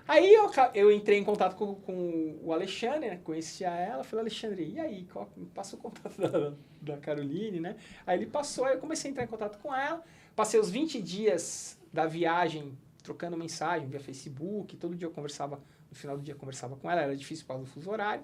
Aí 0.08 0.34
eu, 0.34 0.52
eu 0.74 0.92
entrei 0.92 1.18
em 1.18 1.24
contato 1.24 1.56
com, 1.56 1.76
com 1.76 2.38
o 2.44 2.52
Alexandre, 2.52 3.10
né? 3.10 3.20
Conhecia 3.24 3.70
ela. 3.70 4.04
Falei, 4.04 4.24
Alexandre, 4.24 4.66
e 4.66 4.80
aí? 4.80 5.06
Qual, 5.06 5.30
passa 5.54 5.76
o 5.76 5.80
contato 5.80 6.16
da, 6.20 6.54
da 6.82 6.98
Caroline, 6.98 7.60
né? 7.60 7.78
Aí 8.06 8.20
ele 8.20 8.26
passou, 8.26 8.66
aí 8.66 8.76
eu 8.76 8.80
comecei 8.80 9.10
a 9.10 9.12
entrar 9.12 9.24
em 9.24 9.28
contato 9.28 9.60
com 9.60 9.74
ela. 9.74 10.04
Passei 10.36 10.60
os 10.60 10.70
20 10.70 11.02
dias 11.02 11.80
da 11.92 12.06
viagem 12.06 12.78
trocando 13.02 13.38
mensagem 13.38 13.88
via 13.88 14.00
Facebook. 14.00 14.76
Todo 14.76 14.96
dia 14.96 15.08
eu 15.08 15.12
conversava, 15.12 15.62
no 15.90 15.96
final 15.96 16.18
do 16.18 16.24
dia 16.24 16.34
eu 16.34 16.40
conversava 16.40 16.76
com 16.76 16.90
ela. 16.90 17.02
Era 17.02 17.16
difícil 17.16 17.46
por 17.46 17.54
causa 17.54 17.64
do 17.64 17.70
fuso 17.70 17.90
horário. 17.90 18.24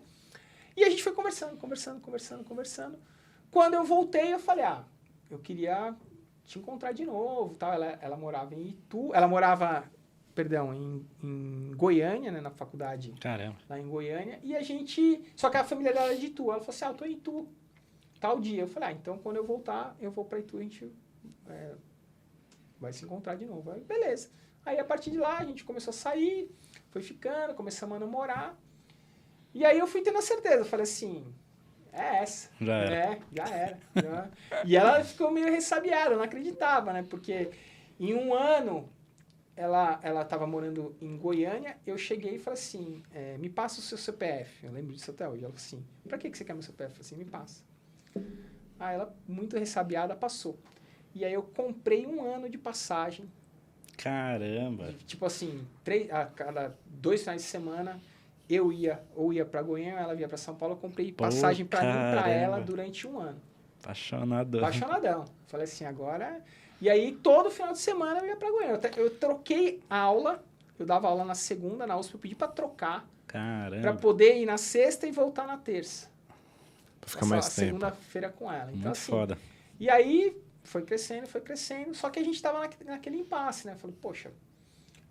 E 0.75 0.83
a 0.83 0.89
gente 0.89 1.03
foi 1.03 1.13
conversando, 1.13 1.57
conversando, 1.57 2.01
conversando, 2.01 2.43
conversando. 2.43 2.99
Quando 3.51 3.73
eu 3.73 3.83
voltei, 3.83 4.33
eu 4.33 4.39
falei, 4.39 4.65
ah, 4.65 4.83
eu 5.29 5.39
queria 5.39 5.95
te 6.45 6.57
encontrar 6.57 6.91
de 6.91 7.05
novo, 7.05 7.55
tal. 7.55 7.73
Ela, 7.73 7.97
ela 8.01 8.17
morava 8.17 8.55
em 8.55 8.69
Itu, 8.69 9.13
ela 9.13 9.27
morava, 9.27 9.83
perdão, 10.33 10.73
em, 10.73 11.05
em 11.23 11.71
Goiânia, 11.75 12.31
né, 12.31 12.41
na 12.41 12.51
faculdade 12.51 13.13
Caramba. 13.19 13.57
lá 13.67 13.79
em 13.79 13.87
Goiânia, 13.87 14.39
e 14.43 14.55
a 14.55 14.61
gente, 14.61 15.21
só 15.35 15.49
que 15.49 15.57
a 15.57 15.63
família 15.63 15.93
dela 15.93 16.13
é 16.13 16.15
de 16.15 16.27
Itu. 16.27 16.43
Ela 16.51 16.59
falou 16.59 16.69
assim, 16.69 16.85
ah, 16.85 16.89
eu 16.89 16.93
tô 16.93 17.05
em 17.05 17.11
Itu, 17.11 17.47
tal 18.19 18.39
dia. 18.39 18.61
Eu 18.63 18.67
falei, 18.67 18.89
ah, 18.89 18.91
então 18.91 19.17
quando 19.17 19.37
eu 19.37 19.45
voltar, 19.45 19.95
eu 19.99 20.11
vou 20.11 20.25
pra 20.25 20.39
Itu, 20.39 20.57
a 20.57 20.61
gente 20.61 20.91
é, 21.47 21.75
vai 22.79 22.93
se 22.93 23.03
encontrar 23.05 23.35
de 23.35 23.45
novo. 23.45 23.71
Aí, 23.71 23.81
beleza. 23.81 24.29
Aí, 24.65 24.79
a 24.79 24.83
partir 24.83 25.11
de 25.11 25.17
lá, 25.17 25.37
a 25.37 25.45
gente 25.45 25.63
começou 25.63 25.91
a 25.91 25.93
sair, 25.93 26.49
foi 26.91 27.01
ficando, 27.01 27.53
começamos 27.53 27.95
a 27.95 27.99
namorar. 27.99 28.57
E 29.53 29.65
aí 29.65 29.79
eu 29.79 29.87
fui 29.87 30.01
tendo 30.01 30.19
a 30.19 30.21
certeza, 30.21 30.57
eu 30.57 30.65
falei 30.65 30.83
assim, 30.83 31.25
é 31.91 32.17
essa. 32.21 32.49
Já 32.61 32.75
era. 32.75 32.95
É, 32.95 33.19
já 33.31 33.49
era. 33.49 33.79
já. 33.95 34.29
E 34.63 34.77
ela 34.77 35.03
ficou 35.03 35.31
meio 35.31 35.47
ressabiada, 35.47 36.15
não 36.15 36.23
acreditava, 36.23 36.93
né? 36.93 37.03
Porque 37.09 37.49
em 37.99 38.13
um 38.13 38.33
ano 38.33 38.89
ela 39.59 39.99
ela 40.01 40.21
estava 40.21 40.47
morando 40.47 40.95
em 41.01 41.17
Goiânia, 41.17 41.77
eu 41.85 41.97
cheguei 41.97 42.35
e 42.35 42.39
falei 42.39 42.59
assim, 42.59 43.03
é, 43.13 43.37
me 43.37 43.49
passa 43.49 43.79
o 43.79 43.83
seu 43.83 43.97
CPF. 43.97 44.65
Eu 44.65 44.71
lembro 44.71 44.93
disso 44.93 45.11
até 45.11 45.27
hoje. 45.27 45.43
Ela 45.43 45.53
falou 45.53 45.65
assim, 45.65 45.85
pra 46.07 46.17
que, 46.17 46.29
que 46.29 46.37
você 46.37 46.45
quer 46.45 46.53
meu 46.53 46.63
CPF? 46.63 46.91
Eu 46.91 46.95
falei 46.95 47.01
assim, 47.01 47.15
me 47.17 47.25
passa. 47.25 47.63
Aí 48.79 48.95
ela, 48.95 49.13
muito 49.27 49.57
ressabiada, 49.57 50.15
passou. 50.15 50.57
E 51.13 51.25
aí 51.25 51.33
eu 51.33 51.43
comprei 51.43 52.07
um 52.07 52.23
ano 52.23 52.49
de 52.49 52.57
passagem 52.57 53.29
Caramba. 53.97 54.93
Tipo 55.05 55.25
assim, 55.25 55.67
três, 55.83 56.09
a 56.09 56.25
cada 56.25 56.73
dois 56.85 57.19
finais 57.19 57.41
de 57.41 57.47
semana, 57.49 57.99
eu 58.49 58.71
ia, 58.71 59.03
ou 59.13 59.33
ia 59.33 59.45
pra 59.45 59.61
Goiânia, 59.61 59.99
ela 59.99 60.15
ia 60.15 60.27
pra 60.27 60.37
São 60.37 60.55
Paulo, 60.55 60.75
eu 60.75 60.79
comprei 60.79 61.11
Pô, 61.11 61.25
passagem 61.25 61.65
pra 61.65 61.81
mim 61.81 61.87
caramba. 61.87 62.29
ela 62.29 62.59
durante 62.61 63.05
um 63.05 63.19
ano. 63.19 63.41
Apaixonadão. 63.83 64.61
Apaixonadão. 64.61 65.25
Falei 65.47 65.65
assim, 65.65 65.83
agora. 65.83 66.41
E 66.81 66.89
aí, 66.89 67.13
todo 67.15 67.51
final 67.51 67.73
de 67.73 67.79
semana 67.79 68.19
eu 68.21 68.27
ia 68.27 68.35
pra 68.35 68.49
Goiânia. 68.49 68.79
Eu, 68.97 69.03
eu 69.05 69.17
troquei 69.17 69.81
aula, 69.89 70.43
eu 70.77 70.85
dava 70.85 71.07
aula 71.07 71.25
na 71.25 71.35
segunda, 71.35 71.85
na 71.85 71.97
USP, 71.97 72.13
eu 72.13 72.19
pedi 72.19 72.35
pra 72.35 72.47
trocar, 72.47 73.01
pra 73.27 73.39
Caramba. 73.41 73.93
poder 73.99 74.37
ir 74.37 74.45
na 74.45 74.57
sexta 74.57 75.05
e 75.05 75.11
voltar 75.11 75.45
na 75.45 75.57
terça. 75.57 76.09
Pra 77.01 77.09
ficar 77.09 77.19
Passar 77.21 77.35
mais 77.35 77.45
a 77.45 77.49
tempo. 77.49 77.59
segunda-feira 77.67 78.29
com 78.29 78.51
ela. 78.51 78.63
Então, 78.71 78.75
Muito 78.75 78.87
assim, 78.89 79.11
foda. 79.11 79.37
e 79.79 79.89
aí 79.89 80.37
foi 80.63 80.83
crescendo, 80.83 81.27
foi 81.27 81.41
crescendo, 81.41 81.93
só 81.95 82.09
que 82.09 82.19
a 82.19 82.23
gente 82.23 82.41
tava 82.41 82.59
naque- 82.59 82.83
naquele 82.83 83.17
impasse, 83.17 83.65
né? 83.67 83.75
Falei, 83.75 83.95
poxa, 84.01 84.31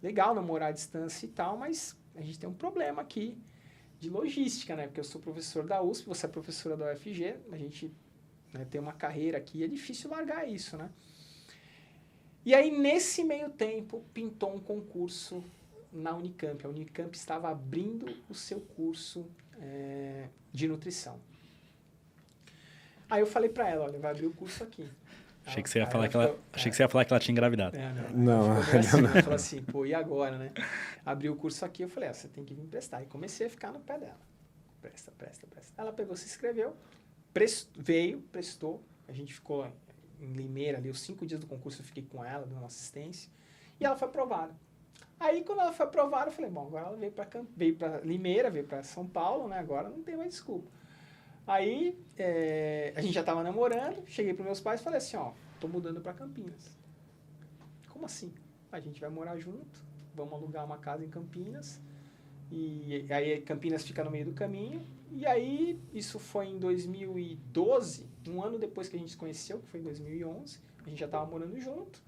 legal 0.03 0.35
namorar 0.35 0.69
à 0.69 0.73
distância 0.73 1.27
e 1.27 1.29
tal, 1.29 1.57
mas 1.59 1.97
a 2.17 2.23
gente 2.23 2.39
tem 2.39 2.49
um 2.49 2.55
problema 2.55 3.03
aqui 3.03 3.37
de 4.01 4.09
logística, 4.09 4.75
né? 4.77 4.87
Porque 4.87 5.01
eu 5.01 5.05
sou 5.05 5.21
professor 5.21 5.65
da 5.67 5.83
USP, 5.83 6.07
você 6.09 6.25
é 6.27 6.29
professora 6.29 6.77
da 6.77 6.93
UFG, 6.93 7.35
a 7.53 7.57
gente 7.57 7.93
né, 8.55 8.67
tem 8.71 8.81
uma 8.81 8.93
carreira 8.93 9.37
aqui, 9.37 9.63
é 9.65 9.67
difícil 9.67 10.09
largar 10.11 10.49
isso, 10.49 10.77
né? 10.77 10.89
E 12.45 12.55
aí, 12.55 12.71
nesse 12.71 13.25
meio 13.25 13.51
tempo, 13.51 14.05
pintou 14.15 14.55
um 14.55 14.61
concurso 14.61 15.43
na 15.93 16.15
Unicamp. 16.15 16.65
A 16.65 16.69
Unicamp 16.69 17.15
estava 17.17 17.51
abrindo 17.51 18.15
o 18.29 18.35
seu 18.35 18.61
curso 18.61 19.27
eh, 19.61 20.29
de 20.53 20.67
nutrição. 20.69 21.21
Aí 23.11 23.21
eu 23.21 23.27
falei 23.27 23.49
pra 23.49 23.69
ela, 23.69 23.85
olha, 23.85 23.99
vai 23.99 24.11
abrir 24.11 24.27
o 24.27 24.33
curso 24.33 24.63
aqui. 24.63 24.89
Achei 25.47 25.63
que 25.63 25.71
você 25.71 25.79
ia 25.79 25.87
falar 25.87 26.09
que 26.09 26.17
ela, 26.17 26.29
ficou- 26.29 26.41
achei 26.53 26.69
é. 26.69 26.71
que 26.71 26.77
você 26.77 26.83
ia 26.83 26.89
falar 26.91 27.05
que 27.07 27.13
ela 27.13 27.21
tinha 27.21 27.33
engravidado. 27.33 27.75
É, 27.77 27.93
não, 27.93 28.11
Não, 28.11 28.53
Ela 28.53 28.61
assim, 28.61 28.99
ela 29.01 29.23
falou 29.23 29.35
assim, 29.35 29.63
pô, 29.63 29.87
e 29.87 29.95
agora, 29.95 30.37
né? 30.37 30.53
Abriu 31.07 31.33
o 31.33 31.37
curso 31.37 31.65
aqui, 31.65 31.83
eu 31.83 31.89
falei, 31.89 32.11
ah, 32.11 32.13
você 32.13 32.29
tem 32.29 32.45
que 32.45 32.53
vir 32.55 32.67
prestar. 32.67 33.03
E 33.03 33.07
comecei 33.07 33.47
a 33.47 33.51
ficar 33.51 33.73
no 33.73 33.81
pé 33.81 33.99
dela. 33.99 34.21
Presta, 34.83 35.11
presta, 35.17 35.47
presta. 35.47 35.73
Ela 35.77 35.91
pegou, 35.91 36.15
se 36.17 36.27
inscreveu, 36.27 36.77
veio, 37.79 38.21
prestou. 38.31 38.83
A 39.09 39.13
gente 39.13 39.33
ficou 39.33 39.67
em 40.21 40.33
Limeira 40.33 40.79
ali, 40.79 40.91
os 40.91 41.01
cinco 41.01 41.27
dias 41.27 41.41
do 41.41 41.47
concurso 41.47 41.81
eu 41.81 41.85
fiquei 41.85 42.03
com 42.03 42.25
ela, 42.25 42.47
dando 42.47 42.65
assistência. 42.65 43.31
E 43.81 43.85
ela 43.85 43.97
foi 43.97 44.09
aprovada. 44.09 44.55
Aí, 45.21 45.43
quando 45.43 45.61
ela 45.61 45.73
foi 45.73 45.87
aprovada, 45.87 46.29
eu 46.29 46.33
falei, 46.33 46.51
bom, 46.51 46.67
agora 46.67 46.87
ela 46.87 46.97
veio 46.97 47.13
para 47.13 47.29
veio 47.57 47.77
para 47.77 48.01
Limeira, 48.01 48.51
veio 48.51 48.65
para 48.65 48.83
São 48.83 49.07
Paulo, 49.07 49.49
né? 49.49 49.59
Agora 49.59 49.89
não 49.89 50.03
tem 50.03 50.17
mais 50.17 50.31
desculpa. 50.31 50.71
Aí, 51.47 51.99
é, 52.17 52.93
a 52.95 53.01
gente 53.01 53.15
já 53.15 53.21
estava 53.21 53.43
namorando, 53.43 54.07
cheguei 54.07 54.35
para 54.35 54.45
meus 54.45 54.61
pais 54.61 54.81
e 54.81 54.85
falei 54.85 54.99
assim, 54.99 55.17
ó, 55.17 55.33
tô 55.59 55.67
mudando 55.67 56.01
para 56.01 56.13
Campinas. 56.13 56.71
Como 57.89 58.05
assim? 58.05 58.33
A 58.71 58.79
gente 58.79 59.01
vai 59.01 59.11
morar 59.11 59.37
junto, 59.39 59.83
vamos 60.15 60.35
alugar 60.35 60.65
uma 60.65 60.79
casa 60.79 61.05
em 61.05 61.09
Campinas. 61.09 61.81
E 62.51 63.07
aí 63.11 63.41
Campinas 63.41 63.83
fica 63.83 64.05
no 64.05 64.11
meio 64.11 64.27
do 64.27 64.33
caminho. 64.33 64.85
E 65.11 65.27
aí, 65.27 65.81
isso 65.93 66.19
foi 66.19 66.47
em 66.47 66.59
2012, 66.59 68.09
um 68.29 68.43
ano 68.43 68.59
depois 68.59 68.89
que 68.89 68.97
a 68.97 68.99
gente 68.99 69.11
se 69.11 69.17
conheceu, 69.17 69.59
que 69.59 69.67
foi 69.69 69.81
em 69.81 69.83
2011. 69.83 70.59
A 70.85 70.89
gente 70.89 70.99
já 70.99 71.07
estava 71.07 71.27
morando 71.27 71.59
junto. 71.61 72.01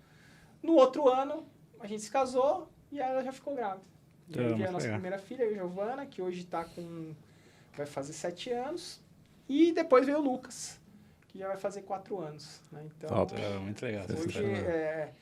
No 0.62 0.74
outro 0.74 1.09
ano, 1.09 1.47
a 1.78 1.86
gente 1.86 2.02
se 2.02 2.10
casou 2.10 2.70
e 2.93 3.01
ela 3.01 3.22
já 3.22 3.32
ficou 3.32 3.55
grávida. 3.55 3.85
E 4.28 4.39
aí 4.39 4.52
Então, 4.52 4.68
a 4.68 4.70
nossa 4.70 4.86
legal. 4.86 5.01
primeira 5.01 5.18
filha, 5.18 5.47
a 5.47 5.52
Giovana, 5.52 6.06
que 6.06 6.20
hoje 6.22 6.40
está 6.40 6.64
com... 6.64 7.14
vai 7.77 7.86
fazer 7.86 8.12
sete 8.12 8.51
anos. 8.51 9.01
E 9.48 9.72
depois 9.72 10.06
veio 10.06 10.18
o 10.18 10.22
Lucas, 10.22 10.78
que 11.28 11.39
já 11.39 11.48
vai 11.48 11.56
fazer 11.56 11.82
quatro 11.82 12.20
anos. 12.20 12.60
Né? 12.70 12.86
Então, 12.86 13.09
Top. 13.09 13.35
É, 13.35 13.59
muito 13.59 13.82
legal. 13.85 14.06
Hoje 14.10 14.44
é 14.44 15.12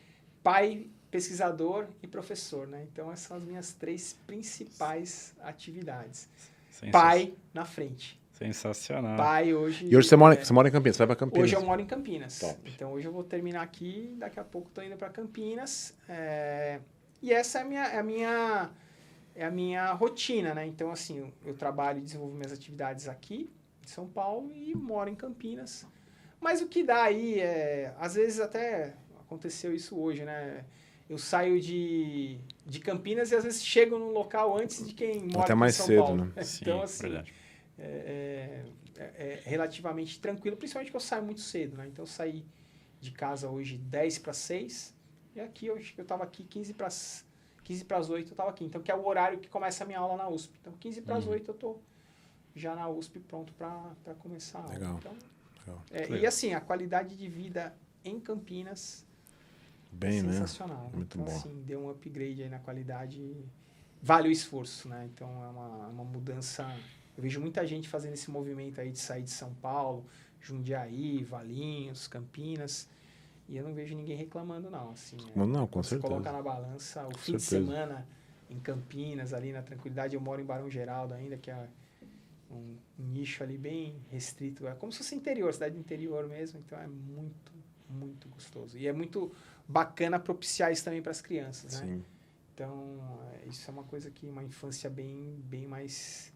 pai, 0.42 0.86
pesquisador 1.10 1.86
e 2.02 2.06
professor, 2.06 2.66
né? 2.66 2.86
Então 2.92 3.10
essas 3.10 3.26
são 3.26 3.36
as 3.36 3.42
minhas 3.42 3.72
três 3.72 4.14
principais 4.26 5.34
atividades. 5.40 6.28
Pai 6.90 7.34
na 7.52 7.64
frente. 7.64 8.20
Sensacional. 8.32 9.16
Pai 9.16 9.52
hoje. 9.52 9.86
E 9.86 9.96
hoje 9.96 10.08
você 10.08 10.16
mora, 10.16 10.34
é, 10.34 10.44
você 10.44 10.52
mora 10.52 10.68
em 10.68 10.70
Campinas, 10.70 10.96
você 10.96 11.00
vai 11.04 11.06
pra 11.08 11.16
Campinas. 11.16 11.44
Hoje 11.44 11.56
eu 11.56 11.62
moro 11.64 11.80
em 11.80 11.86
Campinas. 11.86 12.38
Top. 12.38 12.72
Então 12.72 12.92
hoje 12.92 13.06
eu 13.08 13.12
vou 13.12 13.24
terminar 13.24 13.62
aqui, 13.62 14.14
daqui 14.16 14.38
a 14.38 14.44
pouco 14.44 14.68
estou 14.68 14.84
indo 14.84 14.96
para 14.96 15.08
Campinas. 15.10 15.96
é, 16.08 16.78
E 17.20 17.32
essa 17.32 17.58
é 17.58 17.62
a 17.62 17.64
minha, 17.64 17.84
é 17.84 17.98
a 17.98 18.02
minha 18.02 18.70
é 19.34 19.44
a 19.44 19.50
minha 19.50 19.92
rotina, 19.92 20.54
né? 20.54 20.66
Então 20.66 20.90
assim, 20.92 21.18
eu, 21.18 21.32
eu 21.46 21.54
trabalho 21.54 21.98
e 21.98 22.02
desenvolvo 22.02 22.34
minhas 22.34 22.52
atividades 22.52 23.08
aqui 23.08 23.50
em 23.84 23.86
São 23.88 24.06
Paulo 24.06 24.52
e 24.54 24.74
moro 24.74 25.10
em 25.10 25.14
Campinas. 25.16 25.84
Mas 26.40 26.60
o 26.60 26.68
que 26.68 26.84
dá 26.84 27.02
aí 27.02 27.40
é, 27.40 27.92
às 27.98 28.14
vezes 28.14 28.38
até 28.38 28.94
aconteceu 29.18 29.74
isso 29.74 29.98
hoje, 29.98 30.24
né? 30.24 30.64
Eu 31.08 31.18
saio 31.18 31.60
de, 31.60 32.38
de 32.68 32.80
Campinas 32.80 33.32
e 33.32 33.34
às 33.34 33.44
vezes 33.44 33.64
chego 33.64 33.98
no 33.98 34.10
local 34.10 34.56
antes 34.56 34.86
de 34.86 34.92
quem 34.92 35.22
mora 35.22 35.40
Até 35.44 35.52
aqui 35.52 35.60
mais 35.60 35.74
em 35.74 35.76
São 35.78 35.86
cedo, 35.86 35.98
Paulo. 36.02 36.24
né? 36.26 36.32
Sim, 36.44 36.58
Então 36.62 36.82
assim, 36.82 37.02
verdade. 37.04 37.34
é, 37.78 38.64
é- 38.96 39.04
é 39.04 39.42
relativamente 39.44 40.20
tranquilo, 40.20 40.56
principalmente 40.56 40.90
que 40.90 40.96
eu 40.96 41.00
saio 41.00 41.24
muito 41.24 41.40
cedo, 41.40 41.76
né? 41.78 41.86
Então 41.88 42.02
eu 42.02 42.06
saí 42.06 42.44
de 43.00 43.10
casa 43.12 43.48
hoje 43.48 43.78
10 43.78 44.18
para 44.18 44.32
6 44.32 44.94
e 45.34 45.40
aqui 45.40 45.66
eu 45.66 45.76
acho 45.76 45.94
que 45.94 46.00
eu 46.00 46.02
estava 46.02 46.24
aqui 46.24 46.44
15 46.44 46.74
para 46.74 46.88
15 47.64 47.84
para 47.84 47.96
as 47.98 48.10
8 48.10 48.28
eu 48.28 48.32
estava 48.32 48.50
aqui. 48.50 48.64
Então 48.64 48.82
que 48.82 48.90
é 48.90 48.94
o 48.94 49.06
horário 49.06 49.38
que 49.38 49.48
começa 49.48 49.84
a 49.84 49.86
minha 49.86 49.98
aula 50.00 50.16
na 50.16 50.28
USP. 50.28 50.52
Então 50.60 50.72
15 50.74 51.00
para 51.02 51.16
as 51.16 51.24
Uhum. 51.24 51.32
8 51.32 51.50
eu 51.50 51.54
tô 51.54 51.78
já 52.54 52.74
na 52.74 52.88
USP 52.88 53.20
pronto 53.20 53.52
para 53.54 54.14
começar 54.18 54.58
a 54.58 54.62
aula. 54.62 54.74
Legal. 54.74 54.96
Então, 54.98 55.12
Legal. 55.66 55.84
é, 55.92 56.00
Legal. 56.00 56.18
e 56.18 56.26
assim, 56.26 56.52
a 56.54 56.60
qualidade 56.60 57.16
de 57.16 57.28
vida 57.28 57.74
em 58.04 58.18
Campinas 58.20 59.06
Bem, 59.90 60.18
é 60.18 60.22
né? 60.22 60.32
sensacional. 60.32 60.90
Muito 60.94 61.18
então, 61.18 61.24
bom. 61.24 61.36
assim, 61.36 61.62
deu 61.62 61.84
um 61.84 61.90
upgrade 61.90 62.42
aí 62.42 62.48
na 62.48 62.58
qualidade. 62.58 63.44
Vale 64.02 64.28
o 64.28 64.32
esforço, 64.32 64.88
né? 64.88 65.08
Então, 65.12 65.28
é 65.44 65.48
uma, 65.48 65.88
uma 65.88 66.04
mudança... 66.04 66.64
Eu 67.16 67.22
vejo 67.22 67.40
muita 67.40 67.66
gente 67.66 67.88
fazendo 67.88 68.14
esse 68.14 68.30
movimento 68.30 68.80
aí 68.80 68.92
de 68.92 68.98
sair 68.98 69.22
de 69.22 69.30
São 69.30 69.52
Paulo, 69.54 70.04
Jundiaí, 70.40 71.24
Valinhos, 71.24 72.06
Campinas... 72.06 72.88
E 73.50 73.56
eu 73.56 73.64
não 73.64 73.72
vejo 73.72 73.96
ninguém 73.96 74.14
reclamando, 74.14 74.68
não. 74.68 74.90
Assim, 74.90 75.16
né? 75.16 75.32
Não, 75.34 75.66
com 75.66 75.82
Você 75.82 75.88
certeza. 75.88 76.06
coloca 76.06 76.30
na 76.30 76.42
balança 76.42 77.08
o 77.08 77.16
fim 77.16 77.36
de 77.36 77.42
certeza. 77.42 77.72
semana 77.72 78.06
em 78.50 78.60
Campinas, 78.60 79.32
ali 79.32 79.52
na 79.52 79.62
tranquilidade. 79.62 80.14
Eu 80.14 80.20
moro 80.20 80.42
em 80.42 80.44
Barão 80.44 80.68
Geraldo 80.68 81.14
ainda, 81.14 81.38
que 81.38 81.50
é 81.50 81.66
um 82.50 82.76
nicho 82.98 83.42
ali 83.42 83.56
bem 83.56 83.96
restrito. 84.10 84.66
É 84.66 84.74
como 84.74 84.92
se 84.92 84.98
fosse 84.98 85.14
interior, 85.14 85.50
cidade 85.54 85.74
do 85.74 85.80
interior 85.80 86.28
mesmo. 86.28 86.60
Então 86.60 86.78
é 86.78 86.86
muito, 86.86 87.52
muito 87.88 88.28
gostoso. 88.28 88.76
E 88.76 88.86
é 88.86 88.92
muito 88.92 89.32
bacana 89.68 90.18
propiciar 90.18 90.72
isso 90.72 90.82
também 90.82 91.02
para 91.02 91.12
as 91.12 91.20
crianças, 91.20 91.78
né? 91.80 91.86
Sim. 91.86 92.04
Então, 92.54 92.98
é, 93.44 93.48
isso 93.48 93.70
é 93.70 93.72
uma 93.72 93.84
coisa 93.84 94.10
que 94.10 94.26
uma 94.26 94.42
infância 94.42 94.88
bem, 94.90 95.40
bem 95.44 95.66
mais 95.66 96.32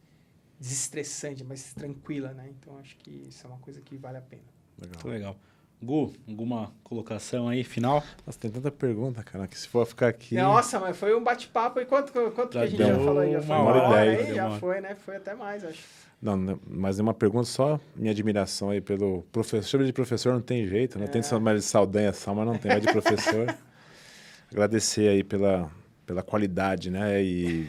desestressante, 0.60 1.42
mais 1.42 1.72
tranquila, 1.74 2.32
né? 2.32 2.48
Então, 2.50 2.78
acho 2.78 2.96
que 2.98 3.10
isso 3.28 3.44
é 3.46 3.50
uma 3.50 3.58
coisa 3.58 3.80
que 3.80 3.96
vale 3.96 4.18
a 4.18 4.22
pena. 4.22 4.42
Legal. 4.78 4.94
Muito 5.02 5.08
legal. 5.08 5.36
Gu, 5.82 6.12
alguma 6.28 6.72
colocação 6.84 7.48
aí 7.48 7.64
final? 7.64 8.04
Nossa, 8.24 8.38
tem 8.38 8.48
tanta 8.52 8.70
pergunta, 8.70 9.20
cara, 9.24 9.48
que 9.48 9.58
se 9.58 9.66
for 9.66 9.84
ficar 9.84 10.06
aqui. 10.08 10.36
Nossa, 10.36 10.78
mas 10.78 10.96
foi 10.96 11.12
um 11.16 11.24
bate-papo. 11.24 11.80
E 11.80 11.86
quanto, 11.86 12.12
quanto 12.12 12.50
que 12.50 12.58
a 12.58 12.66
gente 12.66 12.78
já 12.78 12.96
falou 13.00 13.18
aí? 13.18 13.32
Já 13.32 13.40
uma 13.40 13.46
foi 13.46 13.56
hora 13.56 13.78
e 13.78 13.90
dez, 14.06 14.20
aí? 14.20 14.26
deu 14.26 14.34
Já 14.36 14.46
uma- 14.48 14.58
foi, 14.60 14.80
né? 14.80 14.94
Foi 14.94 15.16
até 15.16 15.34
mais, 15.34 15.64
acho. 15.64 16.11
Não, 16.22 16.36
não, 16.36 16.60
mas 16.68 17.00
uma 17.00 17.12
pergunta 17.12 17.46
só, 17.46 17.80
minha 17.96 18.12
admiração 18.12 18.70
aí 18.70 18.80
pelo 18.80 19.22
professor. 19.32 19.64
Chama 19.68 19.84
de 19.84 19.92
professor 19.92 20.32
não 20.32 20.40
tem 20.40 20.64
jeito, 20.68 20.96
né? 20.98 21.08
Tem 21.08 21.20
É. 21.20 21.38
mais 21.40 21.60
de 21.60 21.66
Saldanha 21.66 22.12
só, 22.12 22.32
mas 22.32 22.46
não 22.46 22.56
tem, 22.56 22.70
vai 22.70 22.80
de 22.80 22.86
professor. 22.92 23.52
Agradecer 24.52 25.08
aí 25.08 25.24
pela, 25.24 25.68
pela 26.06 26.22
qualidade, 26.22 26.90
né? 26.90 27.20
E, 27.22 27.68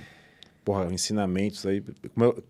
porra, 0.63 0.93
ensinamentos 0.93 1.65
aí. 1.65 1.81
Como 2.13 2.25
eu, 2.25 2.43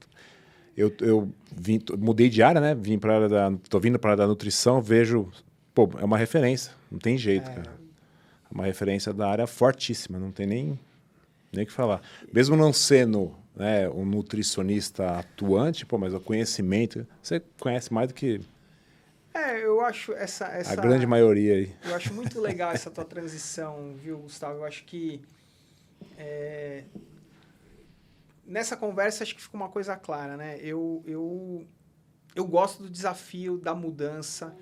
eu, 0.75 0.93
eu 0.99 1.29
vim, 1.55 1.79
mudei 1.97 2.27
de 2.29 2.43
área, 2.43 2.59
né? 2.59 2.75
Vim 2.75 2.99
para 2.99 3.15
área 3.15 3.29
da, 3.29 3.53
tô 3.69 3.79
vindo 3.79 3.97
para 3.97 4.11
área 4.11 4.23
da 4.23 4.27
nutrição, 4.27 4.81
vejo, 4.81 5.29
pô, 5.73 5.89
é 5.99 6.03
uma 6.03 6.17
referência, 6.17 6.73
não 6.91 6.99
tem 6.99 7.17
jeito, 7.17 7.49
É. 7.49 7.53
cara. 7.53 7.71
É 8.51 8.53
uma 8.53 8.65
referência 8.65 9.13
da 9.13 9.29
área 9.29 9.47
fortíssima, 9.47 10.19
não 10.19 10.31
tem 10.31 10.45
nem 10.47 10.79
nem 11.51 11.63
o 11.63 11.67
que 11.67 11.71
falar. 11.71 12.01
Mesmo 12.33 12.55
não 12.57 12.73
sendo 12.73 13.33
né, 13.55 13.89
um 13.89 14.05
nutricionista 14.05 15.19
atuante, 15.19 15.85
pô, 15.85 15.97
mas 15.97 16.13
o 16.13 16.19
conhecimento, 16.19 17.05
você 17.21 17.41
conhece 17.59 17.93
mais 17.93 18.07
do 18.07 18.13
que 18.13 18.41
É, 19.33 19.63
eu 19.63 19.81
acho 19.81 20.13
essa... 20.13 20.45
essa 20.47 20.73
a 20.73 20.75
grande 20.75 21.05
maioria 21.05 21.55
aí. 21.55 21.75
Eu 21.85 21.95
acho 21.95 22.13
muito 22.13 22.39
legal 22.39 22.71
essa 22.73 22.89
tua 22.89 23.05
transição, 23.05 23.93
viu, 23.95 24.19
Gustavo? 24.19 24.59
Eu 24.59 24.65
acho 24.65 24.83
que 24.85 25.21
é, 26.17 26.83
nessa 28.45 28.75
conversa 28.75 29.23
acho 29.23 29.35
que 29.35 29.41
fica 29.41 29.55
uma 29.55 29.69
coisa 29.69 29.95
clara, 29.95 30.37
né? 30.37 30.57
Eu, 30.61 31.03
eu, 31.05 31.65
eu 32.35 32.45
gosto 32.45 32.83
do 32.83 32.89
desafio 32.89 33.57
da 33.57 33.73
mudança. 33.73 34.55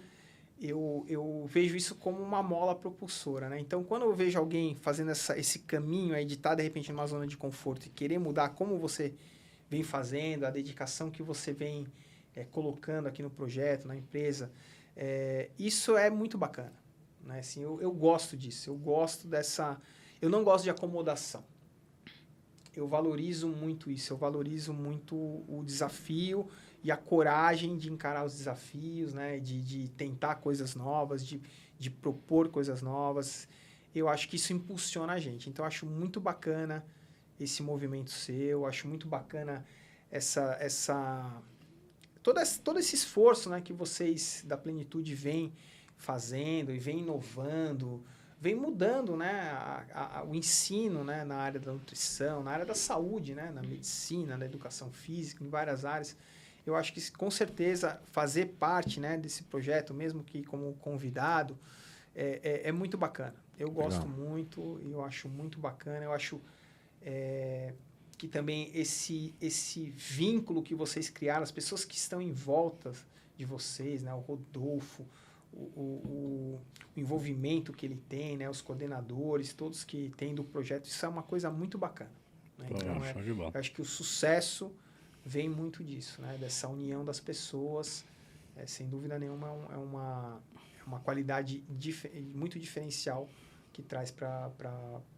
Eu, 0.63 1.03
eu 1.09 1.43
vejo 1.47 1.75
isso 1.75 1.95
como 1.95 2.21
uma 2.21 2.43
mola 2.43 2.75
propulsora, 2.75 3.49
né? 3.49 3.59
Então, 3.59 3.83
quando 3.83 4.03
eu 4.03 4.13
vejo 4.13 4.37
alguém 4.37 4.75
fazendo 4.75 5.09
essa, 5.09 5.35
esse 5.35 5.57
caminho 5.59 6.13
aí 6.13 6.23
de 6.23 6.35
estar, 6.35 6.53
de 6.53 6.61
repente, 6.61 6.91
numa 6.91 7.07
zona 7.07 7.25
de 7.25 7.35
conforto 7.35 7.87
e 7.87 7.89
querer 7.89 8.19
mudar 8.19 8.49
como 8.49 8.77
você 8.77 9.15
vem 9.67 9.81
fazendo, 9.81 10.45
a 10.45 10.51
dedicação 10.51 11.09
que 11.09 11.23
você 11.23 11.51
vem 11.51 11.87
é, 12.35 12.43
colocando 12.43 13.07
aqui 13.07 13.23
no 13.23 13.29
projeto, 13.31 13.87
na 13.87 13.95
empresa, 13.95 14.51
é, 14.95 15.49
isso 15.57 15.97
é 15.97 16.11
muito 16.11 16.37
bacana. 16.37 16.73
Né? 17.25 17.39
Assim, 17.39 17.63
eu, 17.63 17.81
eu 17.81 17.91
gosto 17.91 18.37
disso, 18.37 18.69
eu 18.69 18.75
gosto 18.75 19.27
dessa... 19.27 19.81
Eu 20.21 20.29
não 20.29 20.43
gosto 20.43 20.65
de 20.65 20.69
acomodação. 20.69 21.43
Eu 22.75 22.87
valorizo 22.87 23.47
muito 23.47 23.89
isso, 23.89 24.13
eu 24.13 24.17
valorizo 24.17 24.73
muito 24.73 25.15
o 25.15 25.63
desafio 25.65 26.47
e 26.83 26.91
a 26.91 26.97
coragem 26.97 27.77
de 27.77 27.91
encarar 27.91 28.25
os 28.25 28.37
desafios, 28.37 29.13
né? 29.13 29.39
de, 29.39 29.61
de 29.61 29.87
tentar 29.89 30.35
coisas 30.35 30.75
novas, 30.75 31.25
de, 31.25 31.41
de 31.77 31.89
propor 31.89 32.49
coisas 32.49 32.81
novas. 32.81 33.47
Eu 33.93 34.07
acho 34.07 34.27
que 34.27 34.35
isso 34.35 34.53
impulsiona 34.53 35.13
a 35.13 35.19
gente. 35.19 35.49
Então, 35.49 35.63
acho 35.65 35.85
muito 35.85 36.19
bacana 36.19 36.85
esse 37.39 37.61
movimento 37.61 38.11
seu, 38.11 38.65
acho 38.65 38.87
muito 38.87 39.07
bacana 39.07 39.65
essa... 40.09 40.57
essa 40.59 41.41
todo 42.23 42.39
esse, 42.39 42.59
todo 42.59 42.79
esse 42.79 42.95
esforço 42.95 43.49
né, 43.49 43.61
que 43.61 43.73
vocês 43.73 44.43
da 44.47 44.57
Plenitude 44.57 45.13
vêm 45.15 45.53
fazendo 45.97 46.71
e 46.71 46.79
vêm 46.79 46.99
inovando, 46.99 48.03
vem 48.39 48.55
mudando 48.55 49.15
né, 49.15 49.51
a, 49.51 50.19
a, 50.19 50.23
o 50.23 50.33
ensino 50.33 51.03
né, 51.03 51.23
na 51.23 51.35
área 51.35 51.59
da 51.59 51.71
nutrição, 51.71 52.41
na 52.41 52.51
área 52.51 52.65
da 52.65 52.73
saúde, 52.73 53.35
né, 53.35 53.51
na 53.51 53.61
medicina, 53.61 54.35
na 54.35 54.45
educação 54.45 54.91
física, 54.91 55.43
em 55.43 55.49
várias 55.49 55.85
áreas. 55.85 56.17
Eu 56.65 56.75
acho 56.75 56.93
que 56.93 57.11
com 57.11 57.31
certeza 57.31 57.99
fazer 58.05 58.57
parte 58.59 58.99
né, 58.99 59.17
desse 59.17 59.43
projeto, 59.43 59.93
mesmo 59.93 60.23
que 60.23 60.43
como 60.43 60.73
convidado, 60.75 61.57
é, 62.15 62.39
é, 62.43 62.69
é 62.69 62.71
muito 62.71 62.97
bacana. 62.97 63.35
Eu 63.57 63.71
gosto 63.71 64.07
Legal. 64.07 64.17
muito, 64.17 64.79
eu 64.83 65.03
acho 65.03 65.27
muito 65.27 65.59
bacana, 65.59 66.03
eu 66.03 66.11
acho 66.11 66.41
é, 67.01 67.73
que 68.17 68.27
também 68.27 68.69
esse, 68.73 69.33
esse 69.41 69.89
vínculo 69.89 70.61
que 70.61 70.75
vocês 70.75 71.09
criaram, 71.09 71.43
as 71.43 71.51
pessoas 71.51 71.83
que 71.83 71.95
estão 71.95 72.21
em 72.21 72.31
volta 72.31 72.91
de 73.35 73.45
vocês, 73.45 74.03
né? 74.03 74.13
O 74.13 74.19
Rodolfo, 74.19 75.05
o, 75.51 75.59
o, 75.59 76.61
o 76.95 76.99
envolvimento 76.99 77.73
que 77.73 77.85
ele 77.85 78.01
tem, 78.07 78.37
né? 78.37 78.49
Os 78.49 78.61
coordenadores, 78.61 79.53
todos 79.53 79.83
que 79.83 80.11
tem 80.15 80.35
do 80.35 80.43
projeto, 80.43 80.85
isso 80.85 81.03
é 81.05 81.09
uma 81.09 81.23
coisa 81.23 81.49
muito 81.49 81.77
bacana. 81.77 82.11
Né? 82.57 82.67
Então, 82.69 83.03
é, 83.03 83.13
eu 83.15 83.51
acho 83.59 83.71
que 83.71 83.81
o 83.81 83.85
sucesso 83.85 84.71
vem 85.25 85.47
muito 85.49 85.83
disso, 85.83 86.21
né? 86.21 86.37
Dessa 86.39 86.67
união 86.67 87.03
das 87.05 87.19
pessoas. 87.19 88.03
É, 88.57 88.65
sem 88.65 88.87
dúvida 88.89 89.17
nenhuma, 89.17 89.47
é 89.47 89.75
é 89.75 89.77
uma, 89.77 90.41
é 90.79 90.83
uma 90.85 90.99
qualidade 90.99 91.63
dife- 91.69 92.09
muito 92.35 92.59
diferencial 92.59 93.29
que 93.71 93.81
traz 93.81 94.11
para 94.11 94.51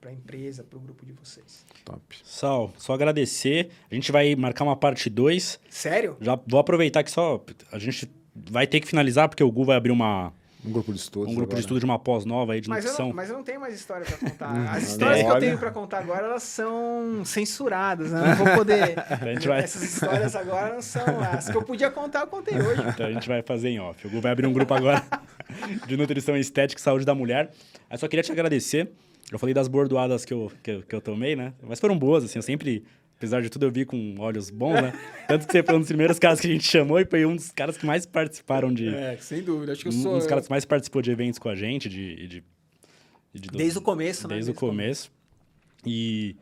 a 0.06 0.12
empresa, 0.12 0.64
para 0.64 0.78
o 0.78 0.80
grupo 0.80 1.04
de 1.04 1.12
vocês. 1.14 1.66
Top. 1.84 2.16
Sal, 2.24 2.72
só 2.78 2.94
agradecer. 2.94 3.72
A 3.90 3.96
gente 3.96 4.12
vai 4.12 4.36
marcar 4.36 4.64
uma 4.64 4.76
parte 4.76 5.10
2. 5.10 5.60
Sério? 5.68 6.16
Já 6.22 6.40
vou 6.48 6.60
aproveitar 6.60 7.04
que 7.04 7.10
só 7.10 7.44
a 7.72 7.80
gente 7.80 8.08
vai 8.36 8.68
ter 8.68 8.80
que 8.80 8.88
finalizar, 8.88 9.28
porque 9.28 9.44
o 9.44 9.52
Gu 9.52 9.64
vai 9.66 9.78
abrir 9.78 9.92
uma, 9.92 10.32
Um 10.66 10.72
grupo 10.72 10.94
de 10.94 11.00
estudos. 11.00 11.30
um 11.30 11.36
grupo 11.36 11.50
agora. 11.52 11.56
de 11.56 11.62
estudo 11.62 11.80
de 11.80 11.86
uma 11.86 12.00
pós 12.00 12.24
nova 12.26 12.54
aí 12.54 12.62
de 12.62 12.70
Mas 12.70 12.86
eu, 12.86 12.92
nutrição. 12.92 13.08
não, 13.10 13.16
mas 13.16 13.30
eu 13.30 13.36
não 13.36 13.44
tenho 13.44 13.60
mais 13.60 13.74
história 13.76 14.06
para 14.06 14.18
contar. 14.30 14.74
As 14.74 14.84
histórias 14.84 15.24
que 15.24 15.30
eu 15.30 15.40
tenho 15.40 15.58
para 15.58 15.72
contar 15.72 16.00
agora, 16.00 16.26
elas 16.28 16.44
são 16.44 17.24
censuradas, 17.26 18.12
né? 18.12 18.22
Não 18.30 18.36
vou 18.46 18.56
poder... 18.56 18.96
A 19.22 19.34
gente 19.34 19.48
vai- 19.48 19.60
Essas 19.62 19.82
histórias 19.84 20.36
agora 20.36 20.74
não 20.74 20.82
são... 20.82 21.04
As 21.32 21.50
que 21.50 21.58
eu 21.58 21.64
podia 21.64 21.92
contar, 21.92 22.22
eu 22.22 22.28
contei 22.28 22.56
hoje. 22.60 22.82
Então 22.94 23.06
a 23.08 23.12
gente 23.12 23.28
vai 23.28 23.42
fazer 23.42 23.70
em 23.70 23.80
off. 23.80 24.06
O 24.08 24.10
Gu 24.10 24.22
vai 24.22 24.32
abrir 24.32 24.48
um 24.48 24.54
grupo 24.54 24.74
agora 24.74 25.04
de 25.88 25.98
nutrição 25.98 26.36
estética 26.38 26.80
e 26.80 26.84
saúde 26.84 27.06
da 27.06 27.14
mulher. 27.16 27.52
Eu 27.92 27.98
só 27.98 28.08
queria 28.08 28.24
te 28.24 28.32
agradecer. 28.32 28.92
Eu 29.32 29.40
falei 29.40 29.54
das 29.54 29.68
bordoadas 29.68 30.26
que 30.26 30.34
eu, 30.34 30.52
que, 30.62 30.72
eu- 30.72 30.84
que 30.84 30.96
eu 30.96 31.02
tomei, 31.02 31.36
né? 31.36 31.54
Mas 31.62 31.80
foram 31.80 31.98
boas, 31.98 32.24
assim. 32.24 32.38
Eu 32.40 32.44
sempre, 32.44 32.84
apesar 33.24 33.42
de 33.42 33.50
tudo, 33.50 33.66
eu 33.66 33.72
vi 33.72 33.86
com 33.86 34.16
olhos 34.20 34.50
bons, 34.50 34.74
né? 34.74 34.92
Tanto 35.30 35.46
que 35.48 35.54
você 35.54 35.64
foi 35.64 35.76
um 35.76 35.80
dos 35.80 35.88
primeiros 35.88 36.20
caras 36.20 36.42
que 36.42 36.48
a 36.48 36.50
gente 36.50 36.66
chamou 36.68 37.00
e 37.00 37.06
foi 37.06 37.26
um 37.26 37.38
dos 37.38 37.52
caras 37.52 37.78
que 37.78 37.86
mais 37.86 38.06
participaram 38.06 38.74
de... 38.74 38.90
É, 38.94 39.16
sem 39.18 39.42
dúvida. 39.42 39.72
Acho 39.72 39.84
que 39.84 39.88
eu 39.88 39.94
um 39.94 40.02
sou... 40.02 40.16
dos 40.16 40.28
caras 40.28 40.46
que 40.46 40.52
mais 40.52 40.66
participou 40.66 41.02
de 41.02 41.10
eventos 41.10 41.40
com 41.40 41.48
a 41.48 41.56
gente, 41.56 41.88
de... 41.88 42.28
de, 42.28 42.44
de- 43.34 43.48
Desde 43.50 43.80
o 43.80 43.82
começo, 43.82 44.28
né? 44.28 44.36
Desde 44.36 44.52
o 44.52 44.54
começo. 44.54 45.10
E 45.86 46.36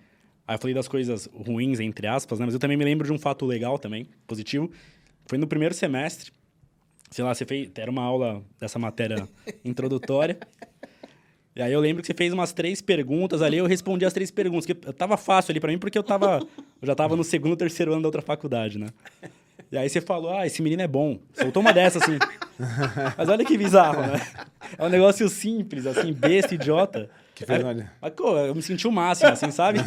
aí 0.47 0.55
eu 0.55 0.59
falei 0.59 0.73
das 0.73 0.87
coisas 0.87 1.29
ruins, 1.31 1.79
entre 1.79 2.07
aspas, 2.07 2.39
né? 2.39 2.45
Mas 2.45 2.55
eu 2.55 2.59
também 2.59 2.75
me 2.75 2.83
lembro 2.83 3.05
de 3.05 3.13
um 3.13 3.19
fato 3.19 3.45
legal 3.45 3.77
também, 3.77 4.07
positivo. 4.25 4.71
Foi 5.27 5.37
no 5.37 5.45
primeiro 5.45 5.75
semestre. 5.75 6.31
Sei 7.11 7.23
lá, 7.23 7.33
você 7.35 7.45
fez. 7.45 7.69
Era 7.75 7.91
uma 7.91 8.01
aula 8.01 8.43
dessa 8.59 8.79
matéria 8.79 9.27
introdutória. 9.63 10.39
E 11.55 11.61
aí 11.61 11.73
eu 11.73 11.79
lembro 11.79 12.01
que 12.01 12.07
você 12.07 12.13
fez 12.13 12.31
umas 12.31 12.53
três 12.53 12.81
perguntas 12.81 13.41
ali, 13.41 13.57
eu 13.57 13.65
respondi 13.65 14.05
as 14.05 14.13
três 14.13 14.31
perguntas, 14.31 14.65
que 14.65 14.73
tava 14.73 15.17
fácil 15.17 15.51
ali 15.51 15.59
pra 15.59 15.71
mim, 15.71 15.77
porque 15.77 15.97
eu 15.97 16.03
tava. 16.03 16.39
Eu 16.81 16.87
já 16.87 16.95
tava 16.95 17.15
no 17.15 17.23
segundo, 17.23 17.57
terceiro 17.57 17.91
ano 17.91 18.01
da 18.01 18.07
outra 18.07 18.21
faculdade, 18.21 18.79
né? 18.79 18.87
E 19.71 19.77
aí 19.77 19.89
você 19.89 20.01
falou, 20.01 20.33
ah, 20.37 20.45
esse 20.45 20.61
menino 20.61 20.81
é 20.81 20.87
bom. 20.87 21.19
Soltou 21.33 21.61
uma 21.61 21.71
dessa, 21.71 21.97
assim. 21.99 22.17
Mas 23.17 23.29
olha 23.29 23.45
que 23.45 23.57
bizarro, 23.57 24.01
né? 24.01 24.21
É 24.77 24.85
um 24.85 24.89
negócio 24.89 25.27
simples, 25.29 25.85
assim, 25.85 26.11
besta, 26.11 26.55
idiota. 26.55 27.09
Que 27.33 27.45
olha. 27.49 27.91
mas, 28.01 28.13
pô, 28.13 28.37
eu 28.37 28.53
me 28.53 28.61
senti 28.61 28.87
o 28.87 28.91
máximo, 28.91 29.29
assim, 29.29 29.49
sabe? 29.49 29.79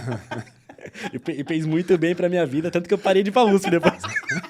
E, 1.13 1.19
fe- 1.19 1.45
fez 1.45 1.67
muito 1.67 1.97
bem 1.99 2.15
pra 2.15 2.29
minha 2.29 2.45
vida, 2.47 2.71
tanto 2.71 2.89
que 2.89 2.95
eu 2.95 2.99
parei 2.99 3.23
de 3.23 3.31
ir 3.31 3.33
pra 3.33 3.45
USP 3.45 3.71
depois. 3.71 3.95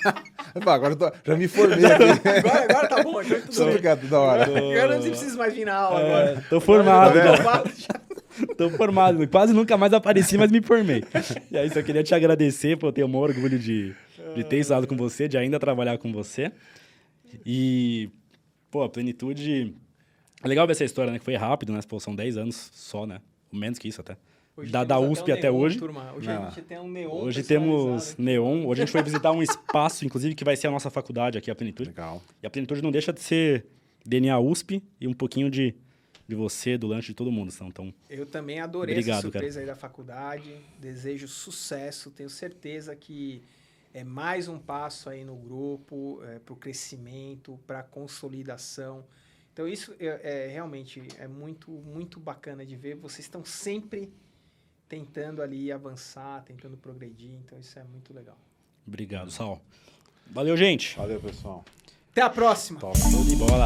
Agora 0.67 0.93
eu 0.93 0.97
tô- 0.97 1.13
já 1.25 1.37
me 1.37 1.49
formei 1.49 1.85
aqui. 1.85 2.29
Agora, 2.29 2.65
agora 2.65 2.89
tá 2.89 3.03
bom, 3.03 3.19
agora 3.19 3.41
tudo 3.43 3.63
obrigado, 3.69 4.07
da 4.09 4.21
hora. 4.21 4.45
Agora 4.45 4.99
não 4.99 5.03
preciso 5.03 5.37
mais 5.37 5.53
vir 5.55 5.65
na 5.67 5.75
aula 5.75 6.01
É, 6.01 6.05
agora. 6.07 6.45
tô 6.49 6.61
formado, 6.61 7.19
Agora 7.19 7.31
eu 7.31 7.37
já. 7.37 7.65
já. 7.77 8.55
Tô 8.57 8.71
formado. 8.71 9.27
Quase 9.29 9.53
nunca 9.53 9.77
mais 9.77 9.93
apareci, 9.93 10.37
mas 10.39 10.51
me 10.53 10.61
formei. 10.63 11.03
E 11.51 11.57
aí, 11.59 11.71
só 11.71 11.83
queria 11.83 12.03
te 12.03 12.15
agradecer, 12.15 12.77
pô, 12.77 12.89
eu 12.89 12.93
tenho 12.93 13.07
o 13.07 13.11
maior 13.11 13.31
orgulho 13.31 13.59
de, 13.59 13.95
de 14.35 14.45
ter 14.45 14.59
estudado 14.59 14.87
com 14.87 14.97
você, 14.97 15.27
de 15.29 15.37
ainda 15.39 15.59
trabalhar 15.59 15.99
com 15.99 16.13
você. 16.13 16.51
E, 17.45 18.11
pô, 18.71 18.83
a 18.83 18.89
plenitude. 18.89 19.75
É 20.43 20.49
legal 20.49 20.67
ver 20.67 20.73
essa 20.73 20.85
história, 20.85 21.11
né? 21.13 21.19
Que 21.19 21.25
foi 21.25 21.37
rápido, 21.37 21.73
né? 21.73 21.81
Pô, 21.89 21.99
são 21.99 22.15
10 22.15 22.37
anos 22.37 22.71
só, 22.75 23.07
né? 23.07 23.19
Menos 23.53 23.79
que 23.79 23.89
isso 23.89 24.01
até. 24.01 24.17
Hoje 24.57 24.71
Da, 24.71 24.85
da 24.85 25.01
USP 25.01 25.31
um 25.31 25.35
até 25.35 25.43
neon, 25.51 25.57
hoje. 25.57 25.79
Turma. 25.79 26.13
Hoje 26.13 26.27
Não. 26.29 26.43
a 26.45 26.51
gente 26.51 26.63
tem 26.63 26.79
um 26.79 26.89
neon 26.89 27.23
Hoje 27.23 27.43
temos 27.43 28.13
aqui. 28.13 28.23
neon. 28.23 28.67
Hoje 28.67 28.83
a 28.83 28.85
gente 28.85 28.93
foi 28.93 29.03
visitar 29.03 29.33
um 29.33 29.43
espaço, 29.43 30.05
inclusive, 30.05 30.35
que 30.35 30.45
vai 30.45 30.57
ser 30.57 30.69
a 30.69 30.71
nossa 30.71 30.91
faculdade 30.91 31.37
aqui, 31.37 31.51
a 31.51 31.55
Plenitude. 31.55 31.89
Legal. 31.91 32.23
E 32.43 32.47
a 32.47 32.51
Plenitude 32.51 32.81
não 32.81 32.93
deixa 32.93 33.13
de 33.13 33.21
ser 33.21 33.67
DNA 34.07 34.39
USP 34.39 34.83
e 35.01 35.09
um 35.09 35.13
pouquinho 35.13 35.51
de, 35.51 35.75
de 36.29 36.37
você, 36.37 36.79
do 36.79 36.87
lanche 36.87 37.09
de 37.09 37.15
todo 37.15 37.33
mundo. 37.33 37.53
Então, 37.53 37.69
então 37.69 37.95
Eu 38.09 38.27
também 38.27 38.61
adorei 38.61 38.95
Obrigado, 38.95 39.19
essa 39.19 39.23
surpresa 39.23 39.61
aí 39.61 39.67
da 39.67 39.75
faculdade. 39.75 40.55
Desejo 40.79 41.27
sucesso. 41.27 42.11
Tenho 42.13 42.31
certeza 42.31 42.95
que 42.95 43.43
é 43.93 44.05
mais 44.05 44.47
um 44.47 44.59
passo 44.59 45.11
aí 45.11 45.25
no 45.25 45.35
grupo 45.35 46.21
para 46.45 46.53
o 46.53 46.57
crescimento, 46.57 47.59
para 47.67 47.81
a 47.81 47.83
consolidação. 47.83 49.05
Então 49.53 49.67
isso 49.69 49.95
é, 49.99 50.47
é 50.47 50.49
realmente 50.49 51.03
é 51.19 51.27
muito 51.27 51.71
muito 51.71 52.21
bacana 52.21 52.65
de 52.65 52.77
ver. 52.77 52.97
Vocês 52.97 53.25
estão 53.25 53.45
sempre 53.45 54.13
tentando 54.95 55.43
ali 55.43 55.73
avançar, 55.73 56.45
tentando 56.45 56.77
progredir. 56.77 57.33
Então 57.33 57.59
isso 57.59 57.77
é 57.77 57.83
muito 57.83 58.15
legal. 58.15 58.39
Obrigado, 58.87 59.31
Sal. 59.31 59.61
Valeu, 60.31 60.57
gente. 60.57 60.97
Valeu, 60.97 61.21
pessoal. 61.21 61.65
Até 62.13 62.23
a 62.23 62.31
próxima. 62.31 62.79
Top. 62.79 62.97
Show 62.97 63.25
de 63.25 63.35
bola. 63.35 63.65